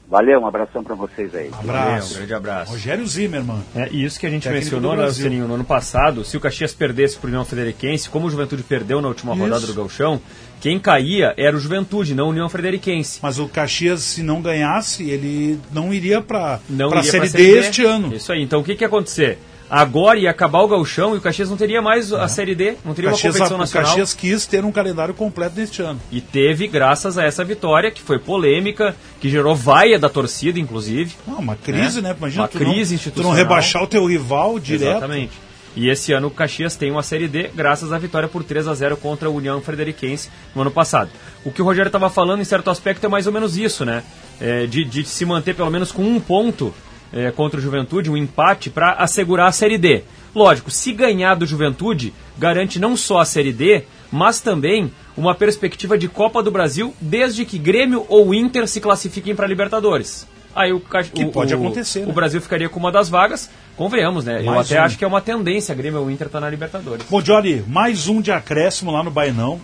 Valeu, 0.09 0.41
um 0.41 0.47
abração 0.47 0.85
para 0.85 0.95
vocês 0.95 1.35
aí. 1.35 1.51
Abraço. 1.53 2.15
Um 2.15 2.17
grande 2.19 2.35
abraço. 2.35 2.73
Rogério 2.73 3.05
Zimmermann. 3.07 3.61
É, 3.75 3.89
e 3.91 4.05
isso 4.05 4.21
que 4.21 4.27
a 4.27 4.31
gente 4.31 4.45
Técnico 4.45 4.65
mencionou, 4.81 4.97
né, 4.97 5.47
no 5.47 5.55
ano 5.55 5.65
passado, 5.65 6.25
se 6.25 6.37
o 6.37 6.41
Caxias 6.41 6.73
perdesse 6.73 7.17
para 7.17 7.27
o 7.27 7.29
União 7.31 7.45
Frederiquense, 7.45 8.09
como 8.09 8.27
o 8.27 8.31
Juventude 8.31 8.63
perdeu 8.63 9.03
na 9.03 9.09
última 9.09 9.33
Isso. 9.33 9.43
rodada 9.43 9.67
do 9.67 9.75
Gauchão, 9.75 10.21
quem 10.61 10.79
caía 10.79 11.33
era 11.37 11.57
o 11.57 11.61
Juventude, 11.61 12.15
não 12.15 12.27
a 12.27 12.31
União 12.31 12.49
Frederiquense. 12.49 13.19
Mas 13.23 13.39
o 13.39 13.47
Caxias, 13.49 14.01
se 14.01 14.23
não 14.23 14.41
ganhasse, 14.41 15.09
ele 15.09 15.59
não 15.73 15.93
iria 15.93 16.21
para 16.21 16.61
Não 16.69 16.93
a 16.93 17.03
Série 17.03 17.29
D 17.29 17.59
este 17.59 17.85
ano. 17.85 18.15
Isso 18.15 18.33
aí. 18.33 18.43
Então 18.43 18.61
o 18.61 18.65
que, 18.65 18.75
que 18.75 18.83
ia 18.85 18.89
acontecer? 18.89 19.39
Agora 19.69 20.17
ia 20.17 20.31
acabar 20.31 20.61
o 20.61 20.69
Gauchão 20.69 21.17
e 21.17 21.19
o 21.19 21.21
Caxias 21.21 21.51
não 21.51 21.57
teria 21.57 21.83
mais 21.83 22.13
a 22.13 22.29
Série 22.29 22.55
D, 22.55 22.77
não 22.85 22.95
teria 22.95 23.11
É. 23.11 23.13
Caxias, 23.13 23.35
uma 23.35 23.39
competição 23.41 23.57
o 23.57 23.61
nacional. 23.61 23.89
Caxias 23.89 24.15
quis 24.15 24.47
ter 24.47 24.65
um 24.65 24.71
calendário 24.71 25.13
completo 25.13 25.59
neste 25.59 25.83
ano. 25.83 26.01
E 26.13 26.21
teve, 26.21 26.69
graças 26.69 27.19
a 27.19 27.25
essa 27.25 27.45
vitória, 27.45 27.91
que 27.91 28.01
foi 28.01 28.17
polêmica, 28.21 28.95
que 29.21 29.29
gerou 29.29 29.57
vaia 29.57 29.99
da 29.99 30.09
torcida, 30.09 30.61
inclusive. 30.61 31.17
Não, 31.27 31.39
uma 31.41 31.57
crise, 31.57 32.01
né? 32.01 32.15
Imagina 32.17 32.43
uma 32.43 32.49
tu 32.49 32.61
não- 32.61 32.71
crise 32.73 32.95
tu 32.95 32.95
institucional. 32.95 33.33
não 33.33 33.37
rebaixar 33.37 33.83
o 33.83 33.89
teu 33.89 34.07
rival 34.07 34.57
direto. 34.61 34.89
Exatamente. 34.99 35.33
E 35.77 35.91
esse 35.91 36.13
ano 36.13 36.29
o 36.29 36.31
Caxias 36.31 36.75
tem 36.75 36.91
uma 36.91 37.03
Série 37.03 37.29
D, 37.29 37.51
graças 37.55 37.93
à 37.93 37.99
vitória 37.99 38.27
por 38.27 38.43
3 38.43 38.67
a 38.67 38.75
0 38.75 38.97
contra 38.97 39.29
a 39.29 39.31
União 39.31 39.61
Frederiquense 39.61 40.31
no 40.55 40.63
ano 40.63 40.71
passado. 40.71 41.11
O 41.45 41.53
que 41.53 41.61
o 41.61 41.65
Rogério 41.67 41.91
estava 41.91 42.09
falando, 42.09 42.41
em 42.41 42.45
certo 42.45 42.71
aspecto, 42.71 43.05
é 43.05 43.09
mais 43.09 43.27
ou 43.27 43.33
menos 43.33 43.59
isso, 43.59 43.85
né? 43.85 44.03
É, 44.41 44.67
de, 44.67 44.85
de 44.85 45.05
se 45.05 45.27
manter 45.27 45.55
pelo 45.55 45.71
menos 45.71 45.93
com 45.93 46.03
um 46.03 46.19
ponto 46.19 46.75
é, 47.13 47.31
contra 47.31 47.59
o 47.59 47.63
Juventude, 47.63 48.11
um 48.11 48.17
empate, 48.17 48.71
para 48.71 48.93
assegurar 48.95 49.49
a 49.49 49.53
Série 49.53 49.77
D. 49.77 50.03
Lógico, 50.35 50.71
se 50.71 50.93
ganhar 50.93 51.35
do 51.35 51.47
Juventude, 51.47 52.13
garante 52.39 52.79
não 52.79 52.97
só 52.97 53.19
a 53.19 53.25
Série 53.25 53.53
D, 53.53 53.85
mas 54.11 54.41
também 54.41 54.91
uma 55.17 55.35
perspectiva 55.35 55.97
de 55.97 56.09
Copa 56.09 56.43
do 56.43 56.51
Brasil, 56.51 56.95
desde 57.01 57.45
que 57.45 57.59
Grêmio 57.59 58.05
ou 58.09 58.35
Inter 58.35 58.67
se 58.67 58.81
classifiquem 58.81 59.35
para 59.35 59.47
Libertadores. 59.47 60.27
Aí 60.57 60.73
o, 60.73 60.81
Que 60.81 61.25
o- 61.27 61.31
pode 61.31 61.55
o- 61.55 61.59
acontecer, 61.59 62.01
né? 62.01 62.07
O 62.09 62.13
Brasil 62.15 62.41
ficaria 62.41 62.67
com 62.69 62.81
uma 62.81 62.91
das 62.91 63.11
vagas, 63.11 63.51
convenhamos, 63.77 64.25
né? 64.25 64.41
Eu 64.41 64.47
Mais 64.47 64.67
até 64.73 64.81
um. 64.81 64.85
acho 64.85 64.97
que 64.97 65.05
é 65.05 65.07
uma 65.07 65.21
tendência, 65.21 65.75
Grêmio 65.75 66.01
ou 66.01 66.11
Inter 66.11 66.31
tá 66.31 66.41
na 66.41 66.49
Libertadores. 66.49 67.05
Bom, 67.11 67.21
Johnny, 67.21 67.63
mais 67.69 68.09
um 68.09 68.23
de 68.23 68.33
acréscimo 68.33 68.91
lá 68.91 69.03
no 69.03 69.11
Bainão. 69.11 69.61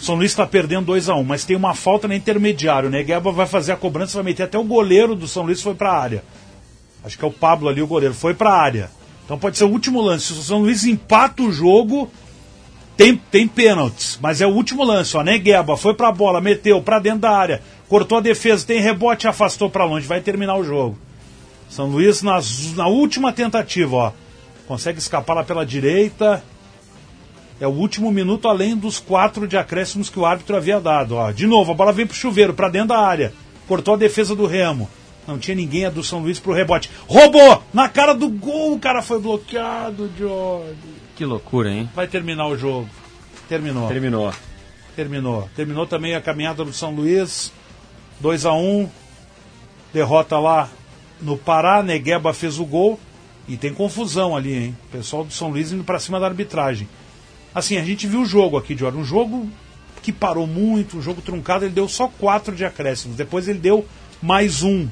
São 0.00 0.14
Luís 0.14 0.30
está 0.30 0.46
perdendo 0.46 0.86
2 0.86 1.08
a 1.08 1.14
1 1.16 1.18
um, 1.20 1.24
mas 1.24 1.44
tem 1.44 1.56
uma 1.56 1.74
falta 1.74 2.06
na 2.06 2.14
intermediário. 2.14 2.88
O 2.88 2.92
Negueba 2.92 3.32
vai 3.32 3.46
fazer 3.46 3.72
a 3.72 3.76
cobrança, 3.76 4.14
vai 4.14 4.24
meter 4.24 4.44
até 4.44 4.56
o 4.56 4.62
goleiro 4.62 5.16
do 5.16 5.26
São 5.26 5.42
Luís 5.44 5.60
foi 5.60 5.74
para 5.74 5.90
a 5.90 5.98
área. 6.00 6.22
Acho 7.04 7.18
que 7.18 7.24
é 7.24 7.28
o 7.28 7.32
Pablo 7.32 7.68
ali, 7.68 7.82
o 7.82 7.86
goleiro, 7.86 8.14
foi 8.14 8.34
para 8.34 8.50
a 8.50 8.56
área. 8.62 8.90
Então 9.24 9.36
pode 9.38 9.58
ser 9.58 9.64
o 9.64 9.68
último 9.70 10.00
lance. 10.00 10.26
Se 10.26 10.32
o 10.38 10.42
São 10.42 10.60
Luís 10.60 10.84
empata 10.84 11.42
o 11.42 11.50
jogo, 11.50 12.08
tem, 12.96 13.16
tem 13.16 13.48
pênaltis, 13.48 14.18
mas 14.22 14.40
é 14.40 14.46
o 14.46 14.50
último 14.50 14.84
lance. 14.84 15.16
Ó, 15.16 15.22
Negueba 15.22 15.76
foi 15.76 15.94
para 15.94 16.08
a 16.08 16.12
bola, 16.12 16.40
meteu 16.40 16.80
para 16.80 16.98
dentro 16.98 17.20
da 17.20 17.30
área, 17.30 17.62
cortou 17.88 18.18
a 18.18 18.20
defesa, 18.20 18.66
tem 18.66 18.80
rebote, 18.80 19.26
afastou 19.26 19.68
para 19.68 19.84
longe, 19.84 20.06
vai 20.06 20.20
terminar 20.20 20.56
o 20.56 20.64
jogo. 20.64 20.98
São 21.68 21.86
Luís 21.86 22.22
nas, 22.22 22.74
na 22.74 22.86
última 22.86 23.32
tentativa, 23.32 23.96
ó. 23.96 24.12
Consegue 24.68 24.98
escapar 24.98 25.34
lá 25.34 25.44
pela 25.44 25.66
direita. 25.66 26.42
É 27.60 27.66
o 27.66 27.70
último 27.70 28.10
minuto 28.10 28.48
além 28.48 28.76
dos 28.76 28.98
quatro 28.98 29.46
de 29.46 29.56
acréscimos 29.56 30.08
que 30.08 30.18
o 30.18 30.24
árbitro 30.24 30.56
havia 30.56 30.80
dado. 30.80 31.16
Ó. 31.16 31.30
De 31.32 31.46
novo, 31.46 31.72
a 31.72 31.74
bola 31.74 31.92
vem 31.92 32.06
pro 32.06 32.16
chuveiro, 32.16 32.54
para 32.54 32.68
dentro 32.68 32.88
da 32.88 32.98
área. 32.98 33.32
Cortou 33.66 33.94
a 33.94 33.96
defesa 33.96 34.34
do 34.34 34.46
Remo. 34.46 34.88
Não 35.26 35.38
tinha 35.38 35.54
ninguém, 35.54 35.84
é 35.84 35.90
do 35.90 36.02
São 36.02 36.20
Luís 36.20 36.38
pro 36.38 36.52
rebote. 36.52 36.90
Roubou! 37.06 37.62
Na 37.72 37.88
cara 37.88 38.14
do 38.14 38.28
gol, 38.28 38.74
o 38.74 38.78
cara 38.78 39.02
foi 39.02 39.18
bloqueado, 39.18 40.10
Jorge. 40.18 41.03
Que 41.16 41.24
loucura, 41.24 41.70
hein? 41.70 41.88
Vai 41.94 42.08
terminar 42.08 42.46
o 42.48 42.56
jogo. 42.56 42.88
Terminou. 43.48 43.88
Terminou. 43.88 44.34
Terminou. 44.96 45.50
Terminou 45.54 45.86
também 45.86 46.14
a 46.14 46.20
caminhada 46.20 46.64
do 46.64 46.72
São 46.72 46.94
Luís. 46.94 47.52
2 48.20 48.46
a 48.46 48.52
1 48.52 48.80
um. 48.80 48.88
Derrota 49.92 50.38
lá 50.38 50.68
no 51.20 51.36
Pará. 51.36 51.82
Negueba 51.82 52.34
fez 52.34 52.58
o 52.58 52.64
gol. 52.64 52.98
E 53.46 53.56
tem 53.56 53.72
confusão 53.72 54.34
ali, 54.34 54.54
hein? 54.54 54.76
O 54.88 54.92
pessoal 54.92 55.24
do 55.24 55.32
São 55.32 55.50
Luís 55.50 55.70
indo 55.70 55.84
pra 55.84 55.98
cima 55.98 56.18
da 56.18 56.26
arbitragem. 56.26 56.88
Assim, 57.54 57.76
a 57.76 57.84
gente 57.84 58.06
viu 58.06 58.22
o 58.22 58.26
jogo 58.26 58.56
aqui, 58.56 58.76
Jorge. 58.76 58.98
Um 58.98 59.04
jogo 59.04 59.48
que 60.02 60.12
parou 60.12 60.46
muito, 60.46 60.98
um 60.98 61.02
jogo 61.02 61.22
truncado. 61.22 61.64
Ele 61.64 61.74
deu 61.74 61.88
só 61.88 62.08
quatro 62.08 62.56
de 62.56 62.64
acréscimos. 62.64 63.16
Depois 63.16 63.46
ele 63.46 63.58
deu 63.58 63.86
mais 64.20 64.62
um. 64.62 64.88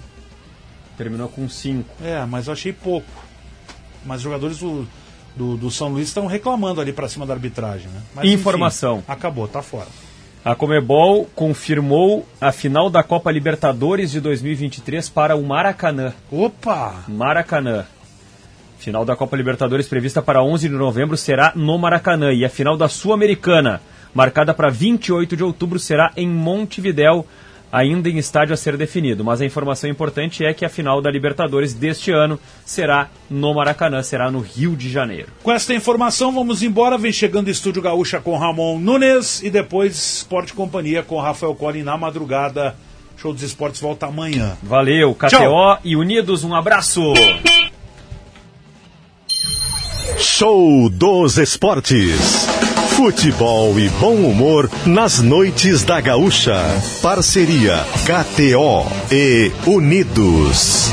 Terminou 0.96 1.28
com 1.28 1.48
cinco. 1.48 1.88
É, 2.02 2.24
mas 2.26 2.46
eu 2.46 2.52
achei 2.52 2.72
pouco. 2.72 3.10
Mas 4.04 4.18
os 4.18 4.22
jogadores 4.22 4.58
do, 4.58 4.86
do, 5.36 5.56
do 5.56 5.70
São 5.70 5.88
Luís 5.88 6.08
estão 6.08 6.26
reclamando 6.26 6.80
ali 6.80 6.92
para 6.92 7.08
cima 7.08 7.26
da 7.26 7.34
arbitragem. 7.34 7.88
Né? 7.88 8.00
Mas, 8.14 8.30
Informação. 8.30 8.98
Enfim, 8.98 9.04
acabou, 9.08 9.48
tá 9.48 9.62
fora. 9.62 9.88
A 10.44 10.56
Comebol 10.56 11.26
confirmou 11.36 12.26
a 12.40 12.50
final 12.50 12.90
da 12.90 13.02
Copa 13.02 13.30
Libertadores 13.30 14.10
de 14.10 14.20
2023 14.20 15.08
para 15.08 15.36
o 15.36 15.42
Maracanã. 15.44 16.12
Opa! 16.32 17.04
Maracanã. 17.06 17.84
Final 18.76 19.04
da 19.04 19.14
Copa 19.14 19.36
Libertadores 19.36 19.86
prevista 19.86 20.20
para 20.20 20.42
11 20.42 20.68
de 20.68 20.74
novembro 20.74 21.16
será 21.16 21.52
no 21.54 21.78
Maracanã. 21.78 22.32
E 22.32 22.44
a 22.44 22.48
final 22.48 22.76
da 22.76 22.88
Sul-Americana, 22.88 23.80
marcada 24.12 24.52
para 24.52 24.68
28 24.68 25.36
de 25.36 25.44
outubro, 25.44 25.78
será 25.78 26.10
em 26.16 26.28
Montevidéu, 26.28 27.24
ainda 27.72 28.10
em 28.10 28.18
estádio 28.18 28.52
a 28.52 28.56
ser 28.56 28.76
definido. 28.76 29.24
Mas 29.24 29.40
a 29.40 29.46
informação 29.46 29.88
importante 29.88 30.44
é 30.44 30.52
que 30.52 30.64
a 30.64 30.68
final 30.68 31.00
da 31.00 31.10
Libertadores 31.10 31.72
deste 31.72 32.12
ano 32.12 32.38
será 32.64 33.08
no 33.30 33.54
Maracanã, 33.54 34.02
será 34.02 34.30
no 34.30 34.40
Rio 34.40 34.76
de 34.76 34.90
Janeiro. 34.90 35.28
Com 35.42 35.50
esta 35.50 35.72
informação, 35.72 36.30
vamos 36.32 36.62
embora. 36.62 36.98
Vem 36.98 37.10
chegando 37.12 37.48
o 37.48 37.50
Estúdio 37.50 37.80
Gaúcha 37.80 38.20
com 38.20 38.36
Ramon 38.36 38.78
Nunes 38.78 39.42
e 39.42 39.48
depois 39.48 39.96
Esporte 40.18 40.52
Companhia 40.52 41.02
com 41.02 41.18
Rafael 41.18 41.54
Collin 41.54 41.82
na 41.82 41.96
madrugada. 41.96 42.76
Show 43.16 43.32
dos 43.32 43.42
Esportes 43.42 43.80
volta 43.80 44.06
amanhã. 44.06 44.56
Valeu, 44.62 45.14
KTO 45.14 45.28
Tchau. 45.28 45.78
e 45.84 45.96
Unidos, 45.96 46.44
um 46.44 46.54
abraço! 46.54 47.14
Show 50.18 50.90
dos 50.90 51.38
Esportes. 51.38 52.71
Futebol 53.02 53.80
e 53.80 53.88
bom 53.88 54.14
humor 54.14 54.70
nas 54.86 55.18
noites 55.18 55.82
da 55.82 56.00
Gaúcha. 56.00 56.62
Parceria 57.02 57.84
KTO 58.06 58.86
e 59.10 59.50
Unidos. 59.66 60.92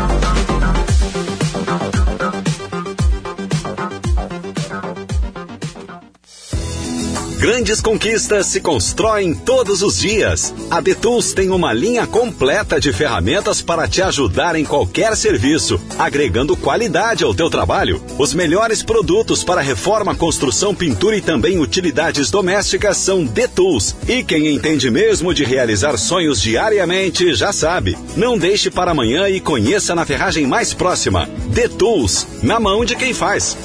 Grandes 7.41 7.81
conquistas 7.81 8.45
se 8.45 8.61
constroem 8.61 9.33
todos 9.33 9.81
os 9.81 9.97
dias. 9.97 10.53
A 10.69 10.79
Detools 10.79 11.33
tem 11.33 11.49
uma 11.49 11.73
linha 11.73 12.05
completa 12.05 12.79
de 12.79 12.93
ferramentas 12.93 13.63
para 13.63 13.87
te 13.87 13.99
ajudar 13.99 14.55
em 14.55 14.63
qualquer 14.63 15.17
serviço, 15.17 15.81
agregando 15.97 16.55
qualidade 16.55 17.23
ao 17.23 17.33
teu 17.33 17.49
trabalho. 17.49 17.99
Os 18.19 18.35
melhores 18.35 18.83
produtos 18.83 19.43
para 19.43 19.59
reforma, 19.59 20.13
construção, 20.13 20.75
pintura 20.75 21.17
e 21.17 21.21
também 21.21 21.57
utilidades 21.57 22.29
domésticas 22.29 22.97
são 22.97 23.25
Detools. 23.25 23.95
E 24.07 24.23
quem 24.23 24.53
entende 24.53 24.91
mesmo 24.91 25.33
de 25.33 25.43
realizar 25.43 25.97
sonhos 25.97 26.39
diariamente 26.39 27.33
já 27.33 27.51
sabe. 27.51 27.97
Não 28.15 28.37
deixe 28.37 28.69
para 28.69 28.91
amanhã 28.91 29.27
e 29.27 29.39
conheça 29.39 29.95
na 29.95 30.05
ferragem 30.05 30.45
mais 30.45 30.75
próxima. 30.75 31.27
Detools, 31.47 32.27
na 32.43 32.59
mão 32.59 32.85
de 32.85 32.95
quem 32.95 33.15
faz. 33.15 33.57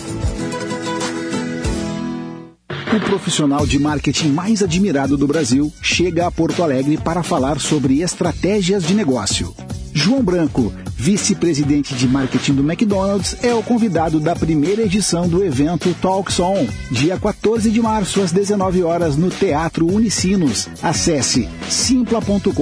O 2.95 3.01
profissional 3.01 3.67
de 3.67 3.81
marketing 3.81 4.29
mais 4.29 4.63
admirado 4.63 5.17
do 5.17 5.27
Brasil 5.27 5.73
chega 5.83 6.27
a 6.27 6.31
Porto 6.31 6.63
Alegre 6.63 6.97
para 6.97 7.23
falar 7.23 7.59
sobre 7.59 8.01
estratégias 8.01 8.85
de 8.85 8.95
negócio. 8.95 9.53
João 9.97 10.23
Branco, 10.23 10.71
vice-presidente 10.95 11.95
de 11.95 12.07
marketing 12.07 12.53
do 12.53 12.63
McDonald's, 12.63 13.35
é 13.43 13.55
o 13.55 13.63
convidado 13.63 14.21
da 14.21 14.37
primeira 14.37 14.83
edição 14.83 15.27
do 15.27 15.43
evento 15.43 15.97
Talks 16.03 16.39
On, 16.39 16.67
dia 16.91 17.19
14 17.19 17.71
de 17.71 17.81
março 17.81 18.21
às 18.21 18.31
19 18.31 18.83
horas 18.83 19.17
no 19.17 19.31
Teatro 19.31 19.91
Unicinos. 19.91 20.69
Acesse 20.83 21.49
simpla.com.br 21.71 22.53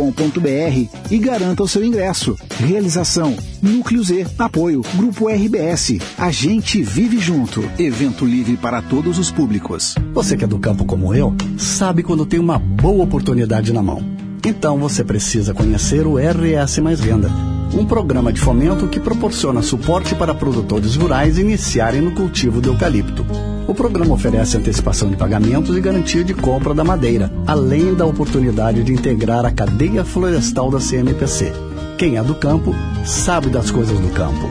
e 1.10 1.18
garanta 1.18 1.64
o 1.64 1.68
seu 1.68 1.84
ingresso. 1.84 2.36
Realização 2.56 3.36
Núcleo 3.60 4.04
Z, 4.04 4.28
apoio 4.38 4.82
Grupo 4.94 5.28
RBS. 5.28 5.98
A 6.16 6.30
gente 6.30 6.84
vive 6.84 7.18
junto. 7.18 7.68
Evento 7.76 8.24
livre 8.24 8.56
para 8.56 8.80
todos 8.80 9.18
os 9.18 9.32
públicos. 9.32 9.96
Você 10.12 10.36
que 10.36 10.44
é 10.44 10.46
do 10.46 10.60
campo 10.60 10.84
como 10.84 11.12
eu, 11.12 11.34
sabe 11.58 12.04
quando 12.04 12.24
tem 12.24 12.38
uma 12.38 12.60
boa 12.60 13.02
oportunidade 13.02 13.72
na 13.72 13.82
mão. 13.82 14.23
Então 14.44 14.76
você 14.76 15.02
precisa 15.02 15.54
conhecer 15.54 16.06
o 16.06 16.18
RS 16.18 16.76
Mais 16.78 17.00
Venda, 17.00 17.30
um 17.72 17.86
programa 17.86 18.30
de 18.30 18.38
fomento 18.38 18.86
que 18.86 19.00
proporciona 19.00 19.62
suporte 19.62 20.14
para 20.14 20.34
produtores 20.34 20.96
rurais 20.96 21.38
iniciarem 21.38 22.02
no 22.02 22.12
cultivo 22.12 22.60
do 22.60 22.68
eucalipto. 22.68 23.24
O 23.66 23.74
programa 23.74 24.12
oferece 24.12 24.58
antecipação 24.58 25.08
de 25.08 25.16
pagamentos 25.16 25.74
e 25.74 25.80
garantia 25.80 26.22
de 26.22 26.34
compra 26.34 26.74
da 26.74 26.84
madeira, 26.84 27.32
além 27.46 27.94
da 27.94 28.04
oportunidade 28.04 28.84
de 28.84 28.92
integrar 28.92 29.46
a 29.46 29.50
cadeia 29.50 30.04
florestal 30.04 30.70
da 30.70 30.78
CMPC. 30.78 31.50
Quem 31.96 32.18
é 32.18 32.22
do 32.22 32.34
campo 32.34 32.74
sabe 33.06 33.48
das 33.48 33.70
coisas 33.70 33.98
do 33.98 34.10
campo. 34.10 34.50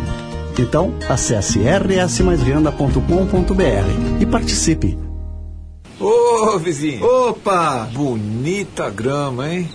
Então, 0.58 0.96
acesse 1.08 1.60
rsmaisvenda.com.br 1.60 4.20
e 4.20 4.26
participe. 4.26 4.98
Ô, 6.00 6.58
vizinho. 6.58 7.06
Opa! 7.06 7.88
Bonita 7.94 8.90
grama, 8.90 9.48
hein? 9.48 9.70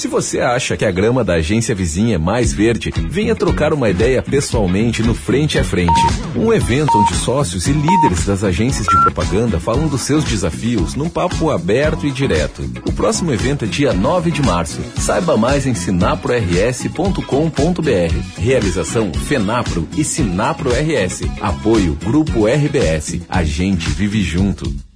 Se 0.00 0.08
você 0.08 0.40
acha 0.40 0.78
que 0.78 0.86
a 0.86 0.90
grama 0.90 1.22
da 1.22 1.34
agência 1.34 1.74
vizinha 1.74 2.14
é 2.14 2.18
mais 2.18 2.54
verde, 2.54 2.90
venha 3.10 3.34
trocar 3.34 3.74
uma 3.74 3.90
ideia 3.90 4.22
pessoalmente 4.22 5.02
no 5.02 5.12
Frente 5.12 5.58
a 5.58 5.62
Frente. 5.62 6.00
Um 6.34 6.50
evento 6.54 6.96
onde 6.96 7.14
sócios 7.16 7.66
e 7.66 7.72
líderes 7.72 8.24
das 8.24 8.42
agências 8.42 8.86
de 8.86 8.98
propaganda 9.02 9.60
falam 9.60 9.88
dos 9.88 10.00
seus 10.00 10.24
desafios 10.24 10.94
num 10.94 11.10
papo 11.10 11.50
aberto 11.50 12.06
e 12.06 12.10
direto. 12.10 12.62
O 12.86 12.92
próximo 12.94 13.30
evento 13.30 13.66
é 13.66 13.68
dia 13.68 13.92
9 13.92 14.30
de 14.30 14.40
março. 14.40 14.80
Saiba 14.96 15.36
mais 15.36 15.66
em 15.66 15.74
sinaprors.com.br. 15.74 18.38
Realização 18.38 19.12
Fenapro 19.12 19.86
e 19.98 20.02
Sinapro 20.02 20.70
RS. 20.70 21.24
Apoio 21.42 21.94
Grupo 22.02 22.46
RBS. 22.46 23.20
A 23.28 23.44
gente 23.44 23.90
vive 23.90 24.22
junto. 24.22 24.89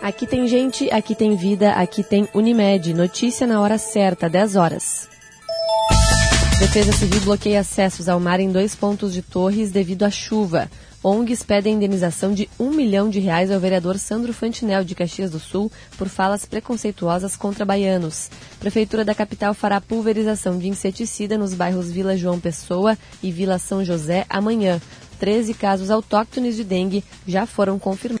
Aqui 0.00 0.26
tem 0.26 0.46
gente, 0.46 0.88
aqui 0.92 1.14
tem 1.14 1.34
vida, 1.34 1.72
aqui 1.72 2.04
tem 2.04 2.28
Unimed. 2.32 2.94
Notícia 2.94 3.46
na 3.46 3.60
hora 3.60 3.76
certa, 3.78 4.28
10 4.28 4.54
horas. 4.54 5.08
Defesa 6.60 6.92
Civil 6.92 7.20
bloqueia 7.22 7.60
acessos 7.60 8.08
ao 8.08 8.20
mar 8.20 8.38
em 8.38 8.50
dois 8.50 8.74
pontos 8.74 9.12
de 9.12 9.22
Torres 9.22 9.70
devido 9.70 10.04
à 10.04 10.10
chuva. 10.10 10.70
ONGs 11.02 11.42
pedem 11.42 11.74
indenização 11.74 12.32
de 12.32 12.48
um 12.58 12.70
milhão 12.70 13.08
de 13.08 13.20
reais 13.20 13.50
ao 13.50 13.60
vereador 13.60 13.98
Sandro 13.98 14.32
Fantinel 14.32 14.84
de 14.84 14.94
Caxias 14.94 15.30
do 15.30 15.38
Sul 15.38 15.70
por 15.96 16.08
falas 16.08 16.44
preconceituosas 16.44 17.36
contra 17.36 17.64
baianos. 17.64 18.30
Prefeitura 18.58 19.04
da 19.04 19.14
capital 19.14 19.54
fará 19.54 19.80
pulverização 19.80 20.58
de 20.58 20.68
inseticida 20.68 21.38
nos 21.38 21.54
bairros 21.54 21.90
Vila 21.90 22.16
João 22.16 22.40
Pessoa 22.40 22.98
e 23.22 23.30
Vila 23.30 23.58
São 23.58 23.84
José 23.84 24.26
amanhã. 24.28 24.80
13 25.18 25.54
casos 25.54 25.90
autóctones 25.90 26.56
de 26.56 26.64
dengue 26.64 27.04
já 27.26 27.46
foram 27.46 27.78
confirmados. 27.78 28.16